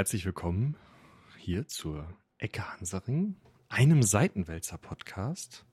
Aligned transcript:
herzlich 0.00 0.24
willkommen 0.24 0.78
hier 1.36 1.68
zur 1.68 2.08
Ecke 2.38 2.66
Hansaring, 2.72 3.36
einem 3.68 4.02
Seitenwälzer-Podcast. 4.02 5.66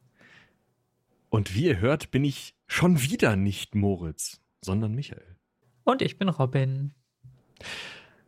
Und 1.30 1.55
wie 1.55 1.68
ihr 1.68 1.80
hört, 1.80 2.11
bin 2.11 2.25
ich 2.25 2.54
schon 2.68 3.02
wieder 3.02 3.38
nicht 3.38 3.74
Moritz, 3.74 4.42
sondern 4.60 4.93
Michael. 4.93 5.38
Und 5.86 6.02
ich 6.02 6.18
bin 6.18 6.28
Robin. 6.28 6.93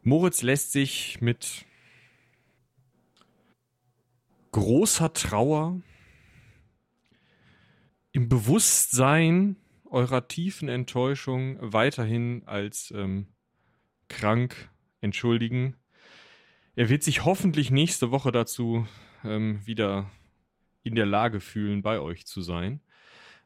Moritz 0.01 0.41
lässt 0.41 0.71
sich 0.71 1.19
mit 1.19 1.65
großer 4.53 5.11
Trauer 5.11 5.81
im 8.13 8.29
Bewusstsein 8.29 9.57
eurer 9.83 10.29
tiefen 10.29 10.69
Enttäuschung 10.69 11.57
weiterhin 11.59 12.43
als 12.45 12.89
ähm, 12.95 13.27
krank 14.07 14.71
entschuldigen. 15.01 15.75
Er 16.79 16.87
wird 16.87 17.03
sich 17.03 17.25
hoffentlich 17.25 17.71
nächste 17.71 18.09
Woche 18.09 18.31
dazu 18.31 18.87
ähm, 19.25 19.59
wieder 19.65 20.09
in 20.81 20.95
der 20.95 21.05
Lage 21.05 21.41
fühlen, 21.41 21.81
bei 21.81 21.99
euch 21.99 22.25
zu 22.25 22.41
sein. 22.41 22.79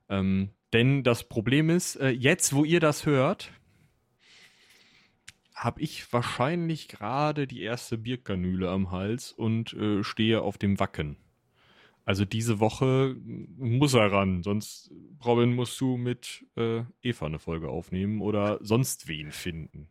Ähm, 0.08 0.52
denn 0.72 1.02
das 1.02 1.28
Problem 1.28 1.72
ist, 1.72 1.96
äh, 1.96 2.09
jetzt, 2.09 2.54
wo 2.54 2.64
ihr 2.64 2.80
das 2.80 3.08
hört, 3.08 3.52
habe 5.56 5.82
ich 5.82 6.14
wahrscheinlich 6.14 6.88
gerade 6.88 7.48
die 7.48 7.64
erste 7.64 7.98
Bierkanüle 7.98 8.70
am 8.70 8.92
Hals 8.92 9.32
und 9.32 9.73
äh, 9.73 10.04
stehe 10.04 10.44
auf 10.44 10.59
dem 10.59 10.80
Wacken. 10.80 11.18
Also 12.06 12.26
diese 12.26 12.59
Woche 12.59 13.16
muss 13.58 13.95
er 13.95 14.11
ran, 14.11 14.44
sonst, 14.44 14.92
Robin, 15.26 15.56
musst 15.56 15.81
du 15.81 15.98
mit 15.98 16.45
äh, 16.56 16.84
Eva 17.02 17.26
eine 17.26 17.39
Folge 17.39 17.70
aufnehmen 17.70 18.22
oder 18.22 18.59
sonst 18.61 19.08
wen 19.08 19.31
finden. 19.31 19.88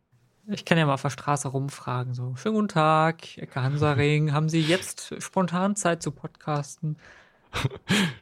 Ich 0.47 0.65
kann 0.65 0.77
ja 0.77 0.85
mal 0.85 0.95
auf 0.95 1.01
der 1.01 1.09
Straße 1.09 1.47
rumfragen, 1.47 2.13
so, 2.13 2.35
schönen 2.35 2.55
guten 2.55 2.67
Tag, 2.67 3.37
Ecke 3.37 3.61
Hansaring, 3.61 4.33
haben 4.33 4.49
Sie 4.49 4.59
jetzt 4.59 5.15
spontan 5.19 5.77
Zeit 5.77 6.03
zu 6.03 6.11
podcasten? 6.11 6.97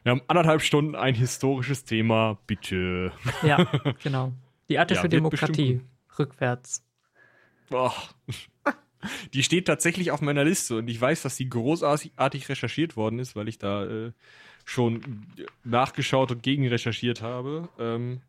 Wir 0.04 0.12
haben 0.12 0.22
anderthalb 0.28 0.62
Stunden 0.62 0.94
ein 0.94 1.16
historisches 1.16 1.84
Thema, 1.84 2.38
bitte. 2.46 3.12
Ja, 3.42 3.66
genau. 4.02 4.32
Die 4.68 4.78
attische 4.78 5.02
ja, 5.02 5.08
Demokratie, 5.08 5.80
rückwärts. 6.18 6.84
Boah. 7.70 7.94
Die 9.34 9.42
steht 9.42 9.66
tatsächlich 9.66 10.12
auf 10.12 10.20
meiner 10.20 10.44
Liste 10.44 10.76
und 10.76 10.88
ich 10.88 11.00
weiß, 11.00 11.22
dass 11.22 11.34
die 11.34 11.48
großartig 11.48 12.48
recherchiert 12.48 12.96
worden 12.96 13.18
ist, 13.18 13.34
weil 13.34 13.48
ich 13.48 13.58
da 13.58 13.84
äh, 13.84 14.12
schon 14.64 15.26
nachgeschaut 15.64 16.30
und 16.30 16.44
gegenrecherchiert 16.44 17.20
habe. 17.20 17.68
Ähm, 17.80 18.20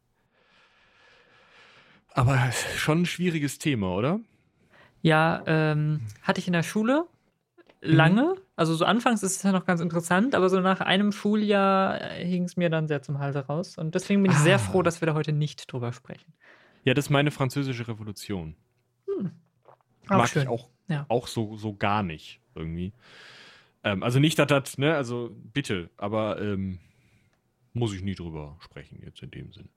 aber 2.14 2.52
schon 2.78 3.02
ein 3.02 3.06
schwieriges 3.06 3.58
Thema, 3.59 3.95
oder? 3.95 4.19
Ja, 5.02 5.44
ähm, 5.45 6.02
hatte 6.22 6.39
ich 6.39 6.47
in 6.47 6.53
der 6.53 6.64
Schule 6.64 7.05
lange. 7.81 8.36
Mhm. 8.36 8.42
Also 8.55 8.75
so 8.75 8.86
anfangs 8.86 9.23
ist 9.23 9.38
es 9.38 9.44
ja 9.44 9.52
noch 9.52 9.66
ganz 9.66 9.81
interessant, 9.81 10.36
aber 10.36 10.50
so 10.50 10.59
nach 10.59 10.80
einem 10.80 11.11
Schuljahr 11.11 12.00
äh, 12.02 12.25
hing 12.25 12.44
es 12.44 12.55
mir 12.55 12.70
dann 12.70 12.88
sehr 12.88 13.02
zum 13.02 13.20
Halse 13.20 13.45
raus. 13.45 13.78
Und 13.78 13.95
deswegen 13.95 14.22
bin 14.23 14.31
ich 14.31 14.38
ah. 14.38 14.42
sehr 14.42 14.59
froh, 14.59 14.81
dass 14.81 15.02
wir 15.02 15.08
da 15.08 15.14
heute 15.14 15.33
nicht 15.33 15.72
drüber 15.72 15.92
sprechen. 15.92 16.33
Ja, 16.86 16.94
das 16.94 17.05
ist 17.05 17.09
meine 17.09 17.31
französische 17.31 17.88
Revolution. 17.88 18.55
Hm. 19.08 19.31
Mag 20.08 20.30
schön. 20.30 20.44
ich 20.44 20.48
auch, 20.48 20.70
ja. 20.88 21.05
auch 21.09 21.27
so, 21.27 21.58
so 21.58 21.75
gar 21.75 22.03
nicht 22.03 22.39
irgendwie. 22.55 22.94
Ähm, 23.83 24.03
also 24.03 24.20
nicht, 24.20 24.38
dass 24.39 24.48
das, 24.48 24.77
ne, 24.77 24.95
also 24.95 25.36
bitte, 25.53 25.89
aber 25.98 26.42
ähm, 26.42 26.80
muss 27.73 27.94
ich 27.94 28.03
nie 28.03 28.16
drüber 28.16 28.58
sprechen 28.59 29.02
jetzt 29.03 29.22
in 29.22 29.31
dem 29.31 29.52
Sinn. 29.52 29.70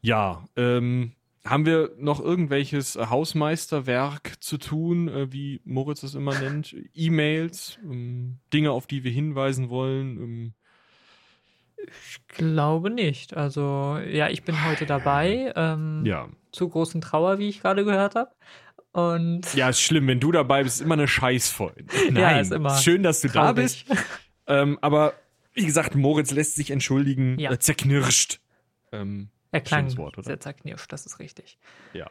Ja, 0.00 0.44
ähm, 0.56 1.12
haben 1.44 1.66
wir 1.66 1.92
noch 1.98 2.20
irgendwelches 2.20 2.96
Hausmeisterwerk 2.96 4.34
zu 4.40 4.58
tun, 4.58 5.08
äh, 5.08 5.32
wie 5.32 5.60
Moritz 5.64 6.02
es 6.02 6.14
immer 6.14 6.38
nennt? 6.38 6.74
E-Mails, 6.94 7.78
ähm, 7.84 8.38
Dinge, 8.52 8.70
auf 8.70 8.86
die 8.86 9.02
wir 9.04 9.10
hinweisen 9.10 9.68
wollen? 9.68 10.16
Ähm 10.18 10.54
ich 11.76 12.26
glaube 12.28 12.90
nicht. 12.90 13.36
Also, 13.36 13.98
ja, 14.08 14.28
ich 14.28 14.44
bin 14.44 14.64
heute 14.64 14.86
dabei. 14.86 15.52
Ähm, 15.56 16.02
ja. 16.04 16.28
Zu 16.52 16.68
großen 16.68 17.00
Trauer, 17.00 17.38
wie 17.38 17.48
ich 17.48 17.60
gerade 17.60 17.84
gehört 17.84 18.14
habe. 18.14 18.30
Und 18.92 19.52
ja, 19.54 19.70
ist 19.70 19.80
schlimm, 19.80 20.06
wenn 20.06 20.20
du 20.20 20.32
dabei 20.32 20.62
bist, 20.62 20.76
ist 20.76 20.82
immer 20.82 20.94
eine 20.94 21.08
Scheißfolge. 21.08 21.86
Nein, 22.10 22.16
ja, 22.16 22.40
ist 22.40 22.52
immer 22.52 22.76
schön, 22.76 23.02
dass 23.02 23.20
du 23.22 23.28
traurig. 23.28 23.46
da 23.46 23.52
bist. 23.52 23.86
ähm, 24.46 24.78
aber 24.80 25.14
wie 25.54 25.64
gesagt, 25.64 25.94
Moritz 25.94 26.30
lässt 26.30 26.56
sich 26.56 26.70
entschuldigen, 26.70 27.38
ja. 27.38 27.50
äh, 27.50 27.58
zerknirscht. 27.58 28.40
Ähm, 28.92 29.30
er 29.52 29.60
klang 29.60 29.96
Wort, 29.96 30.16
sehr 30.24 30.40
zerknirscht, 30.40 30.92
das 30.92 31.06
ist 31.06 31.18
richtig. 31.18 31.58
Ja. 31.92 32.06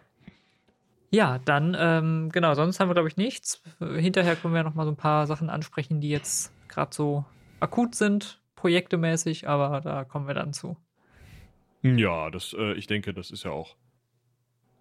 Ja, 1.13 1.40
dann, 1.40 1.75
ähm, 1.78 2.29
genau, 2.31 2.53
sonst 2.53 2.79
haben 2.79 2.90
wir, 2.90 2.94
glaube 2.94 3.09
ich, 3.09 3.18
nichts. 3.18 3.62
Hinterher 3.79 4.38
können 4.38 4.53
wir 4.53 4.63
noch 4.63 4.75
mal 4.75 4.85
so 4.85 4.91
ein 4.91 4.97
paar 4.97 5.28
Sachen 5.28 5.50
ansprechen, 5.50 6.00
die 6.00 6.09
jetzt 6.09 6.53
gerade 6.69 6.96
so 6.96 7.25
akut 7.59 7.96
sind, 7.96 8.41
projektemäßig, 8.56 9.50
aber 9.50 9.81
da 9.81 10.06
kommen 10.06 10.28
wir 10.28 10.34
dann 10.34 10.53
zu. 10.53 10.78
Ja, 11.81 12.30
das, 12.30 12.53
äh, 12.57 12.74
ich 12.74 12.88
denke, 12.88 13.13
das 13.13 13.30
ist 13.30 13.44
ja 13.44 13.51
auch, 13.51 13.75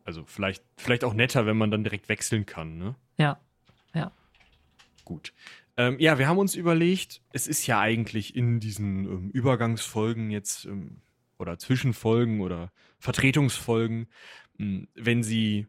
also 0.04 0.25
vielleicht, 0.25 0.62
vielleicht 0.76 1.03
auch 1.03 1.15
netter, 1.15 1.47
wenn 1.47 1.56
man 1.56 1.72
dann 1.72 1.82
direkt 1.82 2.09
wechseln 2.09 2.47
kann, 2.47 2.78
ne? 2.78 2.94
Ja, 3.16 3.41
ja. 3.93 4.12
Gut. 5.04 5.32
Ähm, 5.76 5.99
ja, 5.99 6.19
wir 6.19 6.28
haben 6.28 6.38
uns 6.38 6.54
überlegt, 6.54 7.22
es 7.32 7.49
ist 7.49 7.66
ja 7.66 7.81
eigentlich 7.81 8.37
in 8.37 8.60
diesen 8.60 9.04
ähm, 9.04 9.31
Übergangsfolgen 9.31 10.31
jetzt 10.31 10.66
ähm, 10.66 11.00
oder 11.41 11.59
Zwischenfolgen 11.59 12.41
oder 12.41 12.71
Vertretungsfolgen, 12.99 14.06
hm, 14.59 14.89
wenn 14.95 15.23
sie 15.23 15.67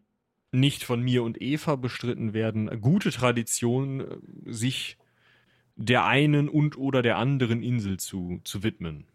nicht 0.52 0.84
von 0.84 1.02
mir 1.02 1.24
und 1.24 1.42
Eva 1.42 1.78
bestritten 1.78 2.34
werden, 2.34 2.82
gute 2.82 3.12
Tradition, 3.12 4.02
äh, 4.02 4.18
sich 4.52 4.98
der 5.76 6.06
einen 6.06 6.50
und 6.50 6.78
oder 6.78 7.02
der 7.02 7.18
anderen 7.18 7.64
Insel 7.64 7.98
zu, 7.98 8.42
zu 8.44 8.64
widmen. 8.64 9.06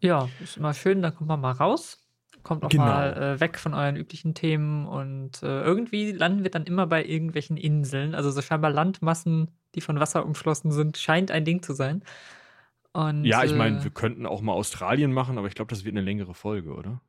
Ja, 0.00 0.28
ist 0.42 0.56
immer 0.56 0.74
schön, 0.74 1.02
dann 1.02 1.14
kommt 1.14 1.28
man 1.28 1.40
mal 1.40 1.52
raus, 1.52 2.08
kommt 2.42 2.64
auch 2.64 2.70
genau. 2.70 2.84
mal 2.84 3.12
äh, 3.12 3.40
weg 3.40 3.58
von 3.58 3.74
euren 3.74 3.96
üblichen 3.96 4.34
Themen 4.34 4.86
und 4.86 5.42
äh, 5.42 5.62
irgendwie 5.62 6.12
landen 6.12 6.42
wir 6.42 6.50
dann 6.50 6.64
immer 6.64 6.86
bei 6.86 7.04
irgendwelchen 7.04 7.56
Inseln. 7.56 8.14
Also 8.14 8.30
so 8.30 8.40
scheinbar 8.40 8.70
Landmassen, 8.70 9.50
die 9.74 9.80
von 9.80 10.00
Wasser 10.00 10.24
umschlossen 10.24 10.72
sind, 10.72 10.96
scheint 10.96 11.30
ein 11.30 11.44
Ding 11.44 11.62
zu 11.62 11.74
sein. 11.74 12.02
Und, 12.98 13.24
ja, 13.24 13.44
ich 13.44 13.54
meine, 13.54 13.78
äh, 13.78 13.84
wir 13.84 13.92
könnten 13.92 14.26
auch 14.26 14.40
mal 14.40 14.54
Australien 14.54 15.12
machen, 15.12 15.38
aber 15.38 15.46
ich 15.46 15.54
glaube, 15.54 15.70
das 15.70 15.84
wird 15.84 15.94
eine 15.94 16.04
längere 16.04 16.34
Folge, 16.34 16.74
oder? 16.74 17.00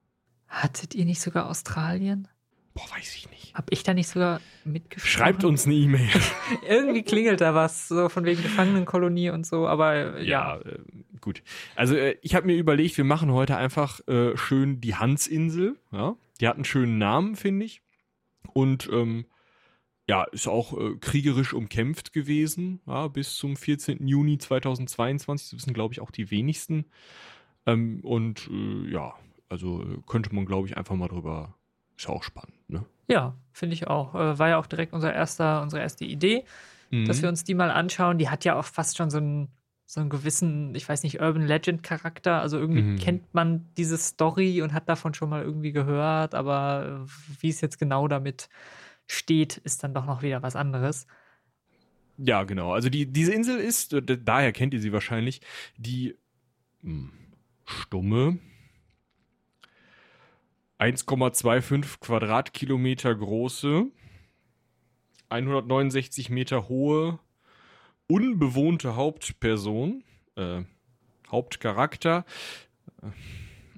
Hattet 0.47 0.93
ihr 0.93 1.03
nicht 1.03 1.19
sogar 1.19 1.49
Australien? 1.49 2.27
Boah, 2.75 2.83
weiß 2.95 3.15
ich 3.15 3.27
nicht. 3.31 3.55
Hab 3.55 3.71
ich 3.71 3.81
da 3.81 3.95
nicht 3.95 4.07
sogar 4.07 4.39
mitgesprochen? 4.65 5.11
Schreibt 5.11 5.43
uns 5.43 5.65
eine 5.65 5.73
E-Mail. 5.73 6.07
Irgendwie 6.69 7.01
klingelt 7.01 7.41
da 7.41 7.55
was, 7.55 7.87
so 7.87 8.07
von 8.07 8.23
wegen 8.23 8.43
Gefangenenkolonie 8.43 9.31
und 9.31 9.47
so, 9.47 9.67
aber 9.67 10.21
ja. 10.21 10.57
Ja, 10.57 10.61
äh, 10.61 10.77
gut. 11.21 11.41
Also 11.75 11.95
äh, 11.95 12.17
ich 12.21 12.35
habe 12.35 12.45
mir 12.45 12.55
überlegt, 12.55 12.95
wir 12.97 13.03
machen 13.03 13.31
heute 13.31 13.57
einfach 13.57 13.99
äh, 14.07 14.37
schön 14.37 14.81
die 14.81 14.93
Hansinsel. 14.93 15.75
Ja? 15.91 16.15
Die 16.39 16.47
hat 16.47 16.53
einen 16.53 16.65
schönen 16.65 16.99
Namen, 16.99 17.35
finde 17.35 17.65
ich. 17.65 17.81
Und 18.53 18.87
ähm, 18.93 19.25
ja, 20.09 20.23
ist 20.23 20.47
auch 20.47 20.75
äh, 20.75 20.95
kriegerisch 20.99 21.53
umkämpft 21.53 22.13
gewesen, 22.13 22.81
ja, 22.87 23.07
bis 23.09 23.35
zum 23.35 23.55
14. 23.55 24.07
Juni 24.07 24.39
2022. 24.39 25.51
Das 25.51 25.59
wissen, 25.59 25.73
glaube 25.73 25.93
ich, 25.93 26.01
auch 26.01 26.09
die 26.09 26.31
wenigsten. 26.31 26.85
Ähm, 27.67 27.99
und 28.01 28.49
äh, 28.51 28.91
ja, 28.91 29.13
also 29.49 29.83
äh, 29.83 29.99
könnte 30.07 30.33
man, 30.33 30.47
glaube 30.47 30.67
ich, 30.67 30.75
einfach 30.77 30.95
mal 30.95 31.09
drüber. 31.09 31.53
Ist 31.95 32.07
ja 32.07 32.15
auch 32.15 32.23
spannend, 32.23 32.55
ne? 32.67 32.85
Ja, 33.07 33.35
finde 33.51 33.75
ich 33.75 33.85
auch. 33.85 34.15
Äh, 34.15 34.39
war 34.39 34.49
ja 34.49 34.57
auch 34.57 34.65
direkt 34.65 34.93
unser 34.93 35.13
erster, 35.13 35.61
unsere 35.61 35.83
erste 35.83 36.05
Idee, 36.05 36.43
mhm. 36.89 37.05
dass 37.05 37.21
wir 37.21 37.29
uns 37.29 37.43
die 37.43 37.53
mal 37.53 37.69
anschauen. 37.69 38.17
Die 38.17 38.29
hat 38.29 38.45
ja 38.45 38.57
auch 38.57 38.65
fast 38.65 38.97
schon 38.97 39.11
so 39.11 39.17
einen, 39.19 39.49
so 39.85 40.01
einen 40.01 40.09
gewissen, 40.09 40.73
ich 40.73 40.89
weiß 40.89 41.03
nicht, 41.03 41.21
Urban 41.21 41.45
Legend 41.45 41.83
Charakter. 41.83 42.41
Also 42.41 42.57
irgendwie 42.57 42.81
mhm. 42.81 42.97
kennt 42.97 43.31
man 43.35 43.67
diese 43.77 43.99
Story 43.99 44.63
und 44.63 44.73
hat 44.73 44.89
davon 44.89 45.13
schon 45.13 45.29
mal 45.29 45.43
irgendwie 45.43 45.71
gehört, 45.71 46.33
aber 46.33 47.05
äh, 47.05 47.41
wie 47.41 47.49
es 47.49 47.61
jetzt 47.61 47.77
genau 47.77 48.07
damit 48.07 48.49
steht, 49.09 49.57
ist 49.57 49.83
dann 49.83 49.93
doch 49.93 50.05
noch 50.05 50.21
wieder 50.21 50.43
was 50.43 50.55
anderes. 50.55 51.07
Ja, 52.17 52.43
genau. 52.43 52.73
Also 52.73 52.89
die, 52.89 53.05
diese 53.05 53.33
Insel 53.33 53.59
ist, 53.59 53.95
daher 54.03 54.51
kennt 54.51 54.73
ihr 54.73 54.81
sie 54.81 54.93
wahrscheinlich, 54.93 55.41
die 55.77 56.15
hm, 56.81 57.11
stumme 57.65 58.39
1,25 60.79 61.99
Quadratkilometer 61.99 63.15
große, 63.15 63.87
169 65.29 66.29
Meter 66.29 66.69
hohe, 66.69 67.19
unbewohnte 68.07 68.95
Hauptperson, 68.95 70.03
äh, 70.35 70.63
Hauptcharakter, 71.31 72.25
äh, 73.01 73.07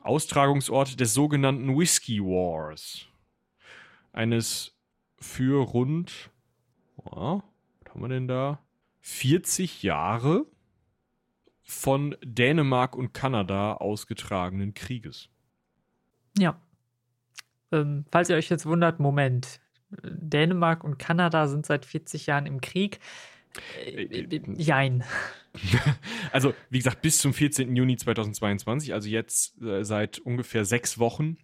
Austragungsort 0.02 1.00
des 1.00 1.14
sogenannten 1.14 1.78
Whiskey 1.78 2.20
Wars. 2.22 3.08
Eines 4.14 4.76
für 5.22 5.64
rund, 5.64 6.32
oh, 6.98 7.42
was 7.84 7.94
haben 7.94 8.02
wir 8.02 8.10
denn 8.10 8.28
da? 8.28 8.60
40 9.02 9.84
Jahre 9.84 10.46
von 11.64 12.16
Dänemark 12.24 12.96
und 12.96 13.14
Kanada 13.14 13.76
ausgetragenen 13.76 14.74
Krieges. 14.74 15.30
Ja. 16.38 16.60
Ähm, 17.72 18.06
falls 18.12 18.30
ihr 18.30 18.36
euch 18.36 18.50
jetzt 18.50 18.66
wundert, 18.66 19.00
Moment, 19.00 19.62
Dänemark 20.04 20.84
und 20.84 20.98
Kanada 20.98 21.48
sind 21.48 21.66
seit 21.66 21.86
40 21.86 22.26
Jahren 22.26 22.46
im 22.46 22.62
Krieg. 22.62 23.00
Äh, 23.86 24.04
äh, 24.04 24.42
jein. 24.58 25.04
Also, 26.32 26.54
wie 26.70 26.78
gesagt, 26.78 27.02
bis 27.02 27.18
zum 27.18 27.34
14. 27.34 27.76
Juni 27.76 27.98
2022, 27.98 28.94
also 28.94 29.10
jetzt 29.10 29.62
äh, 29.62 29.84
seit 29.84 30.18
ungefähr 30.20 30.64
sechs 30.64 30.98
Wochen, 30.98 31.36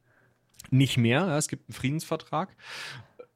nicht 0.70 0.96
mehr. 0.96 1.26
Ja, 1.26 1.38
es 1.38 1.50
gibt 1.50 1.68
einen 1.68 1.74
Friedensvertrag. 1.74 2.56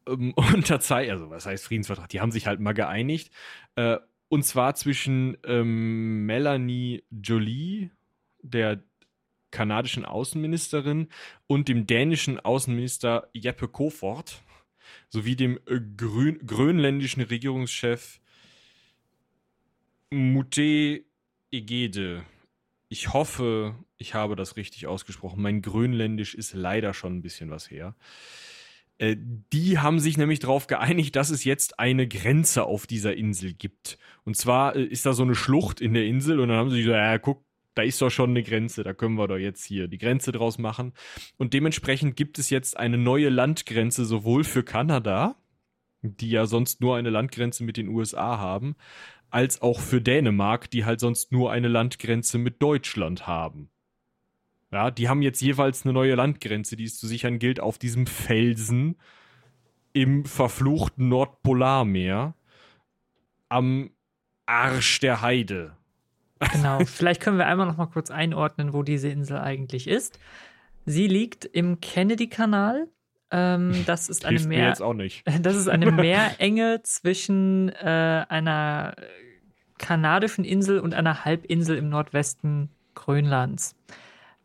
Ähm, 0.07 0.33
unterzeichnet, 0.35 1.13
also 1.13 1.29
was 1.29 1.45
heißt 1.45 1.65
Friedensvertrag? 1.65 2.09
Die 2.09 2.21
haben 2.21 2.31
sich 2.31 2.47
halt 2.47 2.59
mal 2.59 2.73
geeinigt. 2.73 3.31
Äh, 3.75 3.97
und 4.29 4.43
zwar 4.43 4.75
zwischen 4.75 5.37
ähm, 5.43 6.25
Melanie 6.25 7.03
Jolie, 7.11 7.91
der 8.41 8.81
kanadischen 9.51 10.05
Außenministerin, 10.05 11.09
und 11.47 11.67
dem 11.67 11.85
dänischen 11.85 12.39
Außenminister 12.39 13.29
Jeppe 13.33 13.67
Kofort, 13.67 14.41
sowie 15.09 15.35
dem 15.35 15.59
äh, 15.67 15.79
grün, 15.97 16.39
grönländischen 16.45 17.21
Regierungschef 17.23 18.19
Mute 20.09 21.03
Egede. 21.51 22.25
Ich 22.89 23.13
hoffe, 23.13 23.75
ich 23.97 24.13
habe 24.13 24.35
das 24.35 24.57
richtig 24.57 24.87
ausgesprochen. 24.87 25.41
Mein 25.41 25.61
Grönländisch 25.61 26.35
ist 26.35 26.53
leider 26.53 26.93
schon 26.93 27.17
ein 27.17 27.21
bisschen 27.21 27.49
was 27.49 27.69
her. 27.69 27.95
Äh, 29.01 29.17
die 29.51 29.79
haben 29.79 29.99
sich 29.99 30.17
nämlich 30.17 30.39
darauf 30.39 30.67
geeinigt, 30.67 31.15
dass 31.15 31.31
es 31.31 31.43
jetzt 31.43 31.79
eine 31.79 32.07
Grenze 32.07 32.63
auf 32.63 32.85
dieser 32.85 33.17
Insel 33.17 33.53
gibt. 33.53 33.97
Und 34.23 34.37
zwar 34.37 34.75
äh, 34.75 34.83
ist 34.83 35.05
da 35.07 35.13
so 35.13 35.23
eine 35.23 35.35
Schlucht 35.35 35.81
in 35.81 35.93
der 35.95 36.05
Insel 36.05 36.39
und 36.39 36.49
dann 36.49 36.57
haben 36.57 36.69
sie 36.69 36.83
gesagt, 36.83 36.97
ja, 36.97 37.17
guck, 37.17 37.43
da 37.73 37.81
ist 37.81 38.01
doch 38.01 38.11
schon 38.11 38.29
eine 38.31 38.43
Grenze, 38.43 38.83
da 38.83 38.93
können 38.93 39.15
wir 39.15 39.27
doch 39.27 39.37
jetzt 39.37 39.65
hier 39.65 39.87
die 39.87 39.97
Grenze 39.97 40.31
draus 40.31 40.59
machen. 40.59 40.93
Und 41.37 41.53
dementsprechend 41.53 42.15
gibt 42.15 42.37
es 42.37 42.49
jetzt 42.49 42.77
eine 42.77 42.97
neue 42.97 43.29
Landgrenze 43.29 44.05
sowohl 44.05 44.43
für 44.43 44.63
Kanada, 44.63 45.35
die 46.01 46.29
ja 46.29 46.45
sonst 46.45 46.81
nur 46.81 46.95
eine 46.95 47.09
Landgrenze 47.09 47.63
mit 47.63 47.77
den 47.77 47.87
USA 47.87 48.37
haben, 48.37 48.75
als 49.31 49.61
auch 49.61 49.79
für 49.79 50.01
Dänemark, 50.01 50.69
die 50.69 50.85
halt 50.85 50.99
sonst 50.99 51.31
nur 51.31 51.51
eine 51.51 51.69
Landgrenze 51.69 52.37
mit 52.37 52.61
Deutschland 52.61 53.25
haben. 53.25 53.71
Ja, 54.71 54.89
die 54.89 55.09
haben 55.09 55.21
jetzt 55.21 55.41
jeweils 55.41 55.83
eine 55.85 55.93
neue 55.93 56.15
Landgrenze, 56.15 56.75
die 56.75 56.85
es 56.85 56.97
zu 56.97 57.07
sichern 57.07 57.39
gilt, 57.39 57.59
auf 57.59 57.77
diesem 57.77 58.07
Felsen 58.07 58.95
im 59.93 60.23
verfluchten 60.25 61.09
Nordpolarmeer 61.09 62.33
am 63.49 63.91
Arsch 64.45 64.99
der 65.01 65.21
Heide. 65.21 65.75
Genau, 66.53 66.79
vielleicht 66.85 67.21
können 67.21 67.37
wir 67.37 67.47
einmal 67.47 67.67
noch 67.67 67.77
mal 67.77 67.87
kurz 67.87 68.09
einordnen, 68.09 68.73
wo 68.73 68.83
diese 68.83 69.09
Insel 69.09 69.39
eigentlich 69.39 69.87
ist. 69.87 70.19
Sie 70.85 71.07
liegt 71.07 71.45
im 71.45 71.81
Kennedy-Kanal. 71.81 72.87
Ähm, 73.29 73.83
das 73.85 74.09
ist 74.09 74.25
eine 74.25 74.39
Meer. 74.39 74.69
Jetzt 74.69 74.81
auch 74.81 74.93
nicht. 74.93 75.23
Das 75.41 75.55
ist 75.55 75.67
eine 75.67 75.91
Meerenge 75.91 76.81
zwischen 76.83 77.69
äh, 77.69 78.25
einer 78.27 78.95
kanadischen 79.77 80.45
Insel 80.45 80.79
und 80.79 80.93
einer 80.93 81.25
Halbinsel 81.25 81.77
im 81.77 81.89
Nordwesten 81.89 82.69
Grönlands. 82.95 83.75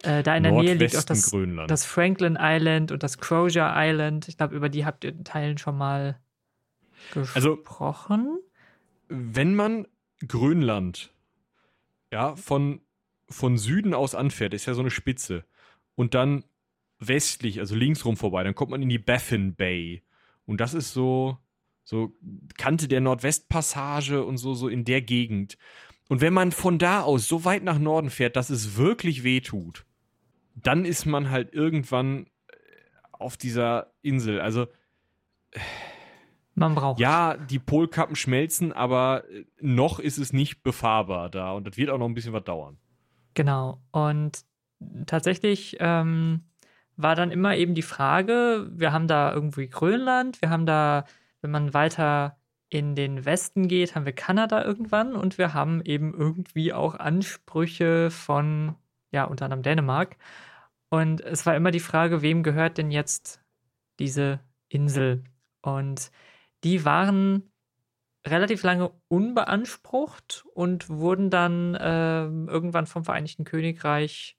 Äh, 0.03 0.23
da 0.23 0.37
in 0.37 0.43
der 0.43 0.53
Nähe 0.53 0.75
liegt 0.75 0.97
auch 0.97 1.05
das, 1.05 1.33
das, 1.69 1.85
Franklin 1.85 2.37
Island 2.39 2.93
und 2.93 3.03
das 3.03 3.19
Crozier 3.19 3.73
Island. 3.75 4.29
Ich 4.29 4.37
glaube, 4.37 4.55
über 4.55 4.69
die 4.69 4.85
habt 4.85 5.05
ihr 5.05 5.11
in 5.11 5.25
Teilen 5.25 5.59
schon 5.59 5.77
mal 5.77 6.21
also, 7.15 7.57
gesprochen. 7.57 8.39
Also, 9.09 9.27
wenn 9.33 9.55
man 9.55 9.87
Grönland 10.27 11.13
ja, 12.13 12.37
von, 12.37 12.81
von 13.29 13.59
Süden 13.59 13.95
aus 13.95 14.15
anfährt, 14.15 14.55
ist 14.55 14.67
ja 14.67 14.75
so 14.75 14.81
eine 14.81 14.91
Spitze, 14.91 15.45
und 15.97 16.15
dann 16.15 16.45
westlich, 16.99 17.59
also 17.59 17.75
linksrum 17.75 18.17
vorbei, 18.17 18.45
dann 18.45 18.55
kommt 18.55 18.71
man 18.71 18.83
in 18.83 18.89
die 18.89 18.99
Baffin 18.99 19.55
Bay. 19.55 20.03
Und 20.45 20.61
das 20.61 20.75
ist 20.75 20.93
so, 20.93 21.39
so 21.85 22.13
Kante 22.57 22.87
der 22.87 23.01
Nordwestpassage 23.01 24.25
und 24.25 24.37
so, 24.37 24.55
so 24.55 24.69
in 24.69 24.85
der 24.85 25.03
Gegend. 25.03 25.59
Und 26.09 26.21
wenn 26.21 26.33
man 26.33 26.53
von 26.53 26.79
da 26.79 27.03
aus 27.03 27.29
so 27.29 27.45
weit 27.45 27.65
nach 27.65 27.79
Norden 27.79 28.11
fährt, 28.11 28.37
dass 28.37 28.51
es 28.51 28.77
wirklich 28.77 29.25
weh 29.25 29.41
tut, 29.41 29.85
dann 30.55 30.85
ist 30.85 31.05
man 31.05 31.31
halt 31.31 31.53
irgendwann 31.53 32.27
äh, 32.49 32.53
auf 33.13 33.37
dieser 33.37 33.93
Insel. 34.03 34.41
Also 34.41 34.67
man 36.57 36.75
braucht. 36.75 36.99
Ja, 37.01 37.37
die 37.37 37.59
Polkappen 37.59 38.17
schmelzen, 38.17 38.73
aber 38.73 39.25
äh, 39.31 39.45
noch 39.61 39.99
ist 39.99 40.19
es 40.19 40.33
nicht 40.33 40.63
befahrbar 40.63 41.29
da 41.29 41.53
und 41.53 41.67
das 41.67 41.77
wird 41.77 41.91
auch 41.91 41.99
noch 41.99 42.07
ein 42.07 42.15
bisschen 42.15 42.33
was 42.33 42.45
dauern. 42.45 42.79
Genau. 43.35 43.83
Und 43.91 44.45
tatsächlich 45.07 45.77
ähm, 45.81 46.45
war 46.97 47.15
dann 47.15 47.31
immer 47.31 47.57
eben 47.57 47.75
die 47.75 47.83
Frage: 47.83 48.71
Wir 48.73 48.93
haben 48.93 49.07
da 49.07 49.33
irgendwie 49.33 49.69
Grönland, 49.69 50.41
wir 50.41 50.49
haben 50.49 50.65
da, 50.65 51.05
wenn 51.43 51.51
man 51.51 51.75
weiter 51.75 52.39
in 52.69 52.95
den 52.95 53.25
Westen 53.25 53.69
geht, 53.69 53.95
haben 53.95 54.07
wir 54.07 54.13
Kanada 54.13 54.65
irgendwann 54.65 55.15
und 55.15 55.39
wir 55.39 55.55
haben 55.55 55.83
eben 55.85 56.15
irgendwie 56.15 56.73
auch 56.73 56.95
Ansprüche 56.95 58.11
von, 58.11 58.75
ja, 59.13 59.25
unter 59.25 59.45
anderem 59.45 59.63
Dänemark. 59.63 60.17
Und 60.89 61.21
es 61.21 61.47
war 61.47 61.57
immer 61.57 61.71
die 61.71 61.81
Frage, 61.81 62.23
wem 62.23 62.43
gehört 62.43 62.79
denn 62.79 62.91
jetzt 62.91 63.41
diese 63.99 64.41
Insel? 64.69 65.25
Und 65.63 66.11
die 66.65 66.85
waren 66.85 67.51
relativ 68.27 68.63
lange 68.63 68.91
unbeansprucht 69.09 70.45
und 70.55 70.89
wurden 70.89 71.31
dann 71.31 71.75
äh, 71.75 72.25
irgendwann 72.25 72.87
vom 72.87 73.05
Vereinigten 73.05 73.45
Königreich 73.45 74.37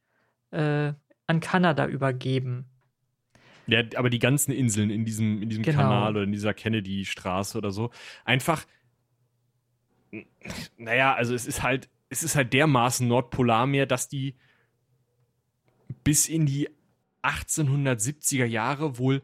äh, 0.52 0.94
an 1.28 1.40
Kanada 1.40 1.88
übergeben. 1.88 2.70
Ja, 3.68 3.84
aber 3.96 4.10
die 4.10 4.20
ganzen 4.20 4.52
Inseln 4.52 4.90
in 4.90 5.06
diesem, 5.06 5.42
in 5.42 5.50
diesem 5.50 5.64
genau. 5.64 5.82
Kanal 5.82 6.12
oder 6.12 6.24
in 6.24 6.32
dieser 6.32 6.54
Kennedy-Straße 6.54 7.58
oder 7.58 7.72
so, 7.72 7.92
einfach, 8.24 8.66
naja, 10.78 11.14
also 11.14 11.34
es 11.34 11.46
ist 11.46 11.64
halt, 11.64 11.90
es 12.10 12.24
ist 12.24 12.36
halt 12.36 12.54
dermaßen 12.54 13.08
Nordpolarmeer, 13.08 13.86
dass 13.86 14.08
die 14.08 14.36
bis 16.04 16.30
in 16.30 16.46
die 16.46 16.70
1870er 17.24 18.46
Jahre 18.46 18.98
wohl 18.98 19.22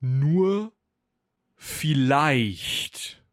nur 0.00 0.72
vielleicht 1.56 3.24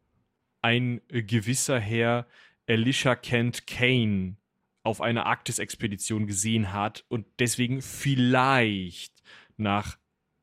ein 0.62 1.00
gewisser 1.08 1.78
Herr 1.78 2.26
Elisha 2.66 3.14
Kent 3.14 3.66
Kane 3.66 4.36
auf 4.82 5.00
einer 5.00 5.26
Arktis-Expedition 5.26 6.26
gesehen 6.26 6.72
hat 6.72 7.04
und 7.08 7.26
deswegen 7.38 7.82
vielleicht 7.82 9.22
nach 9.56 9.98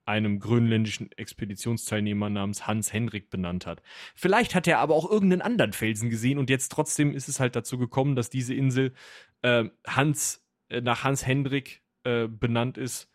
einem 0.05 0.39
grönländischen 0.39 1.11
Expeditionsteilnehmer 1.11 2.29
namens 2.29 2.67
Hans 2.67 2.91
Hendrik 2.91 3.29
benannt 3.29 3.65
hat. 3.65 3.81
Vielleicht 4.15 4.55
hat 4.55 4.67
er 4.67 4.79
aber 4.79 4.95
auch 4.95 5.09
irgendeinen 5.09 5.41
anderen 5.41 5.73
Felsen 5.73 6.09
gesehen 6.09 6.37
und 6.37 6.49
jetzt 6.49 6.71
trotzdem 6.71 7.13
ist 7.13 7.29
es 7.29 7.39
halt 7.39 7.55
dazu 7.55 7.77
gekommen, 7.77 8.15
dass 8.15 8.29
diese 8.29 8.53
Insel 8.53 8.93
äh, 9.41 9.65
Hans 9.87 10.45
äh, 10.69 10.81
nach 10.81 11.03
Hans 11.03 11.25
Hendrik 11.25 11.83
äh, 12.03 12.27
benannt 12.27 12.77
ist 12.77 13.09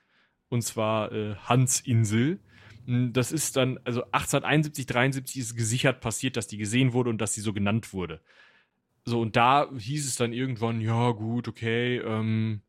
und 0.49 0.63
zwar 0.63 1.13
äh, 1.13 1.35
Hans-Insel. 1.37 2.41
Hm, 2.87 3.13
das 3.13 3.33
ist 3.33 3.57
dann, 3.57 3.79
also 3.85 4.03
1871, 4.05 4.87
73 4.87 5.41
ist 5.41 5.57
gesichert 5.57 6.01
passiert, 6.01 6.37
dass 6.37 6.47
die 6.47 6.59
gesehen 6.59 6.93
wurde 6.93 7.11
und 7.11 7.21
dass 7.21 7.35
sie 7.35 7.41
so 7.41 7.53
genannt 7.53 7.93
wurde. 7.93 8.21
So, 9.05 9.21
und 9.21 9.37
da 9.37 9.71
hieß 9.77 10.07
es 10.07 10.17
dann 10.17 10.33
irgendwann, 10.33 10.81
ja, 10.81 11.13
gut, 11.13 11.49
okay, 11.49 11.99
ähm, 11.99 12.63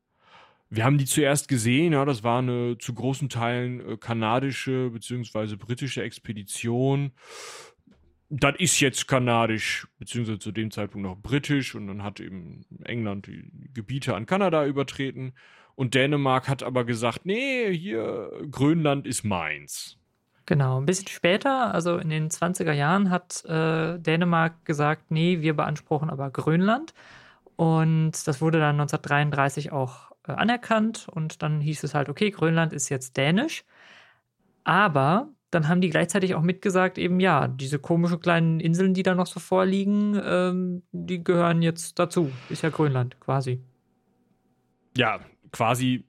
wir 0.70 0.84
haben 0.84 0.98
die 0.98 1.06
zuerst 1.06 1.48
gesehen, 1.48 1.94
ja, 1.94 2.04
das 2.06 2.24
war 2.24 2.40
eine 2.40 2.78
zu 2.78 2.94
großen 2.94 3.30
Teilen 3.30 3.80
äh, 3.80 3.98
kanadische 3.98 4.90
bzw. 4.90 5.56
britische 5.56 6.04
Expedition. 6.04 7.12
Das 8.30 8.56
ist 8.58 8.80
jetzt 8.82 9.08
kanadisch, 9.08 9.88
beziehungsweise 10.00 10.40
zu 10.40 10.52
dem 10.52 10.70
Zeitpunkt 10.70 11.08
noch 11.08 11.18
britisch 11.18 11.76
und 11.76 11.88
dann 11.88 12.04
hat 12.04 12.20
eben 12.20 12.66
England 12.84 13.28
die 13.28 13.50
Gebiete 13.74 14.16
an 14.16 14.26
Kanada 14.26 14.66
übertreten 14.66 15.34
und 15.76 15.94
Dänemark 15.94 16.50
hat 16.50 16.64
aber 16.64 16.84
gesagt, 16.84 17.26
nee, 17.26 17.72
hier 17.74 18.32
Grönland 18.52 19.08
ist 19.08 19.24
meins. 19.24 19.98
Genau, 20.48 20.80
ein 20.80 20.86
bisschen 20.86 21.08
später, 21.08 21.74
also 21.74 21.98
in 21.98 22.10
den 22.10 22.30
20er 22.30 22.72
Jahren, 22.72 23.10
hat 23.10 23.44
äh, 23.46 24.00
Dänemark 24.00 24.66
gesagt, 24.66 25.12
nee, 25.12 25.42
wir 25.42 25.56
beanspruchen 25.56 26.10
aber 26.10 26.32
Grönland. 26.32 26.94
Und 27.58 28.28
das 28.28 28.42
wurde 28.42 28.60
dann 28.60 28.80
1933 28.80 29.72
auch 29.72 30.07
anerkannt 30.36 31.08
und 31.10 31.42
dann 31.42 31.62
hieß 31.62 31.84
es 31.84 31.94
halt, 31.94 32.10
okay, 32.10 32.32
Grönland 32.32 32.74
ist 32.74 32.90
jetzt 32.90 33.18
dänisch. 33.18 33.64
Aber 34.64 35.30
dann 35.52 35.68
haben 35.68 35.82
die 35.82 35.90
gleichzeitig 35.90 36.36
auch 36.36 36.42
mitgesagt, 36.42 36.98
eben 36.98 37.20
ja, 37.20 37.48
diese 37.48 37.80
komischen 37.80 38.20
kleinen 38.20 38.60
Inseln, 38.60 38.94
die 38.94 39.04
da 39.04 39.16
noch 39.16 39.28
so 39.28 39.40
vorliegen, 39.40 40.20
ähm, 40.24 40.84
die 40.92 41.24
gehören 41.24 41.62
jetzt 41.62 42.00
dazu. 42.00 42.32
Ist 42.50 42.64
ja 42.64 42.70
Grönland 42.70 43.20
quasi. 43.20 43.62
Ja, 44.98 45.20
quasi 45.52 46.06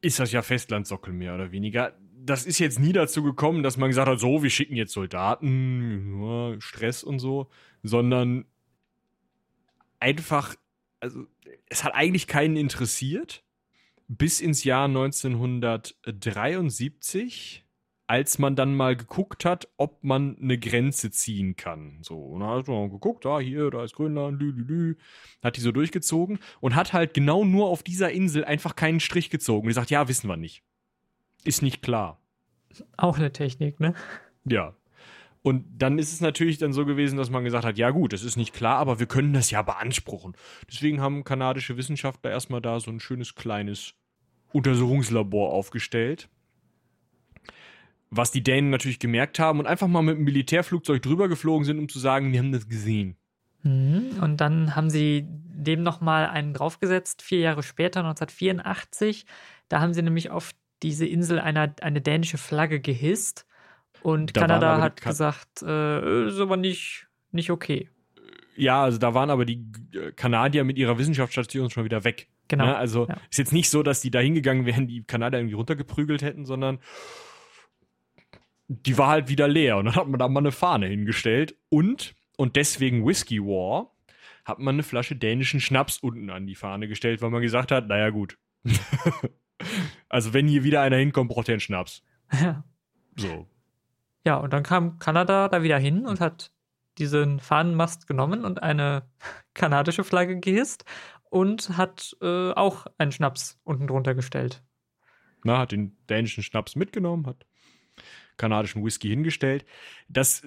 ist 0.00 0.20
das 0.20 0.32
ja 0.32 0.42
Festlandsockel 0.42 1.12
mehr 1.12 1.34
oder 1.34 1.50
weniger 1.50 1.94
das 2.28 2.44
ist 2.44 2.58
jetzt 2.58 2.78
nie 2.78 2.92
dazu 2.92 3.22
gekommen, 3.22 3.62
dass 3.62 3.76
man 3.76 3.88
gesagt 3.88 4.08
hat, 4.08 4.20
so, 4.20 4.42
wir 4.42 4.50
schicken 4.50 4.76
jetzt 4.76 4.92
Soldaten, 4.92 6.56
Stress 6.60 7.02
und 7.02 7.18
so, 7.18 7.48
sondern 7.82 8.44
einfach, 9.98 10.54
also 11.00 11.26
es 11.68 11.84
hat 11.84 11.94
eigentlich 11.94 12.26
keinen 12.26 12.56
interessiert, 12.56 13.44
bis 14.08 14.40
ins 14.40 14.64
Jahr 14.64 14.86
1973, 14.86 17.64
als 18.06 18.38
man 18.38 18.56
dann 18.56 18.74
mal 18.74 18.96
geguckt 18.96 19.44
hat, 19.44 19.68
ob 19.76 20.02
man 20.02 20.38
eine 20.40 20.58
Grenze 20.58 21.10
ziehen 21.10 21.56
kann. 21.56 21.98
So, 22.00 22.18
und 22.18 22.40
dann 22.40 22.48
hat 22.48 22.68
man 22.68 22.90
geguckt, 22.90 23.26
da, 23.26 23.38
hier, 23.38 23.70
da 23.70 23.84
ist 23.84 23.94
Grönland, 23.94 24.40
lü, 24.40 24.50
lü, 24.50 24.64
lü, 24.64 24.96
hat 25.42 25.58
die 25.58 25.60
so 25.60 25.72
durchgezogen 25.72 26.38
und 26.60 26.74
hat 26.74 26.94
halt 26.94 27.12
genau 27.12 27.44
nur 27.44 27.68
auf 27.68 27.82
dieser 27.82 28.10
Insel 28.10 28.46
einfach 28.46 28.76
keinen 28.76 29.00
Strich 29.00 29.28
gezogen. 29.28 29.66
Und 29.66 29.68
gesagt, 29.68 29.90
ja, 29.90 30.08
wissen 30.08 30.28
wir 30.28 30.38
nicht. 30.38 30.62
Ist 31.44 31.60
nicht 31.62 31.82
klar. 31.82 32.18
Auch 32.96 33.18
eine 33.18 33.30
Technik, 33.30 33.78
ne? 33.78 33.92
Ja. 34.44 34.74
Und 35.42 35.64
dann 35.78 35.98
ist 35.98 36.12
es 36.12 36.20
natürlich 36.20 36.58
dann 36.58 36.72
so 36.72 36.84
gewesen, 36.84 37.16
dass 37.16 37.30
man 37.30 37.44
gesagt 37.44 37.64
hat, 37.64 37.78
ja 37.78 37.90
gut, 37.90 38.12
es 38.12 38.24
ist 38.24 38.36
nicht 38.36 38.52
klar, 38.52 38.78
aber 38.78 38.98
wir 38.98 39.06
können 39.06 39.32
das 39.32 39.50
ja 39.50 39.62
beanspruchen. 39.62 40.34
Deswegen 40.70 41.00
haben 41.00 41.24
kanadische 41.24 41.76
Wissenschaftler 41.76 42.30
erstmal 42.30 42.60
da 42.60 42.80
so 42.80 42.90
ein 42.90 43.00
schönes 43.00 43.34
kleines 43.34 43.94
Untersuchungslabor 44.52 45.52
aufgestellt. 45.52 46.28
Was 48.10 48.30
die 48.30 48.42
Dänen 48.42 48.70
natürlich 48.70 48.98
gemerkt 48.98 49.38
haben 49.38 49.60
und 49.60 49.66
einfach 49.66 49.86
mal 49.86 50.02
mit 50.02 50.16
einem 50.16 50.24
Militärflugzeug 50.24 51.02
drüber 51.02 51.28
geflogen 51.28 51.64
sind, 51.64 51.78
um 51.78 51.88
zu 51.88 51.98
sagen, 51.98 52.32
wir 52.32 52.38
haben 52.40 52.52
das 52.52 52.68
gesehen. 52.68 53.16
Mhm. 53.62 54.18
Und 54.20 54.38
dann 54.38 54.74
haben 54.74 54.90
sie 54.90 55.26
dem 55.26 55.82
nochmal 55.82 56.26
einen 56.26 56.54
draufgesetzt, 56.54 57.22
vier 57.22 57.40
Jahre 57.40 57.62
später, 57.62 58.00
1984. 58.00 59.26
Da 59.68 59.80
haben 59.80 59.92
sie 59.92 60.02
nämlich 60.02 60.30
auf 60.30 60.52
diese 60.82 61.06
Insel 61.06 61.40
eine, 61.40 61.74
eine 61.80 62.00
dänische 62.00 62.38
Flagge 62.38 62.80
gehisst. 62.80 63.46
Und 64.02 64.36
da 64.36 64.42
Kanada 64.42 64.80
hat 64.80 65.00
kan 65.00 65.10
gesagt, 65.10 65.62
äh, 65.62 66.28
ist 66.28 66.40
aber 66.40 66.56
nicht, 66.56 67.08
nicht 67.32 67.50
okay. 67.50 67.90
Ja, 68.56 68.82
also 68.82 68.98
da 68.98 69.14
waren 69.14 69.30
aber 69.30 69.44
die 69.44 69.64
Kanadier 70.16 70.64
mit 70.64 70.78
ihrer 70.78 70.98
Wissenschaftsstation 70.98 71.70
schon 71.70 71.84
wieder 71.84 72.04
weg. 72.04 72.28
Genau. 72.48 72.66
Ne? 72.66 72.76
Also 72.76 73.06
ja. 73.06 73.16
ist 73.30 73.38
jetzt 73.38 73.52
nicht 73.52 73.70
so, 73.70 73.82
dass 73.82 74.00
die 74.00 74.10
da 74.10 74.18
hingegangen 74.18 74.66
wären, 74.66 74.88
die 74.88 75.04
Kanadier 75.04 75.38
irgendwie 75.38 75.54
runtergeprügelt 75.54 76.22
hätten, 76.22 76.44
sondern 76.44 76.80
die 78.68 78.98
war 78.98 79.08
halt 79.08 79.28
wieder 79.28 79.48
leer. 79.48 79.76
Und 79.76 79.86
dann 79.86 79.94
hat 79.94 80.08
man 80.08 80.18
da 80.18 80.28
mal 80.28 80.40
eine 80.40 80.52
Fahne 80.52 80.86
hingestellt. 80.86 81.56
Und, 81.68 82.14
und 82.36 82.56
deswegen 82.56 83.06
Whiskey 83.06 83.40
War, 83.40 83.94
hat 84.44 84.58
man 84.58 84.76
eine 84.76 84.82
Flasche 84.82 85.14
dänischen 85.14 85.60
Schnaps 85.60 85.98
unten 85.98 86.30
an 86.30 86.46
die 86.46 86.54
Fahne 86.54 86.88
gestellt, 86.88 87.20
weil 87.22 87.30
man 87.30 87.42
gesagt 87.42 87.70
hat, 87.70 87.86
naja 87.86 88.10
gut. 88.10 88.38
also 90.08 90.32
wenn 90.34 90.48
hier 90.48 90.64
wieder 90.64 90.80
einer 90.80 90.96
hinkommt, 90.96 91.30
braucht 91.30 91.48
er 91.48 91.54
einen 91.54 91.60
Schnaps. 91.60 92.02
Ja. 92.40 92.62
So. 93.16 93.48
Ja, 94.28 94.36
und 94.36 94.52
dann 94.52 94.62
kam 94.62 94.98
Kanada 94.98 95.48
da 95.48 95.62
wieder 95.62 95.78
hin 95.78 96.04
und 96.04 96.20
hat 96.20 96.52
diesen 96.98 97.40
Fahnenmast 97.40 98.06
genommen 98.06 98.44
und 98.44 98.62
eine 98.62 99.08
kanadische 99.54 100.04
Flagge 100.04 100.38
gehisst 100.38 100.84
und 101.30 101.78
hat 101.78 102.14
äh, 102.20 102.50
auch 102.50 102.86
einen 102.98 103.10
Schnaps 103.10 103.58
unten 103.64 103.86
drunter 103.86 104.14
gestellt. 104.14 104.62
Na, 105.44 105.60
hat 105.60 105.72
den 105.72 105.96
dänischen 106.10 106.42
Schnaps 106.42 106.76
mitgenommen, 106.76 107.26
hat 107.26 107.46
kanadischen 108.36 108.84
Whisky 108.84 109.08
hingestellt. 109.08 109.64
Das 110.10 110.42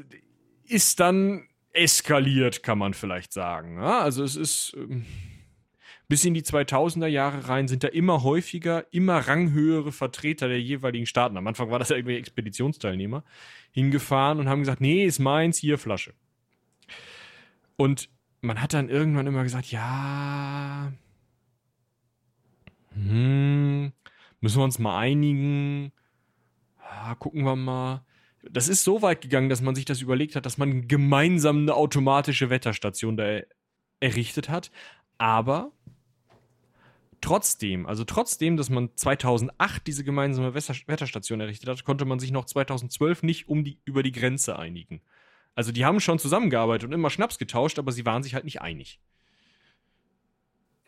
ist 0.65 0.99
dann 0.99 1.47
eskaliert, 1.71 2.61
kann 2.61 2.77
man 2.77 2.93
vielleicht 2.93 3.33
sagen. 3.33 3.77
Ja, 3.77 4.01
also 4.01 4.23
es 4.23 4.35
ist 4.35 4.75
ähm, 4.77 5.07
bis 6.11 6.25
in 6.25 6.33
die 6.33 6.41
2000er 6.41 7.07
Jahre 7.07 7.47
rein 7.47 7.69
sind 7.69 7.85
da 7.85 7.87
immer 7.87 8.21
häufiger, 8.21 8.85
immer 8.91 9.29
ranghöhere 9.29 9.93
Vertreter 9.93 10.49
der 10.49 10.61
jeweiligen 10.61 11.05
Staaten. 11.05 11.37
Am 11.37 11.47
Anfang 11.47 11.71
war 11.71 11.79
das 11.79 11.87
ja 11.87 11.95
irgendwie 11.95 12.17
Expeditionsteilnehmer 12.17 13.23
hingefahren 13.71 14.41
und 14.41 14.49
haben 14.49 14.59
gesagt, 14.59 14.81
nee, 14.81 15.05
ist 15.05 15.19
meins, 15.19 15.57
hier 15.57 15.77
Flasche. 15.77 16.13
Und 17.77 18.09
man 18.41 18.61
hat 18.61 18.73
dann 18.73 18.89
irgendwann 18.89 19.25
immer 19.25 19.43
gesagt, 19.43 19.71
ja, 19.71 20.91
hm, 22.93 23.93
müssen 24.41 24.59
wir 24.59 24.65
uns 24.65 24.79
mal 24.79 24.99
einigen, 24.99 25.93
ja, 26.77 27.15
gucken 27.15 27.45
wir 27.45 27.55
mal. 27.55 28.03
Das 28.43 28.67
ist 28.67 28.83
so 28.83 29.01
weit 29.01 29.21
gegangen, 29.21 29.47
dass 29.47 29.61
man 29.61 29.75
sich 29.75 29.85
das 29.85 30.01
überlegt 30.01 30.35
hat, 30.35 30.45
dass 30.45 30.57
man 30.57 30.89
gemeinsam 30.89 31.59
eine 31.59 31.73
automatische 31.73 32.49
Wetterstation 32.49 33.15
da 33.15 33.39
errichtet 34.01 34.49
hat. 34.49 34.71
Aber 35.17 35.71
trotzdem, 37.21 37.85
also 37.85 38.03
trotzdem, 38.03 38.57
dass 38.57 38.69
man 38.69 38.89
2008 38.95 39.87
diese 39.87 40.03
gemeinsame 40.03 40.53
Wetterstation 40.53 41.39
errichtet 41.39 41.69
hat, 41.69 41.83
konnte 41.85 42.05
man 42.05 42.19
sich 42.19 42.31
noch 42.31 42.45
2012 42.45 43.23
nicht 43.23 43.47
um 43.47 43.63
die, 43.63 43.79
über 43.85 44.03
die 44.03 44.11
Grenze 44.11 44.57
einigen. 44.57 45.01
Also 45.55 45.71
die 45.71 45.85
haben 45.85 45.99
schon 45.99 46.19
zusammengearbeitet 46.19 46.87
und 46.87 46.93
immer 46.93 47.09
Schnaps 47.09 47.37
getauscht, 47.37 47.79
aber 47.79 47.91
sie 47.91 48.05
waren 48.05 48.23
sich 48.23 48.35
halt 48.35 48.45
nicht 48.45 48.61
einig. 48.61 48.99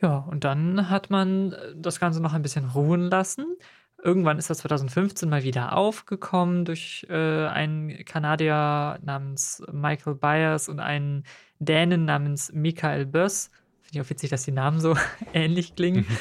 Ja, 0.01 0.17
und 0.17 0.43
dann 0.43 0.89
hat 0.89 1.09
man 1.09 1.53
äh, 1.53 1.73
das 1.75 1.99
Ganze 1.99 2.21
noch 2.21 2.33
ein 2.33 2.41
bisschen 2.41 2.69
ruhen 2.69 3.09
lassen. 3.09 3.55
Irgendwann 4.03 4.37
ist 4.37 4.49
das 4.49 4.57
2015 4.57 5.29
mal 5.29 5.43
wieder 5.43 5.77
aufgekommen 5.77 6.65
durch 6.65 7.05
äh, 7.09 7.47
einen 7.47 8.03
Kanadier 8.03 8.99
namens 9.01 9.63
Michael 9.71 10.15
Byers 10.15 10.67
und 10.67 10.81
einen 10.81 11.23
Dänen 11.59 12.03
namens 12.03 12.51
Michael 12.51 13.05
Böss. 13.05 13.49
Ich 13.93 14.01
auch 14.01 14.09
witzig, 14.09 14.31
dass 14.31 14.43
die 14.43 14.51
Namen 14.51 14.79
so 14.79 14.97
ähnlich 15.33 15.75
klingen. 15.75 16.07
Mhm. 16.07 16.17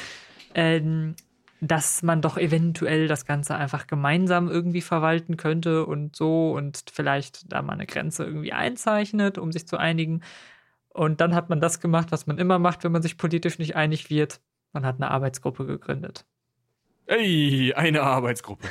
Ähm, 0.55 1.15
dass 1.59 2.03
man 2.03 2.21
doch 2.21 2.37
eventuell 2.37 3.07
das 3.07 3.25
Ganze 3.25 3.55
einfach 3.55 3.87
gemeinsam 3.87 4.49
irgendwie 4.49 4.81
verwalten 4.81 5.37
könnte 5.37 5.85
und 5.85 6.15
so 6.15 6.51
und 6.51 6.83
vielleicht 6.91 7.51
da 7.51 7.61
mal 7.61 7.73
eine 7.73 7.85
Grenze 7.85 8.25
irgendwie 8.25 8.51
einzeichnet, 8.51 9.37
um 9.37 9.51
sich 9.51 9.65
zu 9.65 9.77
einigen. 9.77 10.21
Und 10.89 11.21
dann 11.21 11.33
hat 11.33 11.49
man 11.49 11.61
das 11.61 11.79
gemacht, 11.79 12.11
was 12.11 12.27
man 12.27 12.37
immer 12.37 12.59
macht, 12.59 12.83
wenn 12.83 12.91
man 12.91 13.01
sich 13.01 13.17
politisch 13.17 13.59
nicht 13.59 13.75
einig 13.75 14.09
wird. 14.09 14.41
Man 14.73 14.85
hat 14.85 14.97
eine 14.97 15.09
Arbeitsgruppe 15.09 15.65
gegründet. 15.65 16.25
Ey, 17.07 17.73
eine 17.73 18.03
Arbeitsgruppe. 18.03 18.67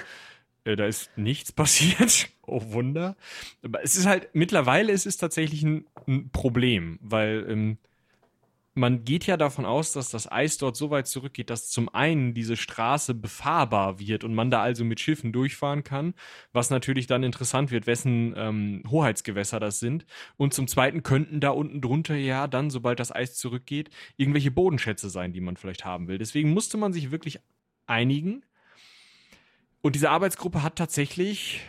Äh, 0.65 0.77
da 0.77 0.85
ist 0.87 1.11
nichts 1.17 1.51
passiert. 1.53 2.29
Oh 2.47 2.61
Wunder. 2.73 3.17
Aber 3.63 3.83
es 3.83 3.97
ist 3.97 4.07
halt, 4.07 4.29
mittlerweile 4.35 4.93
ist 4.93 5.07
es 5.07 5.17
tatsächlich 5.17 5.63
ein, 5.63 5.87
ein 6.07 6.31
Problem, 6.31 6.99
weil 7.01 7.47
ähm, 7.49 7.79
man 8.75 9.05
geht 9.05 9.27
ja 9.27 9.37
davon 9.37 9.67
aus, 9.67 9.93
dass 9.93 10.09
das 10.09 10.31
Eis 10.31 10.57
dort 10.57 10.77
so 10.77 10.91
weit 10.91 11.07
zurückgeht, 11.07 11.51
dass 11.51 11.69
zum 11.69 11.91
einen 11.95 12.33
diese 12.33 12.57
Straße 12.57 13.15
befahrbar 13.15 13.99
wird 13.99 14.25
und 14.25 14.35
man 14.35 14.51
da 14.51 14.63
also 14.63 14.85
mit 14.85 14.99
Schiffen 14.99 15.31
durchfahren 15.31 15.85
kann, 15.85 16.15
was 16.53 16.71
natürlich 16.71 17.07
dann 17.07 17.23
interessant 17.23 17.71
wird, 17.71 17.87
wessen 17.87 18.33
ähm, 18.35 18.83
Hoheitsgewässer 18.89 19.61
das 19.61 19.79
sind. 19.79 20.07
Und 20.39 20.55
zum 20.55 20.69
zweiten 20.69 21.03
könnten 21.03 21.41
da 21.41 21.51
unten 21.51 21.83
drunter 21.83 22.17
ja 22.17 22.47
dann, 22.47 22.71
sobald 22.71 22.99
das 22.99 23.13
Eis 23.13 23.35
zurückgeht, 23.35 23.91
irgendwelche 24.17 24.51
Bodenschätze 24.51 25.11
sein, 25.11 25.35
die 25.35 25.43
man 25.43 25.57
vielleicht 25.59 25.85
haben 25.85 26.09
will. 26.09 26.17
Deswegen 26.17 26.53
musste 26.55 26.79
man 26.79 26.95
sich 26.95 27.11
wirklich 27.11 27.41
einigen. 27.87 28.43
Und 29.83 29.97
diese 29.97 30.09
Arbeitsgruppe 30.09 30.63
hat 30.63 30.77
tatsächlich 30.77 31.61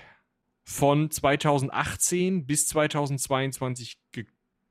von 0.63 1.11
2018 1.11 2.45
bis 2.45 2.67
2022 2.67 3.97
ge 4.13 4.25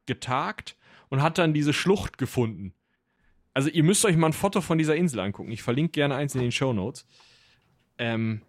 getagt 0.05 0.77
und 1.13 1.23
hat 1.23 1.37
dann 1.37 1.53
diese 1.53 1.75
Schlucht 1.75 2.17
gefunden. 2.17 2.73
Also 3.53 3.69
ihr 3.69 3.85
müsst 3.85 4.03
euch 4.07 4.17
mal 4.17 4.29
ein 4.29 4.33
Foto 4.33 4.63
von 4.63 4.79
dieser 4.79 4.97
Insel 4.97 5.21
angucken. 5.21 5.53
Ich 5.53 5.63
verlinke 5.63 5.93
gerne 5.93 6.15
eins 6.15 6.35
in 6.35 6.41
den 6.41 6.53
Show 6.53 6.73
Notes. 6.73 7.07
Ähm, 7.99 8.41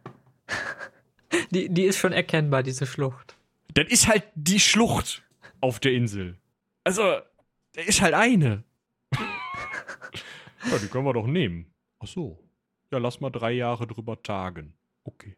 die, 1.51 1.67
die 1.67 1.83
ist 1.83 1.97
schon 1.97 2.13
erkennbar, 2.13 2.63
diese 2.63 2.85
Schlucht. 2.85 3.35
Das 3.73 3.87
ist 3.89 4.07
halt 4.07 4.23
die 4.35 4.61
Schlucht 4.61 5.23
auf 5.59 5.81
der 5.81 5.91
Insel. 5.91 6.37
Also, 6.85 7.01
da 7.73 7.81
ist 7.81 8.01
halt 8.01 8.13
eine. 8.13 8.63
ja, 9.11 10.77
die 10.81 10.87
können 10.87 11.03
wir 11.03 11.13
doch 11.13 11.27
nehmen. 11.27 11.65
Ach 11.99 12.07
so. 12.07 12.39
Ja, 12.93 12.97
lass 12.97 13.19
mal 13.19 13.29
drei 13.29 13.51
Jahre 13.51 13.87
drüber 13.87 14.23
tagen. 14.23 14.73
Okay. 15.03 15.35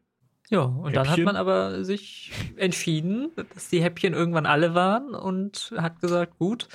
Ja, 0.51 0.61
und 0.61 0.89
Häppchen. 0.89 0.93
dann 0.93 1.09
hat 1.09 1.19
man 1.21 1.35
aber 1.37 1.83
sich 1.83 2.31
entschieden, 2.55 3.31
dass 3.55 3.69
die 3.69 3.81
Häppchen 3.81 4.13
irgendwann 4.13 4.45
alle 4.45 4.75
waren 4.75 5.15
und 5.15 5.73
hat 5.75 6.01
gesagt, 6.01 6.37
gut, 6.37 6.67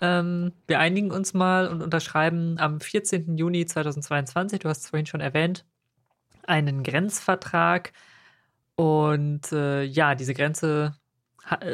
ähm, 0.00 0.52
wir 0.66 0.78
einigen 0.78 1.10
uns 1.10 1.34
mal 1.34 1.68
und 1.68 1.82
unterschreiben 1.82 2.56
am 2.58 2.80
14. 2.80 3.36
Juni 3.36 3.66
2022, 3.66 4.60
du 4.60 4.68
hast 4.68 4.82
es 4.82 4.90
vorhin 4.90 5.06
schon 5.06 5.20
erwähnt, 5.20 5.64
einen 6.46 6.82
Grenzvertrag. 6.82 7.92
Und 8.76 9.52
äh, 9.52 9.82
ja, 9.82 10.14
diese 10.14 10.34
Grenze 10.34 10.94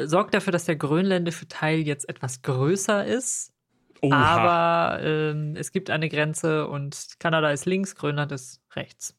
sorgt 0.05 0.33
dafür, 0.33 0.51
dass 0.51 0.65
der 0.65 0.75
grönländische 0.75 1.47
Teil 1.47 1.79
jetzt 1.79 2.09
etwas 2.09 2.41
größer 2.41 3.05
ist. 3.05 3.53
Oha. 4.01 4.15
Aber 4.15 5.03
ähm, 5.03 5.55
es 5.55 5.71
gibt 5.71 5.89
eine 5.89 6.09
Grenze 6.09 6.67
und 6.67 7.15
Kanada 7.19 7.51
ist 7.51 7.65
links, 7.65 7.95
Grönland 7.95 8.31
ist 8.31 8.61
rechts. 8.75 9.15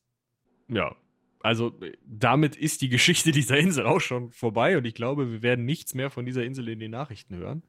Ja, 0.69 0.95
also 1.41 1.79
damit 2.05 2.57
ist 2.57 2.83
die 2.83 2.89
Geschichte 2.89 3.31
dieser 3.31 3.57
Insel 3.57 3.87
auch 3.87 4.01
schon 4.01 4.31
vorbei 4.33 4.77
und 4.77 4.85
ich 4.85 4.95
glaube, 4.95 5.31
wir 5.31 5.43
werden 5.43 5.65
nichts 5.65 5.95
mehr 5.95 6.11
von 6.11 6.27
dieser 6.27 6.45
Insel 6.45 6.69
in 6.69 6.79
den 6.79 6.91
Nachrichten 6.91 7.37
hören 7.37 7.63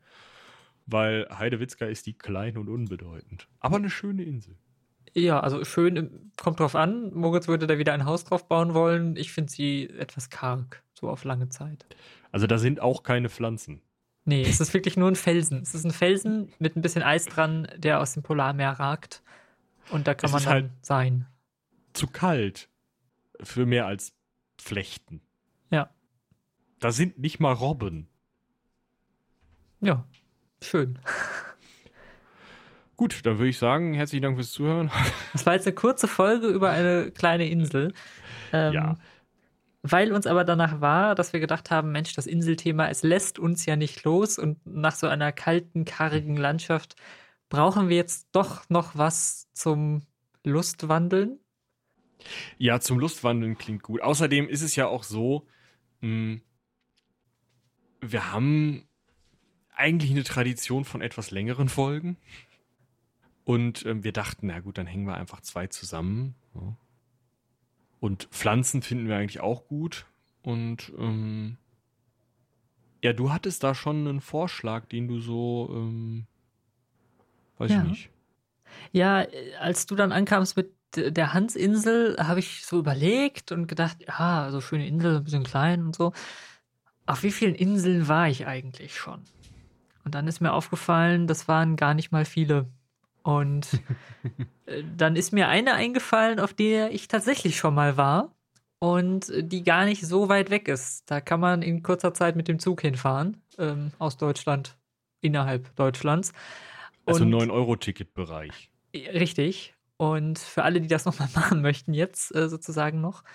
weil 0.88 1.28
Heidewitzka 1.30 1.86
ist 1.86 2.06
die 2.08 2.14
klein 2.14 2.58
und 2.58 2.70
unbedeutend. 2.70 3.48
Aber 3.60 3.76
eine 3.76 3.90
schöne 3.90 4.24
Insel. 4.24 4.56
Ja, 5.14 5.40
also 5.40 5.64
schön, 5.66 6.32
kommt 6.38 6.60
drauf 6.60 6.76
an. 6.76 7.14
Moritz 7.14 7.48
würde 7.48 7.68
da 7.68 7.78
wieder 7.78 7.94
ein 7.94 8.06
Haus 8.06 8.24
drauf 8.24 8.48
bauen 8.48 8.74
wollen. 8.74 9.16
Ich 9.16 9.32
finde 9.32 9.52
sie 9.52 9.90
etwas 9.90 10.30
karg, 10.30 10.84
so 10.94 11.10
auf 11.10 11.24
lange 11.24 11.50
Zeit. 11.50 11.86
Also 12.32 12.48
da 12.48 12.58
sind 12.58 12.80
auch 12.80 13.04
keine 13.04 13.30
Pflanzen. 13.30 13.82
Nee, 14.26 14.44
es 14.44 14.60
ist 14.60 14.74
wirklich 14.74 14.98
nur 14.98 15.10
ein 15.10 15.16
Felsen. 15.16 15.62
Es 15.62 15.74
ist 15.74 15.86
ein 15.86 15.92
Felsen 15.92 16.54
mit 16.60 16.76
ein 16.76 16.82
bisschen 16.82 17.02
Eis 17.02 17.26
dran, 17.26 17.68
der 17.78 18.00
aus 18.02 18.14
dem 18.14 18.24
Polarmeer 18.24 18.72
ragt. 18.72 19.24
Und 19.90 20.08
da 20.08 20.14
kann 20.14 20.28
es 20.28 20.34
man 20.34 20.44
dann 20.44 20.54
halt 20.54 20.72
sein. 20.82 21.28
Zu 21.94 22.08
kalt 22.08 22.70
für 23.42 23.66
mehr 23.66 23.86
als 23.86 24.14
Flechten. 24.60 25.22
Ja. 25.72 25.90
Da 26.80 26.92
sind 26.92 27.18
nicht 27.20 27.40
mal 27.40 27.54
Robben. 27.54 28.08
Ja, 29.80 30.06
schön. 30.62 31.00
Gut, 32.98 33.26
dann 33.26 33.38
würde 33.38 33.50
ich 33.50 33.60
sagen, 33.60 33.94
herzlichen 33.94 34.24
Dank 34.24 34.38
fürs 34.38 34.52
Zuhören. 34.52 34.90
Das 35.34 35.46
war 35.46 35.54
jetzt 35.54 35.68
eine 35.68 35.76
kurze 35.76 36.08
Folge 36.08 36.48
über 36.48 36.72
eine 36.72 37.12
kleine 37.12 37.48
Insel. 37.48 37.94
Ähm, 38.52 38.74
ja. 38.74 38.96
Weil 39.84 40.12
uns 40.12 40.26
aber 40.26 40.44
danach 40.44 40.82
war, 40.82 41.14
dass 41.14 41.32
wir 41.32 41.40
gedacht 41.40 41.70
haben, 41.70 41.92
Mensch, 41.92 42.14
das 42.14 42.26
Inselthema, 42.26 42.90
es 42.90 43.04
lässt 43.04 43.38
uns 43.38 43.66
ja 43.66 43.76
nicht 43.76 44.04
los 44.04 44.40
und 44.40 44.66
nach 44.66 44.96
so 44.96 45.08
einer 45.08 45.32
kalten, 45.32 45.86
karrigen 45.86 46.36
Landschaft 46.36 46.96
brauchen 47.50 47.88
wir 47.88 47.96
jetzt 47.96 48.30
doch 48.32 48.68
noch 48.70 48.98
was 48.98 49.48
zum 49.54 50.02
Lustwandeln. 50.44 51.40
Ja, 52.58 52.80
zum 52.80 53.00
Lustwandeln 53.00 53.58
klingt 53.58 53.84
gut. 53.84 54.02
Außerdem 54.02 54.50
ist 54.50 54.64
es 54.64 54.76
ja 54.76 54.88
auch 54.88 55.04
so, 55.04 55.46
mh, 56.02 56.08
hm, 56.08 56.42
wir 58.02 58.32
haben 58.32 58.88
eigentlich 59.78 60.12
eine 60.12 60.24
Tradition 60.24 60.86
von 60.86 61.02
etwas 61.02 61.32
längeren 61.32 61.70
Folgen. 61.70 62.18
Und 63.44 63.86
ähm, 63.86 64.04
wir 64.04 64.12
dachten, 64.12 64.48
na 64.48 64.60
gut, 64.60 64.78
dann 64.78 64.88
hängen 64.88 65.06
wir 65.06 65.16
einfach 65.16 65.42
zwei 65.42 65.68
zusammen. 65.68 66.36
Ja. 66.54 66.76
Und 68.00 68.28
Pflanzen 68.32 68.82
finden 68.82 69.08
wir 69.08 69.18
eigentlich 69.18 69.40
auch 69.40 69.68
gut. 69.68 70.06
Und 70.42 70.92
ähm, 70.98 71.58
ja, 73.04 73.14
du 73.14 73.32
hattest 73.32 73.64
da 73.64 73.74
schon 73.76 74.08
einen 74.08 74.22
Vorschlag, 74.22 74.86
den 74.88 75.08
du 75.08 75.20
so, 75.20 75.70
ähm, 75.72 76.26
weiß 77.58 77.72
ja. 77.72 77.84
ich 77.84 77.90
nicht. 77.90 78.10
Ja, 78.92 79.26
als 79.60 79.86
du 79.86 79.96
dann 79.96 80.12
ankamst 80.12 80.58
mit 80.58 80.74
der 80.96 81.34
Hansinsel, 81.34 82.18
habe 82.20 82.40
ich 82.40 82.66
so 82.66 82.80
überlegt 82.80 83.52
und 83.52 83.68
gedacht, 83.68 83.98
ja, 84.08 84.50
so 84.52 84.62
schöne 84.62 84.88
Insel, 84.88 85.18
ein 85.18 85.24
bisschen 85.24 85.44
klein 85.44 85.86
und 85.86 85.96
so. 85.96 86.14
Auf 87.06 87.24
wie 87.24 87.32
vielen 87.32 87.56
Inseln 87.56 88.08
war 88.08 88.28
ich 88.28 88.48
eigentlich 88.48 88.98
schon? 88.98 89.24
Und 90.08 90.16
dann 90.16 90.26
ist 90.26 90.40
mir 90.40 90.54
aufgefallen, 90.54 91.28
das 91.28 91.50
waren 91.50 91.76
gar 91.76 91.94
nicht 91.94 92.14
mal 92.14 92.24
viele. 92.24 92.70
Und 93.24 93.68
äh, 94.66 94.86
dann 94.96 95.18
ist 95.18 95.34
mir 95.34 95.50
eine 95.50 95.74
eingefallen, 95.74 96.40
auf 96.40 96.54
der 96.54 96.94
ich 96.94 97.10
tatsächlich 97.10 97.58
schon 97.58 97.76
mal 97.76 97.98
war 97.98 98.34
und 98.80 99.30
die 99.38 99.64
gar 99.64 99.84
nicht 99.84 100.08
so 100.08 100.30
weit 100.30 100.50
weg 100.50 100.70
ist. 100.70 101.12
Da 101.12 101.20
kann 101.20 101.42
man 101.42 101.62
in 101.62 101.84
kurzer 101.84 102.14
Zeit 102.14 102.38
mit 102.38 102.48
dem 102.48 102.58
Zug 102.58 102.80
hinfahren, 102.80 103.42
ähm, 103.58 103.92
aus 104.00 104.16
Deutschland, 104.16 104.78
innerhalb 105.20 105.76
Deutschlands. 105.76 106.32
Also 107.06 107.26
und, 107.26 107.34
also 107.34 107.46
9-Euro-Ticket-Bereich. 107.46 108.72
Richtig. 108.96 109.74
Und 109.98 110.40
für 110.40 110.64
alle, 110.64 110.80
die 110.80 110.88
das 110.88 111.04
nochmal 111.04 111.28
machen 111.36 111.62
möchten, 111.62 111.94
jetzt 111.94 112.34
äh, 112.34 112.48
sozusagen 112.48 113.02
noch. 113.02 113.26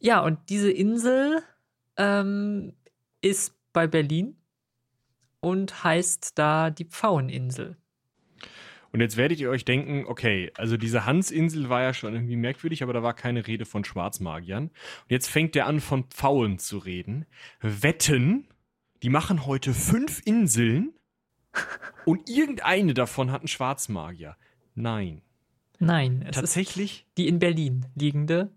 Ja, 0.00 0.24
und 0.24 0.40
diese 0.48 0.72
Insel 0.72 1.40
ähm, 1.96 2.72
ist 3.20 3.54
bei 3.72 3.86
Berlin 3.86 4.37
und 5.40 5.84
heißt 5.84 6.38
da 6.38 6.70
die 6.70 6.84
Pfaueninsel. 6.84 7.76
Und 8.90 9.00
jetzt 9.00 9.16
werdet 9.16 9.38
ihr 9.38 9.50
euch 9.50 9.64
denken, 9.64 10.06
okay, 10.06 10.50
also 10.56 10.76
diese 10.76 11.04
Hansinsel 11.04 11.68
war 11.68 11.82
ja 11.82 11.92
schon 11.92 12.14
irgendwie 12.14 12.36
merkwürdig, 12.36 12.82
aber 12.82 12.94
da 12.94 13.02
war 13.02 13.14
keine 13.14 13.46
Rede 13.46 13.66
von 13.66 13.84
Schwarzmagiern. 13.84 14.64
Und 14.64 15.10
jetzt 15.10 15.28
fängt 15.28 15.54
er 15.56 15.66
an, 15.66 15.80
von 15.80 16.04
Pfauen 16.04 16.58
zu 16.58 16.78
reden. 16.78 17.26
Wetten, 17.60 18.48
die 19.02 19.10
machen 19.10 19.46
heute 19.46 19.74
fünf 19.74 20.22
Inseln 20.24 20.94
und 22.06 22.28
irgendeine 22.30 22.94
davon 22.94 23.30
hat 23.30 23.42
einen 23.42 23.48
Schwarzmagier. 23.48 24.36
Nein. 24.74 25.22
Nein, 25.78 26.24
es 26.26 26.36
tatsächlich 26.36 27.00
ist 27.00 27.18
die 27.18 27.28
in 27.28 27.38
Berlin 27.38 27.86
liegende, 27.94 28.50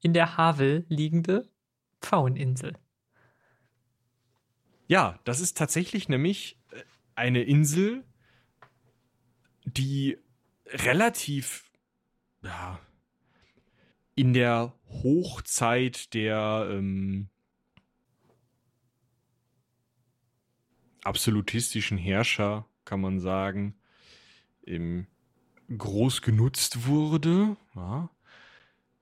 in 0.00 0.12
der 0.12 0.36
Havel 0.36 0.86
liegende 0.88 1.48
Pfaueninsel. 2.00 2.74
Ja, 4.88 5.20
das 5.24 5.40
ist 5.40 5.56
tatsächlich 5.56 6.08
nämlich 6.08 6.58
äh, 6.72 6.82
eine 7.14 7.42
Insel, 7.42 8.04
die 9.64 10.18
relativ 10.66 11.70
ja, 12.42 12.80
in 14.14 14.32
der 14.32 14.74
Hochzeit 14.88 16.14
der 16.14 16.68
ähm, 16.70 17.28
absolutistischen 21.04 21.98
Herrscher, 21.98 22.66
kann 22.86 23.02
man 23.02 23.20
sagen, 23.20 23.78
im, 24.62 25.06
groß 25.76 26.22
genutzt 26.22 26.86
wurde. 26.86 27.56
Ja. 27.74 28.10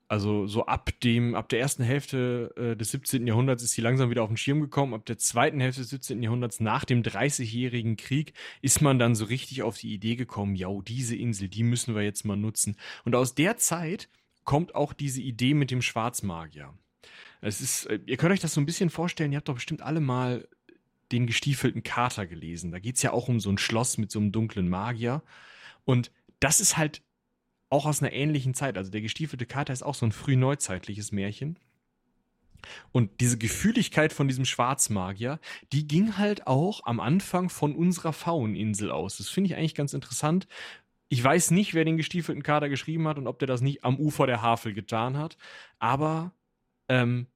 Also 0.09 0.47
so 0.47 0.67
ab 0.67 0.91
dem, 1.03 1.35
ab 1.35 1.49
der 1.49 1.59
ersten 1.59 1.83
Hälfte 1.83 2.55
äh, 2.57 2.77
des 2.77 2.93
17. 2.93 3.27
Jahrhunderts 3.27 3.65
ist 3.65 3.73
sie 3.73 3.81
langsam 3.81 4.09
wieder 4.09 4.23
auf 4.23 4.29
den 4.29 4.37
Schirm 4.37 4.61
gekommen. 4.61 4.95
Ab 4.95 5.05
der 5.05 5.19
zweiten 5.19 5.59
Hälfte 5.59 5.81
des 5.81 5.91
17. 5.91 6.23
Jahrhunderts, 6.23 6.61
nach 6.61 6.85
dem 6.85 7.03
Dreißigjährigen 7.03 7.97
Krieg, 7.97 8.33
ist 8.63 8.81
man 8.81 9.01
dann 9.01 9.17
so 9.17 9.25
richtig 9.25 9.63
auf 9.63 9.79
die 9.79 9.93
Idee 9.93 10.15
gekommen, 10.15 10.55
ja, 10.55 10.69
diese 10.87 11.17
Insel, 11.17 11.49
die 11.49 11.65
müssen 11.65 11.97
wir 11.97 12.03
jetzt 12.03 12.25
mal 12.25 12.37
nutzen. 12.37 12.77
Und 13.05 13.17
aus 13.17 13.35
der 13.35 13.57
Zeit 13.57 14.09
kommt 14.45 14.77
auch 14.77 14.93
diese 14.93 15.21
Idee 15.21 15.55
mit 15.55 15.73
dem 15.73 15.83
Schwarzmagier. 15.83 16.73
Es 17.41 17.61
ist, 17.61 17.87
äh, 17.87 17.99
ihr 18.07 18.17
könnt 18.17 18.33
euch 18.33 18.41
das 18.41 18.55
so 18.55 18.61
ein 18.61 18.67
bisschen 18.67 18.91
vorstellen, 18.91 19.33
ihr 19.33 19.39
habt 19.39 19.49
doch 19.49 19.55
bestimmt 19.55 19.83
alle 19.83 20.01
mal 20.01 20.49
den 21.13 21.27
gestiefelten 21.27 21.83
Kater 21.83 22.27
gelesen. 22.27 22.71
Da 22.71 22.79
geht 22.79 22.97
es 22.97 23.03
ja 23.03 23.13
auch 23.13 23.29
um 23.29 23.41
so 23.41 23.51
ein 23.51 23.59
Schloss 23.59 23.99
mit 23.99 24.11
so 24.13 24.21
einem 24.21 24.31
dunklen 24.33 24.69
Magier. 24.69 25.23
Und 25.85 26.13
das 26.41 26.61
ist 26.61 26.77
halt 26.77 27.03
auch 27.71 27.87
aus 27.87 28.03
einer 28.03 28.13
ähnlichen 28.13 28.55
Zeit. 28.55 28.77
Also 28.77 28.91
der 28.91 29.01
gestiefelte 29.01 29.47
Kater 29.47 29.73
ist 29.73 29.83
auch 29.83 29.95
so 29.95 30.07
ein 30.07 30.13
frühneuzeitliches 30.13 31.13
Märchen. 31.13 31.59
Und 32.93 33.21
diese 33.21 33.39
Gefühligkeit 33.39 34.13
von 34.13 34.29
diesem 34.29 34.45
Schwarzmagier, 34.45 35.39
die 35.73 35.87
ging 35.87 36.17
halt 36.19 36.47
auch 36.47 36.81
am 36.85 37.01
Anfang 37.01 37.49
von 37.49 37.75
unserer 37.75 38.13
Fauninsel 38.13 38.91
aus. 38.91 39.19
Das 39.19 39.29
finde 39.29 39.51
ich 39.51 39.57
eigentlich 39.57 39.75
ganz 39.75 39.93
interessant. 39.93 40.49
Ich 41.09 41.23
weiß 41.23 41.53
nicht, 41.53 41.75
wer 41.75 41.85
den 41.85 41.97
gestiefelten 41.97 42.43
Kater 42.43 42.69
geschrieben 42.69 43.07
hat 43.07 43.19
und 43.19 43.29
ob 43.29 43.39
der 43.39 43.47
das 43.47 43.61
nicht 43.61 43.85
am 43.85 43.99
Ufer 43.99 44.27
der 44.27 44.43
Havel 44.43 44.75
getan 44.75 45.17
hat. 45.17 45.37
Aber 45.79 46.33
ähm, 46.89 47.29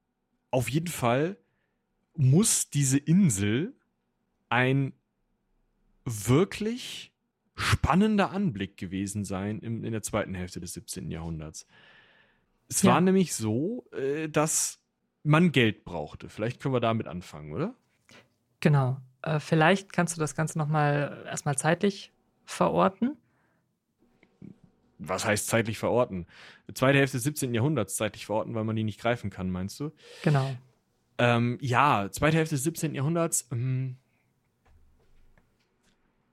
auf 0.50 0.68
jeden 0.68 0.88
Fall 0.88 1.36
muss 2.16 2.70
diese 2.70 2.98
Insel 2.98 3.74
ein 4.48 4.92
wirklich 6.04 7.12
spannender 7.60 8.30
Anblick 8.30 8.76
gewesen 8.76 9.24
sein 9.24 9.60
im, 9.60 9.84
in 9.84 9.92
der 9.92 10.02
zweiten 10.02 10.34
Hälfte 10.34 10.60
des 10.60 10.72
17. 10.74 11.10
Jahrhunderts. 11.10 11.66
Es 12.68 12.82
ja. 12.82 12.92
war 12.92 13.00
nämlich 13.00 13.34
so, 13.34 13.84
äh, 13.92 14.28
dass 14.28 14.78
man 15.22 15.52
Geld 15.52 15.84
brauchte. 15.84 16.28
Vielleicht 16.28 16.60
können 16.60 16.74
wir 16.74 16.80
damit 16.80 17.06
anfangen, 17.06 17.52
oder? 17.52 17.74
Genau. 18.60 18.98
Äh, 19.22 19.40
vielleicht 19.40 19.92
kannst 19.92 20.16
du 20.16 20.20
das 20.20 20.34
Ganze 20.34 20.58
nochmal 20.58 21.24
erstmal 21.26 21.58
zeitlich 21.58 22.12
verorten. 22.44 23.16
Was 24.98 25.24
heißt 25.24 25.46
zeitlich 25.46 25.78
verorten? 25.78 26.26
Zweite 26.74 26.98
Hälfte 26.98 27.16
des 27.16 27.24
17. 27.24 27.54
Jahrhunderts 27.54 27.96
zeitlich 27.96 28.26
verorten, 28.26 28.54
weil 28.54 28.64
man 28.64 28.76
die 28.76 28.84
nicht 28.84 29.00
greifen 29.00 29.30
kann, 29.30 29.50
meinst 29.50 29.80
du? 29.80 29.92
Genau. 30.22 30.54
Ähm, 31.18 31.58
ja, 31.60 32.08
zweite 32.10 32.36
Hälfte 32.36 32.54
des 32.54 32.64
17. 32.64 32.94
Jahrhunderts. 32.94 33.48
Ähm, 33.50 33.96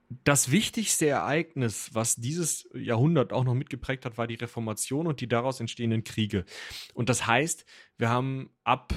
das 0.08 0.50
wichtigste 0.50 1.06
Ereignis, 1.06 1.90
was 1.92 2.16
dieses 2.16 2.68
Jahrhundert 2.74 3.32
auch 3.32 3.44
noch 3.44 3.54
mitgeprägt 3.54 4.04
hat, 4.04 4.16
war 4.16 4.26
die 4.26 4.36
Reformation 4.36 5.06
und 5.06 5.20
die 5.20 5.28
daraus 5.28 5.60
entstehenden 5.60 6.04
Kriege. 6.04 6.44
Und 6.94 7.08
das 7.08 7.26
heißt, 7.26 7.66
wir 7.98 8.08
haben 8.08 8.50
ab, 8.64 8.94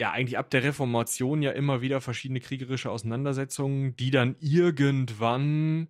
ja, 0.00 0.12
eigentlich 0.12 0.38
ab 0.38 0.50
der 0.50 0.62
Reformation 0.62 1.42
ja 1.42 1.50
immer 1.50 1.82
wieder 1.82 2.00
verschiedene 2.00 2.40
kriegerische 2.40 2.90
Auseinandersetzungen, 2.90 3.94
die 3.96 4.10
dann 4.10 4.36
irgendwann 4.40 5.88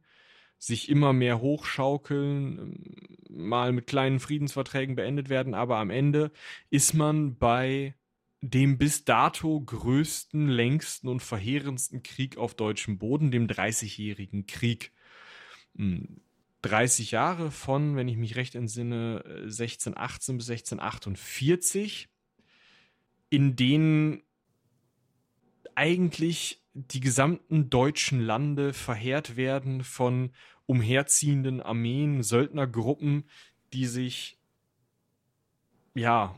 sich 0.59 0.89
immer 0.89 1.13
mehr 1.13 1.41
hochschaukeln, 1.41 3.07
mal 3.31 3.73
mit 3.73 3.87
kleinen 3.87 4.19
Friedensverträgen 4.19 4.97
beendet 4.97 5.29
werden, 5.29 5.55
aber 5.55 5.77
am 5.77 5.91
Ende 5.91 6.33
ist 6.69 6.95
man 6.95 7.39
bei 7.39 7.95
dem 8.41 8.79
bis 8.79 9.05
dato 9.05 9.61
größten, 9.61 10.49
längsten 10.49 11.09
und 11.09 11.23
verheerendsten 11.23 12.03
Krieg 12.03 12.37
auf 12.37 12.55
deutschem 12.55 12.99
Boden, 12.99 13.31
dem 13.31 13.49
Dreißigjährigen 13.49 14.47
Krieg. 14.47 14.93
30 15.75 17.09
hm, 17.09 17.13
Jahre 17.13 17.51
von, 17.51 17.97
wenn 17.97 18.09
ich 18.09 18.17
mich 18.17 18.37
recht 18.37 18.55
entsinne, 18.55 19.23
1618 19.27 20.37
bis 20.37 20.51
1648, 20.51 22.09
in 23.31 23.57
denen 23.57 24.23
eigentlich 25.75 26.65
die 26.75 27.01
gesamten 27.01 27.71
deutschen 27.71 28.21
Lande 28.21 28.73
verheert 28.73 29.37
werden 29.37 29.83
von 29.83 30.33
umherziehenden 30.67 31.61
Armeen, 31.61 32.23
Söldnergruppen, 32.23 33.25
die 33.73 33.87
sich 33.87 34.39
ja 35.95 36.37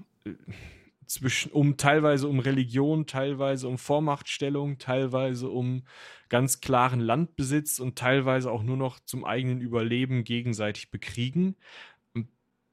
zwischen, 1.10 1.50
um 1.50 1.76
teilweise 1.76 2.28
um 2.28 2.38
Religion, 2.38 3.04
teilweise 3.04 3.66
um 3.66 3.78
Vormachtstellung, 3.78 4.78
teilweise 4.78 5.48
um 5.48 5.82
ganz 6.28 6.60
klaren 6.60 7.00
Landbesitz 7.00 7.80
und 7.80 7.98
teilweise 7.98 8.48
auch 8.48 8.62
nur 8.62 8.76
noch 8.76 9.00
zum 9.00 9.24
eigenen 9.24 9.60
Überleben 9.60 10.22
gegenseitig 10.22 10.92
bekriegen. 10.92 11.56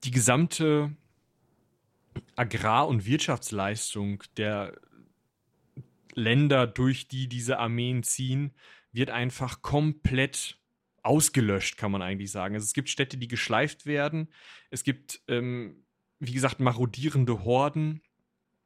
Die 0.04 0.12
gesamte 0.12 0.96
Agrar- 2.36 2.88
und 2.88 3.08
Wirtschaftsleistung 3.08 4.24
der 4.38 4.80
Länder, 6.14 6.68
durch 6.68 7.08
die 7.08 7.28
diese 7.28 7.58
Armeen 7.58 8.04
ziehen, 8.04 8.54
wird 8.92 9.10
einfach 9.10 9.64
komplett 9.64 10.60
ausgelöscht, 11.02 11.78
kann 11.78 11.92
man 11.92 12.04
eigentlich 12.04 12.30
sagen. 12.30 12.54
Also 12.54 12.66
es 12.66 12.74
gibt 12.74 12.90
Städte, 12.90 13.18
die 13.18 13.28
geschleift 13.28 13.88
werden. 13.88 14.28
Es 14.70 14.84
gibt, 14.84 15.22
ähm, 15.28 15.84
wie 16.20 16.34
gesagt, 16.34 16.60
marodierende 16.60 17.44
Horden. 17.44 18.04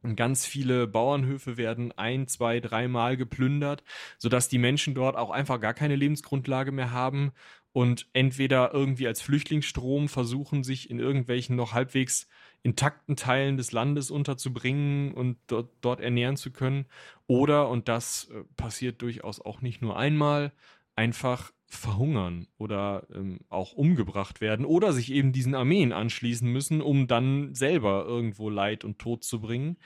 Und 0.03 0.15
ganz 0.15 0.45
viele 0.45 0.87
Bauernhöfe 0.87 1.57
werden 1.57 1.91
ein, 1.91 2.27
zwei, 2.27 2.59
dreimal 2.59 3.17
geplündert, 3.17 3.83
sodass 4.17 4.49
die 4.49 4.57
Menschen 4.57 4.95
dort 4.95 5.15
auch 5.15 5.29
einfach 5.29 5.59
gar 5.59 5.73
keine 5.73 5.95
Lebensgrundlage 5.95 6.71
mehr 6.71 6.91
haben 6.91 7.31
und 7.73 8.07
entweder 8.13 8.73
irgendwie 8.73 9.07
als 9.07 9.21
Flüchtlingsstrom 9.21 10.09
versuchen, 10.09 10.63
sich 10.63 10.89
in 10.89 10.99
irgendwelchen 10.99 11.55
noch 11.55 11.73
halbwegs 11.73 12.27
intakten 12.63 13.15
Teilen 13.15 13.57
des 13.57 13.71
Landes 13.71 14.11
unterzubringen 14.11 15.13
und 15.13 15.37
dort, 15.47 15.69
dort 15.81 16.01
ernähren 16.01 16.35
zu 16.35 16.51
können. 16.51 16.85
Oder, 17.27 17.69
und 17.69 17.87
das 17.87 18.29
äh, 18.31 18.43
passiert 18.55 19.01
durchaus 19.01 19.39
auch 19.39 19.61
nicht 19.61 19.81
nur 19.81 19.97
einmal, 19.97 20.51
einfach 20.95 21.51
verhungern 21.73 22.47
oder 22.57 23.07
ähm, 23.13 23.39
auch 23.49 23.73
umgebracht 23.73 24.41
werden 24.41 24.65
oder 24.65 24.93
sich 24.93 25.11
eben 25.11 25.31
diesen 25.31 25.55
Armeen 25.55 25.93
anschließen 25.93 26.49
müssen, 26.49 26.81
um 26.81 27.07
dann 27.07 27.53
selber 27.55 28.05
irgendwo 28.05 28.49
Leid 28.49 28.83
und 28.83 28.99
Tod 28.99 29.23
zu 29.23 29.41
bringen. 29.41 29.77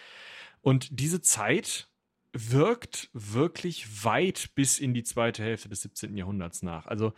Und 0.61 0.99
diese 0.99 1.21
Zeit 1.21 1.89
wirkt 2.33 3.09
wirklich 3.13 4.03
weit 4.03 4.51
bis 4.55 4.79
in 4.79 4.93
die 4.93 5.03
zweite 5.03 5.43
Hälfte 5.43 5.69
des 5.69 5.81
17. 5.83 6.17
Jahrhunderts 6.17 6.63
nach. 6.63 6.87
Also 6.87 7.13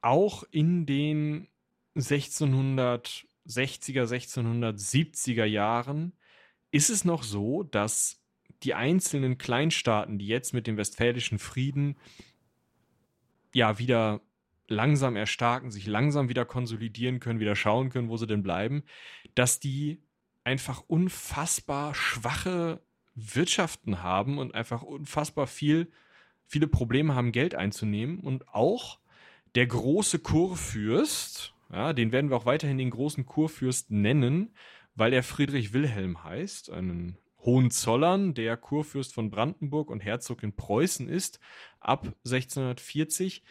auch 0.00 0.44
in 0.50 0.86
den 0.86 1.48
1600 1.96 3.26
60er, 3.48 4.06
1670er 4.06 5.44
Jahren 5.44 6.12
ist 6.70 6.90
es 6.90 7.04
noch 7.04 7.22
so, 7.22 7.62
dass 7.62 8.22
die 8.62 8.74
einzelnen 8.74 9.38
Kleinstaaten, 9.38 10.18
die 10.18 10.26
jetzt 10.26 10.52
mit 10.52 10.66
dem 10.66 10.76
Westfälischen 10.76 11.38
Frieden 11.38 11.96
ja 13.56 13.78
wieder 13.78 14.20
langsam 14.68 15.16
erstarken, 15.16 15.70
sich 15.70 15.86
langsam 15.86 16.28
wieder 16.28 16.44
konsolidieren 16.44 17.20
können, 17.20 17.40
wieder 17.40 17.56
schauen 17.56 17.88
können, 17.88 18.10
wo 18.10 18.16
sie 18.18 18.26
denn 18.26 18.42
bleiben, 18.42 18.84
dass 19.34 19.60
die 19.60 20.02
einfach 20.44 20.84
unfassbar 20.86 21.94
schwache 21.94 22.82
Wirtschaften 23.14 24.02
haben 24.02 24.38
und 24.38 24.54
einfach 24.54 24.82
unfassbar 24.82 25.46
viel, 25.46 25.90
viele 26.44 26.68
Probleme 26.68 27.14
haben, 27.14 27.32
Geld 27.32 27.54
einzunehmen. 27.54 28.20
Und 28.20 28.46
auch 28.48 28.98
der 29.54 29.66
große 29.66 30.18
Kurfürst, 30.18 31.54
ja, 31.72 31.94
den 31.94 32.12
werden 32.12 32.30
wir 32.30 32.36
auch 32.36 32.46
weiterhin 32.46 32.76
den 32.76 32.90
großen 32.90 33.24
Kurfürsten 33.24 34.02
nennen, 34.02 34.54
weil 34.94 35.14
er 35.14 35.22
Friedrich 35.22 35.72
Wilhelm 35.72 36.24
heißt, 36.24 36.70
einen 36.70 37.16
Hohenzollern, 37.46 38.34
der 38.34 38.56
Kurfürst 38.56 39.14
von 39.14 39.30
Brandenburg 39.30 39.88
und 39.90 40.00
Herzog 40.00 40.42
in 40.42 40.54
Preußen 40.54 41.08
ist, 41.08 41.40
ab 41.80 42.06
1640. 42.26 43.42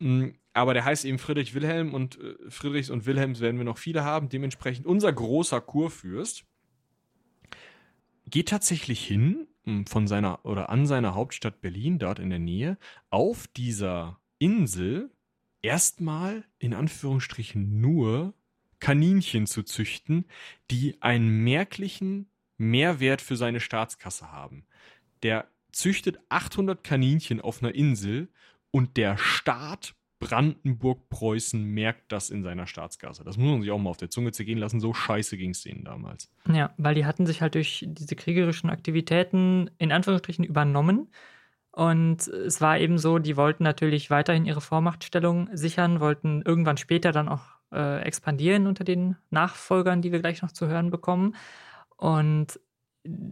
Mm, 0.00 0.30
aber 0.52 0.74
der 0.74 0.84
heißt 0.84 1.04
eben 1.04 1.18
Friedrich 1.18 1.54
Wilhelm 1.54 1.94
und 1.94 2.18
äh, 2.20 2.34
Friedrichs 2.50 2.90
und 2.90 3.06
Wilhelms 3.06 3.40
werden 3.40 3.56
wir 3.56 3.64
noch 3.64 3.78
viele 3.78 4.04
haben. 4.04 4.28
Dementsprechend 4.28 4.86
unser 4.86 5.12
großer 5.12 5.60
Kurfürst 5.60 6.44
geht 8.26 8.48
tatsächlich 8.48 9.06
hin 9.06 9.46
mm, 9.64 9.84
von 9.84 10.06
seiner 10.06 10.44
oder 10.44 10.68
an 10.68 10.86
seiner 10.86 11.14
Hauptstadt 11.14 11.60
Berlin, 11.60 11.98
dort 11.98 12.18
in 12.18 12.30
der 12.30 12.40
Nähe, 12.40 12.76
auf 13.08 13.46
dieser 13.46 14.20
Insel 14.38 15.10
erstmal 15.62 16.44
in 16.58 16.74
Anführungsstrichen 16.74 17.80
nur 17.80 18.34
Kaninchen 18.80 19.46
zu 19.46 19.62
züchten, 19.62 20.26
die 20.70 21.00
einen 21.02 21.42
merklichen 21.42 22.28
Mehrwert 22.58 23.22
für 23.22 23.36
seine 23.36 23.60
Staatskasse 23.60 24.32
haben. 24.32 24.66
Der 25.22 25.48
züchtet 25.72 26.18
800 26.28 26.82
Kaninchen 26.84 27.40
auf 27.40 27.62
einer 27.62 27.74
Insel 27.74 28.28
und 28.70 28.96
der 28.96 29.16
Staat 29.16 29.94
Brandenburg-Preußen 30.20 31.62
merkt 31.62 32.10
das 32.10 32.30
in 32.30 32.42
seiner 32.42 32.66
Staatskasse. 32.66 33.22
Das 33.22 33.36
muss 33.36 33.50
man 33.50 33.62
sich 33.62 33.70
auch 33.70 33.78
mal 33.78 33.90
auf 33.90 33.96
der 33.96 34.10
Zunge 34.10 34.32
zergehen 34.32 34.58
lassen. 34.58 34.80
So 34.80 34.92
scheiße 34.92 35.36
ging 35.36 35.50
es 35.50 35.62
denen 35.62 35.84
damals. 35.84 36.30
Ja, 36.52 36.74
weil 36.76 36.96
die 36.96 37.06
hatten 37.06 37.24
sich 37.24 37.40
halt 37.40 37.54
durch 37.54 37.84
diese 37.86 38.16
kriegerischen 38.16 38.68
Aktivitäten 38.68 39.70
in 39.78 39.92
Anführungsstrichen 39.92 40.44
übernommen 40.44 41.08
und 41.78 42.26
es 42.26 42.60
war 42.60 42.78
eben 42.80 42.98
so, 42.98 43.20
die 43.20 43.36
wollten 43.36 43.62
natürlich 43.62 44.10
weiterhin 44.10 44.46
ihre 44.46 44.60
Vormachtstellung 44.60 45.48
sichern, 45.52 46.00
wollten 46.00 46.42
irgendwann 46.42 46.76
später 46.76 47.12
dann 47.12 47.28
auch 47.28 47.42
äh, 47.72 48.02
expandieren 48.02 48.66
unter 48.66 48.82
den 48.82 49.14
Nachfolgern, 49.30 50.02
die 50.02 50.10
wir 50.10 50.18
gleich 50.18 50.42
noch 50.42 50.50
zu 50.50 50.66
hören 50.66 50.90
bekommen. 50.90 51.36
Und 51.98 52.58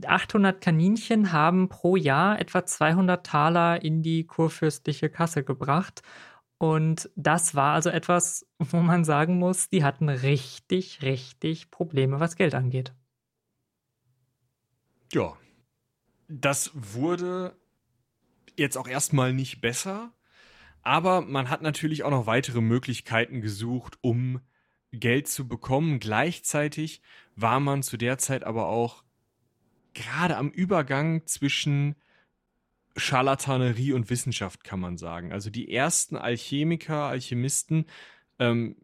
800 0.07 0.61
Kaninchen 0.61 1.33
haben 1.33 1.69
pro 1.69 1.97
Jahr 1.97 2.39
etwa 2.41 2.67
200 2.67 3.25
Taler 3.25 3.83
in 3.83 4.03
die 4.03 4.25
kurfürstliche 4.25 5.09
Kasse 5.09 5.45
gebracht. 5.45 6.03
Und 6.59 7.11
das 7.17 7.55
war 7.55 7.75
also 7.75 7.91
etwas, 7.91 8.47
wo 8.59 8.79
man 8.79 9.05
sagen 9.05 9.39
muss, 9.39 9.69
die 9.69 9.85
hatten 9.85 10.09
richtig, 10.09 11.03
richtig 11.03 11.71
Probleme, 11.71 12.21
was 12.21 12.37
Geld 12.37 12.55
angeht. 12.55 12.95
Ja. 15.13 15.37
Das 16.29 16.73
wurde 16.75 17.57
jetzt 18.57 18.77
auch 18.77 18.89
erstmal 18.89 19.33
nicht 19.33 19.61
besser, 19.61 20.13
aber 20.83 21.21
man 21.21 21.51
hat 21.51 21.63
natürlich 21.63 22.03
auch 22.03 22.11
noch 22.11 22.27
weitere 22.27 22.61
Möglichkeiten 22.61 23.41
gesucht, 23.41 23.97
um 24.01 24.41
Geld 24.91 25.29
zu 25.29 25.47
bekommen. 25.47 26.01
Gleichzeitig 26.01 27.01
war 27.37 27.61
man 27.61 27.83
zu 27.83 27.97
der 27.97 28.19
Zeit 28.19 28.45
aber 28.45 28.67
auch 28.67 29.05
gerade 29.95 30.37
am 30.37 30.51
Übergang 30.51 31.27
zwischen 31.27 31.95
Scharlatanerie 32.97 33.93
und 33.93 34.11
Wissenschaft, 34.11 34.65
kann 34.65 34.81
man 34.81 34.97
sagen. 34.97 35.33
Also 35.33 35.51
die 35.51 35.71
ersten 35.71 36.17
Alchemiker, 36.17 37.05
Alchemisten 37.05 37.87
ähm, 38.39 38.77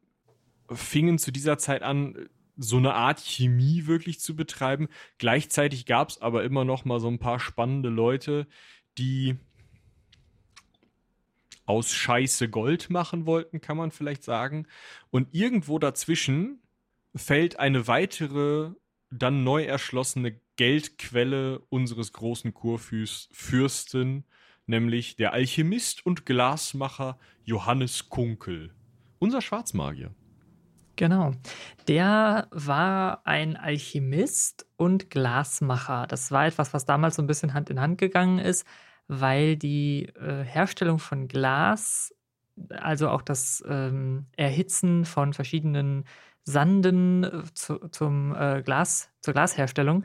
fingen 0.71 1.19
zu 1.19 1.33
dieser 1.33 1.59
Zeit 1.59 1.83
an, 1.83 2.29
so 2.57 2.77
eine 2.77 2.95
Art 2.95 3.21
Chemie 3.21 3.87
wirklich 3.87 4.21
zu 4.21 4.37
betreiben. 4.37 4.89
Gleichzeitig 5.19 5.87
gab 5.87 6.11
es 6.11 6.21
aber 6.21 6.45
immer 6.45 6.65
noch 6.65 6.85
mal 6.85 7.01
so 7.01 7.09
ein 7.09 7.19
paar 7.19 7.41
spannende 7.41 7.89
Leute, 7.89 8.47
die 8.99 9.37
aus 11.65 11.93
Scheiße 11.93 12.49
Gold 12.51 12.91
machen 12.91 13.25
wollten, 13.25 13.61
kann 13.61 13.77
man 13.77 13.91
vielleicht 13.91 14.25
sagen. 14.25 14.67
Und 15.11 15.29
irgendwo 15.33 15.79
dazwischen 15.79 16.62
fällt 17.15 17.59
eine 17.59 17.87
weitere, 17.87 18.71
dann 19.11 19.45
neu 19.45 19.65
erschlossene 19.65 20.41
Geldquelle 20.57 21.61
unseres 21.69 22.13
großen 22.13 22.55
Kurfürsten, 22.55 24.25
nämlich 24.67 25.17
der 25.17 25.33
Alchemist 25.33 26.05
und 26.07 26.27
Glasmacher 26.27 27.19
Johannes 27.45 28.09
Kunkel, 28.09 28.75
unser 29.19 29.41
Schwarzmagier. 29.41 30.15
Genau. 30.97 31.33
Der 31.89 32.49
war 32.51 33.27
ein 33.27 33.57
Alchemist 33.57 34.67
und 34.77 35.11
Glasmacher. 35.11 36.07
Das 36.07 36.31
war 36.31 36.47
etwas, 36.47 36.75
was 36.75 36.85
damals 36.85 37.17
so 37.17 37.23
ein 37.23 37.27
bisschen 37.27 37.55
Hand 37.55 37.71
in 37.71 37.81
Hand 37.81 37.99
gegangen 37.99 38.39
ist 38.39 38.67
weil 39.21 39.57
die 39.57 40.07
äh, 40.17 40.45
Herstellung 40.45 40.99
von 40.99 41.29
Glas, 41.29 42.15
also 42.69 43.09
auch 43.09 43.23
das 43.23 43.63
ähm, 43.67 44.27
Erhitzen 44.37 45.05
von 45.05 45.33
verschiedenen 45.33 46.05
Sanden 46.45 47.25
äh, 47.25 47.43
zu, 47.55 47.79
zum 47.91 48.35
äh, 48.35 48.63
Glas, 48.63 49.11
zur 49.21 49.35
Glasherstellung, 49.35 50.05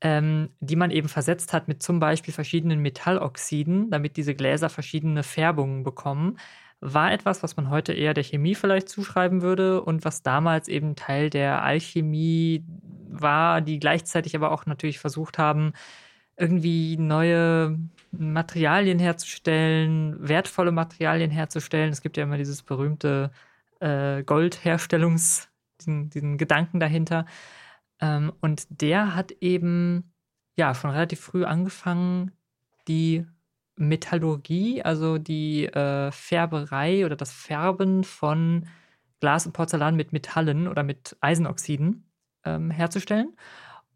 ähm, 0.00 0.50
die 0.60 0.76
man 0.76 0.90
eben 0.90 1.08
versetzt 1.08 1.52
hat 1.52 1.68
mit 1.68 1.82
zum 1.82 2.00
Beispiel 2.00 2.34
verschiedenen 2.34 2.80
Metalloxiden, 2.80 3.90
damit 3.90 4.16
diese 4.16 4.34
Gläser 4.34 4.68
verschiedene 4.68 5.22
Färbungen 5.22 5.82
bekommen, 5.82 6.38
war 6.80 7.12
etwas, 7.12 7.42
was 7.42 7.56
man 7.56 7.70
heute 7.70 7.92
eher 7.92 8.14
der 8.14 8.22
Chemie 8.24 8.54
vielleicht 8.54 8.88
zuschreiben 8.88 9.42
würde 9.42 9.82
und 9.82 10.04
was 10.04 10.22
damals 10.22 10.68
eben 10.68 10.94
Teil 10.94 11.30
der 11.30 11.62
Alchemie 11.62 12.64
war, 13.08 13.60
die 13.60 13.80
gleichzeitig 13.80 14.36
aber 14.36 14.52
auch 14.52 14.66
natürlich 14.66 15.00
versucht 15.00 15.38
haben, 15.38 15.72
irgendwie 16.36 16.96
neue 16.96 17.78
Materialien 18.12 18.98
herzustellen, 19.00 20.16
wertvolle 20.20 20.70
Materialien 20.72 21.30
herzustellen. 21.30 21.90
Es 21.90 22.00
gibt 22.00 22.16
ja 22.16 22.22
immer 22.22 22.38
dieses 22.38 22.62
berühmte 22.62 23.32
äh, 23.80 24.22
Goldherstellungs, 24.22 25.47
diesen, 25.78 26.10
diesen, 26.10 26.38
Gedanken 26.38 26.80
dahinter. 26.80 27.26
Ähm, 28.00 28.32
und 28.40 28.66
der 28.70 29.14
hat 29.14 29.32
eben 29.40 30.12
ja 30.56 30.74
von 30.74 30.90
relativ 30.90 31.20
früh 31.20 31.44
angefangen, 31.44 32.32
die 32.88 33.26
Metallurgie, 33.76 34.82
also 34.82 35.18
die 35.18 35.66
äh, 35.66 36.10
Färberei 36.10 37.06
oder 37.06 37.16
das 37.16 37.32
Färben 37.32 38.04
von 38.04 38.66
Glas 39.20 39.46
und 39.46 39.52
Porzellan 39.52 39.96
mit 39.96 40.12
Metallen 40.12 40.68
oder 40.68 40.82
mit 40.82 41.16
Eisenoxiden 41.20 42.04
ähm, 42.44 42.70
herzustellen 42.70 43.36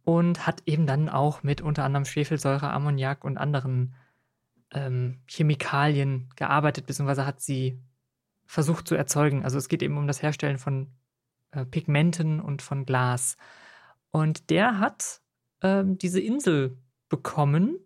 und 0.04 0.46
hat 0.46 0.62
eben 0.66 0.86
dann 0.86 1.08
auch 1.08 1.42
mit 1.42 1.60
unter 1.60 1.84
anderem 1.84 2.04
Schwefelsäure, 2.04 2.70
Ammoniak 2.70 3.24
und 3.24 3.38
anderen 3.38 3.94
ähm, 4.72 5.20
Chemikalien 5.26 6.28
gearbeitet, 6.36 6.86
beziehungsweise 6.86 7.26
hat 7.26 7.40
sie 7.40 7.78
versucht 8.46 8.88
zu 8.88 8.94
erzeugen. 8.94 9.44
Also 9.44 9.58
es 9.58 9.68
geht 9.68 9.82
eben 9.82 9.96
um 9.96 10.06
das 10.06 10.22
Herstellen 10.22 10.58
von 10.58 10.88
äh, 11.52 11.64
Pigmenten 11.64 12.40
und 12.40 12.62
von 12.62 12.84
Glas. 12.84 13.36
Und 14.10 14.50
der 14.50 14.78
hat 14.78 15.20
ähm, 15.62 15.98
diese 15.98 16.20
Insel 16.20 16.76
bekommen, 17.08 17.78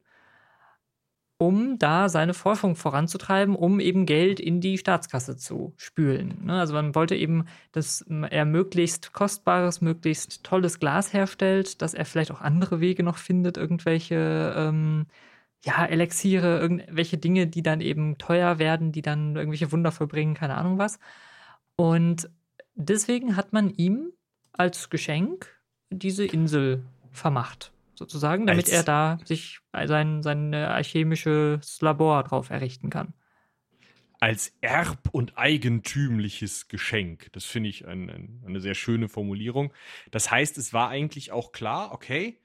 um 1.38 1.78
da 1.78 2.08
seine 2.08 2.32
Forschung 2.32 2.76
voranzutreiben, 2.76 3.54
um 3.54 3.78
eben 3.78 4.06
Geld 4.06 4.40
in 4.40 4.60
die 4.60 4.78
Staatskasse 4.78 5.36
zu 5.36 5.74
spülen. 5.76 6.46
Ne? 6.46 6.58
Also 6.58 6.72
man 6.72 6.94
wollte 6.94 7.14
eben, 7.14 7.44
dass 7.72 8.02
er 8.30 8.46
möglichst 8.46 9.12
kostbares, 9.12 9.82
möglichst 9.82 10.44
tolles 10.44 10.78
Glas 10.78 11.12
herstellt, 11.12 11.82
dass 11.82 11.92
er 11.92 12.06
vielleicht 12.06 12.30
auch 12.30 12.40
andere 12.40 12.80
Wege 12.80 13.02
noch 13.02 13.18
findet, 13.18 13.58
irgendwelche 13.58 14.54
ähm, 14.56 15.06
ja, 15.64 15.84
Elixiere, 15.84 16.58
irgendwelche 16.58 17.18
Dinge, 17.18 17.46
die 17.46 17.62
dann 17.62 17.80
eben 17.80 18.16
teuer 18.18 18.58
werden, 18.58 18.92
die 18.92 19.02
dann 19.02 19.36
irgendwelche 19.36 19.72
Wunder 19.72 19.92
vollbringen, 19.92 20.34
keine 20.34 20.56
Ahnung 20.56 20.78
was. 20.78 20.98
Und 21.76 22.30
deswegen 22.76 23.36
hat 23.36 23.52
man 23.52 23.70
ihm 23.70 24.12
als 24.52 24.90
Geschenk 24.90 25.60
diese 25.90 26.24
Insel 26.24 26.84
vermacht 27.12 27.72
sozusagen, 27.94 28.46
damit 28.46 28.66
Als 28.66 28.72
er 28.72 28.82
da 28.82 29.18
sich 29.24 29.60
sein, 29.72 30.22
sein 30.22 30.54
alchemisches 30.54 31.80
Labor 31.80 32.22
drauf 32.22 32.50
errichten 32.50 32.90
kann. 32.90 33.14
Als 34.20 34.54
erb- 34.62 35.08
und 35.12 35.36
eigentümliches 35.36 36.68
Geschenk. 36.68 37.28
Das 37.32 37.44
finde 37.44 37.68
ich 37.68 37.86
ein, 37.86 38.08
ein, 38.08 38.42
eine 38.46 38.60
sehr 38.60 38.74
schöne 38.74 39.08
Formulierung. 39.08 39.72
Das 40.10 40.30
heißt, 40.30 40.56
es 40.58 40.72
war 40.72 40.88
eigentlich 40.88 41.32
auch 41.32 41.52
klar, 41.52 41.92
okay, 41.92 42.38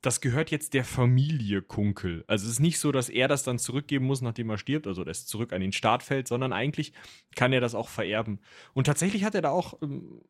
das 0.00 0.20
gehört 0.20 0.50
jetzt 0.50 0.74
der 0.74 0.84
Familie 0.84 1.60
Kunkel. 1.60 2.24
Also 2.28 2.46
es 2.46 2.52
ist 2.52 2.60
nicht 2.60 2.78
so, 2.78 2.92
dass 2.92 3.08
er 3.08 3.26
das 3.26 3.42
dann 3.42 3.58
zurückgeben 3.58 4.06
muss, 4.06 4.22
nachdem 4.22 4.50
er 4.50 4.58
stirbt, 4.58 4.86
also 4.86 5.04
das 5.04 5.26
zurück 5.26 5.52
an 5.52 5.60
den 5.60 5.72
Staat 5.72 6.02
fällt, 6.02 6.28
sondern 6.28 6.52
eigentlich 6.52 6.92
kann 7.34 7.52
er 7.52 7.60
das 7.60 7.74
auch 7.74 7.88
vererben. 7.88 8.38
Und 8.74 8.84
tatsächlich 8.86 9.24
hat 9.24 9.34
er 9.34 9.42
da 9.42 9.50
auch 9.50 9.80
ähm, 9.82 10.22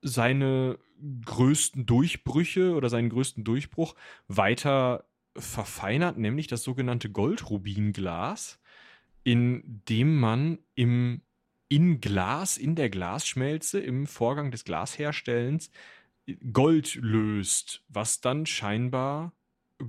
seine 0.00 0.78
größten 1.24 1.86
Durchbrüche 1.86 2.74
oder 2.74 2.88
seinen 2.88 3.10
größten 3.10 3.44
Durchbruch 3.44 3.94
weiter 4.26 5.04
verfeinert, 5.36 6.18
nämlich 6.18 6.48
das 6.48 6.64
sogenannte 6.64 7.08
Goldrubinglas, 7.08 8.60
in 9.22 9.82
dem 9.88 10.18
man 10.18 10.58
im 10.74 11.22
in 11.68 12.02
Glas, 12.02 12.58
in 12.58 12.74
der 12.74 12.90
Glasschmelze, 12.90 13.80
im 13.80 14.06
Vorgang 14.06 14.50
des 14.50 14.64
Glasherstellens 14.64 15.70
Gold 16.52 16.94
löst, 16.96 17.82
was 17.88 18.20
dann 18.20 18.46
scheinbar 18.46 19.32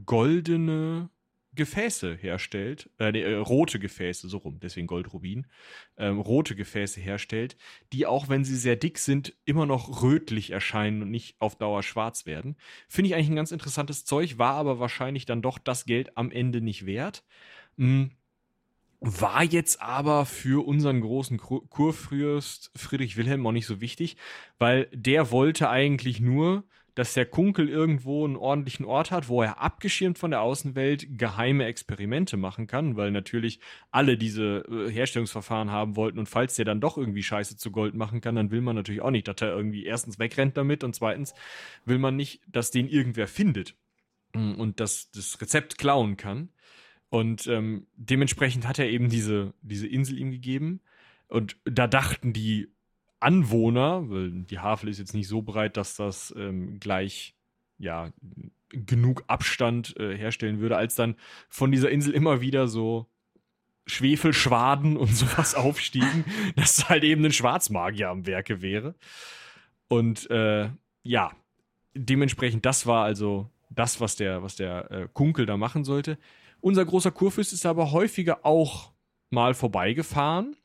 goldene 0.06 1.10
Gefäße 1.56 2.16
herstellt, 2.16 2.90
äh, 3.00 3.20
äh, 3.20 3.36
rote 3.36 3.80
Gefäße, 3.80 4.28
so 4.28 4.38
rum, 4.38 4.60
deswegen 4.60 4.88
Goldrubin, 4.88 5.46
ähm, 5.98 6.20
rote 6.20 6.56
Gefäße 6.56 7.00
herstellt, 7.00 7.56
die 7.92 8.08
auch 8.08 8.28
wenn 8.28 8.44
sie 8.44 8.56
sehr 8.56 8.76
dick 8.76 8.98
sind, 8.98 9.36
immer 9.46 9.66
noch 9.66 10.02
rötlich 10.02 10.50
erscheinen 10.50 11.04
und 11.04 11.12
nicht 11.12 11.36
auf 11.40 11.56
Dauer 11.56 11.84
schwarz 11.84 12.26
werden. 12.26 12.56
Finde 12.88 13.10
ich 13.10 13.16
eigentlich 13.16 13.30
ein 13.30 13.36
ganz 13.36 13.52
interessantes 13.52 14.04
Zeug, 14.06 14.40
war 14.40 14.56
aber 14.56 14.80
wahrscheinlich 14.80 15.26
dann 15.26 15.44
doch 15.44 15.60
das 15.60 15.86
Geld 15.86 16.18
am 16.18 16.32
Ende 16.32 16.60
nicht 16.62 16.86
wert. 16.88 17.24
Mhm. 17.76 18.12
War 19.06 19.44
jetzt 19.44 19.82
aber 19.82 20.26
für 20.26 20.66
unseren 20.66 21.02
großen 21.02 21.38
Kurfürst 21.38 22.72
Friedrich 22.74 23.18
Wilhelm 23.18 23.46
auch 23.46 23.52
nicht 23.52 23.66
so 23.66 23.82
wichtig, 23.82 24.16
weil 24.60 24.88
der 24.94 25.30
wollte 25.30 25.70
eigentlich 25.70 26.22
nur 26.22 26.64
dass 26.96 27.14
der 27.14 27.26
Kunkel 27.26 27.70
irgendwo 27.70 28.26
einen 28.26 28.36
ordentlichen 28.36 28.86
Ort 28.86 29.12
hat, 29.12 29.28
wo 29.28 29.42
er 29.42 29.60
abgeschirmt 29.60 30.20
von 30.20 30.32
der 30.32 30.42
Außenwelt 30.42 31.18
geheime 31.18 31.66
Experimente 31.66 32.38
machen 32.38 32.68
kann, 32.68 32.96
weil 32.96 33.12
natürlich 33.12 33.60
alle 33.92 34.18
diese 34.18 34.64
äh, 34.70 34.92
Herstellungsverfahren 34.92 35.72
haben 35.72 35.96
wollten 35.96 36.20
und 36.20 36.30
falls 36.30 36.56
der 36.56 36.66
dann 36.66 36.82
doch 36.82 36.98
irgendwie 36.98 37.24
Scheiße 37.24 37.58
zu 37.58 37.72
Gold 37.72 37.96
machen 37.96 38.22
kann, 38.22 38.36
dann 38.36 38.52
will 38.52 38.62
man 38.62 38.76
natürlich 38.76 39.02
auch 39.02 39.12
nicht, 39.12 39.28
dass 39.28 39.42
er 39.42 39.50
irgendwie 39.50 39.86
erstens 39.86 40.20
wegrennt 40.20 40.56
damit 40.56 40.84
und 40.84 40.94
zweitens 40.94 41.34
will 41.86 41.98
man 41.98 42.16
nicht, 42.16 42.42
dass 42.48 42.70
den 42.70 42.88
irgendwer 42.88 43.28
findet 43.28 43.76
mm, 44.34 44.54
und 44.54 44.80
das, 44.80 45.10
das 45.12 45.42
Rezept 45.42 45.78
klauen 45.78 46.16
kann. 46.18 46.50
Und 47.14 47.46
ähm, 47.46 47.86
dementsprechend 47.96 48.68
hat 48.68 48.80
er 48.80 48.90
eben 48.90 49.08
diese, 49.08 49.54
diese 49.62 49.86
Insel 49.86 50.18
ihm 50.18 50.32
gegeben. 50.32 50.82
Und 51.28 51.58
da 51.64 51.86
dachten 51.86 52.34
die 52.34 52.70
Anwohner, 53.20 54.10
weil 54.10 54.32
die 54.32 54.58
Havel 54.58 54.90
ist 54.90 54.98
jetzt 54.98 55.14
nicht 55.14 55.28
so 55.28 55.44
breit, 55.44 55.78
dass 55.78 55.96
das 55.96 56.34
ähm, 56.36 56.80
gleich 56.80 57.36
ja 57.78 58.12
genug 58.70 59.26
Abstand 59.28 59.96
äh, 60.00 60.18
herstellen 60.18 60.60
würde, 60.60 60.76
als 60.76 60.96
dann 60.96 61.16
von 61.50 61.72
dieser 61.72 61.92
Insel 61.92 62.16
immer 62.16 62.42
wieder 62.42 62.68
so 62.68 63.06
Schwefelschwaden 63.86 64.98
und 64.98 65.10
sowas 65.16 65.54
aufstiegen, 65.54 66.26
dass 66.56 66.90
halt 66.90 67.04
eben 67.04 67.24
ein 67.24 67.32
Schwarzmagier 67.32 68.10
am 68.10 68.26
Werke 68.26 68.64
wäre. 68.64 68.96
Und 69.88 70.32
äh, 70.32 70.68
ja, 71.04 71.32
dementsprechend, 71.94 72.66
das 72.66 72.88
war 72.88 73.06
also 73.06 73.52
das, 73.70 74.02
was 74.02 74.16
der, 74.16 74.42
was 74.42 74.56
der 74.56 74.90
äh, 74.90 75.08
Kunkel 75.14 75.46
da 75.46 75.58
machen 75.58 75.84
sollte. 75.84 76.18
Unser 76.64 76.86
großer 76.86 77.12
Kurfürst 77.12 77.52
ist 77.52 77.66
aber 77.66 77.92
häufiger 77.92 78.46
auch 78.46 78.94
mal 79.30 79.54
vorbeigefahren 79.54 80.56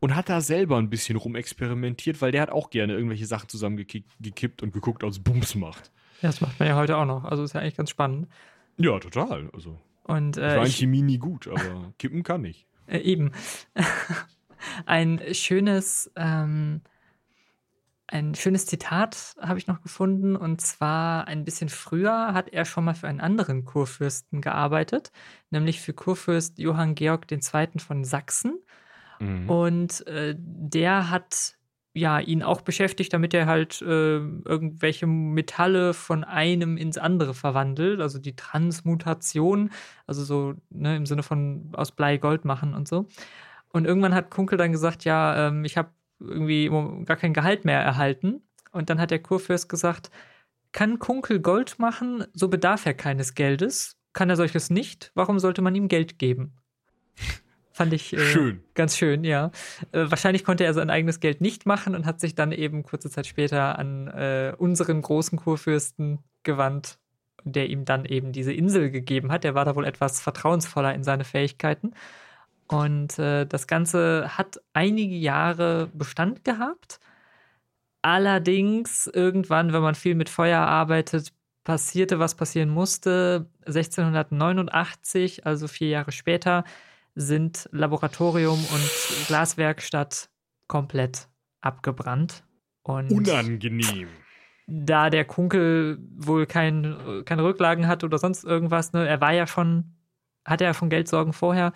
und 0.00 0.16
hat 0.16 0.30
da 0.30 0.40
selber 0.40 0.78
ein 0.78 0.88
bisschen 0.88 1.16
rumexperimentiert, 1.16 2.22
weil 2.22 2.32
der 2.32 2.40
hat 2.40 2.48
auch 2.48 2.70
gerne 2.70 2.94
irgendwelche 2.94 3.26
Sachen 3.26 3.50
zusammengekippt 3.50 4.62
und 4.62 4.72
geguckt, 4.72 5.02
es 5.02 5.18
Bums 5.18 5.54
macht. 5.54 5.92
Ja, 6.22 6.30
das 6.30 6.40
macht 6.40 6.58
man 6.58 6.66
ja 6.66 6.76
heute 6.76 6.96
auch 6.96 7.04
noch. 7.04 7.24
Also 7.24 7.42
ist 7.42 7.52
ja 7.52 7.60
eigentlich 7.60 7.76
ganz 7.76 7.90
spannend. 7.90 8.28
Ja, 8.78 8.98
total. 8.98 9.50
Also. 9.52 9.78
Und, 10.04 10.38
äh, 10.38 10.52
ich 10.52 10.56
war 10.56 10.64
in 10.64 10.72
Chemie 10.72 11.02
nie 11.02 11.18
gut, 11.18 11.46
aber 11.46 11.92
kippen 11.98 12.22
kann 12.22 12.42
ich. 12.46 12.66
Äh, 12.86 13.00
eben. 13.00 13.32
ein 14.86 15.20
schönes, 15.32 16.10
ähm, 16.16 16.80
ein 18.10 18.34
schönes 18.34 18.66
Zitat 18.66 19.36
habe 19.40 19.58
ich 19.58 19.66
noch 19.66 19.82
gefunden. 19.82 20.36
Und 20.36 20.60
zwar 20.60 21.28
ein 21.28 21.44
bisschen 21.44 21.68
früher 21.68 22.34
hat 22.34 22.48
er 22.48 22.64
schon 22.64 22.84
mal 22.84 22.94
für 22.94 23.08
einen 23.08 23.20
anderen 23.20 23.64
Kurfürsten 23.64 24.40
gearbeitet, 24.40 25.12
nämlich 25.50 25.80
für 25.80 25.92
Kurfürst 25.92 26.58
Johann 26.58 26.94
Georg 26.94 27.30
II. 27.30 27.78
von 27.78 28.04
Sachsen. 28.04 28.60
Mhm. 29.20 29.48
Und 29.48 30.06
äh, 30.06 30.34
der 30.36 31.10
hat 31.10 31.54
ja 31.92 32.20
ihn 32.20 32.42
auch 32.42 32.60
beschäftigt, 32.60 33.12
damit 33.12 33.34
er 33.34 33.46
halt 33.46 33.82
äh, 33.82 34.18
irgendwelche 34.18 35.06
Metalle 35.06 35.92
von 35.94 36.24
einem 36.24 36.76
ins 36.76 36.98
andere 36.98 37.34
verwandelt, 37.34 38.00
also 38.00 38.18
die 38.18 38.36
Transmutation, 38.36 39.70
also 40.06 40.22
so 40.24 40.54
ne, 40.70 40.96
im 40.96 41.06
Sinne 41.06 41.22
von 41.22 41.70
aus 41.72 41.92
Blei 41.92 42.16
Gold 42.16 42.44
machen 42.44 42.74
und 42.74 42.86
so. 42.86 43.06
Und 43.72 43.86
irgendwann 43.86 44.14
hat 44.14 44.30
Kunkel 44.30 44.58
dann 44.58 44.72
gesagt, 44.72 45.04
ja, 45.04 45.48
ähm, 45.48 45.64
ich 45.64 45.76
habe 45.76 45.90
irgendwie 46.20 46.68
gar 47.04 47.16
kein 47.16 47.34
Gehalt 47.34 47.64
mehr 47.64 47.80
erhalten. 47.80 48.42
Und 48.72 48.90
dann 48.90 49.00
hat 49.00 49.10
der 49.10 49.20
Kurfürst 49.20 49.68
gesagt, 49.68 50.10
kann 50.72 50.98
Kunkel 50.98 51.40
Gold 51.40 51.78
machen, 51.78 52.24
so 52.32 52.48
bedarf 52.48 52.86
er 52.86 52.94
keines 52.94 53.34
Geldes. 53.34 53.96
Kann 54.12 54.30
er 54.30 54.36
solches 54.36 54.70
nicht, 54.70 55.12
warum 55.14 55.38
sollte 55.38 55.62
man 55.62 55.74
ihm 55.74 55.88
Geld 55.88 56.18
geben? 56.18 56.52
Fand 57.72 57.92
ich 57.92 58.12
äh, 58.12 58.18
schön. 58.18 58.62
ganz 58.74 58.96
schön, 58.96 59.24
ja. 59.24 59.52
Äh, 59.92 60.10
wahrscheinlich 60.10 60.44
konnte 60.44 60.64
er 60.64 60.74
sein 60.74 60.90
eigenes 60.90 61.20
Geld 61.20 61.40
nicht 61.40 61.64
machen 61.64 61.94
und 61.94 62.04
hat 62.06 62.20
sich 62.20 62.34
dann 62.34 62.52
eben 62.52 62.82
kurze 62.82 63.08
Zeit 63.08 63.26
später 63.26 63.78
an 63.78 64.08
äh, 64.08 64.52
unseren 64.58 65.00
großen 65.00 65.38
Kurfürsten 65.38 66.18
gewandt, 66.42 66.98
der 67.44 67.68
ihm 67.68 67.84
dann 67.84 68.04
eben 68.04 68.32
diese 68.32 68.52
Insel 68.52 68.90
gegeben 68.90 69.30
hat. 69.30 69.44
Der 69.44 69.54
war 69.54 69.64
da 69.64 69.76
wohl 69.76 69.86
etwas 69.86 70.20
vertrauensvoller 70.20 70.94
in 70.94 71.04
seine 71.04 71.24
Fähigkeiten. 71.24 71.92
Und 72.70 73.18
äh, 73.18 73.46
das 73.46 73.66
Ganze 73.66 74.38
hat 74.38 74.60
einige 74.72 75.16
Jahre 75.16 75.88
Bestand 75.92 76.44
gehabt. 76.44 77.00
Allerdings 78.00 79.10
irgendwann, 79.12 79.72
wenn 79.72 79.82
man 79.82 79.96
viel 79.96 80.14
mit 80.14 80.28
Feuer 80.28 80.60
arbeitet, 80.60 81.32
passierte, 81.64 82.20
was 82.20 82.36
passieren 82.36 82.70
musste. 82.70 83.50
1689, 83.66 85.46
also 85.46 85.66
vier 85.66 85.88
Jahre 85.88 86.12
später, 86.12 86.64
sind 87.16 87.68
Laboratorium 87.72 88.58
und 88.58 89.26
Glaswerkstatt 89.26 90.30
komplett 90.68 91.28
abgebrannt. 91.60 92.44
Und 92.82 93.10
Unangenehm. 93.10 94.08
Da 94.68 95.10
der 95.10 95.24
Kunkel 95.24 95.98
wohl 96.16 96.46
kein, 96.46 97.24
keine 97.24 97.42
Rücklagen 97.42 97.88
hat 97.88 98.04
oder 98.04 98.18
sonst 98.18 98.44
irgendwas, 98.44 98.92
ne, 98.92 99.08
er 99.08 99.20
war 99.20 99.32
ja 99.32 99.48
schon, 99.48 99.96
hatte 100.44 100.62
ja 100.62 100.72
schon 100.72 100.88
Geldsorgen 100.88 101.32
vorher, 101.32 101.72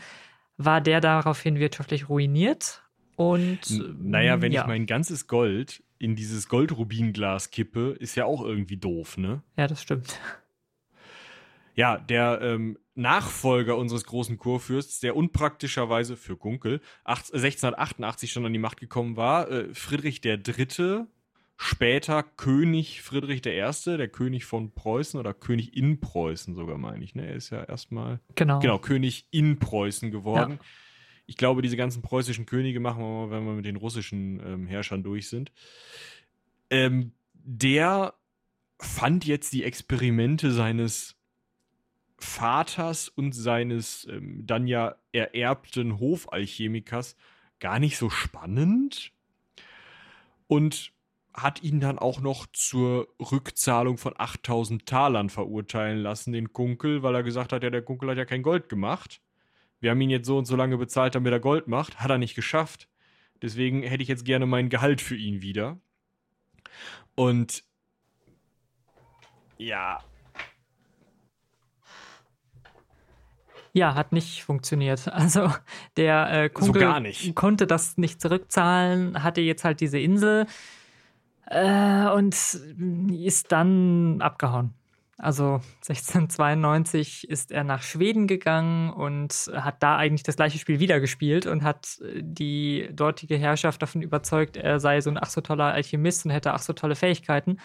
war 0.57 0.81
der 0.81 1.01
daraufhin 1.01 1.59
wirtschaftlich 1.59 2.09
ruiniert. 2.09 2.83
Und 3.17 3.61
naja, 4.01 4.41
wenn 4.41 4.53
ja. 4.53 4.63
ich 4.63 4.67
mein 4.67 4.87
ganzes 4.87 5.27
Gold 5.27 5.83
in 5.99 6.17
dieses 6.17 6.49
Goldrubinglas 6.49 7.51
kippe, 7.51 7.97
ist 7.99 8.17
ja 8.17 8.25
auch 8.25 8.43
irgendwie 8.43 8.77
doof, 8.77 9.17
ne? 9.17 9.43
Ja, 9.57 9.67
das 9.67 9.83
stimmt. 9.83 10.19
Ja, 11.77 11.99
der 11.99 12.41
ähm, 12.41 12.79
Nachfolger 12.95 13.77
unseres 13.77 14.05
großen 14.05 14.37
Kurfürsts, 14.39 15.01
der 15.01 15.17
unpraktischerweise 15.17 16.17
für 16.17 16.37
Gunkel 16.37 16.81
1688 17.05 18.33
schon 18.33 18.47
an 18.47 18.53
die 18.53 18.59
Macht 18.61 18.79
gekommen 18.79 19.17
war, 19.17 19.51
äh, 19.51 19.75
Friedrich 19.75 20.25
III., 20.25 21.07
später 21.65 22.23
König 22.23 23.01
Friedrich 23.01 23.45
I., 23.47 23.97
der 23.97 24.09
König 24.09 24.45
von 24.45 24.73
Preußen 24.73 25.19
oder 25.19 25.33
König 25.33 25.75
in 25.75 25.99
Preußen 25.99 26.55
sogar, 26.55 26.77
meine 26.77 27.03
ich. 27.03 27.15
Ne? 27.15 27.27
Er 27.27 27.35
ist 27.35 27.49
ja 27.51 27.65
erstmal 27.65 28.21
genau. 28.35 28.59
genau 28.59 28.79
König 28.79 29.27
in 29.31 29.59
Preußen 29.59 30.11
geworden. 30.11 30.59
Ja. 30.61 30.67
Ich 31.27 31.39
glaube, 31.39 31.63
diese 31.63 31.79
ganzen 31.79 32.03
preußischen 32.03 32.45
Könige 32.45 32.81
machen 32.81 33.03
wir 33.03 33.09
mal, 33.09 33.31
wenn 33.31 33.47
wir 33.47 33.55
mit 33.55 33.65
den 33.65 33.77
russischen 33.77 34.41
ähm, 34.45 34.67
Herrschern 34.67 35.03
durch 35.03 35.29
sind. 35.31 35.53
Ähm, 36.69 37.13
der 37.33 38.13
fand 38.79 39.25
jetzt 39.25 39.55
die 39.55 39.65
Experimente 39.65 40.51
seines 40.51 41.17
Vaters 42.19 43.09
und 43.09 43.35
seines 43.35 44.07
ähm, 44.11 44.47
dann 44.47 44.67
ja 44.67 44.97
ererbten 45.13 45.99
Hofalchemikers 45.99 47.17
gar 47.59 47.79
nicht 47.79 47.97
so 47.97 48.11
spannend 48.11 49.13
und 50.47 50.93
hat 51.35 51.63
ihn 51.63 51.81
dann 51.81 51.99
auch 51.99 52.21
noch 52.21 52.47
zur 52.53 53.09
Rückzahlung 53.19 53.99
von 53.99 54.15
8000 54.17 54.87
Talern 54.87 55.29
verurteilen 55.31 55.99
lassen, 55.99 56.33
den 56.33 56.53
Kunkel, 56.53 57.03
weil 57.03 57.15
er 57.15 57.23
gesagt 57.25 57.53
hat, 57.53 57.65
ja, 57.65 57.71
der 57.71 57.83
Kunkel 57.83 58.11
hat 58.11 58.19
ja 58.19 58.25
kein 58.25 58.43
Gold 58.43 58.69
gemacht. 58.69 59.21
Wir 59.81 59.91
haben 59.91 60.01
ihn 60.01 60.11
jetzt 60.11 60.27
so 60.27 60.39
und 60.39 60.47
so 60.47 60.57
lange 60.57 60.79
bezahlt, 60.79 61.15
damit 61.15 61.33
er 61.33 61.41
Gold 61.41 61.67
macht. 61.67 61.99
Hat 62.01 62.11
er 62.11 62.19
nicht 62.19 62.35
geschafft. 62.35 62.89
Deswegen 63.43 63.83
hätte 63.83 64.03
ich 64.03 64.09
jetzt 64.09 64.25
gerne 64.25 64.47
mein 64.47 64.69
Gehalt 64.69 65.01
für 65.01 65.17
ihn 65.17 65.43
wieder. 65.43 65.79
Und 67.17 67.65
ja, 69.59 70.01
Ja, 73.77 73.97
hat 73.97 74.13
nicht 74.13 74.45
funktioniert. 74.45 75.09
Also 75.13 75.53
der 75.97 76.45
äh, 76.45 76.49
Kumpel 76.49 77.13
so 77.13 77.33
konnte 77.33 77.67
das 77.67 77.99
nicht 77.99 78.21
zurückzahlen, 78.21 79.23
hatte 79.23 79.41
jetzt 79.41 79.65
halt 79.65 79.81
diese 79.81 79.99
Insel 79.99 80.47
äh, 81.47 82.09
und 82.09 82.35
ist 83.11 83.53
dann 83.53 84.21
abgehauen. 84.21 84.75
Also 85.17 85.61
1692 85.89 87.29
ist 87.29 87.53
er 87.53 87.63
nach 87.63 87.83
Schweden 87.83 88.27
gegangen 88.27 88.91
und 88.93 89.49
hat 89.55 89.81
da 89.81 89.97
eigentlich 89.97 90.25
das 90.25 90.35
gleiche 90.35 90.59
Spiel 90.59 90.81
wieder 90.81 90.99
gespielt 90.99 91.47
und 91.47 91.63
hat 91.63 92.01
die 92.21 92.89
dortige 92.93 93.37
Herrschaft 93.37 93.81
davon 93.81 94.03
überzeugt, 94.03 94.57
er 94.57 94.81
sei 94.81 95.01
so 95.01 95.11
ein 95.11 95.19
ach 95.21 95.31
so 95.31 95.41
toller 95.41 95.73
Alchemist 95.73 96.25
und 96.25 96.33
hätte 96.33 96.53
ach 96.53 96.63
so 96.63 96.73
tolle 96.73 96.97
Fähigkeiten. 96.97 97.59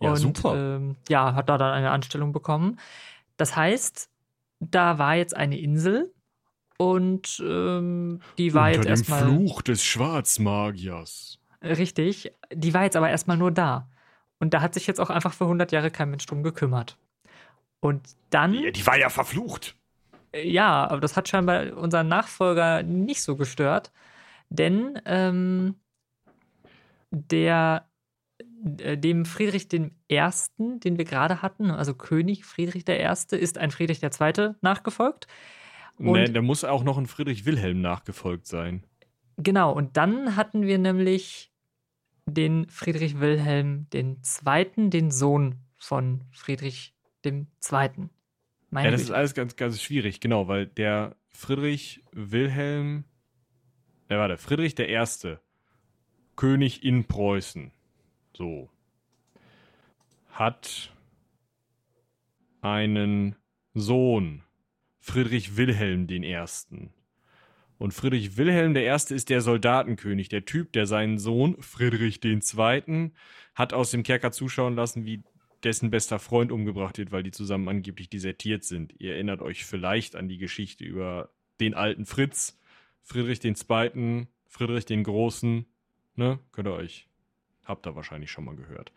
Ja, 0.00 0.10
und 0.10 0.16
super. 0.16 0.56
Ähm, 0.56 0.96
ja, 1.08 1.34
hat 1.34 1.48
da 1.48 1.58
dann 1.58 1.74
eine 1.74 1.90
Anstellung 1.92 2.32
bekommen. 2.32 2.78
Das 3.36 3.54
heißt, 3.54 4.10
da 4.58 4.98
war 4.98 5.14
jetzt 5.14 5.36
eine 5.36 5.58
Insel 5.58 6.12
und 6.76 7.40
ähm, 7.46 8.20
die 8.36 8.52
war 8.52 8.66
Unter 8.66 8.78
jetzt 8.78 8.88
erstmal. 8.88 9.22
Fluch 9.22 9.62
des 9.62 9.84
Schwarzmagiers. 9.84 11.35
Richtig, 11.62 12.32
die 12.52 12.74
war 12.74 12.84
jetzt 12.84 12.96
aber 12.96 13.10
erstmal 13.10 13.36
nur 13.36 13.50
da. 13.50 13.88
Und 14.38 14.54
da 14.54 14.60
hat 14.60 14.74
sich 14.74 14.86
jetzt 14.86 15.00
auch 15.00 15.10
einfach 15.10 15.32
für 15.32 15.44
100 15.44 15.72
Jahre 15.72 15.90
kein 15.90 16.10
Mensch 16.10 16.26
drum 16.26 16.42
gekümmert. 16.42 16.98
Und 17.80 18.02
dann. 18.30 18.52
Die, 18.52 18.72
die 18.72 18.86
war 18.86 18.98
ja 18.98 19.08
verflucht. 19.08 19.76
Ja, 20.34 20.86
aber 20.88 21.00
das 21.00 21.16
hat 21.16 21.28
scheinbar 21.28 21.76
unseren 21.76 22.08
Nachfolger 22.08 22.82
nicht 22.82 23.22
so 23.22 23.36
gestört. 23.36 23.92
Denn 24.50 25.00
ähm, 25.06 25.76
der 27.10 27.88
äh, 28.78 28.98
dem 28.98 29.24
Friedrich 29.24 29.72
I., 29.72 29.90
den 30.08 30.98
wir 30.98 31.04
gerade 31.04 31.42
hatten, 31.42 31.70
also 31.70 31.94
König 31.94 32.44
Friedrich 32.44 32.88
I., 32.88 33.36
ist 33.36 33.58
ein 33.58 33.70
Friedrich 33.70 34.02
II. 34.02 34.50
nachgefolgt. 34.60 35.26
Und 35.98 36.12
nee, 36.12 36.24
da 36.26 36.42
muss 36.42 36.64
auch 36.64 36.84
noch 36.84 36.98
ein 36.98 37.06
Friedrich 37.06 37.46
Wilhelm 37.46 37.80
nachgefolgt 37.80 38.46
sein. 38.46 38.84
Genau, 39.36 39.72
und 39.72 39.96
dann 39.96 40.36
hatten 40.36 40.62
wir 40.62 40.78
nämlich 40.78 41.52
den 42.26 42.68
Friedrich 42.68 43.20
Wilhelm 43.20 43.86
II., 43.92 44.90
den 44.90 45.10
Sohn 45.10 45.56
von 45.76 46.24
Friedrich 46.32 46.94
II. 47.24 47.46
Meine 48.70 48.86
ja, 48.86 48.90
das 48.90 49.02
Güte. 49.02 49.02
ist 49.02 49.10
alles 49.10 49.34
ganz, 49.34 49.56
ganz 49.56 49.82
schwierig, 49.82 50.20
genau, 50.20 50.48
weil 50.48 50.66
der 50.66 51.16
Friedrich 51.28 52.02
Wilhelm, 52.12 53.04
äh, 54.08 54.16
warte, 54.16 54.38
Friedrich 54.38 54.78
I., 54.78 55.36
König 56.34 56.84
in 56.84 57.04
Preußen, 57.04 57.72
so. 58.34 58.70
Hat 60.30 60.92
einen 62.60 63.36
Sohn, 63.74 64.42
Friedrich 64.98 65.56
Wilhelm 65.56 66.06
I. 66.10 66.90
Und 67.78 67.92
Friedrich 67.92 68.36
Wilhelm 68.36 68.74
I. 68.74 68.86
ist 68.86 69.28
der 69.28 69.40
Soldatenkönig, 69.40 70.28
der 70.28 70.44
Typ, 70.44 70.72
der 70.72 70.86
seinen 70.86 71.18
Sohn, 71.18 71.60
Friedrich 71.60 72.24
II., 72.24 73.12
hat 73.54 73.72
aus 73.72 73.90
dem 73.90 74.02
Kerker 74.02 74.32
zuschauen 74.32 74.74
lassen, 74.74 75.04
wie 75.04 75.22
dessen 75.62 75.90
bester 75.90 76.18
Freund 76.18 76.52
umgebracht 76.52 76.98
wird, 76.98 77.12
weil 77.12 77.22
die 77.22 77.30
zusammen 77.30 77.68
angeblich 77.68 78.08
desertiert 78.08 78.64
sind. 78.64 78.94
Ihr 78.98 79.14
erinnert 79.14 79.42
euch 79.42 79.64
vielleicht 79.64 80.16
an 80.16 80.28
die 80.28 80.38
Geschichte 80.38 80.84
über 80.84 81.30
den 81.60 81.74
alten 81.74 82.06
Fritz, 82.06 82.58
Friedrich 83.02 83.42
II., 83.44 84.26
Friedrich 84.48 84.84
den 84.84 85.04
Großen, 85.04 85.66
ne? 86.14 86.38
Könnt 86.52 86.68
ihr 86.68 86.74
euch 86.74 87.08
Habt 87.66 87.86
ihr 87.86 87.96
wahrscheinlich 87.96 88.30
schon 88.30 88.44
mal 88.44 88.54
gehört. 88.54 88.92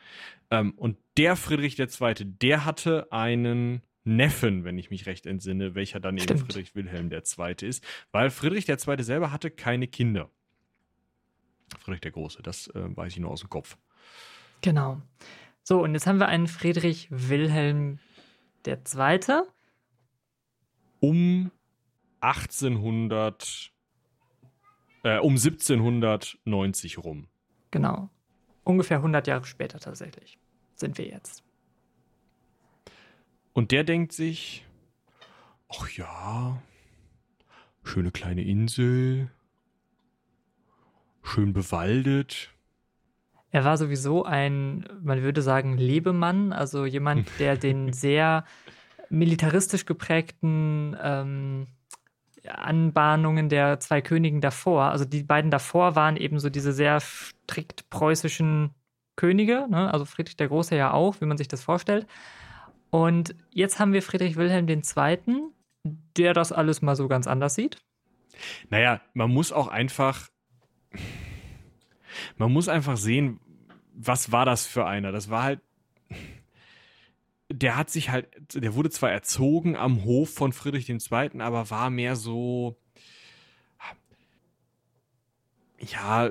Ähm, 0.51 0.73
und 0.77 0.97
der 1.17 1.35
Friedrich 1.35 1.79
II., 1.79 2.13
der 2.23 2.65
hatte 2.65 3.11
einen 3.11 3.81
Neffen, 4.15 4.63
wenn 4.63 4.77
ich 4.77 4.89
mich 4.89 5.05
recht 5.05 5.25
entsinne, 5.25 5.75
welcher 5.75 5.99
dann 5.99 6.17
Stimmt. 6.17 6.39
eben 6.41 6.45
Friedrich 6.45 6.75
Wilhelm 6.75 7.11
II. 7.11 7.67
ist, 7.67 7.85
weil 8.11 8.29
Friedrich 8.29 8.67
II. 8.67 9.03
selber 9.03 9.31
hatte 9.31 9.51
keine 9.51 9.87
Kinder. 9.87 10.29
Friedrich 11.79 12.01
der 12.01 12.11
Große, 12.11 12.41
das 12.41 12.67
äh, 12.67 12.95
weiß 12.95 13.13
ich 13.13 13.19
nur 13.19 13.31
aus 13.31 13.41
dem 13.41 13.49
Kopf. 13.49 13.77
Genau. 14.61 15.01
So, 15.63 15.83
und 15.83 15.93
jetzt 15.93 16.07
haben 16.07 16.19
wir 16.19 16.27
einen 16.27 16.47
Friedrich 16.47 17.07
Wilhelm 17.11 17.99
II. 18.65 19.19
Um 20.99 21.51
1800, 22.21 23.71
äh, 25.03 25.19
um 25.19 25.33
1790 25.33 26.97
rum. 26.97 27.27
Genau. 27.71 28.09
Ungefähr 28.63 28.97
100 28.97 29.27
Jahre 29.27 29.45
später 29.45 29.79
tatsächlich 29.79 30.37
sind 30.75 30.97
wir 30.97 31.05
jetzt. 31.05 31.43
Und 33.59 33.71
der 33.71 33.83
denkt 33.83 34.13
sich, 34.13 34.65
ach 35.67 35.89
ja, 35.89 36.61
schöne 37.83 38.09
kleine 38.09 38.41
Insel, 38.41 39.31
schön 41.23 41.51
bewaldet. 41.51 42.51
Er 43.51 43.65
war 43.65 43.75
sowieso 43.75 44.23
ein, 44.23 44.87
man 45.01 45.23
würde 45.23 45.41
sagen, 45.41 45.77
Lebemann, 45.77 46.53
also 46.53 46.85
jemand, 46.85 47.27
der 47.39 47.57
den 47.57 47.91
sehr 47.91 48.45
militaristisch 49.09 49.85
geprägten 49.85 50.95
ähm, 51.03 51.67
Anbahnungen 52.47 53.49
der 53.49 53.81
zwei 53.81 53.99
Königen 53.99 54.39
davor. 54.39 54.83
Also 54.85 55.03
die 55.03 55.23
beiden 55.23 55.51
davor 55.51 55.97
waren 55.97 56.15
eben 56.15 56.39
so 56.39 56.49
diese 56.49 56.71
sehr 56.71 57.01
strikt 57.01 57.89
preußischen 57.89 58.73
Könige, 59.17 59.67
ne? 59.69 59.91
also 59.91 60.05
Friedrich 60.05 60.37
der 60.37 60.47
Große 60.47 60.77
ja 60.77 60.93
auch, 60.93 61.19
wie 61.19 61.25
man 61.25 61.37
sich 61.37 61.49
das 61.49 61.61
vorstellt. 61.61 62.07
Und 62.89 63.35
jetzt 63.51 63.79
haben 63.79 63.93
wir 63.93 64.01
Friedrich 64.01 64.35
Wilhelm 64.35 64.67
II., 64.67 65.51
der 66.17 66.33
das 66.33 66.51
alles 66.51 66.81
mal 66.81 66.95
so 66.95 67.07
ganz 67.07 67.27
anders 67.27 67.55
sieht. 67.55 67.77
Naja, 68.69 69.01
man 69.13 69.31
muss 69.31 69.51
auch 69.51 69.67
einfach, 69.67 70.29
man 72.37 72.51
muss 72.51 72.67
einfach 72.67 72.97
sehen, 72.97 73.39
was 73.93 74.31
war 74.31 74.45
das 74.45 74.65
für 74.65 74.85
einer? 74.85 75.11
Das 75.11 75.29
war 75.29 75.43
halt 75.43 75.61
der 77.51 77.75
hat 77.75 77.89
sich 77.89 78.09
halt, 78.09 78.27
der 78.53 78.75
wurde 78.75 78.89
zwar 78.91 79.11
erzogen 79.11 79.75
am 79.75 80.03
Hof 80.03 80.33
von 80.33 80.53
Friedrich 80.53 80.89
II., 80.89 81.41
aber 81.41 81.69
war 81.71 81.89
mehr 81.89 82.15
so, 82.15 82.77
ja, 85.79 86.29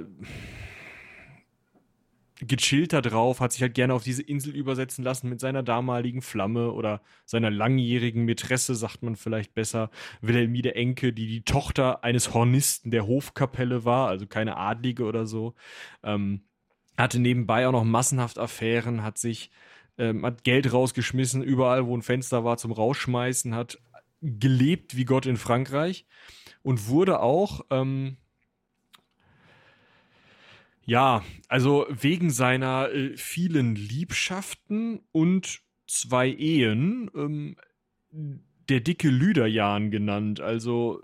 gechillt 2.41 2.93
da 2.93 3.01
drauf, 3.01 3.41
hat 3.41 3.53
sich 3.53 3.63
halt 3.63 3.75
gerne 3.75 3.95
auf 3.95 4.05
diese 4.05 4.23
Insel 4.23 4.55
übersetzen 4.55 5.03
lassen 5.05 5.29
mit 5.29 5.41
seiner 5.41 5.63
damaligen 5.63 6.23
Flamme 6.23 6.73
oder 6.73 7.03
seiner 7.25 7.51
langjährigen 7.51 8.25
Mätresse, 8.25 8.75
sagt 8.75 9.03
man 9.03 9.17
vielleicht 9.17 9.55
besser, 9.55 9.91
Wilhelmine 10.21 10.75
Enke, 10.75 11.13
die 11.13 11.27
die 11.27 11.43
Tochter 11.43 12.05
eines 12.05 12.35
Hornisten 12.35 12.91
der 12.91 13.07
Hofkapelle 13.07 13.85
war, 13.85 14.09
also 14.09 14.27
keine 14.27 14.57
Adlige 14.57 15.05
oder 15.05 15.27
so. 15.27 15.55
Ähm, 16.03 16.45
hatte 16.97 17.19
nebenbei 17.19 17.67
auch 17.67 17.73
noch 17.73 17.85
massenhaft 17.85 18.39
Affären, 18.39 19.03
hat 19.03 19.19
sich 19.19 19.51
ähm, 19.99 20.25
hat 20.25 20.45
Geld 20.45 20.73
rausgeschmissen, 20.73 21.43
überall, 21.43 21.87
wo 21.87 21.97
ein 21.97 22.03
Fenster 22.03 22.45
war, 22.45 22.57
zum 22.57 22.73
Rausschmeißen, 22.73 23.55
hat 23.55 23.79
gelebt 24.21 24.97
wie 24.97 25.05
Gott 25.05 25.27
in 25.27 25.37
Frankreich 25.37 26.07
und 26.63 26.89
wurde 26.89 27.21
auch, 27.21 27.67
ähm, 27.71 28.17
ja, 30.89 31.23
also 31.49 31.87
wegen 31.91 32.31
seiner 32.31 32.91
äh, 32.91 33.15
vielen 33.15 33.75
Liebschaften 33.75 35.01
und 35.13 35.61
zwei 35.87 36.31
Ehen 36.31 37.11
ähm, 37.15 37.57
der 38.71 38.81
dicke 38.81 39.11
Lüderjan 39.11 39.91
genannt. 39.91 40.41
Also, 40.41 41.03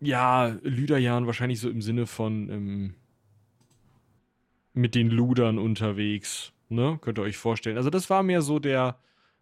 ja, 0.00 0.48
Lüderjan 0.62 1.26
wahrscheinlich 1.26 1.58
so 1.58 1.70
im 1.70 1.80
Sinne 1.80 2.04
von 2.04 2.50
ähm, 2.50 2.94
mit 4.74 4.94
den 4.94 5.08
Ludern 5.08 5.58
unterwegs. 5.58 6.52
Ne? 6.68 6.98
Könnt 7.00 7.18
ihr 7.18 7.22
euch 7.22 7.38
vorstellen. 7.38 7.78
Also, 7.78 7.88
das 7.88 8.10
war 8.10 8.22
mir 8.22 8.42
so 8.42 8.58
der, 8.58 8.98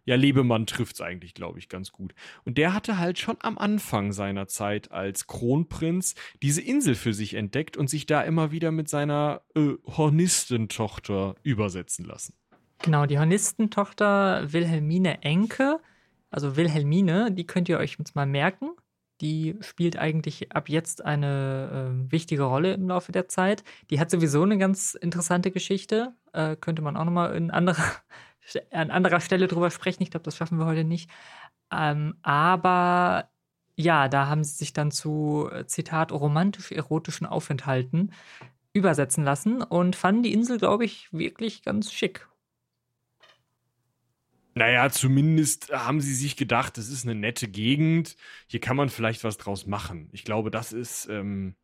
ja, 0.07 0.15
Lebemann 0.15 0.65
trifft 0.65 0.95
es 0.95 1.01
eigentlich, 1.01 1.33
glaube 1.33 1.59
ich, 1.59 1.67
ganz 1.67 1.91
gut. 1.91 2.15
Und 2.45 2.57
der 2.57 2.73
hatte 2.73 2.97
halt 2.97 3.19
schon 3.19 3.35
am 3.41 3.57
Anfang 3.57 4.13
seiner 4.13 4.47
Zeit 4.47 4.89
als 4.89 5.27
Kronprinz 5.27 6.15
diese 6.41 6.61
Insel 6.61 6.95
für 6.95 7.13
sich 7.13 7.33
entdeckt 7.33 7.75
und 7.75 7.89
sich 7.89 8.05
da 8.05 8.21
immer 8.21 8.51
wieder 8.51 8.71
mit 8.71 8.87
seiner 8.87 9.41
äh, 9.53 9.73
Hornistentochter 9.85 11.35
übersetzen 11.43 12.05
lassen. 12.05 12.33
Genau, 12.83 13.05
die 13.05 13.19
Hornistentochter 13.19 14.53
Wilhelmine 14.53 15.23
Enke, 15.23 15.81
also 16.31 16.55
Wilhelmine, 16.55 17.33
die 17.33 17.45
könnt 17.45 17.67
ihr 17.67 17.77
euch 17.77 17.97
jetzt 17.99 18.15
mal 18.15 18.25
merken. 18.25 18.69
Die 19.19 19.57
spielt 19.59 19.97
eigentlich 19.97 20.53
ab 20.53 20.69
jetzt 20.69 21.03
eine 21.03 22.05
äh, 22.07 22.11
wichtige 22.13 22.43
Rolle 22.43 22.75
im 22.75 22.87
Laufe 22.87 23.11
der 23.11 23.27
Zeit. 23.27 23.65
Die 23.89 23.99
hat 23.99 24.09
sowieso 24.09 24.43
eine 24.43 24.57
ganz 24.57 24.93
interessante 24.93 25.51
Geschichte. 25.51 26.13
Äh, 26.31 26.55
könnte 26.55 26.81
man 26.81 26.95
auch 26.95 27.03
nochmal 27.03 27.35
in 27.35 27.51
anderer, 27.51 27.83
an 28.71 28.91
anderer 28.91 29.19
Stelle 29.19 29.47
drüber 29.47 29.71
sprechen. 29.71 30.03
Ich 30.03 30.11
glaube, 30.11 30.23
das 30.23 30.37
schaffen 30.37 30.59
wir 30.59 30.65
heute 30.65 30.83
nicht. 30.83 31.09
Ähm, 31.71 32.15
aber 32.21 33.29
ja, 33.75 34.07
da 34.07 34.27
haben 34.27 34.43
sie 34.43 34.55
sich 34.55 34.73
dann 34.73 34.91
zu, 34.91 35.49
äh, 35.51 35.65
Zitat, 35.65 36.11
romantisch-erotischen 36.11 37.27
Aufenthalten 37.27 38.13
übersetzen 38.73 39.23
lassen 39.23 39.61
und 39.61 39.95
fanden 39.95 40.23
die 40.23 40.33
Insel, 40.33 40.57
glaube 40.57 40.85
ich, 40.85 41.11
wirklich 41.11 41.63
ganz 41.63 41.91
schick. 41.91 42.27
Naja, 44.55 44.89
zumindest 44.89 45.71
haben 45.71 46.01
sie 46.01 46.15
sich 46.15 46.35
gedacht, 46.35 46.79
es 46.79 46.89
ist 46.89 47.05
eine 47.05 47.13
nette 47.13 47.47
Gegend. 47.47 48.15
Hier 48.47 48.59
kann 48.59 48.75
man 48.75 48.89
vielleicht 48.89 49.23
was 49.23 49.37
draus 49.37 49.67
machen. 49.67 50.09
Ich 50.11 50.23
glaube, 50.23 50.49
das 50.49 50.73
ist. 50.73 51.07
Ähm 51.09 51.55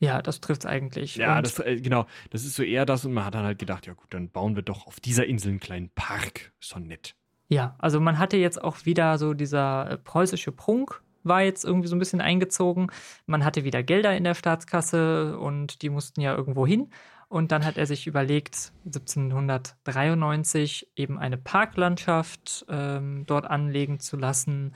ja, 0.00 0.22
das 0.22 0.40
trifft 0.40 0.62
es 0.62 0.66
eigentlich. 0.66 1.16
Ja, 1.16 1.42
das, 1.42 1.58
äh, 1.58 1.80
genau. 1.80 2.06
Das 2.30 2.44
ist 2.44 2.56
so 2.56 2.62
eher 2.62 2.86
das. 2.86 3.04
Und 3.04 3.12
man 3.12 3.24
hat 3.24 3.34
dann 3.34 3.44
halt 3.44 3.58
gedacht, 3.58 3.86
ja 3.86 3.92
gut, 3.92 4.06
dann 4.10 4.30
bauen 4.30 4.56
wir 4.56 4.62
doch 4.62 4.86
auf 4.86 4.98
dieser 4.98 5.26
Insel 5.26 5.50
einen 5.50 5.60
kleinen 5.60 5.90
Park. 5.90 6.52
Ist 6.58 6.72
doch 6.72 6.78
nett. 6.78 7.14
Ja, 7.48 7.76
also 7.78 8.00
man 8.00 8.18
hatte 8.18 8.38
jetzt 8.38 8.62
auch 8.62 8.86
wieder 8.86 9.18
so 9.18 9.34
dieser 9.34 9.90
äh, 9.90 9.98
preußische 9.98 10.52
Prunk 10.52 11.02
war 11.22 11.42
jetzt 11.42 11.66
irgendwie 11.66 11.88
so 11.88 11.96
ein 11.96 11.98
bisschen 11.98 12.22
eingezogen. 12.22 12.86
Man 13.26 13.44
hatte 13.44 13.64
wieder 13.64 13.82
Gelder 13.82 14.16
in 14.16 14.24
der 14.24 14.34
Staatskasse 14.34 15.38
und 15.38 15.82
die 15.82 15.90
mussten 15.90 16.22
ja 16.22 16.34
irgendwo 16.34 16.66
hin. 16.66 16.88
Und 17.28 17.52
dann 17.52 17.66
hat 17.66 17.76
er 17.76 17.84
sich 17.86 18.06
überlegt, 18.06 18.72
1793 18.86 20.92
eben 20.96 21.18
eine 21.18 21.36
Parklandschaft 21.36 22.64
ähm, 22.68 23.24
dort 23.26 23.44
anlegen 23.44 24.00
zu 24.00 24.16
lassen 24.16 24.74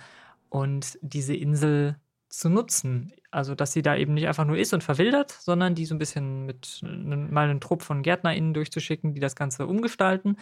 und 0.51 0.99
diese 1.01 1.35
Insel 1.35 1.97
zu 2.39 2.49
nutzen. 2.49 3.13
Also, 3.31 3.55
dass 3.55 3.73
sie 3.73 3.83
da 3.83 3.97
eben 3.97 4.15
nicht 4.15 4.29
einfach 4.29 4.45
nur 4.45 4.57
ist 4.57 4.73
und 4.75 4.85
verwildert, 4.85 5.31
sondern 5.33 5.75
die 5.75 5.87
so 5.87 5.95
ein 5.95 5.99
bisschen 5.99 6.47
mit 6.47 6.81
mal 6.83 7.49
einen 7.49 7.61
Trupp 7.61 7.83
von 7.83 8.03
GärtnerInnen 8.03 8.55
durchzuschicken, 8.55 9.15
die 9.15 9.21
das 9.21 9.37
Ganze 9.37 9.67
umgestalten 9.67 10.37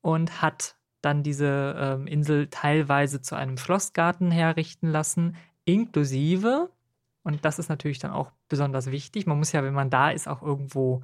und 0.00 0.42
hat 0.42 0.76
dann 1.02 1.22
diese 1.22 1.76
ähm, 1.78 2.06
Insel 2.06 2.48
teilweise 2.48 3.20
zu 3.20 3.36
einem 3.36 3.58
Schlossgarten 3.58 4.30
herrichten 4.30 4.88
lassen, 4.88 5.36
inklusive, 5.64 6.70
und 7.22 7.44
das 7.44 7.58
ist 7.58 7.68
natürlich 7.68 7.98
dann 7.98 8.12
auch 8.12 8.30
besonders 8.48 8.90
wichtig, 8.90 9.26
man 9.26 9.38
muss 9.38 9.52
ja, 9.52 9.64
wenn 9.64 9.74
man 9.74 9.90
da 9.90 10.10
ist, 10.10 10.28
auch 10.28 10.42
irgendwo 10.42 11.02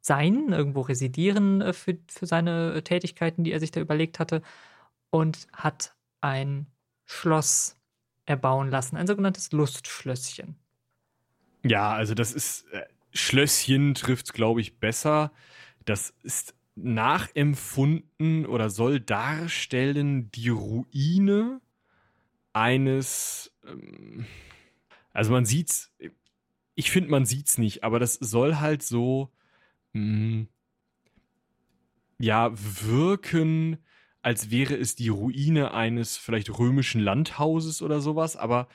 sein, 0.00 0.52
irgendwo 0.52 0.82
residieren 0.82 1.60
äh, 1.60 1.72
für, 1.72 1.98
für 2.08 2.26
seine 2.26 2.82
Tätigkeiten, 2.84 3.44
die 3.44 3.52
er 3.52 3.60
sich 3.60 3.70
da 3.70 3.80
überlegt 3.80 4.18
hatte, 4.18 4.42
und 5.10 5.46
hat 5.52 5.96
ein 6.20 6.66
Schloss 7.04 7.76
erbauen 8.26 8.70
lassen, 8.70 8.96
ein 8.96 9.06
sogenanntes 9.06 9.52
Lustschlösschen. 9.52 10.56
Ja, 11.64 11.92
also 11.94 12.14
das 12.14 12.32
ist, 12.32 12.66
äh, 12.72 12.82
Schlösschen 13.12 13.94
trifft 13.94 14.26
es, 14.26 14.32
glaube 14.32 14.60
ich, 14.60 14.78
besser. 14.78 15.32
Das 15.84 16.14
ist 16.22 16.54
nachempfunden 16.76 18.46
oder 18.46 18.68
soll 18.70 19.00
darstellen 19.00 20.30
die 20.32 20.48
Ruine 20.48 21.60
eines, 22.52 23.52
ähm, 23.66 24.26
also 25.12 25.32
man 25.32 25.44
sieht's, 25.46 25.92
ich 26.74 26.90
finde, 26.90 27.10
man 27.10 27.26
sieht's 27.26 27.58
nicht, 27.58 27.84
aber 27.84 28.00
das 28.00 28.14
soll 28.14 28.56
halt 28.56 28.82
so 28.82 29.32
mh, 29.94 30.46
ja, 32.18 32.50
wirken, 32.54 33.78
als 34.24 34.50
wäre 34.50 34.74
es 34.74 34.94
die 34.94 35.08
Ruine 35.08 35.74
eines 35.74 36.16
vielleicht 36.16 36.58
römischen 36.58 37.00
Landhauses 37.00 37.82
oder 37.82 38.00
sowas, 38.00 38.36
aber 38.36 38.68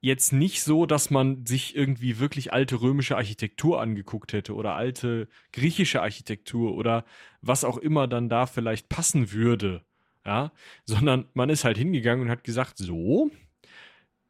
jetzt 0.00 0.32
nicht 0.32 0.62
so, 0.62 0.86
dass 0.86 1.10
man 1.10 1.44
sich 1.44 1.74
irgendwie 1.74 2.20
wirklich 2.20 2.52
alte 2.52 2.80
römische 2.80 3.16
Architektur 3.16 3.80
angeguckt 3.80 4.32
hätte 4.32 4.54
oder 4.54 4.74
alte 4.74 5.28
griechische 5.52 6.02
Architektur 6.02 6.76
oder 6.76 7.04
was 7.40 7.64
auch 7.64 7.78
immer 7.78 8.06
dann 8.06 8.28
da 8.28 8.46
vielleicht 8.46 8.88
passen 8.88 9.32
würde, 9.32 9.82
ja, 10.24 10.52
sondern 10.84 11.26
man 11.34 11.50
ist 11.50 11.64
halt 11.64 11.78
hingegangen 11.78 12.26
und 12.26 12.30
hat 12.30 12.44
gesagt, 12.44 12.78
so, 12.78 13.30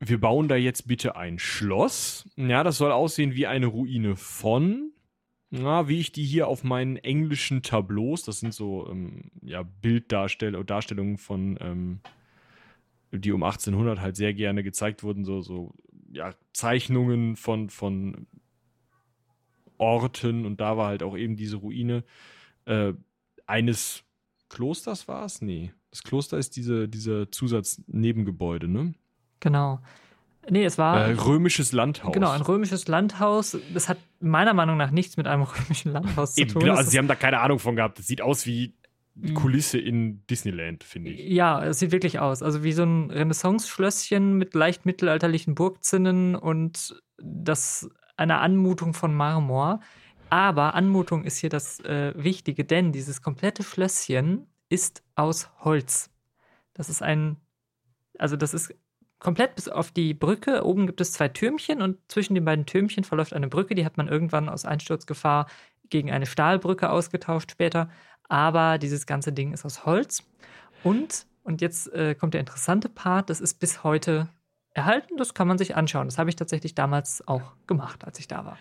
wir 0.00 0.20
bauen 0.20 0.48
da 0.48 0.56
jetzt 0.56 0.88
bitte 0.88 1.16
ein 1.16 1.38
Schloss. 1.38 2.28
Ja, 2.36 2.64
das 2.64 2.78
soll 2.78 2.92
aussehen 2.92 3.34
wie 3.34 3.46
eine 3.46 3.66
Ruine 3.66 4.16
von 4.16 4.92
na, 5.58 5.88
wie 5.88 6.00
ich 6.00 6.12
die 6.12 6.24
hier 6.24 6.48
auf 6.48 6.64
meinen 6.64 6.96
englischen 6.96 7.62
Tableaus, 7.62 8.22
das 8.22 8.40
sind 8.40 8.54
so 8.54 8.88
ähm, 8.90 9.30
ja, 9.42 9.62
Bilddarstellungen 9.62 11.18
von, 11.18 11.58
ähm, 11.60 12.00
die 13.12 13.32
um 13.32 13.42
1800 13.42 14.00
halt 14.00 14.16
sehr 14.16 14.34
gerne 14.34 14.62
gezeigt 14.62 15.02
wurden, 15.02 15.24
so, 15.24 15.42
so 15.42 15.74
ja, 16.12 16.34
Zeichnungen 16.52 17.36
von, 17.36 17.70
von 17.70 18.26
Orten 19.78 20.46
und 20.46 20.60
da 20.60 20.76
war 20.76 20.88
halt 20.88 21.02
auch 21.02 21.16
eben 21.16 21.36
diese 21.36 21.56
Ruine 21.56 22.04
äh, 22.64 22.92
eines 23.46 24.04
Klosters 24.48 25.08
war 25.08 25.24
es? 25.24 25.42
Nee. 25.42 25.72
Das 25.90 26.02
Kloster 26.02 26.38
ist 26.38 26.56
diese, 26.56 26.88
diese 26.88 27.30
Zusatznebengebäude, 27.30 28.68
ne? 28.68 28.94
Genau. 29.40 29.80
Nee, 30.48 30.64
es 30.64 30.78
war. 30.78 31.08
Äh, 31.08 31.12
römisches 31.12 31.72
Landhaus. 31.72 32.12
Genau, 32.12 32.30
ein 32.30 32.42
römisches 32.42 32.88
Landhaus. 32.88 33.56
Das 33.74 33.88
hat 33.88 33.98
meiner 34.20 34.54
Meinung 34.54 34.76
nach 34.76 34.90
nichts 34.90 35.16
mit 35.16 35.26
einem 35.26 35.42
römischen 35.68 35.92
Landhaus 35.92 36.34
zu 36.34 36.46
tun. 36.46 36.62
Genau, 36.62 36.74
also 36.74 36.90
sie 36.90 36.98
haben 36.98 37.08
da 37.08 37.14
keine 37.14 37.40
Ahnung 37.40 37.58
von 37.58 37.76
gehabt. 37.76 37.98
Das 37.98 38.06
sieht 38.06 38.22
aus 38.22 38.46
wie 38.46 38.74
hm. 39.20 39.34
Kulisse 39.34 39.78
in 39.78 40.26
Disneyland, 40.26 40.84
finde 40.84 41.10
ich. 41.10 41.30
Ja, 41.30 41.64
es 41.64 41.78
sieht 41.78 41.92
wirklich 41.92 42.18
aus. 42.18 42.42
Also 42.42 42.62
wie 42.62 42.72
so 42.72 42.84
ein 42.84 43.10
Renaissance-Schlösschen 43.10 44.34
mit 44.34 44.54
leicht 44.54 44.86
mittelalterlichen 44.86 45.54
Burgzinnen 45.54 46.36
und 46.36 47.02
das 47.18 47.88
eine 48.16 48.38
Anmutung 48.38 48.94
von 48.94 49.14
Marmor. 49.14 49.80
Aber 50.28 50.74
Anmutung 50.74 51.24
ist 51.24 51.38
hier 51.38 51.50
das 51.50 51.80
äh, 51.80 52.12
Wichtige, 52.16 52.64
denn 52.64 52.92
dieses 52.92 53.22
komplette 53.22 53.62
Schlösschen 53.62 54.46
ist 54.68 55.02
aus 55.14 55.50
Holz. 55.60 56.10
Das 56.74 56.90
ist 56.90 57.02
ein, 57.02 57.36
also 58.18 58.36
das 58.36 58.52
ist 58.52 58.74
komplett 59.26 59.56
bis 59.56 59.66
auf 59.66 59.90
die 59.90 60.14
Brücke. 60.14 60.64
Oben 60.64 60.86
gibt 60.86 61.00
es 61.00 61.10
zwei 61.10 61.26
Türmchen 61.26 61.82
und 61.82 61.98
zwischen 62.06 62.36
den 62.36 62.44
beiden 62.44 62.64
Türmchen 62.64 63.02
verläuft 63.02 63.32
eine 63.32 63.48
Brücke. 63.48 63.74
Die 63.74 63.84
hat 63.84 63.96
man 63.96 64.06
irgendwann 64.06 64.48
aus 64.48 64.64
Einsturzgefahr 64.64 65.48
gegen 65.90 66.12
eine 66.12 66.26
Stahlbrücke 66.26 66.90
ausgetauscht 66.90 67.50
später. 67.50 67.90
Aber 68.28 68.78
dieses 68.78 69.04
ganze 69.04 69.32
Ding 69.32 69.52
ist 69.52 69.64
aus 69.64 69.84
Holz. 69.84 70.22
Und, 70.84 71.26
und 71.42 71.60
jetzt 71.60 71.92
äh, 71.92 72.14
kommt 72.14 72.34
der 72.34 72.40
interessante 72.40 72.88
Part, 72.88 73.28
das 73.28 73.40
ist 73.40 73.58
bis 73.58 73.82
heute 73.82 74.28
erhalten. 74.74 75.16
Das 75.16 75.34
kann 75.34 75.48
man 75.48 75.58
sich 75.58 75.74
anschauen. 75.74 76.06
Das 76.06 76.18
habe 76.18 76.30
ich 76.30 76.36
tatsächlich 76.36 76.76
damals 76.76 77.26
auch 77.26 77.54
gemacht, 77.66 78.04
als 78.04 78.20
ich 78.20 78.28
da 78.28 78.44
war. 78.44 78.56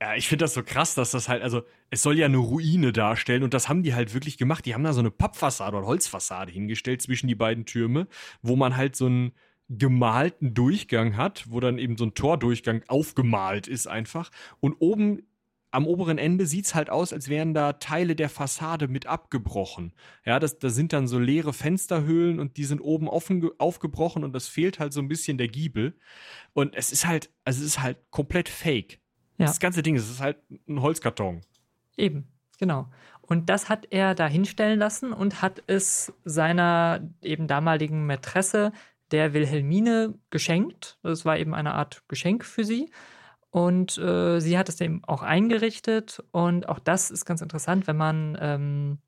Ja, 0.00 0.14
ich 0.14 0.26
finde 0.26 0.46
das 0.46 0.54
so 0.54 0.62
krass, 0.62 0.94
dass 0.94 1.10
das 1.10 1.28
halt, 1.28 1.42
also 1.42 1.64
es 1.90 2.00
soll 2.00 2.16
ja 2.16 2.24
eine 2.24 2.38
Ruine 2.38 2.94
darstellen 2.94 3.42
und 3.42 3.52
das 3.52 3.68
haben 3.68 3.82
die 3.82 3.94
halt 3.94 4.14
wirklich 4.14 4.38
gemacht. 4.38 4.64
Die 4.64 4.72
haben 4.72 4.84
da 4.84 4.94
so 4.94 5.00
eine 5.00 5.10
Pappfassade 5.10 5.76
oder 5.76 5.86
Holzfassade 5.86 6.50
hingestellt 6.50 7.02
zwischen 7.02 7.26
die 7.26 7.34
beiden 7.34 7.66
Türme, 7.66 8.06
wo 8.40 8.56
man 8.56 8.74
halt 8.74 8.96
so 8.96 9.06
ein, 9.06 9.32
gemalten 9.68 10.54
Durchgang 10.54 11.16
hat, 11.16 11.44
wo 11.50 11.60
dann 11.60 11.78
eben 11.78 11.96
so 11.96 12.04
ein 12.04 12.14
Tordurchgang 12.14 12.82
aufgemalt 12.88 13.68
ist 13.68 13.86
einfach. 13.86 14.30
Und 14.60 14.74
oben 14.80 15.22
am 15.70 15.86
oberen 15.86 16.18
Ende 16.18 16.46
sieht 16.46 16.64
es 16.64 16.74
halt 16.74 16.88
aus, 16.88 17.12
als 17.12 17.28
wären 17.28 17.52
da 17.52 17.74
Teile 17.74 18.16
der 18.16 18.30
Fassade 18.30 18.88
mit 18.88 19.06
abgebrochen. 19.06 19.92
Ja, 20.24 20.38
das, 20.38 20.58
da 20.58 20.70
sind 20.70 20.92
dann 20.92 21.06
so 21.06 21.18
leere 21.18 21.52
Fensterhöhlen 21.52 22.40
und 22.40 22.56
die 22.56 22.64
sind 22.64 22.80
oben 22.80 23.08
offen 23.08 23.50
aufgebrochen 23.58 24.24
und 24.24 24.32
das 24.32 24.48
fehlt 24.48 24.78
halt 24.78 24.92
so 24.92 25.00
ein 25.00 25.08
bisschen 25.08 25.36
der 25.36 25.48
Giebel. 25.48 25.94
Und 26.54 26.74
es 26.74 26.90
ist 26.90 27.06
halt, 27.06 27.30
also 27.44 27.60
es 27.60 27.66
ist 27.66 27.82
halt 27.82 27.98
komplett 28.10 28.48
fake. 28.48 29.00
Ja. 29.36 29.46
Das 29.46 29.60
ganze 29.60 29.82
Ding, 29.82 29.96
es 29.96 30.10
ist 30.10 30.20
halt 30.20 30.38
ein 30.68 30.80
Holzkarton. 30.80 31.42
Eben, 31.96 32.28
genau. 32.58 32.88
Und 33.20 33.50
das 33.50 33.68
hat 33.68 33.86
er 33.90 34.14
da 34.14 34.26
hinstellen 34.26 34.78
lassen 34.78 35.12
und 35.12 35.42
hat 35.42 35.62
es 35.66 36.14
seiner 36.24 37.06
eben 37.20 37.46
damaligen 37.46 38.06
Mätresse 38.06 38.72
der 39.10 39.32
Wilhelmine 39.32 40.14
geschenkt. 40.30 40.98
Das 41.02 41.24
war 41.24 41.38
eben 41.38 41.54
eine 41.54 41.74
Art 41.74 42.02
Geschenk 42.08 42.44
für 42.44 42.64
sie. 42.64 42.90
Und 43.50 43.96
äh, 43.98 44.40
sie 44.40 44.58
hat 44.58 44.68
es 44.68 44.80
eben 44.80 45.02
auch 45.04 45.22
eingerichtet. 45.22 46.22
Und 46.32 46.68
auch 46.68 46.78
das 46.78 47.10
ist 47.10 47.24
ganz 47.24 47.40
interessant, 47.40 47.86
wenn 47.86 47.96
man 47.96 48.36
ähm, 48.40 48.98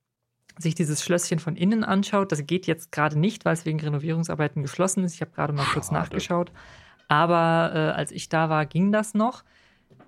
sich 0.58 0.74
dieses 0.74 1.04
Schlösschen 1.04 1.38
von 1.38 1.56
innen 1.56 1.84
anschaut. 1.84 2.32
Das 2.32 2.46
geht 2.46 2.66
jetzt 2.66 2.92
gerade 2.92 3.18
nicht, 3.18 3.44
weil 3.44 3.54
es 3.54 3.66
wegen 3.66 3.80
Renovierungsarbeiten 3.80 4.62
geschlossen 4.62 5.04
ist. 5.04 5.14
Ich 5.14 5.20
habe 5.20 5.32
gerade 5.32 5.52
mal 5.52 5.62
Schade. 5.62 5.74
kurz 5.74 5.90
nachgeschaut. 5.90 6.52
Aber 7.08 7.72
äh, 7.74 7.78
als 7.98 8.12
ich 8.12 8.28
da 8.28 8.48
war, 8.48 8.66
ging 8.66 8.92
das 8.92 9.14
noch. 9.14 9.44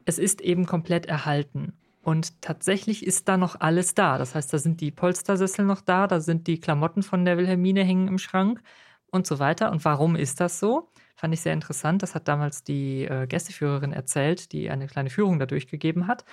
Es 0.05 0.19
ist 0.19 0.41
eben 0.41 0.67
komplett 0.67 1.07
erhalten. 1.07 1.75
Und 2.03 2.41
tatsächlich 2.41 3.07
ist 3.07 3.29
da 3.29 3.37
noch 3.37 3.61
alles 3.61 3.95
da. 3.95 4.19
Das 4.19 4.35
heißt, 4.35 4.53
da 4.53 4.59
sind 4.59 4.81
die 4.81 4.91
Polstersessel 4.91 5.65
noch 5.65 5.81
da, 5.81 6.07
da 6.07 6.21
sind 6.21 6.47
die 6.49 6.59
Klamotten 6.59 7.03
von 7.03 7.25
der 7.25 7.39
Wilhelmine 7.39 7.85
hängen 7.85 8.09
im 8.09 8.19
Schrank 8.19 8.61
und 9.13 9.27
so 9.27 9.39
weiter. 9.39 9.71
Und 9.71 9.85
warum 9.85 10.17
ist 10.17 10.41
das 10.41 10.59
so? 10.59 10.89
Fand 11.15 11.33
ich 11.35 11.41
sehr 11.43 11.53
interessant. 11.53 12.03
Das 12.03 12.15
hat 12.17 12.27
damals 12.27 12.65
die 12.65 13.05
äh, 13.05 13.27
Gästeführerin 13.29 13.93
erzählt, 13.93 14.53
die 14.53 14.71
eine 14.71 14.89
kleine 14.89 15.11
Führung 15.11 15.39
dadurch 15.39 15.69
gegeben 15.69 16.07
hat. 16.09 16.25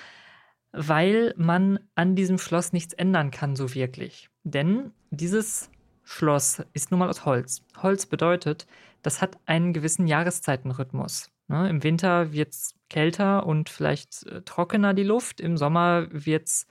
weil 0.72 1.34
man 1.38 1.80
an 1.96 2.16
diesem 2.16 2.38
Schloss 2.38 2.74
nichts 2.74 2.94
ändern 2.94 3.32
kann, 3.32 3.56
so 3.56 3.74
wirklich. 3.74 4.30
Denn 4.44 4.94
dieses 5.10 5.70
Schloss 6.04 6.64
ist 6.74 6.92
nun 6.92 7.00
mal 7.00 7.10
aus 7.10 7.26
Holz. 7.26 7.64
Holz 7.82 8.06
bedeutet, 8.06 8.68
das 9.02 9.22
hat 9.22 9.38
einen 9.46 9.74
gewissen 9.74 10.08
Jahreszeitenrhythmus. 10.08 11.32
Ne? 11.48 11.70
Im 11.70 11.84
Winter 11.84 12.34
wird 12.34 12.54
es 12.54 12.76
kälter 12.90 13.46
und 13.48 13.70
vielleicht 13.70 14.26
äh, 14.28 14.42
trockener 14.44 14.94
die 14.94 15.04
Luft, 15.04 15.42
im 15.42 15.58
Sommer 15.58 16.08
wird 16.12 16.48
es 16.48 16.68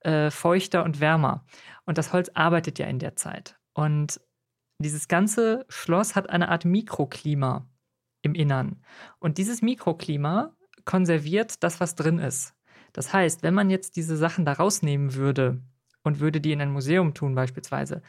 äh, 0.00 0.30
feuchter 0.30 0.84
und 0.84 1.00
wärmer. 1.00 1.44
Und 1.84 1.98
das 1.98 2.12
Holz 2.12 2.30
arbeitet 2.34 2.78
ja 2.78 2.86
in 2.86 2.98
der 2.98 3.16
Zeit. 3.16 3.58
Und 3.74 4.20
dieses 4.84 5.08
ganze 5.08 5.64
Schloss 5.68 6.14
hat 6.14 6.30
eine 6.30 6.48
Art 6.48 6.64
Mikroklima 6.64 7.66
im 8.22 8.34
Innern. 8.34 8.82
Und 9.18 9.38
dieses 9.38 9.62
Mikroklima 9.62 10.54
konserviert 10.84 11.62
das, 11.62 11.80
was 11.80 11.94
drin 11.94 12.18
ist. 12.18 12.54
Das 12.92 13.12
heißt, 13.12 13.42
wenn 13.42 13.54
man 13.54 13.70
jetzt 13.70 13.96
diese 13.96 14.16
Sachen 14.16 14.44
da 14.44 14.52
rausnehmen 14.52 15.14
würde 15.14 15.60
und 16.02 16.20
würde 16.20 16.40
die 16.40 16.52
in 16.52 16.60
ein 16.60 16.70
Museum 16.70 17.14
tun 17.14 17.34
beispielsweise, 17.34 18.02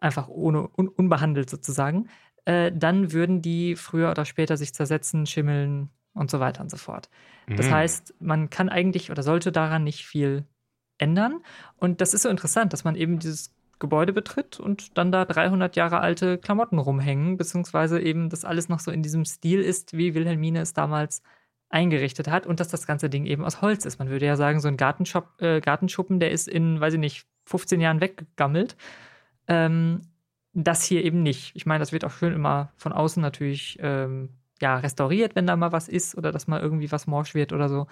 einfach 0.00 0.28
ohne 0.28 0.68
un 0.76 0.88
unbehandelt 0.88 1.50
sozusagen, 1.50 2.08
äh, 2.44 2.70
dann 2.72 3.12
würden 3.12 3.42
die 3.42 3.74
früher 3.74 4.10
oder 4.10 4.24
später 4.24 4.56
sich 4.56 4.72
zersetzen, 4.74 5.26
schimmeln 5.26 5.90
und 6.12 6.30
so 6.30 6.40
weiter 6.40 6.62
und 6.62 6.70
so 6.70 6.76
fort. 6.76 7.10
Das 7.48 7.66
mhm. 7.66 7.72
heißt, 7.72 8.14
man 8.20 8.50
kann 8.50 8.68
eigentlich 8.68 9.10
oder 9.10 9.22
sollte 9.22 9.50
daran 9.50 9.84
nicht 9.84 10.04
viel 10.04 10.44
ändern. 10.98 11.42
Und 11.76 12.00
das 12.00 12.14
ist 12.14 12.22
so 12.22 12.28
interessant, 12.28 12.72
dass 12.72 12.84
man 12.84 12.94
eben 12.94 13.18
dieses 13.18 13.54
Gebäude 13.78 14.12
betritt 14.12 14.60
und 14.60 14.96
dann 14.98 15.12
da 15.12 15.24
300 15.24 15.76
Jahre 15.76 16.00
alte 16.00 16.38
Klamotten 16.38 16.78
rumhängen, 16.78 17.36
beziehungsweise 17.36 18.00
eben 18.00 18.28
das 18.30 18.44
alles 18.44 18.68
noch 18.68 18.80
so 18.80 18.90
in 18.90 19.02
diesem 19.02 19.24
Stil 19.24 19.60
ist, 19.60 19.96
wie 19.96 20.14
Wilhelmine 20.14 20.60
es 20.60 20.72
damals 20.72 21.22
eingerichtet 21.70 22.28
hat 22.28 22.46
und 22.46 22.60
dass 22.60 22.68
das 22.68 22.86
ganze 22.86 23.10
Ding 23.10 23.26
eben 23.26 23.44
aus 23.44 23.60
Holz 23.60 23.84
ist. 23.84 23.98
Man 23.98 24.08
würde 24.08 24.26
ja 24.26 24.36
sagen, 24.36 24.60
so 24.60 24.68
ein 24.68 24.74
äh, 24.74 25.60
Gartenschuppen, 25.60 26.20
der 26.20 26.30
ist 26.30 26.48
in, 26.48 26.80
weiß 26.80 26.94
ich 26.94 27.00
nicht, 27.00 27.26
15 27.44 27.80
Jahren 27.80 28.00
weggegammelt. 28.00 28.76
Ähm, 29.48 30.00
das 30.54 30.84
hier 30.84 31.04
eben 31.04 31.22
nicht. 31.22 31.54
Ich 31.54 31.66
meine, 31.66 31.80
das 31.80 31.92
wird 31.92 32.04
auch 32.04 32.10
schön 32.10 32.32
immer 32.32 32.72
von 32.76 32.92
außen 32.92 33.20
natürlich 33.22 33.78
ähm, 33.80 34.30
ja, 34.60 34.78
restauriert, 34.78 35.36
wenn 35.36 35.46
da 35.46 35.56
mal 35.56 35.72
was 35.72 35.88
ist 35.88 36.16
oder 36.16 36.32
dass 36.32 36.48
mal 36.48 36.60
irgendwie 36.60 36.90
was 36.90 37.06
morsch 37.06 37.34
wird 37.34 37.52
oder 37.52 37.68
so. 37.68 37.86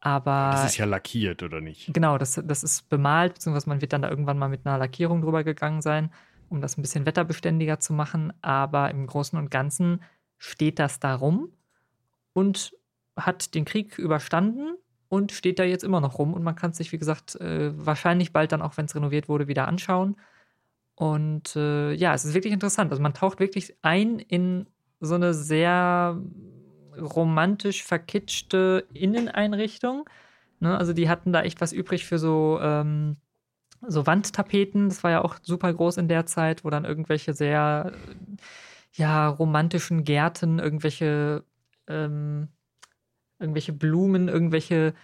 Aber. 0.00 0.50
Das 0.52 0.64
ist 0.64 0.76
ja 0.76 0.84
lackiert, 0.84 1.42
oder 1.42 1.60
nicht? 1.60 1.92
Genau, 1.92 2.18
das, 2.18 2.40
das 2.44 2.62
ist 2.62 2.88
bemalt, 2.88 3.34
beziehungsweise 3.34 3.68
man 3.68 3.80
wird 3.80 3.92
dann 3.92 4.02
da 4.02 4.10
irgendwann 4.10 4.38
mal 4.38 4.48
mit 4.48 4.64
einer 4.64 4.78
Lackierung 4.78 5.22
drüber 5.22 5.44
gegangen 5.44 5.82
sein, 5.82 6.12
um 6.48 6.60
das 6.60 6.78
ein 6.78 6.82
bisschen 6.82 7.06
wetterbeständiger 7.06 7.80
zu 7.80 7.92
machen. 7.92 8.32
Aber 8.42 8.90
im 8.90 9.06
Großen 9.06 9.38
und 9.38 9.50
Ganzen 9.50 10.02
steht 10.38 10.78
das 10.78 11.00
da 11.00 11.14
rum 11.14 11.50
und 12.32 12.72
hat 13.16 13.54
den 13.54 13.64
Krieg 13.64 13.98
überstanden 13.98 14.76
und 15.08 15.32
steht 15.32 15.58
da 15.58 15.64
jetzt 15.64 15.84
immer 15.84 16.00
noch 16.00 16.18
rum. 16.18 16.34
Und 16.34 16.44
man 16.44 16.54
kann 16.54 16.70
es 16.70 16.76
sich, 16.76 16.92
wie 16.92 16.98
gesagt, 16.98 17.34
äh, 17.36 17.72
wahrscheinlich 17.74 18.32
bald 18.32 18.52
dann 18.52 18.62
auch, 18.62 18.76
wenn 18.76 18.84
es 18.84 18.94
renoviert 18.94 19.28
wurde, 19.28 19.48
wieder 19.48 19.66
anschauen. 19.66 20.16
Und 20.94 21.56
äh, 21.56 21.92
ja, 21.92 22.14
es 22.14 22.24
ist 22.24 22.34
wirklich 22.34 22.52
interessant. 22.52 22.90
Also 22.90 23.02
man 23.02 23.14
taucht 23.14 23.40
wirklich 23.40 23.76
ein 23.82 24.18
in 24.18 24.66
so 25.00 25.14
eine 25.14 25.34
sehr 25.34 26.20
romantisch 27.00 27.82
verkitschte 27.84 28.86
Inneneinrichtung. 28.92 30.08
Ne? 30.60 30.76
Also 30.76 30.92
die 30.92 31.08
hatten 31.08 31.32
da 31.32 31.42
echt 31.42 31.60
was 31.60 31.72
übrig 31.72 32.04
für 32.06 32.18
so, 32.18 32.58
ähm, 32.60 33.16
so 33.86 34.06
Wandtapeten. 34.06 34.88
Das 34.88 35.04
war 35.04 35.10
ja 35.10 35.24
auch 35.24 35.36
super 35.42 35.72
groß 35.72 35.98
in 35.98 36.08
der 36.08 36.26
Zeit, 36.26 36.64
wo 36.64 36.70
dann 36.70 36.84
irgendwelche 36.84 37.34
sehr 37.34 37.92
ja, 38.94 39.28
romantischen 39.28 40.04
Gärten, 40.04 40.58
irgendwelche, 40.58 41.44
ähm, 41.86 42.48
irgendwelche 43.38 43.72
Blumen, 43.72 44.28
irgendwelche 44.28 44.94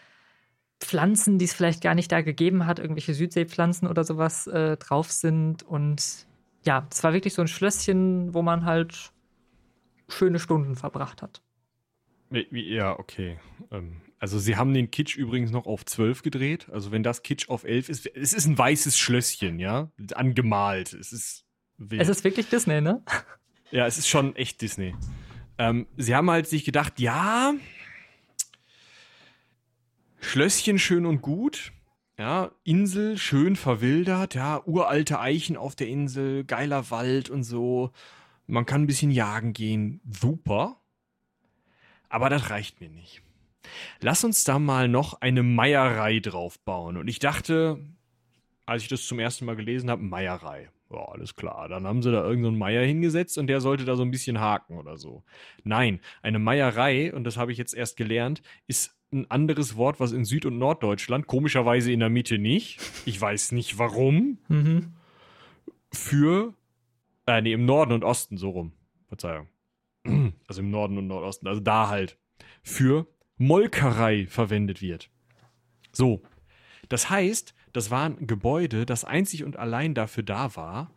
Pflanzen, 0.81 1.39
die 1.39 1.45
es 1.45 1.55
vielleicht 1.55 1.83
gar 1.83 1.95
nicht 1.95 2.11
da 2.11 2.21
gegeben 2.21 2.67
hat, 2.67 2.79
irgendwelche 2.79 3.15
Südseepflanzen 3.15 3.89
oder 3.89 4.05
sowas 4.05 4.47
äh, 4.47 4.77
drauf 4.77 5.13
sind. 5.13 5.63
Und 5.63 6.27
ja, 6.65 6.87
es 6.91 7.03
war 7.05 7.13
wirklich 7.13 7.35
so 7.35 7.43
ein 7.43 7.49
Schlösschen, 7.49 8.35
wo 8.35 8.43
man 8.43 8.65
halt 8.65 9.13
schöne 10.09 10.39
Stunden 10.39 10.77
verbracht 10.77 11.23
hat. 11.23 11.41
Ja, 12.51 12.99
okay. 12.99 13.39
Ähm, 13.71 14.01
also 14.19 14.39
sie 14.39 14.57
haben 14.57 14.73
den 14.73 14.91
Kitsch 14.91 15.17
übrigens 15.17 15.51
noch 15.51 15.67
auf 15.67 15.85
12 15.85 16.23
gedreht. 16.23 16.69
Also 16.73 16.93
wenn 16.93 17.03
das 17.03 17.23
Kitsch 17.23 17.49
auf 17.49 17.65
11 17.65 17.89
ist, 17.89 18.07
es 18.07 18.33
ist 18.33 18.47
ein 18.47 18.57
weißes 18.57 18.99
Schlösschen, 18.99 19.59
ja, 19.59 19.91
angemalt. 20.15 20.93
Es 20.93 21.13
ist 21.13 21.45
wild. 21.77 22.01
Es 22.01 22.09
ist 22.09 22.25
wirklich 22.25 22.49
Disney, 22.49 22.81
ne? 22.81 23.03
Ja, 23.71 23.87
es 23.87 23.99
ist 23.99 24.09
schon 24.09 24.37
echt 24.37 24.63
Disney. 24.63 24.95
Ähm, 25.59 25.87
sie 25.97 26.15
haben 26.15 26.31
halt 26.31 26.47
sich 26.47 26.65
gedacht, 26.65 27.01
ja, 27.01 27.55
Schlösschen 30.21 30.79
schön 30.79 31.07
und 31.07 31.23
gut. 31.23 31.73
Ja, 32.17 32.53
Insel 32.63 33.19
schön 33.19 33.57
verwildert, 33.57 34.37
ja, 34.37 34.63
uralte 34.65 35.19
Eichen 35.19 35.57
auf 35.57 35.75
der 35.75 35.89
Insel, 35.89 36.45
geiler 36.45 36.91
Wald 36.91 37.29
und 37.29 37.43
so. 37.43 37.91
Man 38.47 38.67
kann 38.67 38.83
ein 38.83 38.87
bisschen 38.87 39.11
jagen 39.11 39.53
gehen. 39.53 40.01
Super. 40.09 40.81
Aber 42.09 42.31
das 42.31 42.51
reicht 42.51 42.81
mir 42.81 42.91
nicht. 42.91 43.23
Lass 44.01 44.25
uns 44.25 44.45
da 44.45 44.59
mal 44.59 44.89
noch 44.89 45.21
eine 45.21 45.43
Meierei 45.43 46.21
draufbauen. 46.21 46.97
Und 46.97 47.09
ich 47.09 47.19
dachte, 47.19 47.79
als 48.67 48.83
ich 48.83 48.89
das 48.89 49.07
zum 49.07 49.19
ersten 49.19 49.45
Mal 49.47 49.57
gelesen 49.57 49.91
habe, 49.91 50.03
Meierei. 50.03 50.69
Ja, 50.91 51.07
alles 51.07 51.35
klar. 51.35 51.69
Dann 51.69 51.87
haben 51.87 52.03
sie 52.03 52.13
da 52.13 52.23
irgendeinen 52.23 52.55
so 52.55 52.59
Meier 52.59 52.85
hingesetzt 52.85 53.39
und 53.39 53.47
der 53.47 53.61
sollte 53.61 53.85
da 53.85 53.97
so 53.97 54.03
ein 54.03 54.11
bisschen 54.11 54.39
haken 54.39 54.79
oder 54.79 54.97
so. 54.97 55.25
Nein, 55.65 56.01
eine 56.23 56.39
Meierei, 56.39 57.13
und 57.13 57.25
das 57.25 57.37
habe 57.37 57.53
ich 57.53 57.59
jetzt 57.59 57.75
erst 57.75 57.97
gelernt, 57.97 58.43
ist 58.67 58.97
ein 59.13 59.31
anderes 59.31 59.77
Wort, 59.77 60.01
was 60.01 60.13
in 60.13 60.25
Süd- 60.25 60.47
und 60.47 60.59
Norddeutschland, 60.59 61.27
komischerweise 61.27 61.93
in 61.93 62.01
der 62.01 62.11
Mitte 62.11 62.39
nicht, 62.39 62.81
ich 63.07 63.21
weiß 63.21 63.53
nicht 63.53 63.79
warum, 63.79 64.39
mhm. 64.49 64.93
für, 65.93 66.55
äh, 67.27 67.41
nee, 67.41 67.53
im 67.53 67.65
Norden 67.65 67.93
und 67.93 68.05
Osten, 68.05 68.37
so 68.37 68.51
rum. 68.51 68.73
Verzeihung. 69.09 69.49
also 70.49 70.61
im 70.61 70.71
Norden 70.71 70.99
und 70.99 71.07
Nordosten, 71.07 71.47
also 71.47 71.61
da 71.61 71.89
halt, 71.89 72.19
für 72.63 73.07
Molkerei 73.37 74.27
verwendet 74.27 74.81
wird. 74.83 75.11
So. 75.93 76.23
Das 76.89 77.09
heißt, 77.11 77.55
das 77.73 77.91
war 77.91 78.05
ein 78.05 78.27
Gebäude, 78.27 78.87
das 78.87 79.05
einzig 79.05 79.45
und 79.45 79.57
allein 79.57 79.95
dafür 79.95 80.23
da 80.23 80.55
war, 80.55 80.91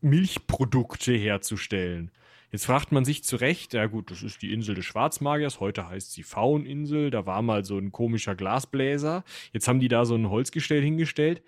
Milchprodukte 0.00 1.12
herzustellen. 1.12 2.10
Jetzt 2.52 2.66
fragt 2.66 2.90
man 2.90 3.04
sich 3.04 3.22
zu 3.22 3.36
Recht, 3.36 3.74
ja 3.74 3.86
gut, 3.86 4.10
das 4.10 4.22
ist 4.22 4.42
die 4.42 4.52
Insel 4.52 4.74
des 4.74 4.84
Schwarzmagiers, 4.84 5.60
heute 5.60 5.88
heißt 5.88 6.12
sie 6.12 6.24
Fauninsel, 6.24 7.10
da 7.10 7.24
war 7.24 7.42
mal 7.42 7.64
so 7.64 7.78
ein 7.78 7.92
komischer 7.92 8.34
Glasbläser, 8.34 9.24
jetzt 9.52 9.68
haben 9.68 9.78
die 9.78 9.88
da 9.88 10.04
so 10.04 10.16
ein 10.16 10.28
Holzgestell 10.28 10.82
hingestellt. 10.82 11.42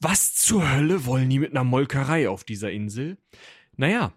Was 0.00 0.34
zur 0.34 0.70
Hölle 0.70 1.04
wollen 1.04 1.28
die 1.28 1.38
mit 1.38 1.50
einer 1.50 1.64
Molkerei 1.64 2.28
auf 2.28 2.44
dieser 2.44 2.70
Insel? 2.72 3.18
Naja, 3.76 4.12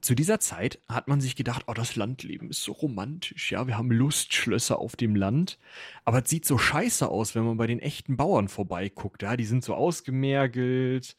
zu 0.00 0.14
dieser 0.14 0.40
Zeit 0.40 0.80
hat 0.88 1.08
man 1.08 1.20
sich 1.20 1.36
gedacht, 1.36 1.64
oh, 1.66 1.74
das 1.74 1.96
Landleben 1.96 2.50
ist 2.50 2.62
so 2.62 2.72
romantisch, 2.72 3.52
ja, 3.52 3.66
wir 3.66 3.76
haben 3.76 3.90
Lustschlösser 3.90 4.78
auf 4.78 4.96
dem 4.96 5.14
Land, 5.14 5.58
aber 6.04 6.22
es 6.22 6.30
sieht 6.30 6.44
so 6.44 6.58
scheiße 6.58 7.08
aus, 7.08 7.34
wenn 7.34 7.44
man 7.44 7.56
bei 7.56 7.66
den 7.66 7.80
echten 7.80 8.16
Bauern 8.16 8.48
vorbeiguckt, 8.48 9.22
ja, 9.22 9.36
die 9.36 9.44
sind 9.44 9.64
so 9.64 9.74
ausgemergelt, 9.74 11.16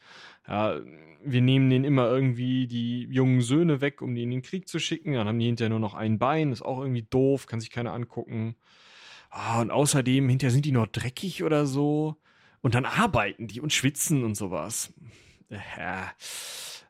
ja, 0.48 0.80
wir 1.24 1.42
nehmen 1.42 1.70
denen 1.70 1.86
immer 1.86 2.10
irgendwie 2.10 2.68
die 2.68 3.04
jungen 3.04 3.42
Söhne 3.42 3.82
weg, 3.82 4.02
um 4.02 4.16
die 4.16 4.24
in 4.24 4.32
den 4.32 4.42
Krieg 4.42 4.68
zu 4.68 4.80
schicken, 4.80 5.14
dann 5.14 5.28
haben 5.28 5.40
die 5.40 5.46
hinterher 5.46 5.70
nur 5.70 5.80
noch 5.80 5.94
ein 5.94 6.18
Bein, 6.18 6.52
ist 6.52 6.62
auch 6.62 6.80
irgendwie 6.80 7.06
doof, 7.10 7.46
kann 7.46 7.60
sich 7.60 7.70
keiner 7.70 7.94
angucken. 7.94 8.56
Oh, 9.32 9.62
und 9.62 9.70
außerdem, 9.70 10.28
hinterher 10.28 10.52
sind 10.52 10.66
die 10.66 10.72
noch 10.72 10.88
dreckig 10.88 11.44
oder 11.44 11.66
so. 11.66 12.16
Und 12.62 12.76
dann 12.76 12.86
arbeiten 12.86 13.48
die 13.48 13.62
und 13.62 13.74
schwitzen 13.74 14.24
und 14.24 14.36
sowas. 14.36 14.94
Ja. 15.50 16.12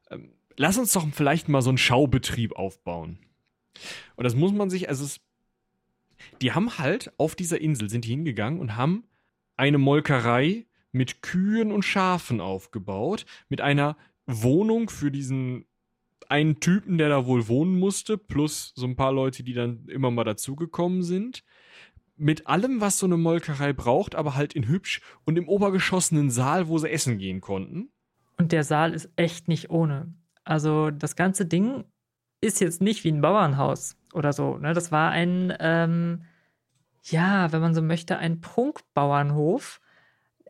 Ähm, 0.09 0.31
lass 0.59 0.77
uns 0.77 0.91
doch 0.91 1.07
vielleicht 1.13 1.47
mal 1.47 1.61
so 1.61 1.69
einen 1.69 1.77
Schaubetrieb 1.77 2.53
aufbauen. 2.53 3.17
Und 4.17 4.25
das 4.25 4.35
muss 4.35 4.51
man 4.51 4.69
sich, 4.69 4.89
also 4.89 5.05
es, 5.05 5.21
die 6.41 6.51
haben 6.51 6.77
halt 6.77 7.13
auf 7.17 7.33
dieser 7.33 7.61
Insel 7.61 7.89
sind 7.89 8.03
die 8.03 8.09
hingegangen 8.09 8.59
und 8.59 8.75
haben 8.75 9.05
eine 9.55 9.77
Molkerei 9.77 10.65
mit 10.91 11.21
Kühen 11.21 11.71
und 11.71 11.83
Schafen 11.83 12.41
aufgebaut, 12.41 13.25
mit 13.47 13.61
einer 13.61 13.95
Wohnung 14.25 14.89
für 14.89 15.11
diesen 15.11 15.65
einen 16.27 16.59
Typen, 16.59 16.97
der 16.97 17.07
da 17.07 17.25
wohl 17.25 17.47
wohnen 17.47 17.79
musste, 17.79 18.17
plus 18.17 18.73
so 18.75 18.85
ein 18.85 18.97
paar 18.97 19.13
Leute, 19.13 19.43
die 19.43 19.53
dann 19.53 19.87
immer 19.87 20.11
mal 20.11 20.25
dazugekommen 20.25 21.03
sind. 21.03 21.45
Mit 22.17 22.47
allem, 22.47 22.81
was 22.81 22.99
so 22.99 23.05
eine 23.05 23.15
Molkerei 23.15 23.71
braucht, 23.71 24.13
aber 24.13 24.35
halt 24.35 24.53
in 24.53 24.67
hübsch 24.67 24.99
und 25.23 25.37
im 25.37 25.47
obergeschossenen 25.47 26.29
Saal, 26.29 26.67
wo 26.67 26.77
sie 26.77 26.89
essen 26.89 27.17
gehen 27.17 27.39
konnten. 27.39 27.91
Und 28.37 28.51
der 28.51 28.65
Saal 28.65 28.93
ist 28.93 29.09
echt 29.15 29.47
nicht 29.47 29.69
ohne. 29.69 30.13
Also 30.49 30.91
das 30.91 31.15
ganze 31.15 31.45
Ding 31.45 31.85
ist 32.41 32.61
jetzt 32.61 32.81
nicht 32.81 33.03
wie 33.03 33.11
ein 33.11 33.21
Bauernhaus 33.21 33.95
oder 34.13 34.33
so. 34.33 34.57
Ne? 34.57 34.73
Das 34.73 34.91
war 34.91 35.11
ein, 35.11 35.53
ähm, 35.59 36.23
ja, 37.03 37.51
wenn 37.51 37.61
man 37.61 37.75
so 37.75 37.81
möchte, 37.81 38.17
ein 38.17 38.41
Prunkbauernhof, 38.41 39.81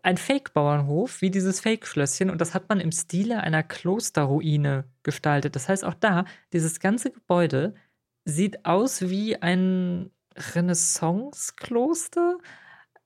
ein 0.01 0.17
Fake-Bauernhof, 0.17 1.21
wie 1.21 1.29
dieses 1.29 1.59
Fake-Schlösschen. 1.59 2.29
Und 2.29 2.39
das 2.39 2.53
hat 2.53 2.69
man 2.69 2.79
im 2.79 2.91
Stile 2.91 3.41
einer 3.41 3.63
Klosterruine 3.63 4.85
gestaltet. 5.03 5.55
Das 5.55 5.67
heißt, 5.67 5.83
auch 5.83 5.95
da, 5.95 6.25
dieses 6.53 6.79
ganze 6.79 7.11
Gebäude 7.11 7.73
sieht 8.23 8.65
aus 8.65 9.01
wie 9.09 9.41
ein 9.41 10.11
Renaissance-Kloster 10.55 12.37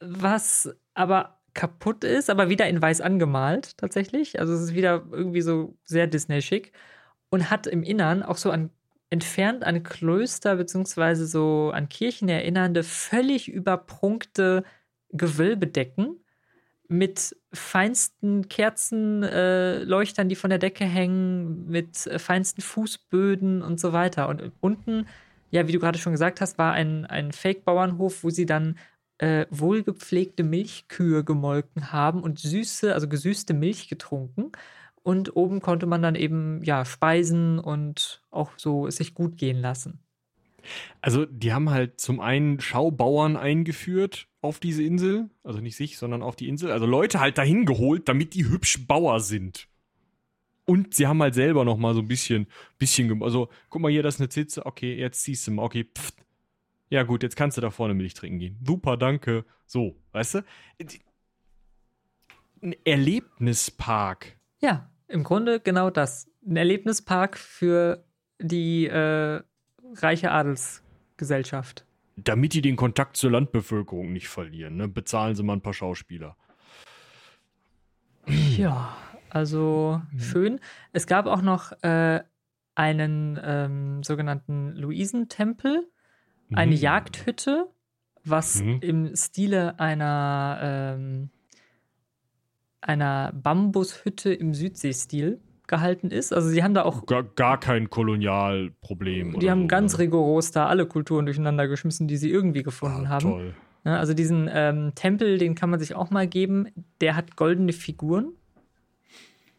was 0.04 0.70
aber 0.94 1.40
kaputt 1.54 2.04
ist, 2.04 2.30
aber 2.30 2.50
wieder 2.50 2.68
in 2.68 2.82
weiß 2.82 3.02
angemalt 3.02 3.78
tatsächlich. 3.78 4.40
Also 4.40 4.54
es 4.54 4.62
ist 4.62 4.74
wieder 4.74 5.04
irgendwie 5.12 5.42
so 5.42 5.76
sehr 5.84 6.08
Disney-schick 6.08 6.72
und 7.30 7.50
hat 7.50 7.68
im 7.68 7.84
Innern 7.84 8.24
auch 8.24 8.38
so 8.38 8.52
an 8.52 8.70
entfernt 9.10 9.64
an 9.64 9.84
Klöster 9.84 10.56
beziehungsweise 10.56 11.28
so 11.28 11.72
an 11.72 11.88
Kirchen 11.88 12.30
erinnernde, 12.30 12.82
völlig 12.82 13.48
überprunkte 13.48 14.64
Gewölbedecken 15.12 16.18
mit 16.88 17.36
feinsten 17.54 18.50
Kerzenleuchtern, 18.50 20.28
äh, 20.28 20.30
die 20.30 20.36
von 20.36 20.50
der 20.50 20.60
Decke 20.60 20.86
hängen, 20.86 21.70
mit 21.70 22.08
äh, 22.08 22.18
feinsten 22.18 22.62
Fußböden 22.62 23.62
und 23.62 23.80
so 23.80 23.94
weiter. 23.94 24.28
Und 24.30 24.52
unten, 24.62 25.08
ja, 25.52 25.68
wie 25.68 25.72
du 25.72 25.80
gerade 25.80 26.00
schon 26.00 26.14
gesagt 26.14 26.42
hast, 26.42 26.58
war 26.58 26.74
ein, 26.74 27.06
ein 27.06 27.32
Fake-Bauernhof, 27.32 28.24
wo 28.24 28.32
sie 28.32 28.48
dann 28.48 28.78
äh, 29.24 29.48
wohlgepflegte 29.52 30.44
Milchkühe 30.44 31.24
gemolken 31.24 31.94
haben 31.94 32.22
und 32.22 32.40
süße, 32.40 32.94
also 32.94 33.08
gesüßte 33.08 33.54
Milch 33.54 33.88
getrunken. 33.88 34.52
Und 35.02 35.38
oben 35.38 35.62
konnte 35.62 35.86
man 35.86 36.02
dann 36.02 36.16
eben 36.16 36.62
ja 36.64 36.84
speisen 36.84 37.58
und 37.58 38.22
auch 38.32 38.52
so 38.58 38.90
sich 38.90 39.14
gut 39.14 39.38
gehen 39.38 39.62
lassen. 39.62 40.00
Also, 41.02 41.26
die 41.26 41.54
haben 41.54 41.70
halt 41.70 42.02
zum 42.02 42.20
einen 42.20 42.60
Schaubauern 42.60 43.38
eingeführt 43.38 44.28
auf 44.42 44.60
diese 44.60 44.84
Insel, 44.84 45.30
also 45.44 45.60
nicht 45.60 45.78
sich, 45.78 45.98
sondern 45.98 46.22
auf 46.22 46.36
die 46.36 46.50
Insel. 46.50 46.72
Also 46.72 46.86
Leute 46.86 47.22
halt 47.22 47.38
dahin 47.38 47.66
geholt, 47.66 48.10
damit 48.10 48.34
die 48.34 48.46
hübsch 48.46 48.88
Bauer 48.88 49.22
sind. 49.22 49.70
Und 50.66 50.94
sie 50.96 51.08
haben 51.08 51.22
halt 51.22 51.34
selber 51.34 51.64
noch 51.64 51.78
mal 51.78 51.94
so 51.94 52.02
ein 52.02 52.08
bisschen, 52.10 52.48
bisschen, 52.78 53.24
also 53.24 53.48
guck 53.70 53.82
mal 53.82 53.92
hier, 53.92 54.04
das 54.04 54.16
ist 54.16 54.22
eine 54.22 54.30
Zitze, 54.30 54.66
okay, 54.66 54.98
jetzt 54.98 55.22
ziehst 55.22 55.48
du 55.48 55.52
mal, 55.52 55.64
okay, 55.64 55.86
pfft. 55.86 56.16
Ja 56.94 57.02
gut, 57.02 57.24
jetzt 57.24 57.36
kannst 57.36 57.58
du 57.58 57.62
da 57.62 57.72
vorne 57.72 57.96
Milch 57.96 58.14
trinken 58.14 58.38
gehen. 58.38 58.60
Super, 58.64 58.98
danke. 58.98 59.46
So, 59.66 60.00
weißt 60.12 60.36
du? 60.36 60.44
Ein 62.62 62.76
Erlebnispark. 62.86 64.38
Ja, 64.60 64.92
im 65.08 65.24
Grunde 65.24 65.60
genau 65.60 65.90
das. 65.90 66.30
Ein 66.46 66.56
Erlebnispark 66.56 67.40
für 67.40 68.06
die 68.38 68.86
äh, 68.86 69.42
reiche 69.96 70.30
Adelsgesellschaft. 70.30 71.84
Damit 72.16 72.54
die 72.54 72.62
den 72.62 72.76
Kontakt 72.76 73.18
zur 73.18 73.32
Landbevölkerung 73.32 74.14
nicht 74.14 74.28
verlieren, 74.28 74.76
ne? 74.76 74.88
bezahlen 74.88 75.34
sie 75.34 75.42
mal 75.42 75.54
ein 75.54 75.62
paar 75.62 75.74
Schauspieler. 75.74 76.38
Ja, 78.28 78.96
also 79.32 80.00
mhm. 80.12 80.20
schön. 80.20 80.60
Es 80.92 81.08
gab 81.08 81.26
auch 81.26 81.42
noch 81.42 81.72
äh, 81.82 82.22
einen 82.76 83.40
ähm, 83.44 84.04
sogenannten 84.04 84.76
Luisentempel, 84.76 85.90
eine 86.52 86.76
mhm. 86.76 86.82
Jagdhütte, 86.82 87.68
was 88.24 88.62
mhm. 88.62 88.80
im 88.82 89.16
Stile 89.16 89.80
einer 89.80 90.60
ähm, 90.62 91.30
einer 92.82 93.32
Bambushütte 93.34 94.34
im 94.34 94.54
Südseestil 94.54 95.40
gehalten 95.68 96.12
ist. 96.12 96.34
Also 96.34 96.50
sie 96.50 96.64
haben 96.64 96.74
da 96.74 96.84
auch 96.84 97.06
gar, 97.06 97.24
gar 97.24 97.60
kein 97.60 97.90
Kolonialproblem. 97.90 99.40
Die 99.40 99.50
haben 99.50 99.62
so, 99.62 99.68
ganz 99.68 99.94
oder? 99.94 100.04
rigoros 100.04 100.52
da 100.52 100.68
alle 100.68 100.86
Kulturen 100.86 101.26
durcheinander 101.26 101.68
geschmissen, 101.68 102.08
die 102.08 102.18
sie 102.18 102.30
irgendwie 102.30 102.64
gefunden 102.64 103.06
ah, 103.08 103.10
haben. 103.10 103.22
Toll. 103.32 103.56
Ja, 103.86 103.98
also 103.98 104.14
diesen 104.14 104.50
ähm, 104.52 104.94
Tempel, 104.96 105.38
den 105.38 105.56
kann 105.56 105.70
man 105.70 105.80
sich 105.80 105.96
auch 105.96 106.10
mal 106.10 106.28
geben. 106.28 106.68
Der 107.02 107.16
hat 107.16 107.36
goldene 107.36 107.74
Figuren. 107.74 108.34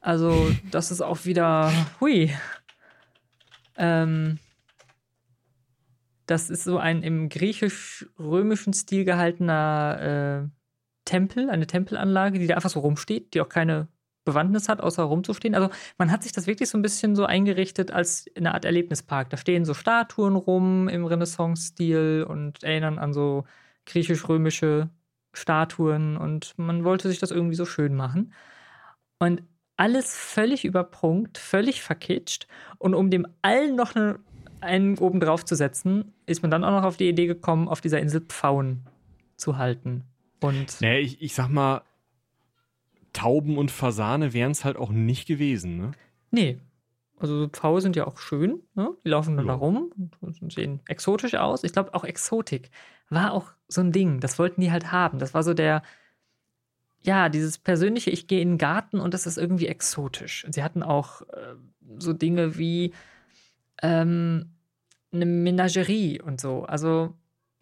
Also 0.01 0.51
das 0.70 0.91
ist 0.91 1.01
auch 1.01 1.24
wieder, 1.24 1.72
hui. 2.01 2.30
Ähm, 3.76 4.39
das 6.27 6.51
ist 6.51 6.64
so 6.64 6.79
ein 6.79 7.03
im 7.03 7.29
griechisch-römischen 7.29 8.72
Stil 8.72 9.05
gehaltener 9.05 10.45
äh, 10.45 10.49
Tempel, 11.05 11.51
eine 11.51 11.66
Tempelanlage, 11.66 12.39
die 12.39 12.47
da 12.47 12.55
einfach 12.55 12.70
so 12.70 12.81
rumsteht, 12.81 13.35
die 13.35 13.41
auch 13.41 13.49
keine 13.49 13.89
Bewandtnis 14.25 14.68
hat, 14.68 14.81
außer 14.81 15.03
rumzustehen. 15.03 15.55
Also 15.55 15.68
man 15.99 16.11
hat 16.11 16.22
sich 16.22 16.33
das 16.33 16.47
wirklich 16.47 16.70
so 16.70 16.79
ein 16.79 16.83
bisschen 16.83 17.14
so 17.14 17.27
eingerichtet 17.27 17.91
als 17.91 18.27
eine 18.37 18.55
Art 18.55 18.64
Erlebnispark. 18.64 19.29
Da 19.31 19.37
stehen 19.37 19.64
so 19.64 19.75
Statuen 19.75 20.37
rum 20.37 20.89
im 20.89 21.05
Renaissance-Stil 21.05 22.25
und 22.29 22.62
erinnern 22.62 22.99
an 22.99 23.12
so 23.12 23.45
griechisch-römische 23.87 24.89
Statuen 25.35 26.16
und 26.16 26.55
man 26.57 26.85
wollte 26.85 27.09
sich 27.09 27.18
das 27.18 27.31
irgendwie 27.31 27.57
so 27.57 27.66
schön 27.66 27.95
machen. 27.95 28.33
Und 29.18 29.43
alles 29.77 30.16
völlig 30.16 30.64
überprunkt, 30.64 31.39
völlig 31.39 31.83
verkitscht. 31.83 32.47
Und 32.79 32.95
um 32.95 33.11
dem 33.11 33.27
allen 33.43 33.75
noch 33.75 33.95
eine, 33.95 34.20
einen 34.65 34.99
oben 34.99 35.21
drauf 35.21 35.45
zu 35.45 35.55
setzen, 35.55 36.12
ist 36.27 36.43
man 36.43 36.51
dann 36.51 36.65
auch 36.65 36.71
noch 36.73 36.85
auf 36.85 36.97
die 36.97 37.09
Idee 37.09 37.27
gekommen, 37.27 37.69
auf 37.69 37.81
dieser 37.81 38.01
Insel 38.01 38.23
Pfauen 38.23 38.87
zu 39.37 39.59
halten. 39.59 40.05
Und 40.41 40.81
naja, 40.81 40.99
ich, 40.99 41.23
ich 41.23 41.35
sag 41.35 41.49
mal, 41.49 41.83
Tauben 43.12 43.57
und 43.57 43.71
Fasane 43.71 44.33
wären 44.33 44.51
es 44.51 44.65
halt 44.65 44.77
auch 44.77 44.91
nicht 44.91 45.27
gewesen, 45.27 45.79
ne? 45.79 45.93
Nee. 46.31 46.59
Also 47.17 47.49
Pfaue 47.49 47.81
sind 47.81 47.97
ja 47.97 48.07
auch 48.07 48.19
schön, 48.19 48.61
ne? 48.75 48.91
Die 49.05 49.09
laufen 49.09 49.37
dann 49.37 49.47
ja. 49.47 49.53
da 49.53 49.59
rum 49.59 49.93
und 50.21 50.53
sehen 50.53 50.81
exotisch 50.89 51.35
aus. 51.37 51.62
Ich 51.65 51.73
glaube, 51.73 51.95
auch 51.95 52.05
Exotik 52.05 52.71
war 53.09 53.33
auch 53.33 53.53
so 53.69 53.81
ein 53.81 53.93
Ding. 53.93 54.21
Das 54.21 54.39
wollten 54.39 54.61
die 54.61 54.73
halt 54.73 54.91
haben. 54.91 55.19
Das 55.19 55.33
war 55.33 55.43
so 55.43 55.55
der, 55.55 55.83
ja, 57.03 57.29
dieses 57.29 57.59
persönliche, 57.59 58.11
ich 58.11 58.27
gehe 58.27 58.41
in 58.41 58.53
den 58.53 58.59
Garten 58.59 58.99
und 58.99 59.15
das 59.15 59.27
ist 59.27 59.39
irgendwie 59.39 59.69
exotisch. 59.69 60.45
Und 60.45 60.55
sie 60.55 60.65
hatten 60.65 60.83
auch 60.83 61.23
äh, 61.23 61.55
so 61.99 62.12
Dinge 62.12 62.59
wie 62.59 62.93
ähm, 63.83 64.54
eine 65.15 65.27
Menagerie 65.27 66.21
und 66.21 66.41
so. 66.41 66.65
Also 66.65 67.15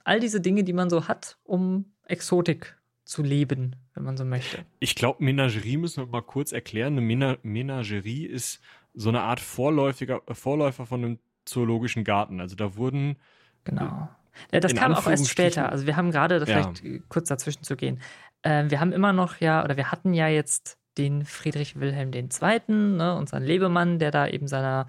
all 0.05 0.20
diese 0.20 0.40
Dinge, 0.40 0.64
die 0.64 0.72
man 0.72 0.90
so 0.90 1.09
hat, 1.09 1.38
um 1.44 1.86
Exotik 2.05 2.76
zu 3.05 3.22
leben, 3.22 3.76
wenn 3.94 4.05
man 4.05 4.16
so 4.16 4.24
möchte. 4.24 4.64
Ich 4.80 4.94
glaube, 4.94 5.22
Menagerie 5.22 5.76
müssen 5.76 6.05
wir 6.05 6.07
mal 6.07 6.22
kurz 6.22 6.53
erklären. 6.53 6.94
Eine 6.94 7.03
Mena 7.03 7.36
Menagerie 7.42 8.26
ist 8.26 8.61
so 8.94 9.09
eine 9.09 9.22
Art 9.22 9.40
Vorläufiger, 9.40 10.22
äh, 10.26 10.34
Vorläufer 10.34 10.86
von 10.86 11.05
einem 11.05 11.18
zoologischen 11.44 12.05
Garten. 12.05 12.40
Also 12.40 12.57
da 12.57 12.76
wurden. 12.76 13.16
Genau. 13.64 14.09
Ja, 14.50 14.61
das 14.61 14.74
kam 14.74 14.94
auch 14.94 15.07
erst 15.07 15.28
später. 15.28 15.70
Also 15.70 15.86
wir 15.86 15.96
haben 15.96 16.11
gerade, 16.11 16.44
vielleicht 16.46 16.82
ja. 16.82 16.98
kurz 17.09 17.28
dazwischen 17.28 17.64
zu 17.64 17.76
gehen, 17.76 18.00
äh, 18.42 18.64
wir 18.68 18.80
haben 18.80 18.92
immer 18.92 19.12
noch 19.12 19.40
ja, 19.40 19.62
oder 19.62 19.76
wir 19.76 19.92
hatten 19.92 20.14
ja 20.14 20.28
jetzt 20.28 20.78
den 20.98 21.24
Friedrich 21.24 21.78
Wilhelm 21.78 22.12
II., 22.12 22.61
ne, 22.68 23.16
unseren 23.16 23.42
Lebemann, 23.42 23.98
der 23.98 24.11
da 24.11 24.26
eben 24.26 24.46
seiner 24.46 24.88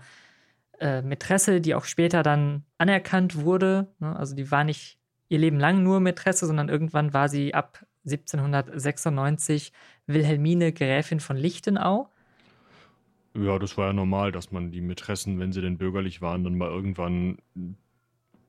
äh, 0.84 1.01
Mätresse, 1.01 1.61
die 1.61 1.75
auch 1.75 1.86
später 1.86 2.23
dann 2.23 2.65
anerkannt 2.77 3.38
wurde, 3.38 3.88
ne, 3.99 4.13
also 4.17 4.36
die 4.36 4.51
war 4.51 4.65
nicht 4.65 4.99
ihr 5.29 5.39
Leben 5.39 5.57
lang 5.57 5.81
nur 5.81 6.01
Mätresse, 6.01 6.45
sondern 6.45 6.67
irgendwann 6.67 7.13
war 7.13 7.29
sie 7.29 7.53
ab 7.53 7.86
1796 8.05 9.71
Wilhelmine 10.07 10.73
Gräfin 10.73 11.21
von 11.21 11.38
Lichtenau. 11.38 12.09
Ja, 13.34 13.57
das 13.59 13.77
war 13.77 13.88
ja 13.88 13.93
normal, 13.93 14.34
dass 14.34 14.51
man 14.51 14.71
die 14.71 14.81
Mätressen, 14.81 15.39
wenn 15.39 15.53
sie 15.53 15.61
denn 15.61 15.77
bürgerlich 15.77 16.21
waren, 16.21 16.43
dann 16.43 16.57
mal 16.57 16.69
irgendwann 16.69 17.38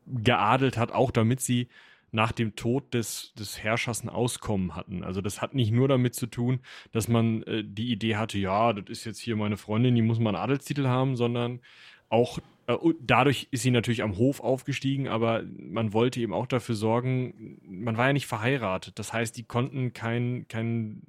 geadelt 0.07 0.77
hat, 0.77 0.91
auch 0.91 1.13
damit 1.13 1.41
sie 1.41 1.69
nach 2.11 2.33
dem 2.33 2.57
Tod 2.57 2.95
des, 2.95 3.33
des 3.35 3.63
Herrschers 3.63 4.03
ein 4.03 4.09
Auskommen 4.09 4.75
hatten. 4.75 5.05
Also 5.05 5.21
das 5.21 5.41
hat 5.41 5.55
nicht 5.55 5.71
nur 5.71 5.87
damit 5.87 6.15
zu 6.17 6.27
tun, 6.27 6.61
dass 6.91 7.07
man 7.07 7.45
äh, 7.45 7.63
die 7.65 7.93
Idee 7.93 8.17
hatte, 8.17 8.39
ja, 8.39 8.73
das 8.73 8.91
ist 8.91 9.05
jetzt 9.05 9.21
hier 9.21 9.37
meine 9.37 9.57
Freundin, 9.57 9.95
die 9.95 10.03
muss 10.03 10.19
mal 10.19 10.31
einen 10.31 10.43
Adelstitel 10.43 10.87
haben, 10.87 11.17
sondern 11.17 11.61
auch 12.09 12.39
äh, 12.67 12.77
dadurch 13.01 13.49
ist 13.51 13.63
sie 13.63 13.71
natürlich 13.71 14.03
am 14.03 14.17
Hof 14.17 14.41
aufgestiegen, 14.41 15.09
aber 15.09 15.45
man 15.57 15.93
wollte 15.93 16.21
eben 16.21 16.33
auch 16.33 16.47
dafür 16.47 16.75
sorgen, 16.75 17.59
man 17.63 17.97
war 17.97 18.07
ja 18.07 18.13
nicht 18.13 18.27
verheiratet. 18.27 18.99
Das 18.99 19.13
heißt, 19.13 19.37
die 19.37 19.45
konnten 19.45 19.93
kein, 19.93 20.47
kein 20.49 21.03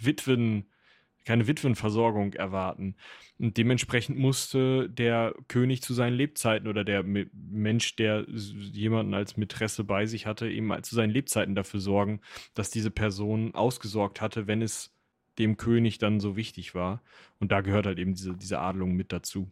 Witwen, 0.00 0.66
keine 1.24 1.46
Witwenversorgung 1.46 2.32
erwarten. 2.32 2.96
Und 3.38 3.56
dementsprechend 3.56 4.18
musste 4.18 4.88
der 4.88 5.34
König 5.48 5.82
zu 5.82 5.92
seinen 5.94 6.14
Lebzeiten 6.14 6.66
oder 6.68 6.84
der 6.84 7.02
Mensch, 7.04 7.96
der 7.96 8.26
jemanden 8.28 9.14
als 9.14 9.36
Mätresse 9.36 9.84
bei 9.84 10.06
sich 10.06 10.26
hatte, 10.26 10.48
eben 10.50 10.72
zu 10.82 10.94
seinen 10.94 11.10
Lebzeiten 11.10 11.54
dafür 11.54 11.80
sorgen, 11.80 12.20
dass 12.54 12.70
diese 12.70 12.90
Person 12.90 13.54
ausgesorgt 13.54 14.20
hatte, 14.20 14.46
wenn 14.46 14.62
es 14.62 14.94
dem 15.38 15.56
König 15.56 15.98
dann 15.98 16.20
so 16.20 16.36
wichtig 16.36 16.74
war. 16.74 17.02
Und 17.38 17.52
da 17.52 17.60
gehört 17.60 17.86
halt 17.86 17.98
eben 17.98 18.14
diese, 18.14 18.34
diese 18.34 18.58
Adelung 18.58 18.92
mit 18.92 19.12
dazu. 19.12 19.50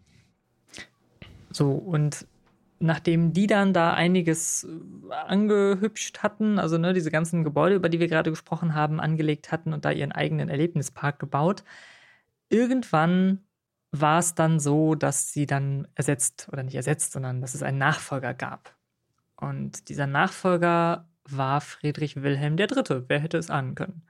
So, 1.51 1.73
und 1.73 2.27
nachdem 2.81 3.33
die 3.33 3.47
dann 3.47 3.73
da 3.73 3.95
einiges 3.95 4.65
äh, 4.65 5.13
angehübscht 5.13 6.23
hatten, 6.23 6.59
also 6.59 6.79
ne, 6.79 6.93
diese 6.93 7.11
ganzen 7.11 7.45
Gebäude, 7.45 7.75
über 7.75 7.89
die 7.89 8.01
wir 8.01 8.09
gerade 8.09 8.31
gesprochen 8.31 8.75
haben, 8.75 9.01
angelegt 9.01 9.51
hatten 9.51 9.73
und 9.73 9.85
da 9.85 9.91
ihren 9.91 10.13
eigenen 10.13 10.49
Erlebnispark 10.49 11.19
gebaut, 11.19 11.65
irgendwann 12.49 13.41
war 13.91 14.19
es 14.19 14.35
dann 14.35 14.61
so, 14.61 14.95
dass 14.95 15.33
sie 15.33 15.47
dann 15.47 15.89
ersetzt, 15.95 16.49
oder 16.53 16.63
nicht 16.63 16.75
ersetzt, 16.75 17.13
sondern 17.13 17.41
dass 17.41 17.55
es 17.55 17.63
einen 17.63 17.79
Nachfolger 17.79 18.35
gab. 18.35 18.75
Und 19.37 19.89
dieser 19.89 20.07
Nachfolger 20.07 21.09
war 21.25 21.61
Friedrich 21.61 22.23
Wilhelm 22.23 22.59
III. 22.59 23.05
Wer 23.09 23.21
hätte 23.21 23.39
es 23.39 23.51
ahnen 23.51 23.75
können? 23.75 24.03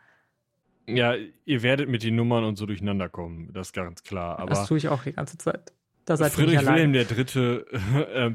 Ja, 0.86 1.14
ihr 1.45 1.62
werdet 1.62 1.89
mit 1.89 2.03
den 2.03 2.16
Nummern 2.16 2.45
und 2.45 2.57
so 2.57 2.64
durcheinander 2.64 3.09
kommen, 3.09 3.53
das 3.53 3.68
ist 3.68 3.72
ganz 3.74 4.03
klar. 4.03 4.39
Aber 4.39 4.51
das 4.51 4.66
tue 4.66 4.78
ich 4.78 4.89
auch 4.89 5.03
die 5.03 5.12
ganze 5.12 5.36
Zeit. 5.36 5.72
Da 6.09 6.17
seid 6.17 6.33
Friedrich 6.33 6.61
Wilhelm 6.61 6.95
der 6.95 7.05
Dritte, 7.05 7.67
äh, 8.15 8.31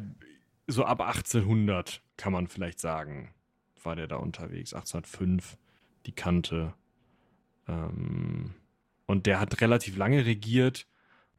so 0.68 0.86
ab 0.86 1.02
1800 1.02 2.04
kann 2.18 2.32
man 2.32 2.48
vielleicht 2.48 2.80
sagen. 2.80 3.34
war 3.82 3.96
der 3.96 4.06
da 4.06 4.18
unterwegs, 4.18 4.76
1805, 4.76 5.58
die 6.06 6.12
Kante. 6.12 6.76
Ähm, 7.68 8.54
und 9.08 9.26
der 9.26 9.40
hat 9.40 9.60
relativ 9.60 9.98
lange 9.98 10.24
regiert 10.24 10.86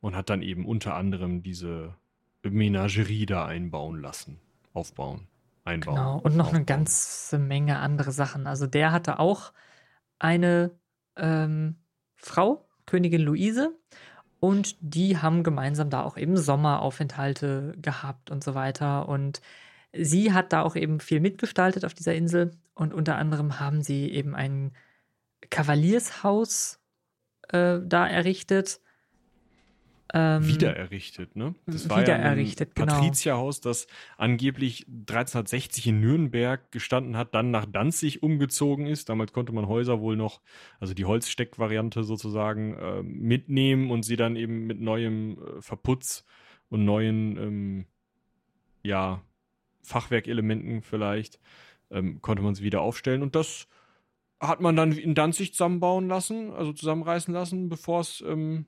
und 0.01 0.17
hat 0.17 0.29
dann 0.29 0.43
eben 0.43 0.67
unter 0.67 0.97
anderem 0.97 1.45
diese 1.45 1.95
Menagerie 2.43 3.27
da 3.27 3.47
einbauen 3.47 4.01
lassen, 4.01 4.41
aufbauen, 4.73 5.29
einbauen. 5.63 5.95
Genau, 5.95 6.19
und 6.19 6.35
noch 6.37 6.47
aufbauen. 6.47 6.57
eine 6.57 6.65
ganze 6.65 7.39
Menge 7.39 7.79
andere 7.79 8.11
Sachen. 8.11 8.49
Also 8.49 8.67
der 8.67 8.91
hatte 8.91 9.21
auch 9.21 9.53
eine 10.19 10.73
ähm, 11.15 11.77
Frau, 12.17 12.69
Königin 12.87 13.21
Luise, 13.21 13.79
und 14.45 14.77
die 14.81 15.17
haben 15.17 15.43
gemeinsam 15.43 15.89
da 15.89 16.03
auch 16.03 16.19
eben 16.19 16.37
Sommeraufenthalte 16.37 17.73
gehabt 17.81 18.31
und 18.31 18.45
so 18.45 18.55
weiter. 18.55 19.09
Und 19.09 19.41
sie 19.95 20.35
hat 20.35 20.53
da 20.53 20.61
auch 20.61 20.77
eben 20.77 21.01
viel 21.01 21.21
mitgestaltet 21.21 21.83
auf 21.87 21.95
dieser 21.95 22.15
Insel. 22.15 22.51
Und 22.75 22.93
unter 22.93 23.17
anderem 23.17 23.59
haben 23.59 23.83
sie 23.83 24.11
eben 24.11 24.35
ein 24.35 24.73
Kavaliershaus 25.49 26.79
äh, 27.49 27.79
da 27.87 28.07
errichtet 28.07 28.81
ähm, 30.17 30.47
wiedererrichtet, 30.47 31.35
ne? 31.35 31.57
Das 31.67 31.91
war 31.91 32.07
ja 32.07 32.15
ein 32.15 32.37
genau. 32.37 32.67
Patrizierhaus, 32.75 33.61
das 33.61 33.89
angeblich 34.17 34.87
1360 34.87 35.89
in 35.89 36.01
Nürnberg 36.01 36.71
gestanden 36.71 37.17
hat, 37.17 37.35
dann 37.35 37.51
nach 37.51 37.67
Danzig 37.67 38.23
umgezogen 38.23 38.87
ist. 38.87 39.09
Damals 39.09 39.33
konnte 39.33 39.53
man 39.53 39.67
Häuser 39.67 40.01
wohl 40.01 40.17
noch, 40.17 40.41
also 40.79 40.95
die 40.95 41.05
Holzsteckvariante 41.05 42.05
sozusagen, 42.05 42.75
äh, 42.75 43.03
mitnehmen 43.03 43.91
und 43.91 44.05
sie 44.05 44.15
dann 44.15 44.37
eben 44.37 44.69
mit 44.69 44.81
neuem 44.81 45.33
äh, 45.33 45.61
Verputz 45.61 46.25
und 46.69 46.85
neuen, 46.85 47.37
ähm, 47.37 47.87
ja, 48.85 49.21
Fachwerkelementen 49.83 50.83
vielleicht, 50.83 51.41
ähm, 51.91 52.23
konnte 52.23 52.43
man 52.43 52.55
sie 52.55 52.63
wieder 52.63 52.83
aufstellen. 52.83 53.23
Und 53.23 53.35
das 53.35 53.67
hat 54.39 54.61
man 54.61 54.77
dann 54.77 54.93
in 54.93 55.17
Danzig 55.17 55.55
zusammenbauen 55.55 56.07
lassen, 56.07 56.53
also 56.53 56.73
zusammenreißen 56.73 57.35
lassen, 57.35 57.69
bevor 57.69 58.01
es 58.01 58.23
ähm, 58.27 58.67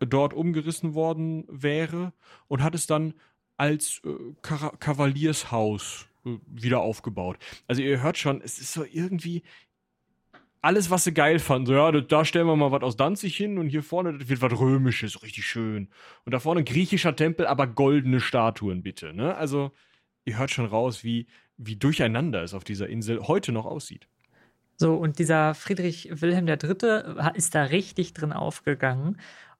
dort 0.00 0.34
umgerissen 0.34 0.94
worden 0.94 1.44
wäre 1.48 2.12
und 2.46 2.62
hat 2.62 2.74
es 2.74 2.86
dann 2.86 3.14
als 3.56 4.00
äh, 4.04 4.10
Kavaliershaus 4.42 6.06
äh, 6.24 6.36
wieder 6.46 6.80
aufgebaut. 6.80 7.38
Also 7.66 7.82
ihr 7.82 8.02
hört 8.02 8.18
schon, 8.18 8.40
es 8.40 8.58
ist 8.58 8.72
so 8.72 8.84
irgendwie 8.84 9.42
alles, 10.60 10.90
was 10.90 11.04
sie 11.04 11.12
geil 11.12 11.38
fanden. 11.38 11.66
So, 11.66 11.72
ja, 11.74 11.92
da 11.92 12.24
stellen 12.24 12.46
wir 12.46 12.56
mal 12.56 12.72
was 12.72 12.82
aus 12.82 12.96
Danzig 12.96 13.36
hin 13.36 13.58
und 13.58 13.68
hier 13.68 13.82
vorne 13.82 14.18
das 14.18 14.28
wird 14.28 14.42
was 14.42 14.58
Römisches, 14.58 15.22
richtig 15.22 15.46
schön. 15.46 15.88
Und 16.24 16.32
da 16.32 16.40
vorne 16.40 16.64
griechischer 16.64 17.14
Tempel, 17.14 17.46
aber 17.46 17.66
goldene 17.66 18.20
Statuen 18.20 18.82
bitte. 18.82 19.12
Ne? 19.12 19.36
Also 19.36 19.72
ihr 20.24 20.38
hört 20.38 20.50
schon 20.50 20.66
raus, 20.66 21.04
wie, 21.04 21.26
wie 21.56 21.76
durcheinander 21.76 22.42
es 22.42 22.54
auf 22.54 22.64
dieser 22.64 22.88
Insel 22.88 23.20
heute 23.26 23.52
noch 23.52 23.66
aussieht. 23.66 24.08
So, 24.76 24.94
und 24.94 25.18
dieser 25.18 25.54
Friedrich 25.54 26.08
Wilhelm 26.12 26.46
III. 26.46 27.34
ist 27.34 27.54
da 27.54 27.64
richtig 27.64 28.14
drin 28.14 28.32
aufgegangen 28.32 29.18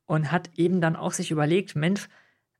und 0.08 0.32
hat 0.32 0.50
eben 0.56 0.80
dann 0.80 0.96
auch 0.96 1.12
sich 1.12 1.30
überlegt, 1.30 1.76
Mensch, 1.76 2.08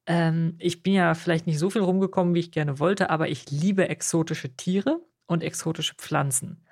ähm, 0.07 0.55
ich 0.59 0.83
bin 0.83 0.95
ja 0.95 1.15
vielleicht 1.15 1.47
nicht 1.47 1.59
so 1.59 1.71
viel 1.71 1.83
rumgekommen, 1.83 2.35
wie 2.35 2.41
ich 2.41 2.53
gerne 2.53 2.79
wollte, 2.79 3.11
aber 3.11 3.29
ich 3.29 3.51
liebe 3.51 3.89
exotische 3.89 4.57
Tiere 4.57 5.01
und 5.27 5.43
exotische 5.43 5.95
Pflanzen. 5.97 6.65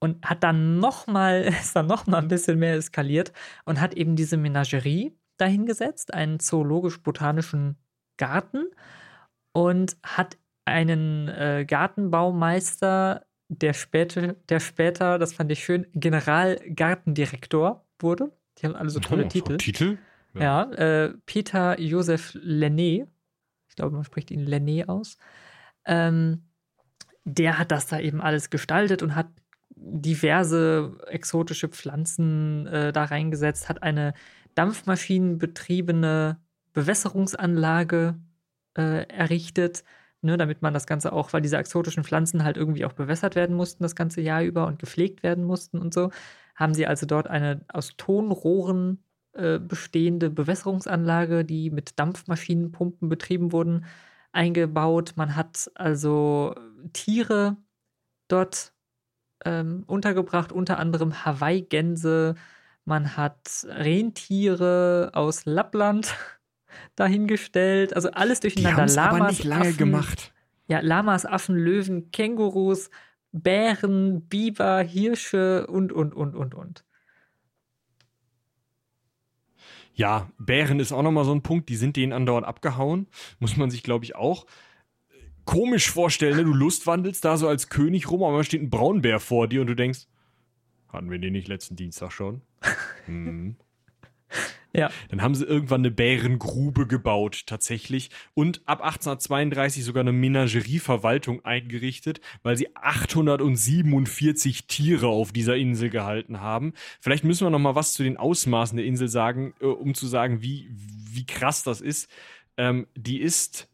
Und 0.00 0.26
hat 0.28 0.42
dann 0.44 0.78
nochmal, 0.80 1.42
ist 1.60 1.76
dann 1.76 1.86
nochmal 1.86 2.22
ein 2.22 2.28
bisschen 2.28 2.58
mehr 2.58 2.74
eskaliert 2.76 3.32
und 3.66 3.80
hat 3.80 3.94
eben 3.94 4.16
diese 4.16 4.36
Menagerie 4.38 5.16
dahingesetzt, 5.38 6.14
einen 6.14 6.40
zoologisch-botanischen 6.40 7.76
Garten 8.18 8.70
und 9.52 9.96
hat 10.02 10.38
einen 10.64 11.28
äh, 11.28 11.64
Gartenbaumeister, 11.66 13.26
der 13.48 13.74
später, 13.74 14.34
der 14.48 14.60
später, 14.60 15.18
das 15.18 15.34
fand 15.34 15.52
ich 15.52 15.64
schön, 15.64 15.86
Generalgartendirektor 15.94 17.86
wurde. 18.00 18.32
Die 18.58 18.66
haben 18.66 18.76
alle 18.76 18.90
so 18.90 19.00
tolle 19.00 19.24
oh, 19.26 19.28
Titel. 19.28 19.56
Titel? 19.56 19.98
Ja, 20.34 20.40
ja 20.40 20.72
äh, 20.72 21.14
Peter 21.26 21.80
Joseph 21.80 22.34
Lenné, 22.34 23.06
ich 23.68 23.76
glaube, 23.76 23.94
man 23.94 24.04
spricht 24.04 24.30
ihn 24.30 24.46
Lenné 24.46 24.88
aus. 24.88 25.18
Ähm, 25.84 26.44
der 27.24 27.58
hat 27.58 27.72
das 27.72 27.86
da 27.86 27.98
eben 27.98 28.20
alles 28.20 28.50
gestaltet 28.50 29.02
und 29.02 29.14
hat 29.14 29.28
diverse 29.76 30.96
exotische 31.08 31.68
Pflanzen 31.68 32.66
äh, 32.66 32.92
da 32.92 33.04
reingesetzt, 33.04 33.68
hat 33.68 33.82
eine 33.82 34.14
dampfmaschinenbetriebene 34.54 36.38
Bewässerungsanlage 36.72 38.18
äh, 38.76 39.06
errichtet, 39.08 39.84
ne, 40.22 40.36
damit 40.36 40.62
man 40.62 40.72
das 40.74 40.86
Ganze 40.86 41.12
auch, 41.12 41.32
weil 41.32 41.42
diese 41.42 41.58
exotischen 41.58 42.04
Pflanzen 42.04 42.42
halt 42.42 42.56
irgendwie 42.56 42.84
auch 42.84 42.92
bewässert 42.92 43.34
werden 43.34 43.54
mussten 43.54 43.82
das 43.82 43.94
ganze 43.94 44.20
Jahr 44.20 44.42
über 44.42 44.66
und 44.66 44.78
gepflegt 44.78 45.22
werden 45.22 45.44
mussten 45.44 45.78
und 45.78 45.92
so, 45.92 46.10
haben 46.56 46.74
sie 46.74 46.86
also 46.86 47.06
dort 47.06 47.28
eine 47.28 47.60
aus 47.68 47.96
Tonrohren 47.96 49.04
äh, 49.34 49.58
bestehende 49.58 50.30
Bewässerungsanlage, 50.30 51.44
die 51.44 51.70
mit 51.70 51.98
Dampfmaschinenpumpen 51.98 53.08
betrieben 53.08 53.52
wurden, 53.52 53.84
eingebaut. 54.32 55.12
Man 55.16 55.36
hat 55.36 55.70
also 55.74 56.54
Tiere 56.94 57.56
dort 58.28 58.72
ähm, 59.44 59.84
untergebracht, 59.86 60.52
unter 60.52 60.78
anderem 60.78 61.24
Hawaii-Gänse. 61.24 62.34
Man 62.84 63.16
hat 63.16 63.66
Rentiere 63.68 65.10
aus 65.12 65.44
Lappland 65.44 66.14
dahingestellt. 66.96 67.94
Also 67.94 68.10
alles 68.12 68.40
durcheinander. 68.40 68.86
Die 68.86 68.94
Lamas, 68.94 69.14
aber 69.14 69.28
nicht 69.28 69.44
lange 69.44 69.68
Affen, 69.68 69.76
gemacht. 69.76 70.32
Ja, 70.68 70.80
Lamas, 70.80 71.26
Affen, 71.26 71.56
Löwen, 71.56 72.10
Kängurus, 72.10 72.90
Bären, 73.42 74.26
Biber, 74.28 74.80
Hirsche 74.82 75.66
und, 75.66 75.92
und, 75.92 76.14
und, 76.14 76.34
und, 76.34 76.54
und. 76.54 76.84
Ja, 79.94 80.30
Bären 80.38 80.78
ist 80.78 80.92
auch 80.92 81.02
nochmal 81.02 81.24
so 81.24 81.34
ein 81.34 81.42
Punkt, 81.42 81.68
die 81.68 81.76
sind 81.76 81.96
denen 81.96 82.12
andauernd 82.12 82.46
abgehauen. 82.46 83.06
Muss 83.38 83.56
man 83.56 83.70
sich, 83.70 83.82
glaube 83.82 84.04
ich, 84.04 84.14
auch 84.14 84.46
komisch 85.46 85.90
vorstellen, 85.90 86.36
ne? 86.36 86.44
Du 86.44 86.52
lustwandelst 86.52 87.24
da 87.24 87.38
so 87.38 87.48
als 87.48 87.70
König 87.70 88.10
rum, 88.10 88.22
aber 88.22 88.38
da 88.38 88.44
steht 88.44 88.62
ein 88.62 88.68
Braunbär 88.68 89.20
vor 89.20 89.48
dir 89.48 89.62
und 89.62 89.68
du 89.68 89.74
denkst, 89.74 90.06
hatten 90.88 91.10
wir 91.10 91.18
den 91.18 91.32
nicht 91.32 91.48
letzten 91.48 91.76
Dienstag 91.76 92.12
schon? 92.12 92.42
hm. 93.06 93.56
Ja. 94.76 94.90
Dann 95.08 95.22
haben 95.22 95.34
sie 95.34 95.46
irgendwann 95.46 95.80
eine 95.80 95.90
Bärengrube 95.90 96.86
gebaut, 96.86 97.44
tatsächlich. 97.46 98.10
Und 98.34 98.60
ab 98.66 98.82
1832 98.82 99.82
sogar 99.82 100.02
eine 100.02 100.12
Menagerieverwaltung 100.12 101.42
eingerichtet, 101.46 102.20
weil 102.42 102.58
sie 102.58 102.76
847 102.76 104.66
Tiere 104.66 105.06
auf 105.06 105.32
dieser 105.32 105.56
Insel 105.56 105.88
gehalten 105.88 106.40
haben. 106.40 106.74
Vielleicht 107.00 107.24
müssen 107.24 107.46
wir 107.46 107.50
noch 107.50 107.58
mal 107.58 107.74
was 107.74 107.94
zu 107.94 108.02
den 108.02 108.18
Ausmaßen 108.18 108.76
der 108.76 108.84
Insel 108.84 109.08
sagen, 109.08 109.54
äh, 109.60 109.64
um 109.64 109.94
zu 109.94 110.06
sagen, 110.06 110.42
wie, 110.42 110.68
wie 110.70 111.24
krass 111.24 111.62
das 111.62 111.80
ist. 111.80 112.10
Ähm, 112.58 112.86
die 112.94 113.20
ist 113.20 113.70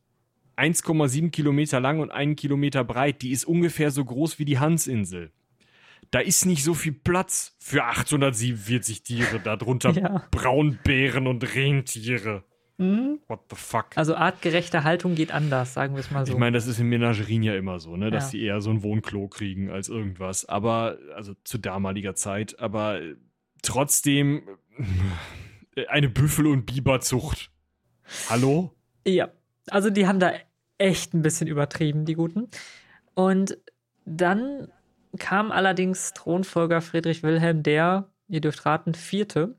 1,7 0.56 1.30
Kilometer 1.30 1.80
lang 1.80 1.98
und 1.98 2.12
einen 2.12 2.36
Kilometer 2.36 2.84
breit. 2.84 3.22
Die 3.22 3.32
ist 3.32 3.44
ungefähr 3.44 3.90
so 3.90 4.04
groß 4.04 4.38
wie 4.38 4.44
die 4.44 4.60
Hansinsel 4.60 5.32
da 6.12 6.20
ist 6.20 6.46
nicht 6.46 6.62
so 6.62 6.74
viel 6.74 6.92
Platz 6.92 7.56
für 7.58 7.84
847 7.84 9.02
Tiere, 9.02 9.40
darunter 9.40 9.90
ja. 9.92 10.24
Braunbären 10.30 11.26
und 11.26 11.54
Rentiere. 11.54 12.44
Mhm. 12.76 13.20
What 13.28 13.40
the 13.50 13.56
fuck? 13.56 13.86
Also 13.96 14.14
artgerechte 14.14 14.84
Haltung 14.84 15.14
geht 15.14 15.32
anders, 15.32 15.74
sagen 15.74 15.94
wir 15.94 16.00
es 16.00 16.10
mal 16.10 16.26
so. 16.26 16.32
Ich 16.32 16.38
meine, 16.38 16.54
das 16.54 16.66
ist 16.66 16.78
in 16.78 16.88
Menagerien 16.88 17.42
ja 17.42 17.54
immer 17.54 17.80
so, 17.80 17.96
ne, 17.96 18.10
dass 18.10 18.24
ja. 18.24 18.30
sie 18.30 18.42
eher 18.42 18.60
so 18.60 18.70
ein 18.70 18.82
Wohnklo 18.82 19.26
kriegen 19.28 19.70
als 19.70 19.88
irgendwas. 19.88 20.44
Aber, 20.44 20.98
also 21.16 21.32
zu 21.44 21.58
damaliger 21.58 22.14
Zeit, 22.14 22.58
aber 22.60 23.00
trotzdem 23.62 24.42
äh, 25.76 25.86
eine 25.86 26.10
Büffel- 26.10 26.46
und 26.46 26.66
Biberzucht. 26.66 27.50
Hallo? 28.28 28.74
Ja, 29.06 29.30
also 29.70 29.88
die 29.88 30.06
haben 30.06 30.20
da 30.20 30.32
echt 30.76 31.14
ein 31.14 31.22
bisschen 31.22 31.46
übertrieben, 31.46 32.04
die 32.04 32.14
Guten. 32.14 32.48
Und 33.14 33.56
dann 34.04 34.68
kam 35.18 35.52
allerdings 35.52 36.12
Thronfolger 36.12 36.80
Friedrich 36.80 37.22
Wilhelm 37.22 37.62
der, 37.62 38.08
ihr 38.28 38.40
dürft 38.40 38.64
raten, 38.64 38.94
vierte. 38.94 39.56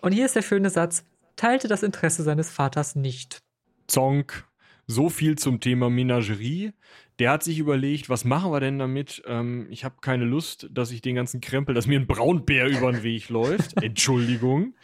Und 0.00 0.12
hier 0.12 0.26
ist 0.26 0.36
der 0.36 0.42
schöne 0.42 0.70
Satz, 0.70 1.04
teilte 1.36 1.68
das 1.68 1.82
Interesse 1.82 2.22
seines 2.22 2.50
Vaters 2.50 2.96
nicht. 2.96 3.42
Zonk. 3.86 4.46
So 4.86 5.08
viel 5.08 5.38
zum 5.38 5.60
Thema 5.60 5.88
Menagerie. 5.88 6.72
Der 7.18 7.30
hat 7.30 7.44
sich 7.44 7.58
überlegt, 7.58 8.08
was 8.08 8.24
machen 8.24 8.50
wir 8.50 8.60
denn 8.60 8.78
damit? 8.78 9.22
Ähm, 9.26 9.66
ich 9.70 9.84
habe 9.84 9.96
keine 10.00 10.24
Lust, 10.24 10.68
dass 10.72 10.90
ich 10.90 11.00
den 11.00 11.14
ganzen 11.14 11.40
Krempel, 11.40 11.74
dass 11.74 11.86
mir 11.86 12.00
ein 12.00 12.06
Braunbär 12.06 12.66
über 12.66 12.90
den 12.90 13.02
Weg 13.02 13.28
läuft. 13.28 13.76
Entschuldigung. 13.82 14.74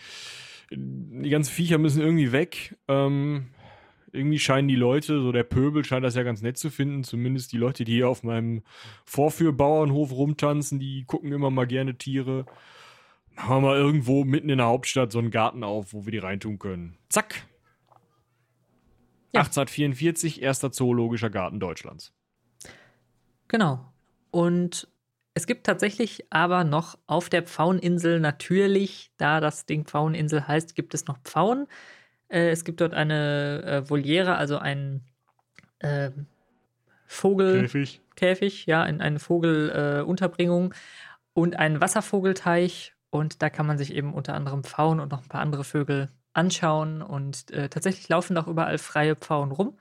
Die 0.71 1.31
ganzen 1.31 1.53
Viecher 1.53 1.79
müssen 1.79 2.03
irgendwie 2.03 2.33
weg. 2.33 2.77
Ähm, 2.89 3.49
irgendwie 4.17 4.39
scheinen 4.39 4.69
die 4.69 4.77
Leute, 4.77 5.21
so 5.21 5.33
der 5.33 5.45
Pöbel 5.45 5.85
scheint 5.85 6.05
das 6.05 6.15
ja 6.15 6.23
ganz 6.23 6.43
nett 6.43 6.59
zu 6.59 6.71
finden, 6.71 7.05
zumindest 7.05 7.53
die 7.53 7.59
Leute, 7.59 7.85
die 7.85 7.95
hier 7.95 8.09
auf 8.09 8.23
meinem 8.23 8.63
Vorführbauernhof 9.05 10.13
rumtanzen, 10.13 10.79
die 10.79 11.05
gucken 11.05 11.33
immer 11.33 11.51
mal 11.51 11.67
gerne 11.67 11.97
Tiere. 11.97 12.47
Machen 13.35 13.57
wir 13.57 13.61
mal 13.61 13.77
irgendwo 13.77 14.25
mitten 14.25 14.49
in 14.49 14.59
der 14.59 14.67
Hauptstadt 14.67 15.13
so 15.13 15.19
einen 15.19 15.31
Garten 15.31 15.63
auf, 15.63 15.93
wo 15.93 16.07
wir 16.07 16.13
die 16.13 16.19
reintun 16.19 16.59
können. 16.59 16.97
Zack. 17.11 17.47
Ja. 19.35 19.43
1844, 19.43 20.41
erster 20.41 20.73
zoologischer 20.73 21.29
Garten 21.29 21.61
Deutschlands. 21.61 22.15
Genau. 23.49 23.93
Und 24.31 24.89
es 25.35 25.47
gibt 25.47 25.67
tatsächlich 25.67 26.25
aber 26.31 26.65
noch 26.65 26.99
auf 27.07 27.29
der 27.29 27.43
Pfaueninsel 27.43 28.21
natürlich, 28.21 29.11
da 29.19 29.41
das 29.41 29.67
Ding 29.67 29.85
Pfaueninsel 29.85 30.49
heißt, 30.49 30.75
gibt 30.75 30.95
es 30.95 31.07
noch 31.07 31.19
Pfauen. 31.25 31.67
Äh, 32.29 32.51
es 32.51 32.65
gibt 32.65 32.81
dort 32.81 32.95
eine 32.95 33.63
äh, 33.63 33.91
Voliere, 33.91 34.37
also 34.37 34.59
ein 34.59 35.03
äh, 35.79 36.11
Vogel. 37.07 37.63
Käfig. 37.63 38.01
Käfig, 38.17 38.67
ja, 38.67 38.85
in 38.85 39.01
eine 39.01 39.19
Vogelunterbringung 39.19 40.75
und 41.35 41.57
einen 41.57 41.81
Wasservogelteich. 41.81 42.95
Und 43.11 43.43
da 43.43 43.51
kann 43.51 43.67
man 43.67 43.79
sich 43.79 43.95
eben 43.95 44.15
unter 44.15 44.35
anderem 44.35 44.65
Pfauen 44.65 45.01
und 45.01 45.13
noch 45.13 45.23
ein 45.23 45.29
paar 45.29 45.41
andere 45.41 45.65
Vögel 45.65 46.09
anschauen. 46.33 47.03
Und 47.03 47.51
äh, 47.51 47.69
tatsächlich 47.69 48.09
laufen 48.09 48.37
auch 48.39 48.49
überall 48.49 48.79
freie 48.79 49.17
Pfauen 49.17 49.53
rum. 49.53 49.79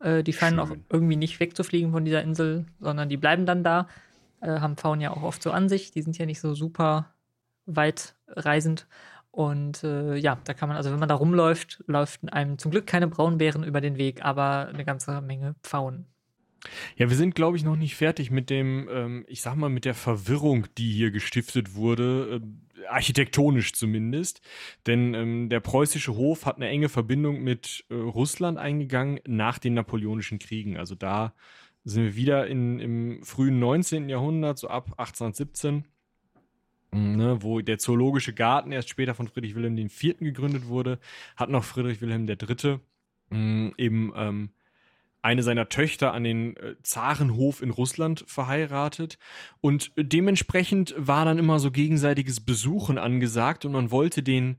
Äh, 0.00 0.22
die 0.22 0.32
scheinen 0.32 0.58
auch 0.58 0.70
irgendwie 0.90 1.16
nicht 1.16 1.38
wegzufliegen 1.40 1.92
von 1.92 2.04
dieser 2.04 2.22
Insel, 2.22 2.66
sondern 2.80 3.08
die 3.08 3.16
bleiben 3.16 3.46
dann 3.46 3.62
da. 3.62 3.88
Äh, 4.40 4.60
haben 4.60 4.76
Pfauen 4.76 5.00
ja 5.00 5.10
auch 5.10 5.22
oft 5.22 5.42
so 5.42 5.50
an 5.52 5.68
sich. 5.68 5.90
Die 5.90 6.02
sind 6.02 6.18
ja 6.18 6.26
nicht 6.26 6.40
so 6.40 6.54
super 6.54 7.14
weit 7.66 8.14
reisend. 8.28 8.86
Und 9.36 9.84
äh, 9.84 10.16
ja, 10.16 10.38
da 10.44 10.54
kann 10.54 10.70
man, 10.70 10.78
also 10.78 10.90
wenn 10.90 10.98
man 10.98 11.10
da 11.10 11.14
rumläuft, 11.14 11.84
läuft 11.86 12.32
einem 12.32 12.56
zum 12.56 12.70
Glück 12.70 12.86
keine 12.86 13.06
Braunbären 13.06 13.64
über 13.64 13.82
den 13.82 13.98
Weg, 13.98 14.24
aber 14.24 14.68
eine 14.68 14.86
ganze 14.86 15.20
Menge 15.20 15.54
Pfauen. 15.62 16.06
Ja, 16.96 17.10
wir 17.10 17.16
sind, 17.18 17.34
glaube 17.34 17.58
ich, 17.58 17.62
noch 17.62 17.76
nicht 17.76 17.96
fertig 17.96 18.30
mit 18.30 18.48
dem, 18.48 18.88
ähm, 18.90 19.26
ich 19.28 19.42
sag 19.42 19.56
mal, 19.56 19.68
mit 19.68 19.84
der 19.84 19.92
Verwirrung, 19.92 20.66
die 20.78 20.90
hier 20.90 21.10
gestiftet 21.10 21.74
wurde, 21.74 22.40
äh, 22.40 22.86
architektonisch 22.88 23.74
zumindest. 23.74 24.40
Denn 24.86 25.12
ähm, 25.12 25.50
der 25.50 25.60
preußische 25.60 26.16
Hof 26.16 26.46
hat 26.46 26.56
eine 26.56 26.68
enge 26.68 26.88
Verbindung 26.88 27.42
mit 27.42 27.84
äh, 27.90 27.94
Russland 27.94 28.56
eingegangen 28.56 29.20
nach 29.26 29.58
den 29.58 29.74
Napoleonischen 29.74 30.38
Kriegen. 30.38 30.78
Also 30.78 30.94
da 30.94 31.34
sind 31.84 32.04
wir 32.04 32.16
wieder 32.16 32.46
in, 32.46 32.80
im 32.80 33.22
frühen 33.22 33.58
19. 33.58 34.08
Jahrhundert, 34.08 34.58
so 34.58 34.68
ab 34.68 34.92
1817. 34.96 35.84
Ne, 36.96 37.42
wo 37.42 37.60
der 37.60 37.78
Zoologische 37.78 38.32
Garten 38.32 38.72
erst 38.72 38.88
später 38.88 39.14
von 39.14 39.28
Friedrich 39.28 39.54
Wilhelm 39.54 39.76
IV. 39.76 40.18
gegründet 40.18 40.66
wurde, 40.66 40.98
hat 41.36 41.50
noch 41.50 41.64
Friedrich 41.64 42.00
Wilhelm 42.00 42.26
III. 42.28 42.78
Mh, 43.30 43.72
eben 43.76 44.12
ähm, 44.16 44.50
eine 45.26 45.42
seiner 45.42 45.68
Töchter 45.68 46.12
an 46.14 46.22
den 46.24 46.56
äh, 46.56 46.76
Zarenhof 46.82 47.60
in 47.60 47.70
Russland 47.70 48.24
verheiratet. 48.28 49.18
Und 49.60 49.90
dementsprechend 49.96 50.94
war 50.96 51.24
dann 51.24 51.38
immer 51.38 51.58
so 51.58 51.70
gegenseitiges 51.72 52.40
Besuchen 52.40 52.96
angesagt 52.96 53.64
und 53.64 53.72
man 53.72 53.90
wollte 53.90 54.22
den 54.22 54.56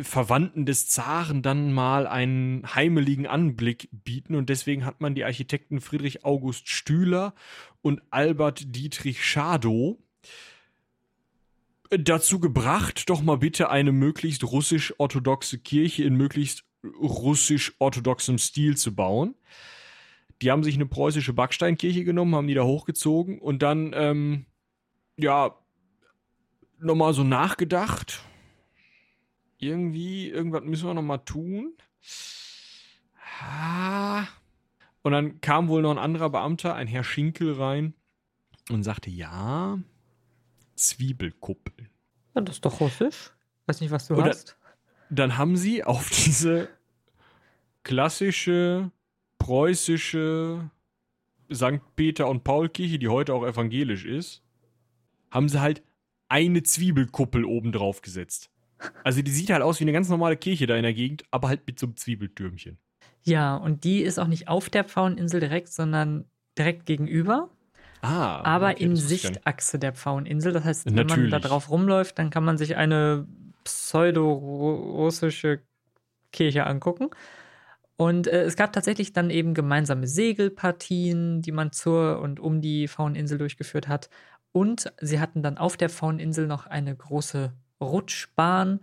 Verwandten 0.00 0.66
des 0.66 0.88
Zaren 0.88 1.42
dann 1.42 1.72
mal 1.72 2.08
einen 2.08 2.74
heimeligen 2.74 3.28
Anblick 3.28 3.88
bieten 3.92 4.34
und 4.34 4.48
deswegen 4.48 4.84
hat 4.84 5.00
man 5.00 5.14
die 5.14 5.24
Architekten 5.24 5.80
Friedrich 5.80 6.24
August 6.24 6.68
Stühler 6.68 7.32
und 7.80 8.02
Albert 8.10 8.74
Dietrich 8.74 9.24
Schadow 9.24 10.00
dazu 11.98 12.40
gebracht, 12.40 13.08
doch 13.08 13.22
mal 13.22 13.38
bitte 13.38 13.70
eine 13.70 13.92
möglichst 13.92 14.44
russisch-orthodoxe 14.44 15.58
Kirche 15.58 16.04
in 16.04 16.16
möglichst 16.16 16.64
russisch-orthodoxem 16.84 18.38
Stil 18.38 18.76
zu 18.76 18.94
bauen. 18.94 19.34
Die 20.42 20.50
haben 20.50 20.64
sich 20.64 20.74
eine 20.74 20.86
preußische 20.86 21.32
Backsteinkirche 21.32 22.04
genommen, 22.04 22.34
haben 22.34 22.46
die 22.46 22.54
da 22.54 22.64
hochgezogen 22.64 23.38
und 23.38 23.62
dann, 23.62 23.92
ähm, 23.94 24.46
ja, 25.16 25.56
nochmal 26.78 27.14
so 27.14 27.24
nachgedacht. 27.24 28.20
Irgendwie, 29.58 30.28
irgendwas 30.28 30.64
müssen 30.64 30.86
wir 30.86 30.94
nochmal 30.94 31.24
tun. 31.24 31.72
Und 35.02 35.12
dann 35.12 35.40
kam 35.40 35.68
wohl 35.68 35.82
noch 35.82 35.90
ein 35.90 35.98
anderer 35.98 36.30
Beamter, 36.30 36.74
ein 36.74 36.88
Herr 36.88 37.04
Schinkel, 37.04 37.52
rein 37.54 37.94
und 38.70 38.82
sagte, 38.82 39.10
ja, 39.10 39.78
Zwiebelkuppeln. 40.74 41.88
Ja, 42.34 42.40
das 42.40 42.56
ist 42.56 42.64
doch 42.64 42.80
russisch. 42.80 43.32
Weiß 43.66 43.80
nicht, 43.80 43.90
was 43.90 44.08
du 44.08 44.14
Oder, 44.14 44.26
hast 44.26 44.56
dann 45.10 45.38
haben 45.38 45.56
sie 45.56 45.84
auf 45.84 46.10
diese 46.26 46.68
klassische 47.82 48.90
preußische 49.38 50.70
St. 51.52 51.80
Peter 51.96 52.28
und 52.28 52.44
Paul 52.44 52.68
Kirche, 52.68 52.98
die 52.98 53.08
heute 53.08 53.34
auch 53.34 53.44
evangelisch 53.44 54.04
ist, 54.06 54.42
haben 55.30 55.48
sie 55.48 55.60
halt 55.60 55.82
eine 56.28 56.62
Zwiebelkuppel 56.62 57.44
oben 57.44 57.72
drauf 57.72 58.00
gesetzt. 58.00 58.50
Also 59.02 59.22
die 59.22 59.30
sieht 59.30 59.50
halt 59.50 59.62
aus 59.62 59.80
wie 59.80 59.84
eine 59.84 59.92
ganz 59.92 60.08
normale 60.08 60.36
Kirche 60.36 60.66
da 60.66 60.76
in 60.76 60.82
der 60.82 60.94
Gegend, 60.94 61.24
aber 61.30 61.48
halt 61.48 61.66
mit 61.66 61.78
so 61.78 61.86
einem 61.86 61.96
Zwiebeltürmchen. 61.96 62.78
Ja, 63.22 63.56
und 63.56 63.84
die 63.84 64.02
ist 64.02 64.18
auch 64.18 64.26
nicht 64.26 64.48
auf 64.48 64.68
der 64.70 64.84
Pfaueninsel 64.84 65.40
direkt, 65.40 65.68
sondern 65.68 66.26
direkt 66.58 66.86
gegenüber. 66.86 67.50
Ah, 68.04 68.42
aber 68.44 68.70
okay, 68.72 68.84
in 68.84 68.96
Sichtachse 68.96 69.78
der 69.78 69.92
Pfaueninsel. 69.92 70.52
Das 70.52 70.64
heißt, 70.64 70.86
wenn 70.86 70.94
Natürlich. 70.94 71.30
man 71.30 71.42
da 71.42 71.48
drauf 71.48 71.70
rumläuft, 71.70 72.18
dann 72.18 72.30
kann 72.30 72.44
man 72.44 72.58
sich 72.58 72.76
eine 72.76 73.26
pseudo-russische 73.64 75.60
Kirche 76.32 76.66
angucken. 76.66 77.08
Und 77.96 78.26
äh, 78.26 78.42
es 78.42 78.56
gab 78.56 78.72
tatsächlich 78.72 79.12
dann 79.12 79.30
eben 79.30 79.54
gemeinsame 79.54 80.06
Segelpartien, 80.06 81.40
die 81.42 81.52
man 81.52 81.72
zur 81.72 82.20
und 82.20 82.40
um 82.40 82.60
die 82.60 82.88
Fauninsel 82.88 83.38
durchgeführt 83.38 83.88
hat. 83.88 84.10
Und 84.52 84.92
sie 85.00 85.20
hatten 85.20 85.42
dann 85.42 85.58
auf 85.58 85.76
der 85.76 85.88
Fauninsel 85.88 86.46
noch 86.46 86.66
eine 86.66 86.94
große 86.94 87.52
Rutschbahn, 87.80 88.80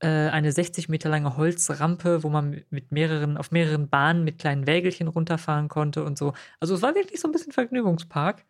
äh, 0.00 0.08
eine 0.08 0.52
60 0.52 0.88
Meter 0.88 1.08
lange 1.08 1.36
Holzrampe, 1.36 2.22
wo 2.22 2.30
man 2.30 2.62
mit 2.70 2.92
mehreren, 2.92 3.36
auf 3.36 3.50
mehreren 3.50 3.88
Bahnen 3.88 4.24
mit 4.24 4.38
kleinen 4.38 4.66
Wägelchen 4.66 5.08
runterfahren 5.08 5.68
konnte 5.68 6.04
und 6.04 6.18
so. 6.18 6.32
Also 6.60 6.74
es 6.74 6.82
war 6.82 6.94
wirklich 6.94 7.20
so 7.20 7.28
ein 7.28 7.32
bisschen 7.32 7.52
Vergnügungspark. 7.52 8.44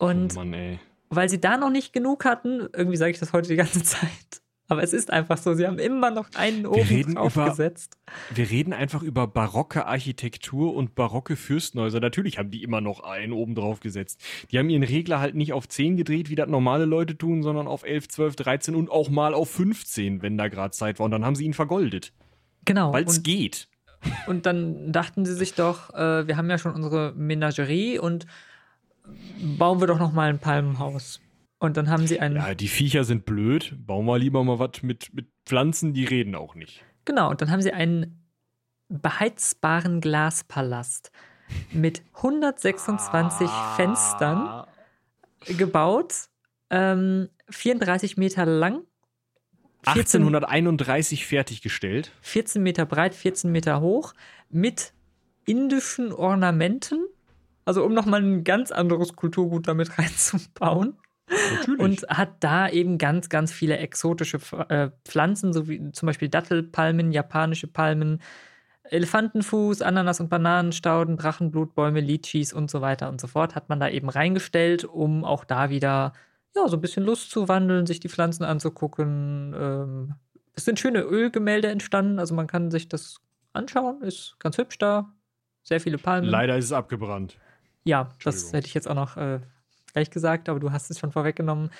Und 0.00 0.34
oh 0.36 0.44
Mann, 0.44 0.80
weil 1.10 1.28
sie 1.28 1.40
da 1.40 1.56
noch 1.56 1.70
nicht 1.70 1.92
genug 1.92 2.24
hatten, 2.24 2.68
irgendwie 2.72 2.96
sage 2.96 3.10
ich 3.10 3.18
das 3.18 3.32
heute 3.32 3.48
die 3.48 3.56
ganze 3.56 3.82
Zeit, 3.84 4.40
aber 4.66 4.82
es 4.82 4.92
ist 4.92 5.10
einfach 5.10 5.36
so, 5.36 5.52
sie 5.54 5.66
haben 5.66 5.78
immer 5.78 6.10
noch 6.10 6.28
einen 6.36 6.64
oben 6.64 7.14
draufgesetzt. 7.14 7.98
Wir 8.32 8.48
reden 8.48 8.72
einfach 8.72 9.02
über 9.02 9.26
barocke 9.26 9.84
Architektur 9.84 10.74
und 10.74 10.94
barocke 10.94 11.36
Fürstenhäuser. 11.36 12.00
Natürlich 12.00 12.38
haben 12.38 12.50
die 12.50 12.62
immer 12.62 12.80
noch 12.80 13.00
einen 13.00 13.32
oben 13.32 13.54
drauf 13.54 13.80
gesetzt. 13.80 14.22
Die 14.50 14.58
haben 14.58 14.70
ihren 14.70 14.84
Regler 14.84 15.20
halt 15.20 15.34
nicht 15.34 15.52
auf 15.52 15.68
10 15.68 15.96
gedreht, 15.96 16.30
wie 16.30 16.36
das 16.36 16.48
normale 16.48 16.84
Leute 16.84 17.18
tun, 17.18 17.42
sondern 17.42 17.66
auf 17.66 17.82
11, 17.82 18.08
12, 18.08 18.36
13 18.36 18.74
und 18.76 18.90
auch 18.90 19.10
mal 19.10 19.34
auf 19.34 19.50
15, 19.50 20.22
wenn 20.22 20.38
da 20.38 20.48
gerade 20.48 20.70
Zeit 20.70 20.98
war. 20.98 21.06
Und 21.06 21.10
dann 21.10 21.26
haben 21.26 21.34
sie 21.34 21.44
ihn 21.44 21.54
vergoldet. 21.54 22.12
Genau. 22.64 22.92
Weil 22.92 23.04
es 23.04 23.22
geht. 23.22 23.68
Und 24.28 24.46
dann 24.46 24.92
dachten 24.92 25.26
sie 25.26 25.34
sich 25.34 25.54
doch, 25.54 25.92
äh, 25.94 26.26
wir 26.26 26.36
haben 26.36 26.48
ja 26.48 26.58
schon 26.58 26.74
unsere 26.74 27.12
Menagerie 27.16 27.98
und 27.98 28.26
bauen 29.58 29.80
wir 29.80 29.86
doch 29.86 29.98
noch 29.98 30.12
mal 30.12 30.28
ein 30.28 30.38
Palmenhaus. 30.38 31.20
Und 31.58 31.76
dann 31.76 31.90
haben 31.90 32.06
sie 32.06 32.20
einen. 32.20 32.36
Ja, 32.36 32.54
die 32.54 32.68
Viecher 32.68 33.04
sind 33.04 33.26
blöd. 33.26 33.74
Bauen 33.86 34.06
wir 34.06 34.18
lieber 34.18 34.42
mal 34.42 34.58
was 34.58 34.82
mit, 34.82 35.12
mit 35.12 35.26
Pflanzen, 35.44 35.92
die 35.92 36.04
reden 36.04 36.34
auch 36.34 36.54
nicht. 36.54 36.82
Genau, 37.04 37.30
und 37.30 37.40
dann 37.40 37.50
haben 37.50 37.60
sie 37.60 37.72
einen 37.72 38.24
beheizbaren 38.88 40.00
Glaspalast 40.00 41.12
mit 41.72 42.02
126 42.14 43.48
ah. 43.48 43.74
Fenstern 43.76 44.66
gebaut, 45.56 46.28
ähm, 46.70 47.28
34 47.48 48.16
Meter 48.16 48.46
lang. 48.46 48.82
14, 49.84 50.22
1831 50.22 51.26
fertiggestellt. 51.26 52.12
14 52.20 52.62
Meter 52.62 52.84
breit, 52.84 53.14
14 53.14 53.50
Meter 53.50 53.80
hoch, 53.80 54.12
mit 54.50 54.92
indischen 55.46 56.12
Ornamenten. 56.12 57.06
Also 57.64 57.84
um 57.84 57.94
nochmal 57.94 58.22
ein 58.22 58.44
ganz 58.44 58.72
anderes 58.72 59.14
Kulturgut 59.14 59.68
damit 59.68 59.98
reinzubauen. 59.98 60.96
Natürlich. 61.58 61.80
Und 61.80 62.02
hat 62.08 62.32
da 62.40 62.68
eben 62.68 62.98
ganz, 62.98 63.28
ganz 63.28 63.52
viele 63.52 63.78
exotische 63.78 64.38
äh, 64.68 64.90
Pflanzen, 65.04 65.52
so 65.52 65.68
wie 65.68 65.92
zum 65.92 66.06
Beispiel 66.06 66.28
Dattelpalmen, 66.28 67.12
japanische 67.12 67.68
Palmen, 67.68 68.20
Elefantenfuß, 68.90 69.82
Ananas- 69.82 70.20
und 70.20 70.28
Bananenstauden, 70.28 71.16
Drachenblutbäume, 71.16 72.00
Litchis 72.00 72.52
und 72.52 72.70
so 72.70 72.80
weiter 72.80 73.08
und 73.08 73.20
so 73.20 73.28
fort, 73.28 73.54
hat 73.54 73.68
man 73.68 73.78
da 73.78 73.88
eben 73.88 74.08
reingestellt, 74.08 74.84
um 74.84 75.24
auch 75.24 75.44
da 75.44 75.70
wieder 75.70 76.12
ja, 76.56 76.66
so 76.66 76.76
ein 76.76 76.80
bisschen 76.80 77.04
Lust 77.04 77.30
zu 77.30 77.48
wandeln, 77.48 77.86
sich 77.86 78.00
die 78.00 78.08
Pflanzen 78.08 78.42
anzugucken. 78.42 79.54
Ähm, 79.56 80.14
es 80.54 80.64
sind 80.64 80.80
schöne 80.80 81.02
Ölgemälde 81.02 81.68
entstanden, 81.68 82.18
also 82.18 82.34
man 82.34 82.48
kann 82.48 82.72
sich 82.72 82.88
das 82.88 83.20
anschauen, 83.52 84.02
ist 84.02 84.36
ganz 84.40 84.58
hübsch 84.58 84.78
da. 84.78 85.12
Sehr 85.62 85.80
viele 85.80 85.98
Palmen. 85.98 86.28
Leider 86.28 86.56
ist 86.56 86.66
es 86.66 86.72
abgebrannt. 86.72 87.38
Ja, 87.84 88.10
das 88.24 88.52
hätte 88.52 88.66
ich 88.66 88.74
jetzt 88.74 88.88
auch 88.88 88.94
noch 88.94 89.16
äh, 89.16 89.40
gleich 89.92 90.10
gesagt, 90.10 90.48
aber 90.48 90.60
du 90.60 90.72
hast 90.72 90.90
es 90.90 90.98
schon 90.98 91.12
vorweggenommen. 91.12 91.70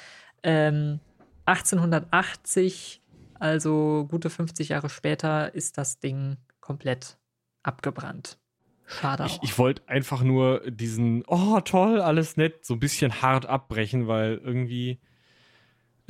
Ähm, 0.42 1.00
1880, 1.46 3.02
also 3.34 4.06
gute 4.10 4.30
50 4.30 4.70
Jahre 4.70 4.88
später, 4.88 5.54
ist 5.54 5.78
das 5.78 5.98
Ding 5.98 6.36
komplett 6.60 7.18
abgebrannt. 7.62 8.38
Schade. 8.86 9.24
Ich, 9.26 9.38
ich 9.42 9.58
wollte 9.58 9.88
einfach 9.88 10.22
nur 10.22 10.68
diesen, 10.70 11.22
oh 11.26 11.60
toll, 11.60 12.00
alles 12.00 12.36
nett, 12.36 12.64
so 12.64 12.74
ein 12.74 12.80
bisschen 12.80 13.22
hart 13.22 13.46
abbrechen, 13.46 14.08
weil 14.08 14.40
irgendwie 14.42 15.00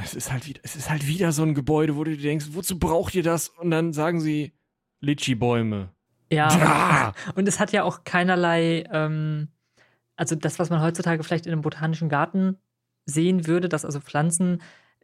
es 0.02 0.14
ist 0.14 0.32
halt 0.32 0.46
wieder, 0.46 0.60
es 0.62 0.76
ist 0.76 0.90
halt 0.90 1.06
wieder 1.06 1.32
so 1.32 1.42
ein 1.42 1.54
Gebäude, 1.54 1.96
wo 1.96 2.04
du 2.04 2.16
dir 2.16 2.22
denkst, 2.22 2.46
wozu 2.52 2.78
braucht 2.78 3.14
ihr 3.14 3.22
das? 3.22 3.48
Und 3.48 3.70
dann 3.70 3.92
sagen 3.92 4.20
sie 4.20 4.52
Litschi-Bäume. 5.00 5.90
Ja. 6.32 6.48
Ah! 6.60 7.12
Und 7.34 7.48
es 7.48 7.58
hat 7.58 7.72
ja 7.72 7.82
auch 7.82 8.04
keinerlei 8.04 8.84
ähm, 8.90 9.48
also 10.20 10.36
das, 10.36 10.58
was 10.58 10.68
man 10.68 10.82
heutzutage 10.82 11.24
vielleicht 11.24 11.46
in 11.46 11.52
einem 11.52 11.62
botanischen 11.62 12.10
Garten 12.10 12.58
sehen 13.06 13.46
würde, 13.46 13.70
dass 13.70 13.86
also 13.86 14.00
Pflanzen 14.00 14.60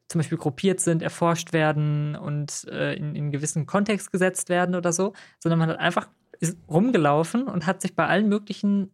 zum 0.08 0.18
Beispiel 0.18 0.36
gruppiert 0.36 0.78
sind, 0.78 1.02
erforscht 1.02 1.54
werden 1.54 2.14
und 2.16 2.66
äh, 2.70 2.94
in, 2.94 3.16
in 3.16 3.30
gewissen 3.30 3.64
Kontext 3.64 4.12
gesetzt 4.12 4.50
werden 4.50 4.74
oder 4.74 4.92
so, 4.92 5.14
sondern 5.42 5.58
man 5.58 5.70
hat 5.70 5.78
einfach 5.78 6.08
ist 6.38 6.58
rumgelaufen 6.68 7.44
und 7.44 7.64
hat 7.64 7.80
sich 7.80 7.96
bei 7.96 8.06
allen 8.06 8.28
möglichen 8.28 8.92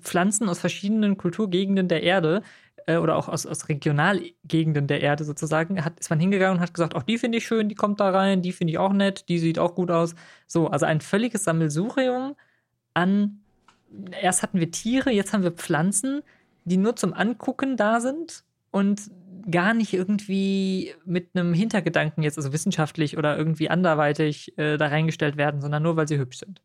Pflanzen 0.00 0.50
aus 0.50 0.58
verschiedenen 0.58 1.16
Kulturgegenden 1.16 1.88
der 1.88 2.02
Erde 2.02 2.42
äh, 2.86 2.98
oder 2.98 3.16
auch 3.16 3.30
aus, 3.30 3.46
aus 3.46 3.70
Regionalgegenden 3.70 4.86
der 4.88 5.00
Erde 5.00 5.24
sozusagen, 5.24 5.82
hat, 5.82 5.98
ist 5.98 6.10
man 6.10 6.20
hingegangen 6.20 6.58
und 6.58 6.62
hat 6.62 6.74
gesagt, 6.74 6.94
auch 6.94 7.02
die 7.02 7.16
finde 7.16 7.38
ich 7.38 7.46
schön, 7.46 7.70
die 7.70 7.74
kommt 7.74 7.98
da 7.98 8.10
rein, 8.10 8.42
die 8.42 8.52
finde 8.52 8.72
ich 8.72 8.78
auch 8.78 8.92
nett, 8.92 9.26
die 9.30 9.38
sieht 9.38 9.58
auch 9.58 9.74
gut 9.74 9.90
aus. 9.90 10.14
So, 10.46 10.68
also 10.68 10.84
ein 10.84 11.00
völliges 11.00 11.44
Sammelsurium 11.44 12.36
an, 12.92 13.41
erst 14.20 14.42
hatten 14.42 14.60
wir 14.60 14.70
Tiere, 14.70 15.10
jetzt 15.10 15.32
haben 15.32 15.42
wir 15.42 15.52
Pflanzen, 15.52 16.22
die 16.64 16.76
nur 16.76 16.96
zum 16.96 17.12
Angucken 17.12 17.76
da 17.76 18.00
sind 18.00 18.44
und 18.70 19.10
gar 19.50 19.74
nicht 19.74 19.92
irgendwie 19.92 20.94
mit 21.04 21.30
einem 21.34 21.52
Hintergedanken 21.52 22.22
jetzt, 22.22 22.38
also 22.38 22.52
wissenschaftlich 22.52 23.18
oder 23.18 23.36
irgendwie 23.36 23.68
anderweitig 23.68 24.56
äh, 24.56 24.76
da 24.76 24.86
reingestellt 24.86 25.36
werden, 25.36 25.60
sondern 25.60 25.82
nur, 25.82 25.96
weil 25.96 26.06
sie 26.06 26.18
hübsch 26.18 26.38
sind 26.38 26.62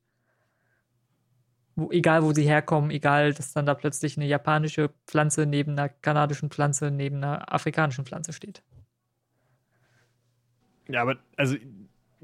wo, 1.77 1.91
egal 1.91 2.23
wo 2.23 2.33
sie 2.33 2.43
herkommen, 2.43 2.89
egal, 2.89 3.33
dass 3.33 3.53
dann 3.53 3.67
da 3.67 3.75
plötzlich 3.75 4.17
eine 4.17 4.25
japanische 4.25 4.89
Pflanze 5.05 5.45
neben 5.45 5.73
einer 5.73 5.89
kanadischen 5.89 6.49
Pflanze, 6.49 6.91
neben 6.91 7.17
einer 7.17 7.53
afrikanischen 7.53 8.03
Pflanze 8.03 8.33
steht. 8.33 8.63
Ja, 10.89 11.03
aber 11.03 11.17
also 11.37 11.55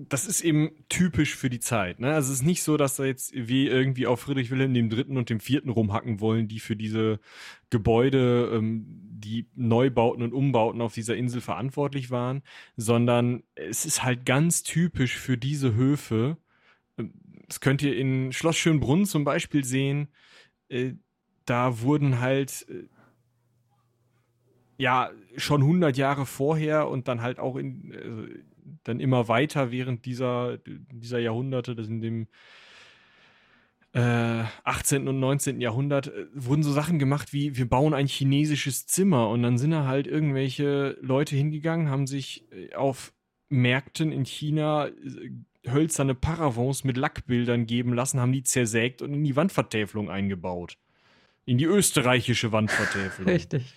das 0.10 0.26
ist 0.26 0.42
eben 0.42 0.72
typisch 0.90 1.36
für 1.36 1.50
die 1.50 1.60
Zeit. 1.60 2.00
Ne? 2.00 2.14
Also 2.14 2.32
es 2.32 2.40
ist 2.40 2.46
nicht 2.46 2.64
so, 2.64 2.78
dass 2.78 2.96
da 2.96 3.06
jetzt 3.06 3.34
wie 3.36 3.68
irgendwie 3.68 4.08
auf 4.08 4.22
Friedrich 4.22 4.52
Wilhelm 4.52 4.74
dem 4.74 4.90
Dritten 4.90 5.18
und 5.18 5.30
dem 5.30 5.40
Vierten 5.40 5.70
rumhacken 5.70 6.20
wollen, 6.20 6.48
die 6.48 6.60
für 6.60 6.76
diese 6.76 7.20
Gebäude, 7.70 8.52
ähm, 8.54 8.86
die 8.88 9.48
Neubauten 9.56 10.24
und 10.24 10.34
Umbauten 10.34 10.82
auf 10.82 10.94
dieser 10.94 11.16
Insel 11.16 11.42
verantwortlich 11.42 12.12
waren, 12.12 12.42
sondern 12.76 13.44
es 13.56 13.86
ist 13.86 14.04
halt 14.04 14.26
ganz 14.26 14.64
typisch 14.64 15.18
für 15.18 15.38
diese 15.38 15.76
Höfe, 15.76 16.38
das 17.48 17.60
könnt 17.60 17.82
ihr 17.82 17.96
in 17.96 18.32
Schloss 18.34 18.58
Schönbrunn 18.58 19.06
zum 19.06 19.24
Beispiel 19.24 19.64
sehen. 19.64 20.08
Äh, 20.70 20.94
da 21.46 21.82
wurden 21.82 22.20
halt 22.20 22.66
äh, 22.70 22.88
ja 24.78 25.12
schon 25.38 25.62
100 25.62 25.98
Jahre 25.98 26.26
vorher 26.26 26.88
und 26.90 27.08
dann 27.08 27.22
halt 27.22 27.40
auch 27.40 27.56
in, 27.56 27.92
äh, 27.92 28.44
dann 28.84 29.00
immer 29.00 29.28
weiter 29.28 29.72
während 29.72 30.06
dieser, 30.06 30.58
dieser 30.92 31.20
Jahrhunderte, 31.20 31.76
das 31.76 31.88
in 31.88 32.02
dem 32.02 32.28
äh, 33.94 34.44
18. 34.64 35.08
und 35.08 35.20
19. 35.20 35.62
Jahrhundert, 35.62 36.08
äh, 36.08 36.26
wurden 36.34 36.64
so 36.64 36.72
Sachen 36.72 37.00
gemacht 37.00 37.32
wie, 37.34 37.56
wir 37.58 37.70
bauen 37.70 37.94
ein 37.94 38.08
chinesisches 38.08 38.88
Zimmer 38.88 39.30
und 39.30 39.44
dann 39.44 39.58
sind 39.58 39.72
da 39.72 39.86
halt 39.86 40.08
irgendwelche 40.08 40.98
Leute 41.02 41.36
hingegangen, 41.36 41.90
haben 41.90 42.08
sich 42.08 42.46
äh, 42.52 42.74
auf 42.74 43.14
Märkten 43.50 44.12
in 44.12 44.26
China 44.26 44.90
hölzerne 45.68 46.16
Paravents 46.16 46.84
mit 46.84 46.98
Lackbildern 46.98 47.66
geben 47.66 47.94
lassen, 47.94 48.20
haben 48.20 48.34
die 48.34 48.44
zersägt 48.44 49.02
und 49.02 49.14
in 49.14 49.24
die 49.24 49.36
Wandvertäfelung 49.36 50.10
eingebaut. 50.10 50.78
In 51.46 51.58
die 51.58 51.66
österreichische 51.66 52.52
Wandvertäfelung. 52.52 53.32
Richtig. 53.32 53.74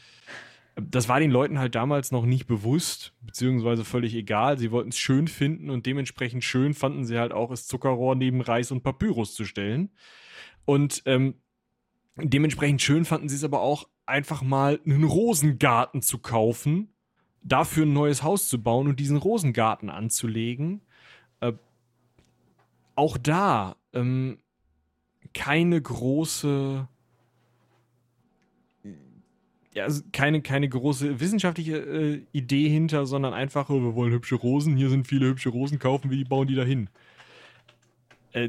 Das 0.79 1.09
war 1.09 1.20
den 1.20 1.31
Leuten 1.31 1.59
halt 1.59 1.74
damals 1.74 2.12
noch 2.12 2.27
nicht 2.27 2.47
bewusst, 2.47 3.14
beziehungsweise 3.22 3.85
völlig 3.85 4.14
egal. 4.14 4.59
Sie 4.59 4.70
wollten 4.70 4.91
es 4.91 4.99
schön 4.99 5.27
finden 5.27 5.70
und 5.70 5.87
dementsprechend 5.87 6.45
schön 6.45 6.74
fanden 6.74 7.05
sie 7.05 7.18
halt 7.18 7.33
auch, 7.33 7.51
es 7.51 7.66
Zuckerrohr 7.66 8.14
neben 8.14 8.43
Reis 8.43 8.70
und 8.70 8.83
Papyrus 8.83 9.35
zu 9.35 9.45
stellen. 9.47 9.91
Und 10.66 11.03
ähm, 11.07 11.37
dementsprechend 12.16 12.83
schön 12.83 13.05
fanden 13.05 13.29
sie 13.29 13.37
es 13.37 13.45
aber 13.45 13.61
auch, 13.61 13.89
einfach 14.05 14.43
mal 14.43 14.79
einen 14.85 15.05
Rosengarten 15.05 16.03
zu 16.03 16.18
kaufen, 16.18 16.95
dafür 17.43 17.87
ein 17.87 17.93
neues 17.93 18.22
Haus 18.22 18.49
zu 18.49 18.62
bauen 18.62 18.87
und 18.87 19.01
diesen 19.01 19.16
Rosengarten 19.16 19.91
anzulegen 19.91 20.83
auch 22.97 23.18
da 23.18 23.77
ähm, 23.93 24.39
keine 25.35 25.81
große 25.81 26.89
ja, 29.77 29.85
also 29.85 30.03
keine, 30.11 30.41
keine 30.41 30.70
große 30.70 31.20
wissenschaftliche 31.20 31.77
äh, 31.77 32.22
Idee 32.33 32.66
hinter, 32.70 33.05
sondern 33.05 33.35
einfach, 33.35 33.68
oh, 33.68 33.83
wir 33.83 33.95
wollen 33.95 34.11
hübsche 34.11 34.37
Rosen, 34.37 34.74
hier 34.74 34.89
sind 34.89 35.07
viele 35.07 35.27
hübsche 35.27 35.51
Rosen, 35.51 35.79
kaufen 35.79 36.11
wir 36.11 36.16
die, 36.16 36.24
bauen 36.24 36.49
die 36.49 36.55
dahin. 36.55 36.89
Äh, 38.33 38.49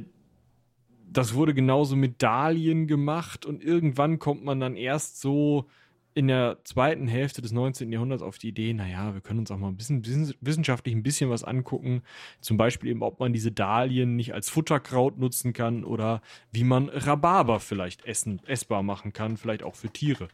das 1.11 1.34
wurde 1.34 1.53
genauso 1.53 1.97
mit 1.97 2.23
Dahlien 2.23 2.88
gemacht 2.88 3.45
und 3.45 3.61
irgendwann 3.61 4.19
kommt 4.19 4.45
man 4.45 4.61
dann 4.61 4.78
erst 4.78 5.19
so 5.19 5.67
in 6.13 6.30
der 6.30 6.59
zweiten 6.63 7.09
Hälfte 7.09 7.41
des 7.41 7.51
19. 7.51 7.91
Jahrhunderts 7.91 8.23
auf 8.23 8.38
die 8.38 8.47
Idee, 8.47 8.73
naja, 8.73 9.13
wir 9.13 9.19
können 9.19 9.39
uns 9.39 9.51
auch 9.51 9.57
mal 9.57 9.67
ein 9.67 9.75
bisschen 9.75 10.05
wissenschaftlich 10.39 10.95
ein 10.95 11.03
bisschen 11.03 11.30
was 11.30 11.43
angucken. 11.43 12.03
Zum 12.39 12.55
Beispiel 12.55 12.89
eben, 12.89 13.03
ob 13.03 13.19
man 13.19 13.34
diese 13.34 13.51
Dahlien 13.51 14.15
nicht 14.15 14.34
als 14.34 14.49
Futterkraut 14.49 15.17
nutzen 15.19 15.51
kann 15.51 15.84
oder 15.84 16.21
wie 16.53 16.63
man 16.63 16.88
Rhabarber 16.88 17.59
vielleicht 17.59 18.05
essen, 18.05 18.41
essbar 18.47 18.82
machen 18.82 19.11
kann, 19.11 19.36
vielleicht 19.36 19.61
auch 19.61 19.75
für 19.75 19.89
Tiere. 19.89 20.30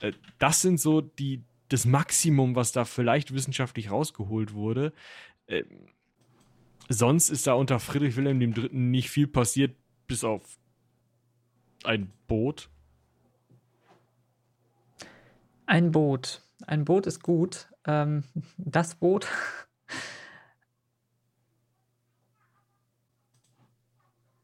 Äh, 0.00 0.12
das 0.38 0.62
sind 0.62 0.80
so 0.80 1.00
die, 1.00 1.42
das 1.68 1.84
Maximum, 1.84 2.54
was 2.54 2.72
da 2.72 2.84
vielleicht 2.84 3.34
wissenschaftlich 3.34 3.90
rausgeholt 3.90 4.54
wurde. 4.54 4.92
Äh, 5.46 5.64
sonst 6.88 7.30
ist 7.30 7.46
da 7.46 7.54
unter 7.54 7.78
Friedrich 7.80 8.16
Wilhelm 8.16 8.40
III. 8.40 8.70
nicht 8.72 9.10
viel 9.10 9.26
passiert, 9.26 9.76
bis 10.06 10.24
auf 10.24 10.58
ein 11.84 12.10
Boot 12.26 12.70
ein 15.68 15.92
Boot. 15.92 16.42
Ein 16.66 16.84
Boot 16.84 17.06
ist 17.06 17.22
gut. 17.22 17.68
Ähm, 17.86 18.24
das 18.56 18.94
Boot. 18.94 19.28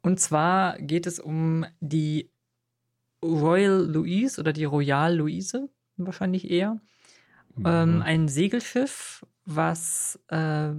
Und 0.02 0.20
zwar 0.20 0.78
geht 0.78 1.06
es 1.06 1.18
um 1.18 1.64
die 1.80 2.30
Royal 3.24 3.86
Louise 3.86 4.40
oder 4.40 4.52
die 4.52 4.64
Royal 4.64 5.16
Louise, 5.16 5.68
wahrscheinlich 5.96 6.50
eher. 6.50 6.80
Mhm. 7.56 7.64
Ähm, 7.66 8.02
ein 8.02 8.28
Segelschiff, 8.28 9.24
was 9.44 10.18
äh, 10.28 10.72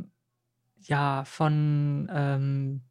ja 0.82 1.24
von 1.26 2.10
ähm, 2.12 2.82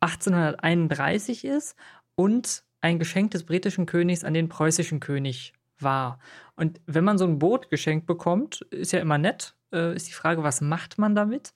1831 0.00 1.44
ist 1.44 1.76
und 2.16 2.64
ein 2.80 2.98
Geschenk 2.98 3.30
des 3.30 3.44
britischen 3.44 3.86
Königs 3.86 4.24
an 4.24 4.34
den 4.34 4.48
preußischen 4.48 5.00
König 5.00 5.52
war. 5.78 6.18
Und 6.56 6.80
wenn 6.86 7.04
man 7.04 7.18
so 7.18 7.24
ein 7.24 7.38
Boot 7.38 7.70
geschenkt 7.70 8.06
bekommt, 8.06 8.62
ist 8.70 8.92
ja 8.92 9.00
immer 9.00 9.18
nett, 9.18 9.54
äh, 9.72 9.94
ist 9.94 10.08
die 10.08 10.12
Frage, 10.12 10.42
was 10.42 10.60
macht 10.60 10.98
man 10.98 11.14
damit? 11.14 11.54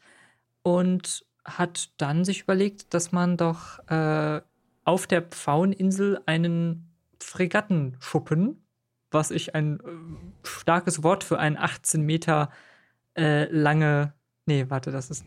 Und 0.63 1.27
hat 1.45 1.91
dann 1.97 2.25
sich 2.25 2.43
überlegt, 2.43 2.95
dass 2.95 3.13
man 3.13 3.37
doch 3.37 3.79
äh, 3.89 4.41
auf 4.87 5.07
der 5.07 5.21
Pfaueninsel 5.21 6.21
einen 6.27 6.89
Fregattenschuppen, 7.21 8.65
was 9.11 9.31
ich 9.31 9.55
ein 9.55 9.81
äh, 9.81 10.47
starkes 10.47 11.03
Wort 11.03 11.25
für 11.25 11.39
einen 11.39 11.57
18 11.57 12.03
Meter 12.03 12.51
äh, 13.17 13.45
lange, 13.51 14.15
nee, 14.47 14.67
warte, 14.69 14.93
das 14.93 15.11
ist, 15.11 15.27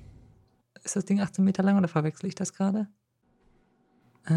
ist 0.83 0.95
das 0.95 1.05
Ding 1.05 1.19
18 1.19 1.43
Meter 1.43 1.61
lang 1.61 1.77
oder 1.77 1.87
verwechsel 1.87 2.27
ich 2.27 2.35
das 2.35 2.53
gerade? 2.53 2.87
Äh, 4.27 4.33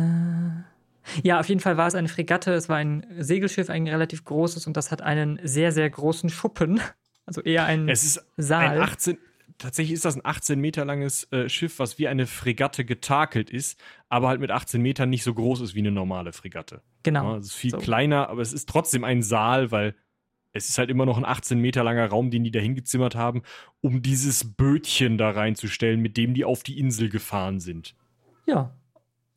ja, 1.22 1.38
auf 1.38 1.48
jeden 1.48 1.60
Fall 1.60 1.76
war 1.76 1.86
es 1.86 1.94
eine 1.94 2.08
Fregatte, 2.08 2.52
es 2.54 2.68
war 2.68 2.76
ein 2.76 3.06
Segelschiff, 3.18 3.70
ein 3.70 3.86
relativ 3.86 4.24
großes 4.24 4.66
und 4.66 4.76
das 4.76 4.90
hat 4.90 5.02
einen 5.02 5.38
sehr, 5.44 5.72
sehr 5.72 5.88
großen 5.88 6.30
Schuppen. 6.30 6.80
Also 7.24 7.40
eher 7.40 7.64
ein 7.66 7.88
es 7.88 8.02
ist 8.02 8.26
Saal. 8.36 8.80
Ein 8.80 8.80
18, 8.80 9.18
tatsächlich 9.62 9.94
ist 9.94 10.04
das 10.04 10.16
ein 10.16 10.24
18 10.24 10.60
Meter 10.60 10.84
langes 10.84 11.30
äh, 11.32 11.48
Schiff, 11.48 11.78
was 11.78 11.98
wie 11.98 12.08
eine 12.08 12.26
Fregatte 12.26 12.84
getakelt 12.84 13.50
ist, 13.50 13.80
aber 14.08 14.28
halt 14.28 14.40
mit 14.40 14.50
18 14.50 14.80
Metern 14.82 15.10
nicht 15.10 15.24
so 15.24 15.32
groß 15.32 15.60
ist 15.60 15.74
wie 15.74 15.80
eine 15.80 15.92
normale 15.92 16.32
Fregatte. 16.32 16.82
Genau. 17.02 17.32
Ja, 17.32 17.38
es 17.38 17.46
ist 17.46 17.54
viel 17.54 17.70
so. 17.70 17.78
kleiner, 17.78 18.28
aber 18.28 18.42
es 18.42 18.52
ist 18.52 18.68
trotzdem 18.68 19.04
ein 19.04 19.22
Saal, 19.22 19.70
weil 19.70 19.94
es 20.52 20.68
ist 20.68 20.78
halt 20.78 20.90
immer 20.90 21.06
noch 21.06 21.16
ein 21.16 21.24
18 21.24 21.58
Meter 21.58 21.82
langer 21.82 22.06
Raum, 22.06 22.30
den 22.30 22.44
die 22.44 22.50
da 22.50 22.60
hingezimmert 22.60 23.14
haben, 23.14 23.42
um 23.80 24.02
dieses 24.02 24.52
Bötchen 24.54 25.16
da 25.16 25.30
reinzustellen, 25.30 26.00
mit 26.00 26.16
dem 26.16 26.34
die 26.34 26.44
auf 26.44 26.62
die 26.62 26.78
Insel 26.78 27.08
gefahren 27.08 27.58
sind. 27.58 27.94
Ja, 28.46 28.74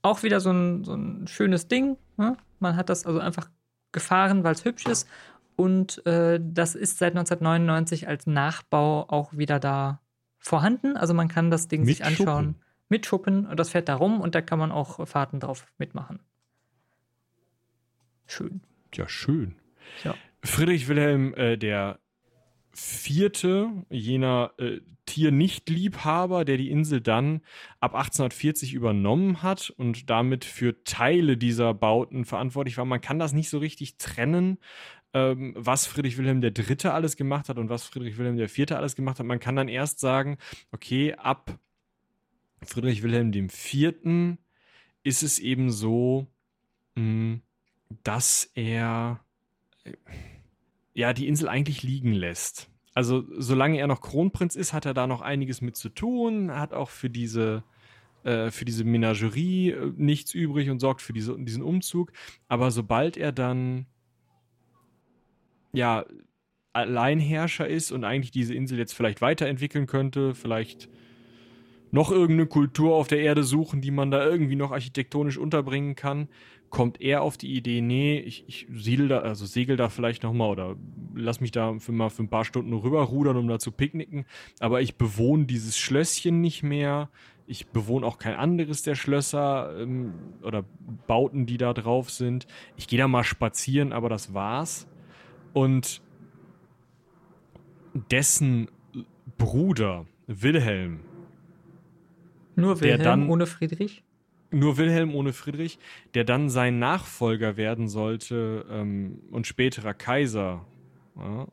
auch 0.02 0.24
wieder 0.24 0.40
so 0.40 0.52
ein, 0.52 0.84
so 0.84 0.94
ein 0.94 1.28
schönes 1.28 1.68
Ding. 1.68 1.98
Ne? 2.18 2.36
Man 2.60 2.76
hat 2.76 2.90
das 2.90 3.06
also 3.06 3.20
einfach 3.20 3.50
gefahren, 3.92 4.44
weil 4.44 4.54
es 4.54 4.66
hübsch 4.66 4.86
ist. 4.88 5.08
Und 5.56 6.06
äh, 6.06 6.40
das 6.44 6.76
ist 6.76 6.98
seit 6.98 7.14
1999 7.14 8.08
als 8.08 8.28
Nachbau 8.28 9.06
auch 9.08 9.32
wieder 9.38 9.60
da 9.60 10.02
vorhanden. 10.46 10.96
Also 10.96 11.14
man 11.16 11.28
kann 11.28 11.50
das 11.50 11.68
Ding 11.68 11.82
mit 11.82 11.98
sich 11.98 12.06
anschauen. 12.06 12.46
Schuppen. 12.46 12.62
Mit 12.88 13.06
Schuppen. 13.08 13.46
Und 13.48 13.60
das 13.60 13.72
fährt 13.72 13.90
da 13.90 13.96
rum 13.96 14.22
und 14.22 14.36
da 14.36 14.42
kann 14.42 14.60
man 14.60 14.72
auch 14.72 15.08
Fahrten 15.08 15.40
drauf 15.40 15.66
mitmachen. 15.80 16.20
Schön. 18.28 18.62
Ja, 18.94 19.10
schön. 19.10 19.56
Ja. 20.04 20.14
Friedrich 20.44 20.88
Wilhelm, 20.88 21.34
äh, 21.34 21.58
der 21.58 22.00
vierte, 22.74 23.72
jener 23.90 24.52
äh, 24.58 24.82
Tiernichtliebhaber, 25.08 26.46
der 26.46 26.58
die 26.58 26.70
Insel 26.70 27.02
dann 27.02 27.42
ab 27.80 27.96
1840 27.96 28.74
übernommen 28.74 29.42
hat 29.42 29.72
und 29.72 30.10
damit 30.10 30.46
für 30.46 30.84
Teile 30.84 31.38
dieser 31.38 31.74
Bauten 31.74 32.26
verantwortlich 32.26 32.78
war. 32.78 32.86
Man 32.86 33.02
kann 33.02 33.18
das 33.18 33.34
nicht 33.34 33.50
so 33.50 33.58
richtig 33.58 33.98
trennen, 33.98 34.58
ähm, 35.16 35.54
was 35.56 35.88
Friedrich 35.88 36.18
Wilhelm 36.18 36.44
III. 36.44 36.90
alles 36.90 37.16
gemacht 37.16 37.48
hat 37.48 37.58
und 37.58 37.70
was 37.70 37.86
Friedrich 37.86 38.18
Wilhelm 38.18 38.38
IV. 38.38 38.74
alles 38.74 38.98
gemacht 38.98 39.18
hat. 39.18 39.26
Man 39.26 39.40
kann 39.40 39.56
dann 39.56 39.70
erst 39.70 40.02
sagen, 40.02 40.38
okay, 40.74 41.14
ab 41.14 41.58
Friedrich 42.62 43.02
Wilhelm 43.02 43.32
IV. 43.34 44.38
ist 45.04 45.24
es 45.24 45.40
eben 45.40 45.72
so, 45.72 46.28
mh, 46.96 47.02
hm, 47.02 47.42
dass 48.04 48.52
er 48.56 49.22
äh, 49.86 49.94
ja 50.94 51.14
die 51.14 51.28
Insel 51.28 51.48
eigentlich 51.48 51.82
liegen 51.82 52.12
lässt. 52.12 52.70
Also 52.94 53.24
solange 53.38 53.78
er 53.80 53.88
noch 53.88 54.02
Kronprinz 54.02 54.58
ist, 54.58 54.74
hat 54.74 54.86
er 54.86 54.94
da 54.94 55.08
noch 55.08 55.22
einiges 55.22 55.62
mit 55.62 55.78
zu 55.78 55.88
tun, 55.90 56.52
hat 56.52 56.74
auch 56.74 56.90
für 56.90 57.10
diese 57.10 57.64
äh, 58.24 58.52
für 58.52 58.66
diese 58.66 58.84
Menagerie 58.84 59.70
äh, 59.70 59.94
nichts 59.96 60.34
übrig 60.34 60.70
und 60.70 60.80
sorgt 60.80 61.02
für 61.02 61.14
diese, 61.14 61.38
diesen 61.40 61.64
Umzug. 61.64 62.12
Aber 62.50 62.72
sobald 62.72 63.16
er 63.16 63.32
dann 63.32 63.86
ja 65.76 66.06
Alleinherrscher 66.74 67.68
ist 67.68 67.92
und 67.92 68.04
eigentlich 68.04 68.32
diese 68.32 68.54
Insel 68.54 68.78
jetzt 68.78 68.94
vielleicht 68.94 69.22
weiterentwickeln 69.22 69.88
könnte, 69.88 70.36
vielleicht 70.36 70.90
noch 71.92 72.12
irgendeine 72.12 72.48
Kultur 72.48 72.96
auf 72.96 73.08
der 73.08 73.20
Erde 73.20 73.44
suchen, 73.44 73.80
die 73.80 73.92
man 73.92 74.12
da 74.12 74.26
irgendwie 74.26 74.58
noch 74.58 74.72
architektonisch 74.72 75.38
unterbringen 75.38 75.96
kann, 75.96 76.28
kommt 76.70 77.00
er 77.00 77.22
auf 77.22 77.38
die 77.38 77.56
Idee, 77.56 77.80
nee, 77.80 78.20
ich, 78.20 78.44
ich 78.48 78.68
siedel 78.70 79.08
da, 79.08 79.20
also 79.20 79.46
segel 79.46 79.78
da 79.78 79.88
vielleicht 79.88 80.24
nochmal 80.24 80.50
oder 80.50 80.76
lass 81.16 81.40
mich 81.40 81.52
da 81.52 81.80
für 81.80 81.94
mal 81.94 82.10
für 82.10 82.24
ein 82.24 82.28
paar 82.28 82.44
Stunden 82.44 82.74
rüberrudern, 82.74 83.38
um 83.38 83.48
da 83.48 83.60
zu 83.60 83.72
picknicken. 83.72 84.26
Aber 84.60 84.82
ich 84.82 84.96
bewohne 84.96 85.46
dieses 85.46 85.78
Schlösschen 85.78 86.42
nicht 86.42 86.64
mehr. 86.64 87.10
Ich 87.48 87.68
bewohne 87.68 88.06
auch 88.06 88.18
kein 88.18 88.36
anderes 88.36 88.84
der 88.84 88.96
Schlösser 88.96 89.80
ähm, 89.80 90.16
oder 90.42 90.66
Bauten, 91.08 91.46
die 91.46 91.58
da 91.58 91.74
drauf 91.74 92.10
sind. 92.10 92.48
Ich 92.76 92.90
gehe 92.90 93.00
da 93.00 93.08
mal 93.08 93.24
spazieren, 93.24 93.94
aber 93.94 94.10
das 94.10 94.34
war's. 94.34 94.88
Und 95.56 96.02
dessen 98.12 98.68
Bruder 99.38 100.06
Wilhelm. 100.28 101.00
Nur 102.58 102.82
Wilhelm 102.82 103.04
dann, 103.04 103.30
ohne 103.30 103.48
Friedrich? 103.48 104.04
Nur 104.52 104.76
Wilhelm 104.76 105.16
ohne 105.16 105.32
Friedrich, 105.32 105.80
der 106.14 106.26
dann 106.26 106.50
sein 106.50 106.78
Nachfolger 106.78 107.56
werden 107.56 107.88
sollte 107.88 108.66
ähm, 108.70 109.22
und 109.32 109.48
späterer 109.48 109.94
Kaiser 109.94 110.66
ja, 111.16 111.48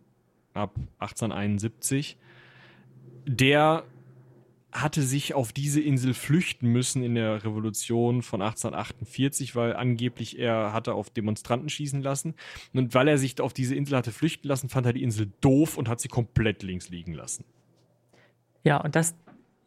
ab 0.53 0.74
1871, 0.98 2.16
der 3.24 3.84
hatte 4.73 5.03
sich 5.03 5.35
auf 5.35 5.53
diese 5.53 5.81
Insel 5.81 6.14
flüchten 6.14 6.68
müssen 6.68 7.03
in 7.03 7.14
der 7.14 7.45
Revolution 7.45 8.23
von 8.23 8.41
1848, 8.41 9.55
weil 9.55 9.77
angeblich 9.77 10.39
er 10.39 10.73
hatte 10.73 10.95
auf 10.95 11.11
Demonstranten 11.11 11.68
schießen 11.68 12.03
lassen. 12.03 12.35
Und 12.73 12.95
weil 12.95 13.09
er 13.09 13.18
sich 13.18 13.41
auf 13.41 13.53
diese 13.53 13.75
Insel 13.75 13.99
hatte 13.99 14.12
flüchten 14.12 14.49
lassen, 14.49 14.70
fand 14.70 14.87
er 14.87 14.95
die 14.95 15.03
Insel 15.03 15.31
doof 15.43 15.77
und 15.77 15.89
hat 15.89 16.01
sie 16.01 16.09
komplett 16.09 16.62
links 16.62 16.89
liegen 16.89 17.12
lassen. 17.12 17.45
Ja, 18.64 18.79
und 18.79 18.97
das 18.97 19.14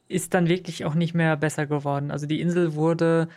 ist 0.08 0.34
dann 0.34 0.48
wirklich 0.48 0.86
auch 0.86 0.96
nicht 0.96 1.14
mehr 1.14 1.38
besser 1.38 1.68
geworden. 1.68 2.12
Also 2.12 2.26
die 2.26 2.42
Insel 2.42 2.74
wurde 2.74 3.28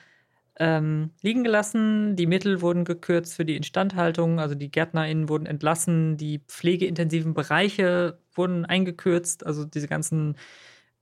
ähm, 0.58 1.10
liegen 1.22 1.44
gelassen, 1.44 2.16
die 2.16 2.26
Mittel 2.26 2.60
wurden 2.62 2.84
gekürzt 2.84 3.34
für 3.34 3.44
die 3.44 3.56
Instandhaltung, 3.56 4.40
also 4.40 4.54
die 4.54 4.70
GärtnerInnen 4.70 5.28
wurden 5.28 5.46
entlassen, 5.46 6.16
die 6.16 6.40
pflegeintensiven 6.48 7.32
Bereiche 7.32 8.18
wurden 8.34 8.64
eingekürzt, 8.64 9.46
also 9.46 9.64
diese 9.64 9.86
ganzen 9.86 10.36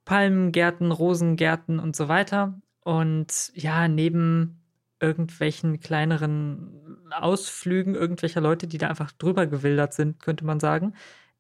Palmengärten, 0.06 0.92
Rosengärten 0.92 1.78
und 1.78 1.94
so 1.94 2.08
weiter. 2.08 2.58
Und 2.80 3.52
ja, 3.54 3.88
neben 3.88 4.62
irgendwelchen 5.00 5.80
kleineren 5.80 6.96
Ausflügen 7.10 7.94
irgendwelcher 7.94 8.40
Leute, 8.40 8.66
die 8.66 8.78
da 8.78 8.88
einfach 8.88 9.12
drüber 9.12 9.46
gewildert 9.46 9.92
sind, 9.92 10.20
könnte 10.20 10.46
man 10.46 10.60
sagen, 10.60 10.94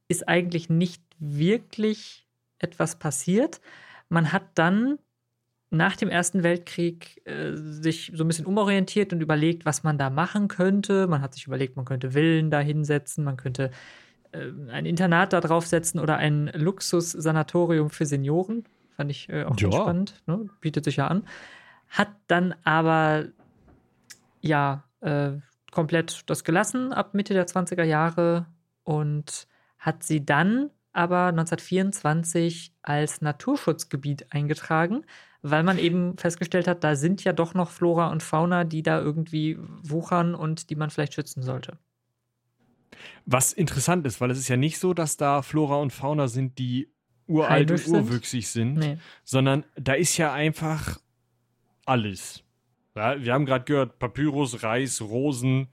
ist 0.08 0.28
eigentlich 0.28 0.68
nicht 0.68 1.02
wirklich 1.18 2.26
etwas 2.58 2.98
passiert. 2.98 3.60
Man 4.08 4.32
hat 4.32 4.44
dann 4.54 4.98
nach 5.70 5.96
dem 5.96 6.08
Ersten 6.08 6.42
Weltkrieg 6.42 7.22
äh, 7.26 7.52
sich 7.54 8.12
so 8.14 8.24
ein 8.24 8.28
bisschen 8.28 8.46
umorientiert 8.46 9.12
und 9.12 9.20
überlegt, 9.20 9.64
was 9.64 9.82
man 9.82 9.98
da 9.98 10.10
machen 10.10 10.48
könnte. 10.48 11.06
Man 11.06 11.22
hat 11.22 11.34
sich 11.34 11.46
überlegt, 11.46 11.76
man 11.76 11.84
könnte 11.84 12.12
Villen 12.12 12.50
da 12.50 12.60
hinsetzen, 12.60 13.24
man 13.24 13.36
könnte 13.36 13.70
ein 14.32 14.86
Internat 14.86 15.32
da 15.32 15.40
draufsetzen 15.40 16.00
oder 16.00 16.16
ein 16.16 16.50
Luxussanatorium 16.54 17.90
für 17.90 18.06
Senioren. 18.06 18.64
Fand 18.96 19.10
ich 19.10 19.28
äh, 19.28 19.44
auch 19.44 19.58
ja. 19.58 19.70
spannend, 19.70 20.22
ne? 20.26 20.48
bietet 20.60 20.84
sich 20.84 20.96
ja 20.96 21.08
an. 21.08 21.24
Hat 21.88 22.08
dann 22.26 22.54
aber 22.64 23.26
ja 24.40 24.84
äh, 25.00 25.32
komplett 25.70 26.22
das 26.26 26.44
gelassen 26.44 26.92
ab 26.92 27.14
Mitte 27.14 27.34
der 27.34 27.46
20er 27.46 27.84
Jahre 27.84 28.46
und 28.84 29.46
hat 29.78 30.02
sie 30.02 30.24
dann 30.24 30.70
aber 30.92 31.26
1924 31.26 32.72
als 32.82 33.20
Naturschutzgebiet 33.20 34.32
eingetragen, 34.32 35.04
weil 35.42 35.62
man 35.62 35.78
eben 35.78 36.16
festgestellt 36.16 36.66
hat, 36.66 36.82
da 36.82 36.96
sind 36.96 37.22
ja 37.22 37.34
doch 37.34 37.52
noch 37.52 37.70
Flora 37.70 38.10
und 38.10 38.22
Fauna, 38.22 38.64
die 38.64 38.82
da 38.82 38.98
irgendwie 38.98 39.58
wuchern 39.82 40.34
und 40.34 40.70
die 40.70 40.76
man 40.76 40.88
vielleicht 40.88 41.12
schützen 41.12 41.42
sollte. 41.42 41.78
Was 43.24 43.52
interessant 43.52 44.06
ist, 44.06 44.20
weil 44.20 44.30
es 44.30 44.38
ist 44.38 44.48
ja 44.48 44.56
nicht 44.56 44.78
so, 44.78 44.94
dass 44.94 45.16
da 45.16 45.42
Flora 45.42 45.76
und 45.76 45.92
Fauna 45.92 46.28
sind, 46.28 46.58
die 46.58 46.88
uralt 47.26 47.70
und 47.70 47.86
urwüchsig 47.88 48.48
sind, 48.48 48.74
nee. 48.74 48.98
sondern 49.24 49.64
da 49.76 49.94
ist 49.94 50.16
ja 50.16 50.32
einfach 50.32 51.00
alles. 51.84 52.44
Ja, 52.94 53.22
wir 53.22 53.32
haben 53.32 53.46
gerade 53.46 53.64
gehört, 53.64 53.98
Papyrus, 53.98 54.62
Reis, 54.62 55.02
Rosen, 55.02 55.68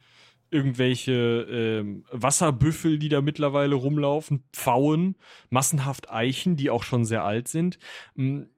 irgendwelche 0.51 1.47
ähm, 1.49 2.05
Wasserbüffel, 2.11 2.99
die 2.99 3.09
da 3.09 3.21
mittlerweile 3.21 3.75
rumlaufen, 3.75 4.43
Pfauen, 4.51 5.15
massenhaft 5.49 6.11
Eichen, 6.11 6.55
die 6.55 6.69
auch 6.69 6.83
schon 6.83 7.05
sehr 7.05 7.23
alt 7.23 7.47
sind. 7.47 7.79
Hm, 8.15 8.49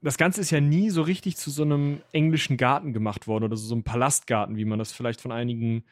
das 0.00 0.16
Ganze 0.16 0.40
ist 0.40 0.50
ja 0.50 0.60
nie 0.60 0.90
so 0.90 1.02
richtig 1.02 1.36
zu 1.36 1.50
so 1.50 1.62
einem 1.62 2.00
englischen 2.12 2.56
Garten 2.56 2.92
gemacht 2.92 3.26
worden 3.26 3.44
oder 3.44 3.56
so 3.56 3.74
einem 3.74 3.84
Palastgarten, 3.84 4.56
wie 4.56 4.64
man 4.64 4.78
das 4.78 4.92
vielleicht 4.92 5.20
von 5.20 5.32
einigen, 5.32 5.84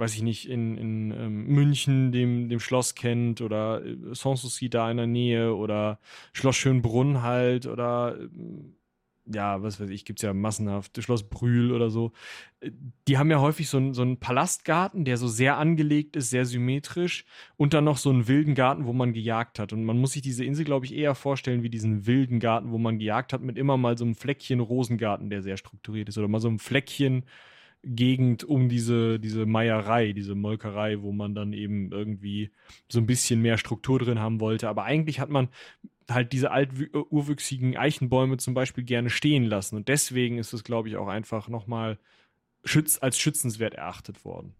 weiß 0.00 0.14
ich 0.14 0.22
nicht, 0.22 0.48
in, 0.48 0.76
in 0.76 1.10
ähm, 1.12 1.46
München, 1.46 2.10
dem, 2.10 2.48
dem 2.48 2.58
Schloss 2.58 2.94
kennt 2.94 3.40
oder 3.40 3.84
äh, 3.84 3.96
Sanssouci 4.12 4.70
da 4.70 4.90
in 4.90 4.96
der 4.96 5.06
Nähe 5.06 5.54
oder 5.54 6.00
Schloss 6.32 6.56
Schönbrunn 6.56 7.22
halt 7.22 7.66
oder 7.66 8.16
ähm, 8.18 8.76
ja, 9.32 9.62
was 9.62 9.80
weiß 9.80 9.90
ich, 9.90 10.04
gibt 10.04 10.18
es 10.18 10.22
ja 10.22 10.32
massenhaft, 10.32 11.00
Schloss 11.02 11.28
Brühl 11.28 11.72
oder 11.72 11.90
so. 11.90 12.12
Die 13.06 13.18
haben 13.18 13.30
ja 13.30 13.40
häufig 13.40 13.68
so, 13.68 13.92
so 13.92 14.02
einen 14.02 14.18
Palastgarten, 14.18 15.04
der 15.04 15.16
so 15.16 15.28
sehr 15.28 15.56
angelegt 15.58 16.16
ist, 16.16 16.30
sehr 16.30 16.44
symmetrisch 16.44 17.24
und 17.56 17.74
dann 17.74 17.84
noch 17.84 17.98
so 17.98 18.10
einen 18.10 18.28
wilden 18.28 18.54
Garten, 18.54 18.86
wo 18.86 18.92
man 18.92 19.12
gejagt 19.12 19.58
hat. 19.58 19.72
Und 19.72 19.84
man 19.84 19.98
muss 19.98 20.12
sich 20.12 20.22
diese 20.22 20.44
Insel, 20.44 20.64
glaube 20.64 20.86
ich, 20.86 20.94
eher 20.94 21.14
vorstellen 21.14 21.62
wie 21.62 21.70
diesen 21.70 22.06
wilden 22.06 22.40
Garten, 22.40 22.72
wo 22.72 22.78
man 22.78 22.98
gejagt 22.98 23.32
hat, 23.32 23.42
mit 23.42 23.58
immer 23.58 23.76
mal 23.76 23.96
so 23.96 24.04
einem 24.04 24.14
Fleckchen 24.14 24.60
Rosengarten, 24.60 25.30
der 25.30 25.42
sehr 25.42 25.56
strukturiert 25.56 26.08
ist 26.08 26.18
oder 26.18 26.28
mal 26.28 26.40
so 26.40 26.48
einem 26.48 26.58
Fleckchen 26.58 27.24
Gegend 27.82 28.44
um 28.44 28.68
diese, 28.68 29.18
diese 29.18 29.46
Meierei, 29.46 30.12
diese 30.12 30.34
Molkerei, 30.34 31.00
wo 31.02 31.12
man 31.12 31.34
dann 31.34 31.52
eben 31.52 31.90
irgendwie 31.92 32.50
so 32.88 32.98
ein 32.98 33.06
bisschen 33.06 33.40
mehr 33.40 33.56
Struktur 33.58 33.98
drin 33.98 34.18
haben 34.18 34.40
wollte. 34.40 34.68
Aber 34.68 34.84
eigentlich 34.84 35.18
hat 35.18 35.30
man 35.30 35.48
halt 36.10 36.32
diese 36.32 36.50
alt 36.50 36.70
äh, 36.80 36.96
urwüchsigen 36.96 37.76
Eichenbäume 37.76 38.36
zum 38.36 38.54
Beispiel 38.54 38.84
gerne 38.84 39.10
stehen 39.10 39.44
lassen. 39.44 39.76
Und 39.76 39.88
deswegen 39.88 40.38
ist 40.38 40.52
es, 40.52 40.64
glaube 40.64 40.88
ich, 40.88 40.96
auch 40.96 41.08
einfach 41.08 41.48
nochmal 41.48 41.98
schütz 42.64 42.98
als 43.00 43.18
schützenswert 43.18 43.74
erachtet 43.74 44.24
worden. 44.24 44.54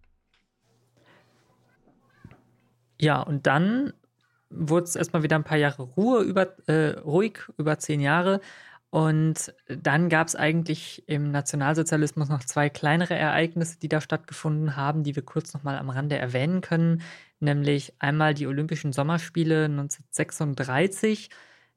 Ja, 2.99 3.21
und 3.21 3.47
dann 3.47 3.93
wurde 4.49 4.83
es 4.83 4.95
erstmal 4.95 5.23
wieder 5.23 5.35
ein 5.35 5.43
paar 5.43 5.57
Jahre 5.57 5.83
Ruhe 5.83 6.21
über, 6.21 6.57
äh, 6.67 6.99
ruhig, 6.99 7.39
über 7.57 7.79
zehn 7.79 7.99
Jahre. 7.99 8.41
Und 8.91 9.53
dann 9.69 10.09
gab 10.09 10.27
es 10.27 10.35
eigentlich 10.35 11.07
im 11.07 11.31
Nationalsozialismus 11.31 12.27
noch 12.27 12.43
zwei 12.43 12.69
kleinere 12.69 13.15
Ereignisse, 13.15 13.79
die 13.79 13.87
da 13.87 14.01
stattgefunden 14.01 14.75
haben, 14.75 15.03
die 15.03 15.15
wir 15.15 15.23
kurz 15.23 15.53
nochmal 15.53 15.77
am 15.77 15.89
Rande 15.89 16.17
erwähnen 16.17 16.59
können. 16.59 17.01
Nämlich 17.39 17.93
einmal 17.99 18.33
die 18.33 18.47
Olympischen 18.47 18.91
Sommerspiele 18.91 19.65
1936. 19.65 21.29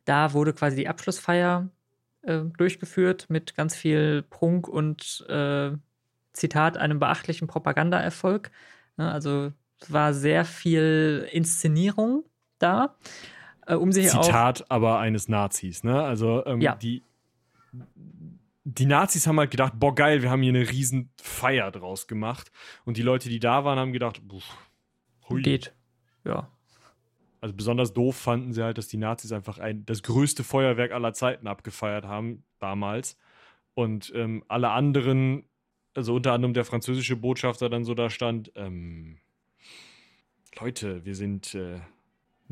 Da 0.05 0.33
wurde 0.33 0.53
quasi 0.55 0.75
die 0.75 0.89
Abschlussfeier 0.89 1.69
äh, 2.23 2.41
durchgeführt 2.59 3.27
mit 3.29 3.55
ganz 3.55 3.77
viel 3.77 4.23
Prunk 4.23 4.67
und 4.67 5.25
äh, 5.29 5.71
Zitat 6.33 6.77
einem 6.77 6.99
beachtlichen 6.99 7.47
Propagandaerfolg. 7.47 8.51
Ne, 8.97 9.13
also 9.13 9.53
war 9.89 10.15
sehr 10.15 10.45
viel 10.45 11.29
Inszenierung 11.31 12.25
da 12.59 12.97
äh, 13.67 13.75
um 13.75 13.93
sich 13.93 14.09
Zitat 14.09 14.63
auch, 14.63 14.67
aber 14.71 14.99
eines 14.99 15.29
Nazis, 15.29 15.85
ne? 15.85 16.03
Also 16.03 16.45
ähm, 16.47 16.61
ja. 16.61 16.75
die, 16.77 17.03
die 18.65 18.87
Nazis 18.87 19.27
haben 19.27 19.39
halt 19.39 19.51
gedacht, 19.51 19.75
boah 19.77 19.95
geil, 19.95 20.23
wir 20.23 20.31
haben 20.31 20.43
hier 20.43 20.53
eine 20.55 20.69
riesen 20.71 21.11
Feier 21.21 21.71
draus 21.71 22.07
gemacht. 22.07 22.51
Und 22.85 22.97
die 22.97 23.03
Leute, 23.03 23.29
die 23.29 23.41
da 23.41 23.65
waren, 23.65 23.79
haben 23.79 23.93
gedacht, 23.93 24.21
hui. 25.29 25.43
Geht, 25.43 25.75
ja. 26.25 26.49
Also 27.41 27.55
besonders 27.55 27.93
doof 27.93 28.17
fanden 28.17 28.55
sie 28.55 28.63
halt, 28.63 28.79
dass 28.79 28.89
die 28.89 28.97
Nazis 28.97 29.31
einfach 29.31 29.59
ein, 29.59 29.85
das 29.85 30.03
größte 30.03 30.45
Feuerwerk 30.45 30.93
aller 30.93 31.13
Zeiten 31.13 31.47
abgefeiert 31.47 32.07
haben, 32.07 32.43
damals. 32.59 33.19
Und 33.75 34.13
ähm, 34.15 34.45
alle 34.49 34.71
anderen, 34.71 35.45
also 35.95 36.15
unter 36.15 36.33
anderem 36.33 36.55
der 36.55 36.65
französische 36.65 37.17
Botschafter 37.17 37.69
dann 37.69 37.85
so 37.85 37.93
da 37.93 38.09
stand, 38.09 38.51
ähm, 38.55 39.19
Leute, 40.59 41.05
wir 41.05 41.15
sind 41.15 41.55
äh, 41.55 41.81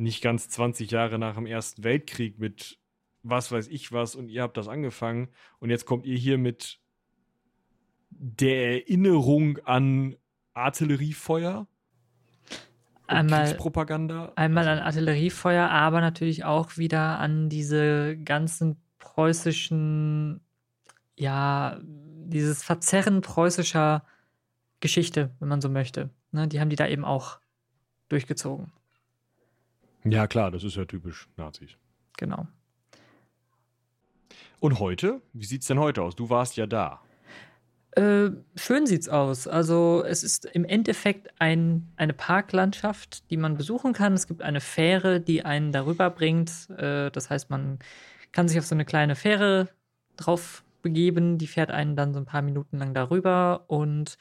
nicht 0.02 0.22
ganz 0.22 0.48
20 0.48 0.90
Jahre 0.90 1.18
nach 1.18 1.34
dem 1.34 1.46
Ersten 1.46 1.84
Weltkrieg 1.84 2.38
mit 2.38 2.78
was 3.22 3.52
weiß 3.52 3.68
ich 3.68 3.92
was 3.92 4.16
und 4.16 4.28
ihr 4.28 4.42
habt 4.42 4.56
das 4.56 4.68
angefangen 4.68 5.28
und 5.60 5.70
jetzt 5.70 5.86
kommt 5.86 6.06
ihr 6.06 6.16
hier 6.16 6.38
mit 6.38 6.80
der 8.10 8.72
Erinnerung 8.72 9.58
an 9.64 10.16
Artilleriefeuer. 10.54 11.66
Einmal, 13.06 13.54
Propaganda. 13.54 14.32
Einmal 14.36 14.68
an 14.68 14.78
Artilleriefeuer, 14.78 15.68
aber 15.68 16.00
natürlich 16.00 16.44
auch 16.44 16.76
wieder 16.76 17.18
an 17.18 17.48
diese 17.48 18.16
ganzen 18.16 18.80
preußischen, 18.98 20.40
ja, 21.18 21.78
dieses 21.82 22.62
Verzerren 22.62 23.20
preußischer 23.20 24.04
Geschichte, 24.80 25.34
wenn 25.40 25.48
man 25.48 25.60
so 25.60 25.68
möchte. 25.68 26.10
Ne, 26.30 26.48
die 26.48 26.60
haben 26.60 26.70
die 26.70 26.76
da 26.76 26.86
eben 26.86 27.04
auch 27.04 27.38
durchgezogen. 28.08 28.72
Ja, 30.04 30.26
klar, 30.26 30.50
das 30.50 30.64
ist 30.64 30.76
ja 30.76 30.84
typisch 30.84 31.28
Nazis. 31.36 31.76
Genau. 32.16 32.46
Und 34.60 34.78
heute? 34.78 35.20
Wie 35.32 35.44
sieht 35.44 35.62
es 35.62 35.68
denn 35.68 35.78
heute 35.78 36.02
aus? 36.02 36.14
Du 36.14 36.30
warst 36.30 36.56
ja 36.56 36.66
da. 36.66 37.00
Äh, 37.92 38.30
schön 38.56 38.86
sieht's 38.86 39.08
aus. 39.08 39.46
Also 39.46 40.02
es 40.06 40.22
ist 40.22 40.46
im 40.46 40.64
Endeffekt 40.64 41.28
ein, 41.38 41.92
eine 41.96 42.14
Parklandschaft, 42.14 43.30
die 43.30 43.36
man 43.36 43.56
besuchen 43.56 43.92
kann. 43.92 44.14
Es 44.14 44.26
gibt 44.26 44.42
eine 44.42 44.60
Fähre, 44.60 45.20
die 45.20 45.44
einen 45.44 45.72
darüber 45.72 46.10
bringt. 46.10 46.70
Äh, 46.70 47.10
das 47.10 47.28
heißt, 47.28 47.50
man 47.50 47.80
kann 48.32 48.48
sich 48.48 48.58
auf 48.58 48.64
so 48.64 48.74
eine 48.74 48.84
kleine 48.84 49.14
Fähre 49.14 49.68
drauf 50.16 50.64
begeben. 50.80 51.38
Die 51.38 51.46
fährt 51.46 51.70
einen 51.70 51.96
dann 51.96 52.14
so 52.14 52.20
ein 52.20 52.26
paar 52.26 52.42
Minuten 52.42 52.78
lang 52.78 52.94
darüber 52.94 53.64
und 53.68 54.16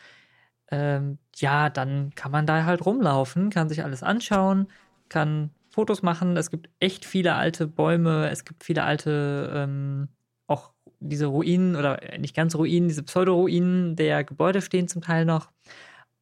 ähm, 0.69 1.17
ja, 1.35 1.69
dann 1.69 2.11
kann 2.15 2.31
man 2.31 2.45
da 2.45 2.65
halt 2.65 2.85
rumlaufen, 2.85 3.49
kann 3.49 3.69
sich 3.69 3.83
alles 3.83 4.03
anschauen, 4.03 4.67
kann 5.09 5.51
Fotos 5.71 6.03
machen. 6.03 6.37
Es 6.37 6.51
gibt 6.51 6.69
echt 6.79 7.05
viele 7.05 7.35
alte 7.35 7.67
Bäume, 7.67 8.29
es 8.29 8.45
gibt 8.45 8.63
viele 8.63 8.83
alte 8.83 9.51
ähm, 9.55 10.09
auch 10.47 10.71
diese 10.99 11.25
Ruinen 11.27 11.75
oder 11.75 11.99
nicht 12.19 12.35
ganz 12.35 12.55
Ruinen, 12.55 12.87
diese 12.87 13.03
Pseudo-Ruinen 13.03 13.95
der 13.95 14.23
Gebäude 14.23 14.61
stehen 14.61 14.87
zum 14.87 15.01
Teil 15.01 15.25
noch. 15.25 15.51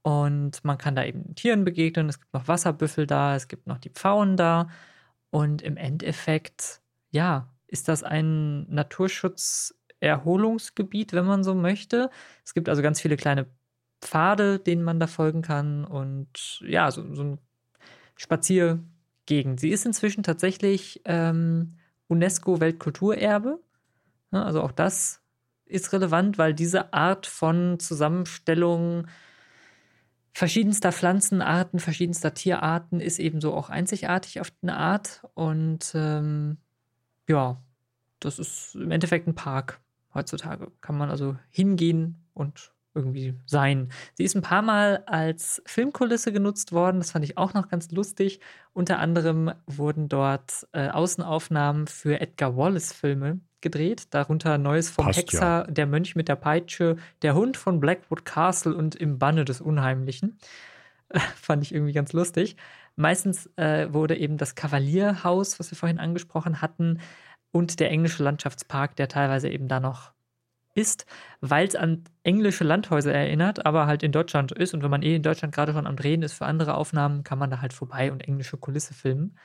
Und 0.02 0.64
man 0.64 0.78
kann 0.78 0.96
da 0.96 1.04
eben 1.04 1.36
Tieren 1.36 1.66
begegnen. 1.66 2.08
Es 2.10 2.20
gibt 2.20 2.34
noch 2.34 2.48
Wasserbüffel 2.48 3.06
da, 3.06 3.36
es 3.36 3.48
gibt 3.48 3.68
noch 3.68 3.78
die 3.80 3.90
Pfauen 3.90 4.38
da. 4.38 4.70
Und 5.32 5.62
im 5.62 5.78
Endeffekt, 5.78 6.82
ja, 7.12 7.48
ist 7.68 7.88
das 7.88 8.04
ein 8.04 8.68
Naturschutz-Erholungsgebiet, 8.70 11.14
wenn 11.14 11.26
man 11.26 11.44
so 11.44 11.54
möchte. 11.56 12.10
Es 12.46 12.54
gibt 12.54 12.70
also 12.70 12.82
ganz 12.82 13.02
viele 13.02 13.18
kleine 13.18 13.48
Pfade, 14.02 14.60
denen 14.60 14.84
man 14.84 15.00
da 15.00 15.08
folgen 15.08 15.42
kann. 15.42 15.86
Und 15.86 16.62
ja, 16.66 16.92
so, 16.92 17.14
so 17.14 17.24
ein 17.24 17.40
Spaziergegend. 19.30 19.60
Sie 19.60 19.70
ist 19.70 19.86
inzwischen 19.86 20.24
tatsächlich 20.24 21.02
ähm, 21.06 21.76
UNESCO-Weltkulturerbe. 22.08 23.60
Ne, 24.32 24.44
also 24.44 24.62
auch 24.62 24.72
das 24.72 25.22
ist 25.66 25.94
relevant, 25.94 26.38
weil 26.38 26.54
diese 26.54 26.94
Art 26.94 27.28
von 27.28 27.80
Zusammenstellung 27.80 29.08
verschiedenster 30.34 30.92
Pflanzenarten, 30.92 31.80
verschiedenster 31.80 32.34
Tierarten 32.34 33.00
ist 33.00 33.20
ebenso 33.20 33.54
auch 33.54 33.70
einzigartig 33.70 34.42
auf 34.42 34.52
eine 34.64 34.78
Art. 34.78 35.22
Und 35.36 35.92
ähm, 35.94 36.58
ja, 37.28 37.62
das 38.20 38.40
ist 38.40 38.76
im 38.76 38.90
Endeffekt 38.90 39.28
ein 39.28 39.36
Park 39.36 39.80
heutzutage. 40.14 40.72
Kann 40.82 40.98
man 40.98 41.12
also 41.12 41.38
hingehen 41.52 42.26
und 42.34 42.72
irgendwie 43.00 43.34
sein. 43.46 43.90
Sie 44.14 44.24
ist 44.24 44.36
ein 44.36 44.42
paar 44.42 44.62
Mal 44.62 45.04
als 45.06 45.62
Filmkulisse 45.66 46.32
genutzt 46.32 46.72
worden, 46.72 47.00
das 47.00 47.12
fand 47.12 47.26
ich 47.26 47.38
auch 47.38 47.54
noch 47.54 47.70
ganz 47.70 47.92
lustig. 47.92 48.40
Unter 48.74 49.00
anderem 49.00 49.52
wurden 49.66 50.10
dort 50.10 50.68
äh, 50.74 50.90
Außenaufnahmen 50.90 51.88
für 51.88 52.20
Edgar 52.20 52.56
Wallace-Filme 52.56 53.40
gedreht, 53.62 54.14
darunter 54.14 54.58
Neues 54.58 54.90
vom 54.90 55.06
Passt, 55.06 55.20
Hexer, 55.20 55.40
ja. 55.40 55.64
Der 55.64 55.88
Mönch 55.88 56.16
mit 56.16 56.28
der 56.28 56.36
Peitsche, 56.36 56.98
Der 57.22 57.36
Hund 57.36 57.58
von 57.58 57.80
Blackwood 57.80 58.26
Castle 58.26 58.76
und 58.76 58.96
Im 58.96 59.20
Banne 59.20 59.46
des 59.46 59.62
Unheimlichen. 59.62 60.38
fand 61.36 61.64
ich 61.64 61.74
irgendwie 61.74 61.94
ganz 61.94 62.14
lustig. 62.14 62.56
Meistens 62.96 63.50
äh, 63.56 63.92
wurde 63.92 64.18
eben 64.18 64.38
das 64.38 64.56
Kavalierhaus, 64.56 65.60
was 65.60 65.72
wir 65.72 65.78
vorhin 65.78 66.00
angesprochen 66.00 66.62
hatten, 66.62 67.00
und 67.52 67.80
der 67.80 67.90
englische 67.90 68.24
Landschaftspark, 68.24 68.96
der 68.96 69.08
teilweise 69.08 69.50
eben 69.50 69.68
da 69.68 69.80
noch 69.80 70.12
ist, 70.80 71.06
weil 71.42 71.68
es 71.68 71.76
an 71.76 72.06
englische 72.24 72.64
Landhäuser 72.64 73.14
erinnert, 73.14 73.66
aber 73.66 73.86
halt 73.86 74.02
in 74.04 74.12
Deutschland 74.12 74.52
ist. 74.54 74.74
Und 74.74 74.82
wenn 74.84 74.92
man 74.92 75.04
eh 75.04 75.16
in 75.16 75.24
Deutschland 75.24 75.54
gerade 75.54 75.74
schon 75.74 75.88
am 75.88 75.98
Drehen 75.98 76.22
ist 76.24 76.34
für 76.34 76.46
andere 76.46 76.76
Aufnahmen, 76.76 77.24
kann 77.24 77.40
man 77.40 77.50
da 77.50 77.62
halt 77.62 77.74
vorbei 77.74 78.12
und 78.12 78.22
englische 78.28 78.58
Kulisse 78.58 78.94
filmen. 78.94 79.38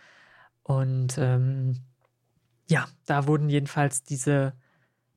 Und 0.63 1.19
ähm, 1.19 1.81
ja, 2.71 2.87
da 3.07 3.27
wurden 3.27 3.49
jedenfalls 3.51 4.05
diese 4.05 4.55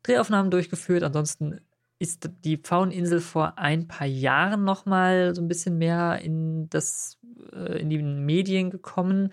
Drehaufnahmen 0.04 0.52
durchgeführt. 0.52 1.04
Ansonsten 1.04 1.62
ist 2.00 2.30
die 2.44 2.58
Pfaueninsel 2.58 3.22
vor 3.22 3.58
ein 3.58 3.88
paar 3.88 4.08
Jahren 4.08 4.64
noch 4.64 4.86
mal 4.86 5.36
so 5.36 5.42
ein 5.42 5.48
bisschen 5.48 5.78
mehr 5.78 6.20
in 6.22 6.70
das 6.70 7.18
äh, 7.54 7.80
in 7.80 7.90
die 7.90 8.02
Medien 8.02 8.70
gekommen. 8.70 9.32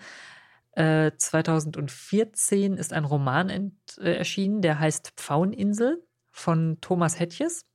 Äh, 0.71 1.11
2014 1.17 2.77
ist 2.77 2.93
ein 2.93 3.05
Roman 3.05 3.49
äh, 3.49 4.11
erschienen, 4.11 4.61
der 4.61 4.79
heißt 4.79 5.13
Pfaueninsel 5.15 6.04
von 6.35 6.77
Thomas 6.81 7.17
Hettjes. 7.17 7.65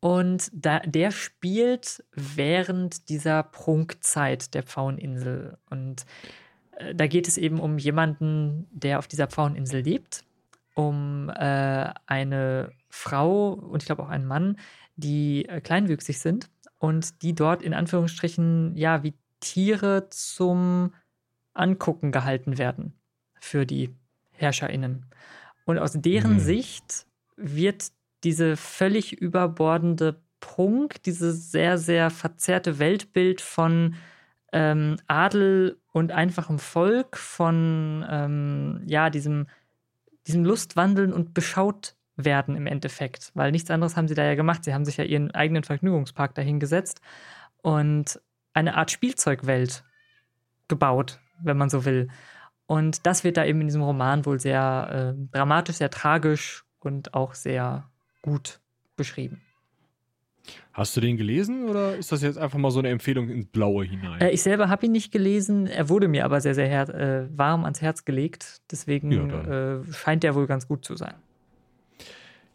Und 0.00 0.50
da, 0.52 0.80
der 0.80 1.10
spielt 1.10 2.04
während 2.12 3.08
dieser 3.08 3.42
Prunkzeit 3.42 4.52
der 4.52 4.62
Pfaueninsel. 4.62 5.56
Und 5.70 6.04
äh, 6.72 6.94
da 6.94 7.06
geht 7.06 7.28
es 7.28 7.38
eben 7.38 7.60
um 7.60 7.78
jemanden, 7.78 8.68
der 8.72 8.98
auf 8.98 9.08
dieser 9.08 9.26
Pfaueninsel 9.26 9.80
lebt, 9.80 10.24
um 10.74 11.30
äh, 11.30 11.90
eine 12.06 12.72
Frau 12.90 13.52
und 13.52 13.82
ich 13.82 13.86
glaube 13.86 14.02
auch 14.02 14.08
einen 14.08 14.26
Mann, 14.26 14.58
die 14.96 15.46
äh, 15.46 15.60
kleinwüchsig 15.60 16.18
sind 16.18 16.50
und 16.78 17.22
die 17.22 17.34
dort 17.34 17.62
in 17.62 17.72
Anführungsstrichen 17.72 18.76
ja 18.76 19.02
wie 19.02 19.14
Tiere 19.40 20.08
zum 20.10 20.92
Angucken 21.54 22.12
gehalten 22.12 22.58
werden 22.58 22.94
für 23.40 23.64
die 23.64 23.94
HerrscherInnen. 24.32 25.06
Und 25.64 25.78
aus 25.78 25.92
deren 25.94 26.34
mhm. 26.34 26.40
Sicht 26.40 27.06
wird 27.36 27.90
diese 28.24 28.56
völlig 28.56 29.12
überbordende 29.12 30.20
Prunk, 30.40 31.02
dieses 31.04 31.50
sehr, 31.50 31.78
sehr 31.78 32.10
verzerrte 32.10 32.78
Weltbild 32.78 33.40
von 33.40 33.94
ähm, 34.52 34.96
Adel 35.06 35.78
und 35.92 36.12
einfachem 36.12 36.58
Volk, 36.58 37.16
von 37.16 38.04
ähm, 38.08 38.82
ja, 38.86 39.08
diesem, 39.10 39.46
diesem 40.26 40.44
Lustwandeln 40.44 41.12
und 41.12 41.32
beschaut 41.34 41.96
werden 42.16 42.56
im 42.56 42.66
Endeffekt. 42.66 43.30
Weil 43.34 43.52
nichts 43.52 43.70
anderes 43.70 43.96
haben 43.96 44.08
sie 44.08 44.14
da 44.14 44.24
ja 44.24 44.34
gemacht. 44.34 44.64
Sie 44.64 44.74
haben 44.74 44.84
sich 44.84 44.96
ja 44.98 45.04
ihren 45.04 45.30
eigenen 45.30 45.64
Vergnügungspark 45.64 46.34
dahingesetzt 46.34 47.00
und 47.62 48.20
eine 48.52 48.76
Art 48.76 48.90
Spielzeugwelt 48.90 49.84
gebaut, 50.68 51.20
wenn 51.42 51.56
man 51.56 51.70
so 51.70 51.84
will. 51.84 52.08
Und 52.66 53.06
das 53.06 53.24
wird 53.24 53.36
da 53.36 53.44
eben 53.44 53.60
in 53.60 53.68
diesem 53.68 53.82
Roman 53.82 54.26
wohl 54.26 54.40
sehr 54.40 55.14
äh, 55.16 55.26
dramatisch, 55.32 55.76
sehr 55.76 55.90
tragisch 55.90 56.64
und 56.84 57.14
auch 57.14 57.34
sehr 57.34 57.88
gut 58.22 58.60
beschrieben. 58.96 59.40
Hast 60.72 60.96
du 60.96 61.00
den 61.00 61.16
gelesen 61.16 61.68
oder 61.68 61.96
ist 61.96 62.12
das 62.12 62.22
jetzt 62.22 62.38
einfach 62.38 62.58
mal 62.58 62.70
so 62.70 62.78
eine 62.78 62.88
Empfehlung 62.88 63.28
ins 63.28 63.46
Blaue 63.46 63.84
hinein? 63.84 64.20
Äh, 64.20 64.30
ich 64.30 64.42
selber 64.42 64.68
habe 64.68 64.86
ihn 64.86 64.92
nicht 64.92 65.12
gelesen. 65.12 65.66
Er 65.66 65.88
wurde 65.88 66.08
mir 66.08 66.24
aber 66.24 66.40
sehr, 66.40 66.54
sehr 66.54 66.88
äh, 66.88 67.28
warm 67.36 67.64
ans 67.64 67.80
Herz 67.82 68.04
gelegt. 68.04 68.62
Deswegen 68.70 69.12
ja, 69.12 69.80
äh, 69.80 69.92
scheint 69.92 70.24
er 70.24 70.34
wohl 70.34 70.46
ganz 70.46 70.66
gut 70.66 70.84
zu 70.84 70.96
sein. 70.96 71.14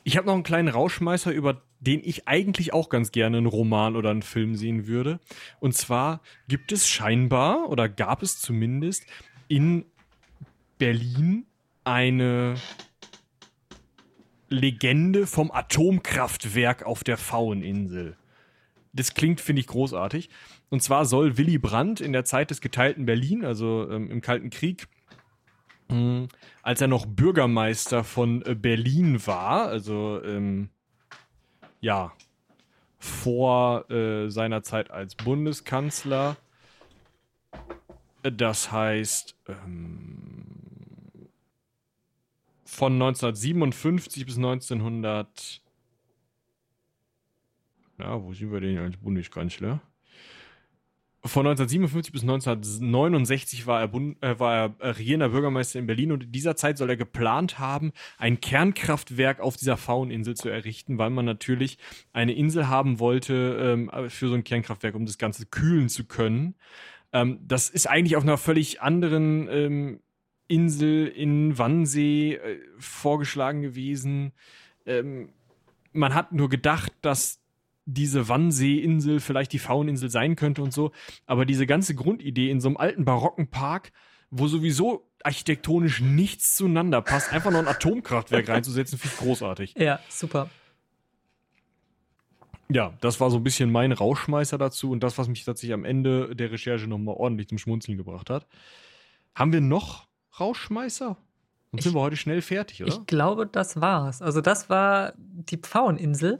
Ich 0.04 0.18
habe 0.18 0.26
noch 0.26 0.34
einen 0.34 0.44
kleinen 0.44 0.70
Rauschmeißer, 0.70 1.32
über 1.32 1.62
den 1.80 2.02
ich 2.04 2.28
eigentlich 2.28 2.74
auch 2.74 2.90
ganz 2.90 3.12
gerne 3.12 3.38
einen 3.38 3.46
Roman 3.46 3.96
oder 3.96 4.10
einen 4.10 4.22
Film 4.22 4.56
sehen 4.56 4.88
würde. 4.88 5.20
Und 5.60 5.76
zwar 5.76 6.22
gibt 6.48 6.72
es 6.72 6.88
scheinbar 6.88 7.70
oder 7.70 7.88
gab 7.88 8.24
es 8.24 8.40
zumindest 8.40 9.06
in 9.48 9.86
Berlin 10.78 11.46
eine 11.84 12.56
Legende 14.50 15.28
vom 15.28 15.52
Atomkraftwerk 15.52 16.84
auf 16.84 17.04
der 17.04 17.18
Pfaueninsel. 17.18 18.16
Das 18.94 19.14
klingt, 19.14 19.42
finde 19.42 19.60
ich, 19.60 19.68
großartig. 19.68 20.30
Und 20.70 20.82
zwar 20.82 21.06
soll 21.06 21.38
Willy 21.38 21.58
Brandt 21.58 22.02
in 22.02 22.14
der 22.14 22.26
Zeit 22.26 22.50
des 22.50 22.62
geteilten 22.62 23.06
Berlin, 23.06 23.46
also 23.46 23.90
ähm, 23.92 24.10
im 24.10 24.22
Kalten 24.22 24.50
Krieg, 24.50 24.88
hm, 25.90 26.28
als 26.62 26.82
er 26.82 26.88
noch 26.88 27.06
Bürgermeister 27.06 28.04
von 28.04 28.42
äh, 28.46 28.56
Berlin 28.56 29.26
war, 29.26 29.68
also 29.68 30.22
ähm, 30.24 30.70
ja, 31.80 32.12
vor 33.00 33.90
äh, 33.90 34.30
seiner 34.30 34.64
Zeit 34.64 34.92
als 34.92 35.16
Bundeskanzler, 35.16 36.36
Das 38.24 38.72
heißt, 38.72 39.36
ähm, 39.48 40.37
von 42.78 42.94
1957 42.94 44.28
bis 44.28 44.38
1900. 44.38 45.64
Ja, 47.98 48.22
wo 48.22 48.32
sind 48.34 48.52
wir 48.52 48.60
denn 48.60 48.78
als 48.78 48.98
Bundeskanzler? 48.98 49.82
Von 51.26 51.48
1957 51.48 52.14
bis 52.14 52.22
1969 52.22 53.66
war 53.66 53.80
er, 53.82 53.88
Bund, 53.88 54.22
äh, 54.24 54.40
war 54.40 54.76
er 54.80 54.96
regierender 55.00 55.30
Bürgermeister 55.30 55.80
in 55.80 55.88
Berlin 55.88 56.12
und 56.12 56.26
in 56.26 56.32
dieser 56.32 56.56
Zeit 56.56 56.78
soll 56.78 56.92
er 56.92 56.98
geplant 56.98 57.58
haben, 57.58 57.94
ein 58.20 58.42
Kernkraftwerk 58.42 59.40
auf 59.40 59.58
dieser 59.58 59.76
Fauninsel 59.76 60.36
zu 60.36 60.48
errichten, 60.48 61.00
weil 61.00 61.10
man 61.10 61.26
natürlich 61.26 61.80
eine 62.14 62.34
Insel 62.34 62.68
haben 62.68 63.00
wollte 63.00 63.58
ähm, 63.60 63.92
für 64.10 64.30
so 64.30 64.36
ein 64.36 64.44
Kernkraftwerk, 64.44 64.94
um 64.94 65.08
das 65.08 65.18
Ganze 65.18 65.48
kühlen 65.48 65.90
zu 65.90 66.06
können. 66.06 66.54
Ähm, 67.12 67.40
das 67.42 67.72
ist 67.72 67.90
eigentlich 67.90 68.18
auf 68.18 68.24
einer 68.24 68.38
völlig 68.38 68.82
anderen 68.84 69.48
ähm, 69.50 70.00
Insel 70.48 71.08
in 71.08 71.58
Wannsee 71.58 72.36
äh, 72.36 72.60
vorgeschlagen 72.78 73.62
gewesen. 73.62 74.34
Ähm, 74.86 75.30
man 75.94 76.14
hat 76.14 76.32
nur 76.32 76.50
gedacht, 76.50 76.94
dass 77.02 77.42
diese 77.86 78.28
Wannsee-Insel 78.28 79.20
vielleicht 79.20 79.54
die 79.54 79.60
Fauninsel 79.60 80.10
sein 80.10 80.36
könnte 80.36 80.62
und 80.62 80.74
so. 80.74 80.92
Aber 81.26 81.46
diese 81.46 81.66
ganze 81.66 81.96
Grundidee 81.96 82.50
in 82.50 82.60
so 82.60 82.68
einem 82.68 82.78
alten 82.78 83.06
barocken 83.06 83.48
Park, 83.48 83.92
wo 84.30 84.48
sowieso 84.48 85.10
architektonisch 85.24 86.02
nichts 86.02 86.56
zueinander 86.56 87.02
passt, 87.02 87.32
einfach 87.32 87.52
noch 87.52 87.60
ein 87.60 87.68
Atomkraftwerk 87.68 88.48
reinzusetzen, 88.50 89.00
finde 89.00 89.16
ich 89.16 89.22
großartig. 89.22 89.76
Ja, 89.78 90.00
super. 90.10 90.50
Ja, 92.70 92.94
das 93.00 93.22
war 93.22 93.32
so 93.32 93.38
ein 93.38 93.44
bisschen 93.44 93.72
mein 93.72 93.94
Rauschmeißer 93.94 94.58
dazu 94.58 94.92
und 94.92 95.02
das, 95.02 95.18
was 95.18 95.30
mich 95.30 95.46
tatsächlich 95.46 95.74
am 95.74 95.86
Ende 95.86 96.36
der 96.36 96.52
Recherche 96.52 96.88
nochmal 96.88 97.16
ordentlich 97.16 97.48
zum 97.48 97.58
Schmunzeln 97.58 97.98
gebracht 97.98 98.30
hat. 98.30 98.46
Haben 99.34 99.54
wir 99.54 99.62
noch 99.62 100.07
Rauschmeißer? 100.40 101.18
Dann 101.72 101.82
sind 101.82 101.94
wir 101.94 102.02
heute 102.02 102.16
schnell 102.16 102.42
fertig, 102.42 102.84
oder? 102.84 102.94
Ich 102.94 103.06
glaube, 103.06 103.46
das 103.46 103.82
war's. 103.82 104.22
Also, 104.22 104.42
das 104.42 104.70
war 104.70 105.14
die 105.18 105.58
Pfaueninsel. 105.58 106.40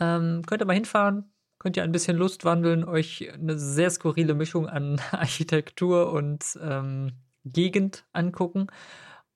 Ähm, 0.00 0.42
könnt 0.46 0.62
ihr 0.62 0.66
mal 0.66 0.74
hinfahren, 0.74 1.32
könnt 1.58 1.76
ihr 1.76 1.82
ein 1.82 1.92
bisschen 1.92 2.16
Lust 2.16 2.44
wandeln, 2.44 2.84
euch 2.84 3.32
eine 3.32 3.58
sehr 3.58 3.90
skurrile 3.90 4.34
Mischung 4.34 4.68
an 4.68 5.00
Architektur 5.10 6.12
und 6.12 6.58
ähm, 6.62 7.12
Gegend 7.44 8.04
angucken. 8.12 8.68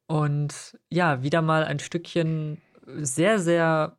Und 0.07 0.79
ja, 0.89 1.23
wieder 1.23 1.43
mal 1.43 1.65
ein 1.65 1.81
Stückchen 1.81 2.63
sehr, 2.87 3.41
sehr 3.41 3.99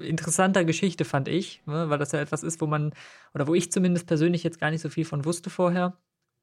interessanter 0.00 0.64
Geschichte, 0.64 1.04
fand 1.04 1.28
ich, 1.28 1.62
ne? 1.66 1.90
weil 1.90 1.98
das 1.98 2.12
ja 2.12 2.20
etwas 2.20 2.42
ist, 2.42 2.60
wo 2.62 2.66
man, 2.66 2.94
oder 3.34 3.46
wo 3.46 3.54
ich 3.54 3.70
zumindest 3.70 4.06
persönlich 4.06 4.42
jetzt 4.42 4.58
gar 4.58 4.70
nicht 4.70 4.80
so 4.80 4.88
viel 4.88 5.04
von 5.04 5.26
wusste 5.26 5.50
vorher. 5.50 5.98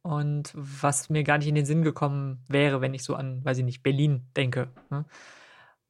Und 0.06 0.52
was 0.54 1.10
mir 1.10 1.24
gar 1.24 1.40
nicht 1.40 1.48
in 1.48 1.56
den 1.56 1.66
Sinn 1.66 1.82
gekommen 1.82 2.44
wäre, 2.48 2.80
wenn 2.80 2.94
ich 2.94 3.04
so 3.04 3.16
an, 3.16 3.44
weiß 3.44 3.58
ich 3.58 3.66
nicht, 3.66 3.82
Berlin 3.82 4.22
denke. 4.36 4.68
Ne? 4.92 5.06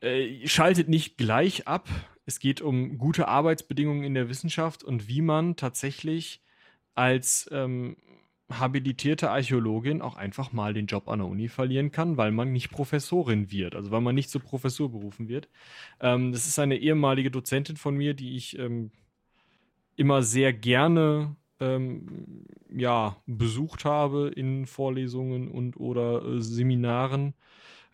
Äh, 0.00 0.48
schaltet 0.48 0.88
nicht 0.88 1.18
gleich 1.18 1.68
ab. 1.68 1.86
Es 2.24 2.40
geht 2.40 2.62
um 2.62 2.96
gute 2.96 3.28
Arbeitsbedingungen 3.28 4.04
in 4.04 4.14
der 4.14 4.30
Wissenschaft 4.30 4.82
und 4.82 5.06
wie 5.06 5.20
man 5.20 5.56
tatsächlich 5.56 6.40
als 6.94 7.46
ähm, 7.52 7.98
habilitierte 8.50 9.30
Archäologin 9.30 10.00
auch 10.00 10.16
einfach 10.16 10.52
mal 10.52 10.72
den 10.72 10.86
Job 10.86 11.08
an 11.08 11.18
der 11.18 11.28
Uni 11.28 11.48
verlieren 11.48 11.92
kann, 11.92 12.16
weil 12.16 12.30
man 12.30 12.52
nicht 12.52 12.70
Professorin 12.70 13.50
wird, 13.50 13.74
also 13.74 13.90
weil 13.90 14.00
man 14.00 14.14
nicht 14.14 14.30
zur 14.30 14.40
Professur 14.40 14.90
berufen 14.90 15.28
wird. 15.28 15.50
Ähm, 16.00 16.32
das 16.32 16.46
ist 16.46 16.58
eine 16.58 16.78
ehemalige 16.78 17.30
Dozentin 17.30 17.76
von 17.76 17.94
mir, 17.94 18.14
die 18.14 18.36
ich 18.36 18.58
ähm, 18.58 18.90
immer 19.98 20.22
sehr 20.22 20.52
gerne 20.52 21.36
ähm, 21.60 22.44
ja, 22.70 23.16
besucht 23.26 23.84
habe 23.84 24.28
in 24.28 24.66
Vorlesungen 24.66 25.50
und 25.50 25.76
oder 25.76 26.24
äh, 26.24 26.40
Seminaren. 26.40 27.34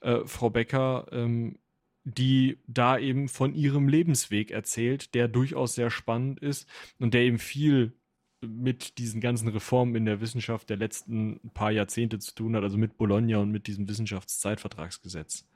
Äh, 0.00 0.20
Frau 0.26 0.50
Becker 0.50 1.06
ähm, 1.12 1.58
die 2.04 2.58
da 2.66 2.98
eben 2.98 3.28
von 3.28 3.54
ihrem 3.54 3.88
Lebensweg 3.88 4.50
erzählt, 4.50 5.14
der 5.14 5.26
durchaus 5.26 5.74
sehr 5.74 5.90
spannend 5.90 6.38
ist 6.40 6.68
und 6.98 7.14
der 7.14 7.22
eben 7.22 7.38
viel 7.38 7.94
mit 8.42 8.98
diesen 8.98 9.22
ganzen 9.22 9.48
Reformen 9.48 9.94
in 9.94 10.04
der 10.04 10.20
Wissenschaft 10.20 10.68
der 10.68 10.76
letzten 10.76 11.40
paar 11.54 11.70
Jahrzehnte 11.70 12.18
zu 12.18 12.34
tun 12.34 12.54
hat, 12.54 12.62
also 12.62 12.76
mit 12.76 12.98
Bologna 12.98 13.38
und 13.38 13.50
mit 13.50 13.66
diesem 13.66 13.88
Wissenschaftszeitvertragsgesetz. 13.88 15.48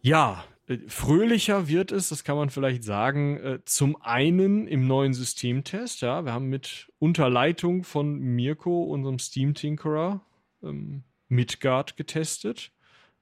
Ja, 0.00 0.42
fröhlicher 0.86 1.68
wird 1.68 1.92
es, 1.92 2.08
das 2.08 2.24
kann 2.24 2.36
man 2.36 2.50
vielleicht 2.50 2.84
sagen, 2.84 3.36
äh, 3.38 3.58
zum 3.64 4.00
einen 4.02 4.66
im 4.66 4.86
neuen 4.86 5.14
Systemtest. 5.14 6.00
Ja, 6.02 6.24
wir 6.24 6.32
haben 6.32 6.48
mit 6.48 6.90
Unterleitung 6.98 7.84
von 7.84 8.18
Mirko, 8.18 8.84
unserem 8.84 9.18
Steam 9.18 9.54
Tinkerer, 9.54 10.20
ähm, 10.62 11.02
Midgard 11.28 11.96
getestet 11.96 12.72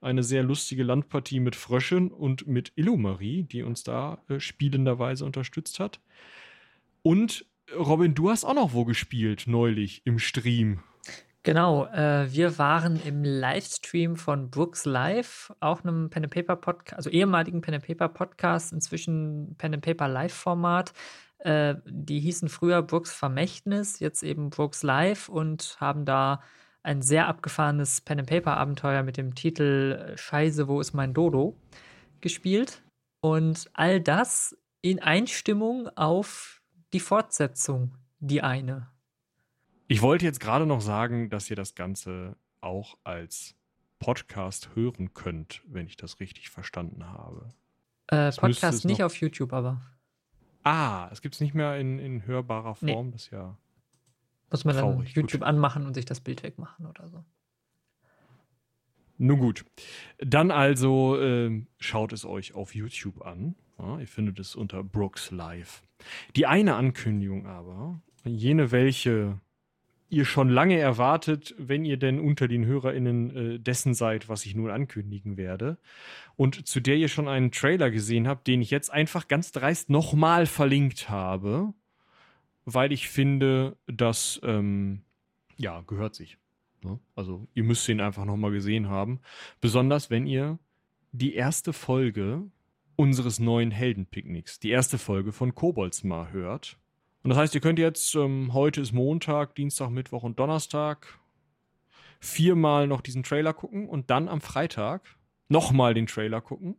eine 0.01 0.23
sehr 0.23 0.43
lustige 0.43 0.83
Landpartie 0.83 1.41
mit 1.41 1.57
Fröschen 1.57 2.11
und 2.11 2.47
mit 2.47 2.73
Illumarie, 2.77 3.43
die 3.43 3.63
uns 3.63 3.83
da 3.83 4.19
äh, 4.29 4.41
spielenderweise 4.41 5.25
unterstützt 5.25 5.81
hat. 5.81 6.01
Und 7.03 7.47
Robin, 7.77 8.15
du 8.15 8.31
hast 8.31 8.45
auch 8.45 8.55
noch 8.55 8.73
wo 8.73 8.85
gespielt 8.85 9.45
neulich 9.47 10.03
im 10.05 10.19
Stream. 10.19 10.81
Genau, 11.45 11.87
äh, 11.87 12.31
wir 12.31 12.59
waren 12.59 13.01
im 13.05 13.25
Livestream 13.25 14.17
von 14.17 14.51
Brooks 14.51 14.85
Live, 14.85 15.53
auch 15.61 15.83
einem 15.83 16.11
Pen 16.11 16.25
and 16.25 16.35
Paper 16.35 16.57
Podcast, 16.57 16.97
also 16.97 17.11
ehemaligen 17.11 17.61
Pen 17.61 17.75
and 17.75 17.87
Paper 17.87 18.09
Podcast, 18.09 18.73
inzwischen 18.73 19.55
Pen 19.57 19.75
and 19.75 19.85
Paper 19.85 20.09
Live 20.09 20.35
Format. 20.35 20.93
Äh, 21.39 21.77
die 21.87 22.21
hießen 22.21 22.49
früher 22.49 22.83
Brooks 22.83 23.13
Vermächtnis, 23.15 24.01
jetzt 24.01 24.23
eben 24.23 24.51
Brooks 24.51 24.83
Live 24.83 25.29
und 25.29 25.77
haben 25.81 26.05
da 26.05 26.41
ein 26.83 27.03
sehr 27.03 27.29
abgefahrenes 27.29 28.01
Pen-and-Paper-Abenteuer 28.01 29.03
mit 29.03 29.17
dem 29.17 29.35
Titel 29.35 30.15
Scheiße, 30.17 30.69
wo 30.69 30.81
ist 30.81 30.95
mein 30.95 31.13
Dodo 31.13 31.57
gespielt. 32.21 32.83
Und 33.21 33.69
all 33.75 34.01
das 34.01 34.57
in 34.81 35.01
Einstimmung 35.01 35.89
auf 35.97 36.63
die 36.93 37.01
Fortsetzung, 37.01 37.95
die 38.21 38.43
eine. 38.43 38.89
Ich 39.91 40.03
wollte 40.03 40.27
jetzt 40.27 40.39
gerade 40.39 40.67
noch 40.67 40.83
sagen, 40.83 41.31
dass 41.31 41.49
ihr 41.49 41.57
das 41.57 41.75
Ganze 41.75 42.37
auch 42.61 42.99
als 43.05 43.57
Podcast 43.99 44.69
hören 44.75 45.15
könnt, 45.15 45.63
wenn 45.67 45.87
ich 45.87 45.97
das 45.97 46.21
richtig 46.21 46.51
verstanden 46.51 47.07
habe. 47.07 47.49
Äh, 48.09 48.31
Podcast 48.33 48.85
nicht 48.85 49.03
auf 49.03 49.17
YouTube, 49.17 49.55
aber. 49.55 49.81
Ah, 50.63 51.09
es 51.11 51.23
gibt 51.23 51.37
es 51.37 51.41
nicht 51.41 51.55
mehr 51.55 51.79
in, 51.79 51.99
in 51.99 52.27
hörbarer 52.27 52.75
Form, 52.75 53.07
nee. 53.07 53.13
das 53.13 53.31
ja. 53.31 53.57
Muss 54.51 54.67
man 54.67 54.77
dann 54.77 55.07
YouTube 55.07 55.41
gut. 55.41 55.49
anmachen 55.49 55.87
und 55.87 55.95
sich 55.95 56.05
das 56.05 56.21
Bild 56.21 56.43
wegmachen 56.43 56.85
oder 56.85 57.09
so. 57.09 57.25
Nun 59.17 59.39
gut. 59.39 59.65
Dann 60.19 60.51
also 60.51 61.19
äh, 61.19 61.65
schaut 61.79 62.13
es 62.13 62.27
euch 62.27 62.53
auf 62.53 62.75
YouTube 62.75 63.23
an. 63.23 63.55
Ja, 63.79 63.99
ihr 63.99 64.07
findet 64.07 64.39
es 64.39 64.55
unter 64.55 64.85
Brooks 64.85 65.31
Live. 65.31 65.83
Die 66.37 66.47
eine 66.47 66.75
Ankündigung 66.75 67.47
aber, 67.47 68.03
jene 68.25 68.71
welche 68.71 69.41
ihr 70.09 70.25
schon 70.25 70.49
lange 70.49 70.79
erwartet, 70.79 71.55
wenn 71.59 71.85
ihr 71.85 71.97
denn 71.97 72.19
unter 72.19 72.49
den 72.49 72.65
HörerInnen 72.65 73.37
äh, 73.37 73.59
dessen 73.61 73.95
seid, 73.95 74.29
was 74.29 74.47
ich 74.47 74.55
nun 74.55 74.71
ankündigen 74.71 75.37
werde. 75.37 75.79
Und 76.37 76.67
zu 76.67 76.81
der 76.81 76.97
ihr 76.97 77.09
schon 77.09 77.29
einen 77.29 77.51
Trailer 77.51 77.91
gesehen 77.91 78.29
habt, 78.29 78.47
den 78.47 78.63
ich 78.63 78.71
jetzt 78.71 78.93
einfach 78.93 79.29
ganz 79.29 79.53
dreist 79.53 79.91
nochmal 79.91 80.47
verlinkt 80.47 81.11
habe 81.11 81.75
weil 82.73 82.93
ich 82.93 83.09
finde, 83.09 83.79
das 83.87 84.41
ähm, 84.43 85.01
ja, 85.57 85.81
gehört 85.87 86.15
sich. 86.15 86.37
Ne? 86.83 87.01
Also 87.15 87.49
ihr 87.55 87.65
müsst 87.65 87.89
ihn 87.89 88.01
einfach 88.01 88.27
nochmal 88.27 88.51
gesehen 88.53 88.89
haben. 88.89 89.21
Besonders 89.61 90.11
wenn 90.11 90.27
ihr 90.27 90.59
die 91.13 91.35
erste 91.35 91.73
Folge 91.73 92.43
unseres 92.95 93.39
neuen 93.39 93.71
Heldenpicknicks, 93.71 94.59
die 94.59 94.69
erste 94.69 94.99
Folge 94.99 95.33
von 95.33 95.55
Koboldsmar 95.55 96.31
hört. 96.31 96.79
Und 97.29 97.35
das 97.35 97.43
heißt, 97.43 97.55
ihr 97.57 97.61
könnt 97.61 97.79
jetzt, 97.79 98.15
ähm, 98.15 98.55
heute 98.55 98.81
ist 98.81 98.95
Montag, 98.95 99.55
Dienstag, 99.55 99.91
Mittwoch 99.91 100.23
und 100.23 100.39
Donnerstag, 100.39 101.19
viermal 102.21 102.87
noch 102.87 103.03
diesen 103.03 103.23
Trailer 103.23 103.53
gucken 103.53 103.87
und 103.87 104.09
dann 104.09 104.31
am 104.31 104.41
Freitag 104.41 105.03
nochmal 105.51 105.93
den 105.93 106.07
Trailer 106.07 106.41
gucken. 106.41 106.77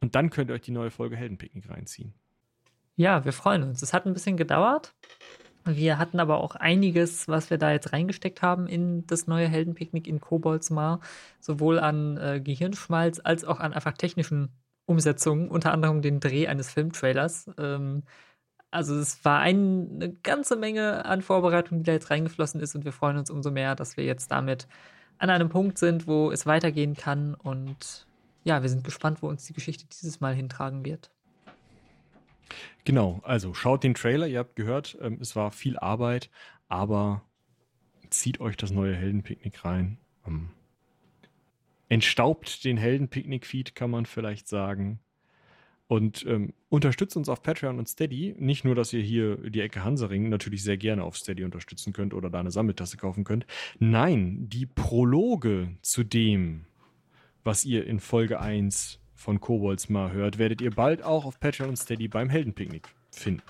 Und 0.00 0.14
dann 0.14 0.30
könnt 0.30 0.50
ihr 0.50 0.54
euch 0.54 0.60
die 0.60 0.70
neue 0.70 0.92
Folge 0.92 1.16
Heldenpicknick 1.16 1.68
reinziehen. 1.68 2.14
Ja, 2.94 3.24
wir 3.24 3.32
freuen 3.32 3.64
uns. 3.64 3.82
Es 3.82 3.92
hat 3.92 4.06
ein 4.06 4.12
bisschen 4.12 4.36
gedauert, 4.36 4.94
Wir 5.64 5.98
hatten 5.98 6.20
aber 6.20 6.38
auch 6.38 6.54
einiges, 6.54 7.26
was 7.26 7.50
wir 7.50 7.58
da 7.58 7.72
jetzt 7.72 7.92
reingesteckt 7.92 8.42
haben 8.42 8.68
in 8.68 9.04
das 9.08 9.26
neue 9.26 9.48
Heldenpicknick 9.48 10.06
in 10.06 10.20
Koboldsmar, 10.20 11.00
sowohl 11.40 11.80
an 11.80 12.16
äh, 12.18 12.40
Gehirnschmalz 12.40 13.20
als 13.24 13.44
auch 13.44 13.58
an 13.58 13.72
einfach 13.72 13.94
technischen 13.94 14.50
Umsetzungen, 14.84 15.48
unter 15.48 15.72
anderem 15.72 16.02
den 16.02 16.20
Dreh 16.20 16.46
eines 16.46 16.70
Filmtrailers. 16.70 17.50
Ähm, 17.58 18.04
also 18.70 18.98
es 18.98 19.24
war 19.24 19.40
ein, 19.40 19.90
eine 19.94 20.12
ganze 20.12 20.56
Menge 20.56 21.04
an 21.04 21.22
Vorbereitung, 21.22 21.78
die 21.78 21.84
da 21.84 21.92
jetzt 21.92 22.10
reingeflossen 22.10 22.60
ist 22.60 22.74
und 22.74 22.84
wir 22.84 22.92
freuen 22.92 23.16
uns 23.16 23.30
umso 23.30 23.50
mehr, 23.50 23.74
dass 23.74 23.96
wir 23.96 24.04
jetzt 24.04 24.30
damit 24.30 24.66
an 25.18 25.30
einem 25.30 25.48
Punkt 25.48 25.78
sind, 25.78 26.06
wo 26.06 26.30
es 26.30 26.46
weitergehen 26.46 26.94
kann 26.94 27.34
und 27.34 28.06
ja, 28.44 28.62
wir 28.62 28.68
sind 28.68 28.84
gespannt, 28.84 29.22
wo 29.22 29.28
uns 29.28 29.44
die 29.46 29.54
Geschichte 29.54 29.86
dieses 29.86 30.20
Mal 30.20 30.34
hintragen 30.34 30.84
wird. 30.84 31.10
Genau, 32.84 33.20
also 33.24 33.54
schaut 33.54 33.82
den 33.82 33.94
Trailer, 33.94 34.28
ihr 34.28 34.38
habt 34.38 34.54
gehört, 34.54 34.96
ähm, 35.00 35.18
es 35.20 35.34
war 35.34 35.50
viel 35.50 35.76
Arbeit, 35.78 36.30
aber 36.68 37.22
zieht 38.10 38.40
euch 38.40 38.56
das 38.56 38.70
neue 38.70 38.94
Heldenpicknick 38.94 39.64
rein. 39.64 39.98
Ähm, 40.26 40.50
entstaubt 41.88 42.64
den 42.64 42.76
Heldenpicknick-Feed, 42.76 43.74
kann 43.74 43.90
man 43.90 44.06
vielleicht 44.06 44.48
sagen. 44.48 45.00
Und 45.88 46.26
ähm, 46.26 46.52
unterstützt 46.68 47.16
uns 47.16 47.28
auf 47.28 47.42
Patreon 47.42 47.78
und 47.78 47.88
Steady. 47.88 48.34
Nicht 48.38 48.64
nur, 48.64 48.74
dass 48.74 48.92
ihr 48.92 49.02
hier 49.02 49.36
die 49.36 49.60
Ecke 49.60 49.84
Hansering 49.84 50.28
natürlich 50.28 50.62
sehr 50.64 50.76
gerne 50.76 51.04
auf 51.04 51.16
Steady 51.16 51.44
unterstützen 51.44 51.92
könnt 51.92 52.12
oder 52.12 52.28
da 52.28 52.40
eine 52.40 52.50
Sammeltasse 52.50 52.96
kaufen 52.96 53.22
könnt. 53.22 53.46
Nein, 53.78 54.48
die 54.48 54.66
Prologe 54.66 55.76
zu 55.82 56.02
dem, 56.02 56.64
was 57.44 57.64
ihr 57.64 57.86
in 57.86 58.00
Folge 58.00 58.40
1 58.40 58.98
von 59.14 59.40
Kobolds 59.40 59.88
mal 59.88 60.12
hört, 60.12 60.38
werdet 60.38 60.60
ihr 60.60 60.72
bald 60.72 61.02
auch 61.02 61.24
auf 61.24 61.38
Patreon 61.38 61.70
und 61.70 61.76
Steady 61.76 62.08
beim 62.08 62.28
Heldenpicknick 62.28 62.88
finden. 63.12 63.42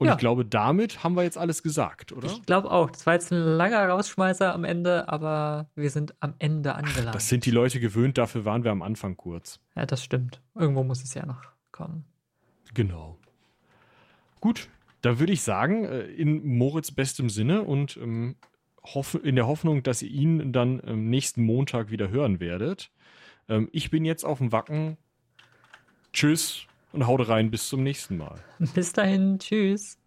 Und 0.00 0.06
ja. 0.06 0.14
ich 0.14 0.18
glaube, 0.18 0.46
damit 0.46 1.04
haben 1.04 1.14
wir 1.14 1.24
jetzt 1.24 1.36
alles 1.36 1.62
gesagt, 1.62 2.10
oder? 2.12 2.26
Ich 2.26 2.46
glaube 2.46 2.70
auch. 2.70 2.90
Das 2.90 3.04
war 3.04 3.12
jetzt 3.12 3.30
ein 3.32 3.36
langer 3.38 3.86
Rausschmeißer 3.86 4.54
am 4.54 4.64
Ende, 4.64 5.10
aber 5.10 5.68
wir 5.74 5.90
sind 5.90 6.14
am 6.20 6.32
Ende 6.38 6.74
angelangt. 6.74 7.08
Ach, 7.08 7.12
das 7.12 7.28
sind 7.28 7.44
die 7.44 7.50
Leute 7.50 7.80
gewöhnt, 7.80 8.16
dafür 8.16 8.46
waren 8.46 8.64
wir 8.64 8.70
am 8.70 8.80
Anfang 8.80 9.18
kurz. 9.18 9.60
Ja, 9.76 9.84
das 9.84 10.02
stimmt. 10.02 10.40
Irgendwo 10.54 10.84
muss 10.84 11.04
es 11.04 11.12
ja 11.12 11.26
noch 11.26 11.42
kommen. 11.70 12.06
Genau. 12.72 13.18
Gut, 14.40 14.70
da 15.02 15.18
würde 15.18 15.34
ich 15.34 15.42
sagen, 15.42 15.84
äh, 15.84 16.00
in 16.00 16.46
Moritz 16.56 16.92
bestem 16.92 17.28
Sinne 17.28 17.60
und 17.60 17.98
ähm, 17.98 18.36
in 19.22 19.36
der 19.36 19.46
Hoffnung, 19.46 19.82
dass 19.82 20.00
ihr 20.00 20.10
ihn 20.10 20.50
dann 20.50 20.80
ähm, 20.86 21.10
nächsten 21.10 21.42
Montag 21.42 21.90
wieder 21.90 22.08
hören 22.08 22.40
werdet. 22.40 22.90
Ähm, 23.50 23.68
ich 23.70 23.90
bin 23.90 24.06
jetzt 24.06 24.24
auf 24.24 24.38
dem 24.38 24.50
Wacken. 24.50 24.96
Tschüss 26.14 26.66
und 26.92 27.06
haut 27.06 27.28
rein 27.28 27.50
bis 27.50 27.68
zum 27.68 27.82
nächsten 27.82 28.16
Mal. 28.16 28.44
Bis 28.74 28.92
dahin, 28.92 29.38
tschüss. 29.38 29.99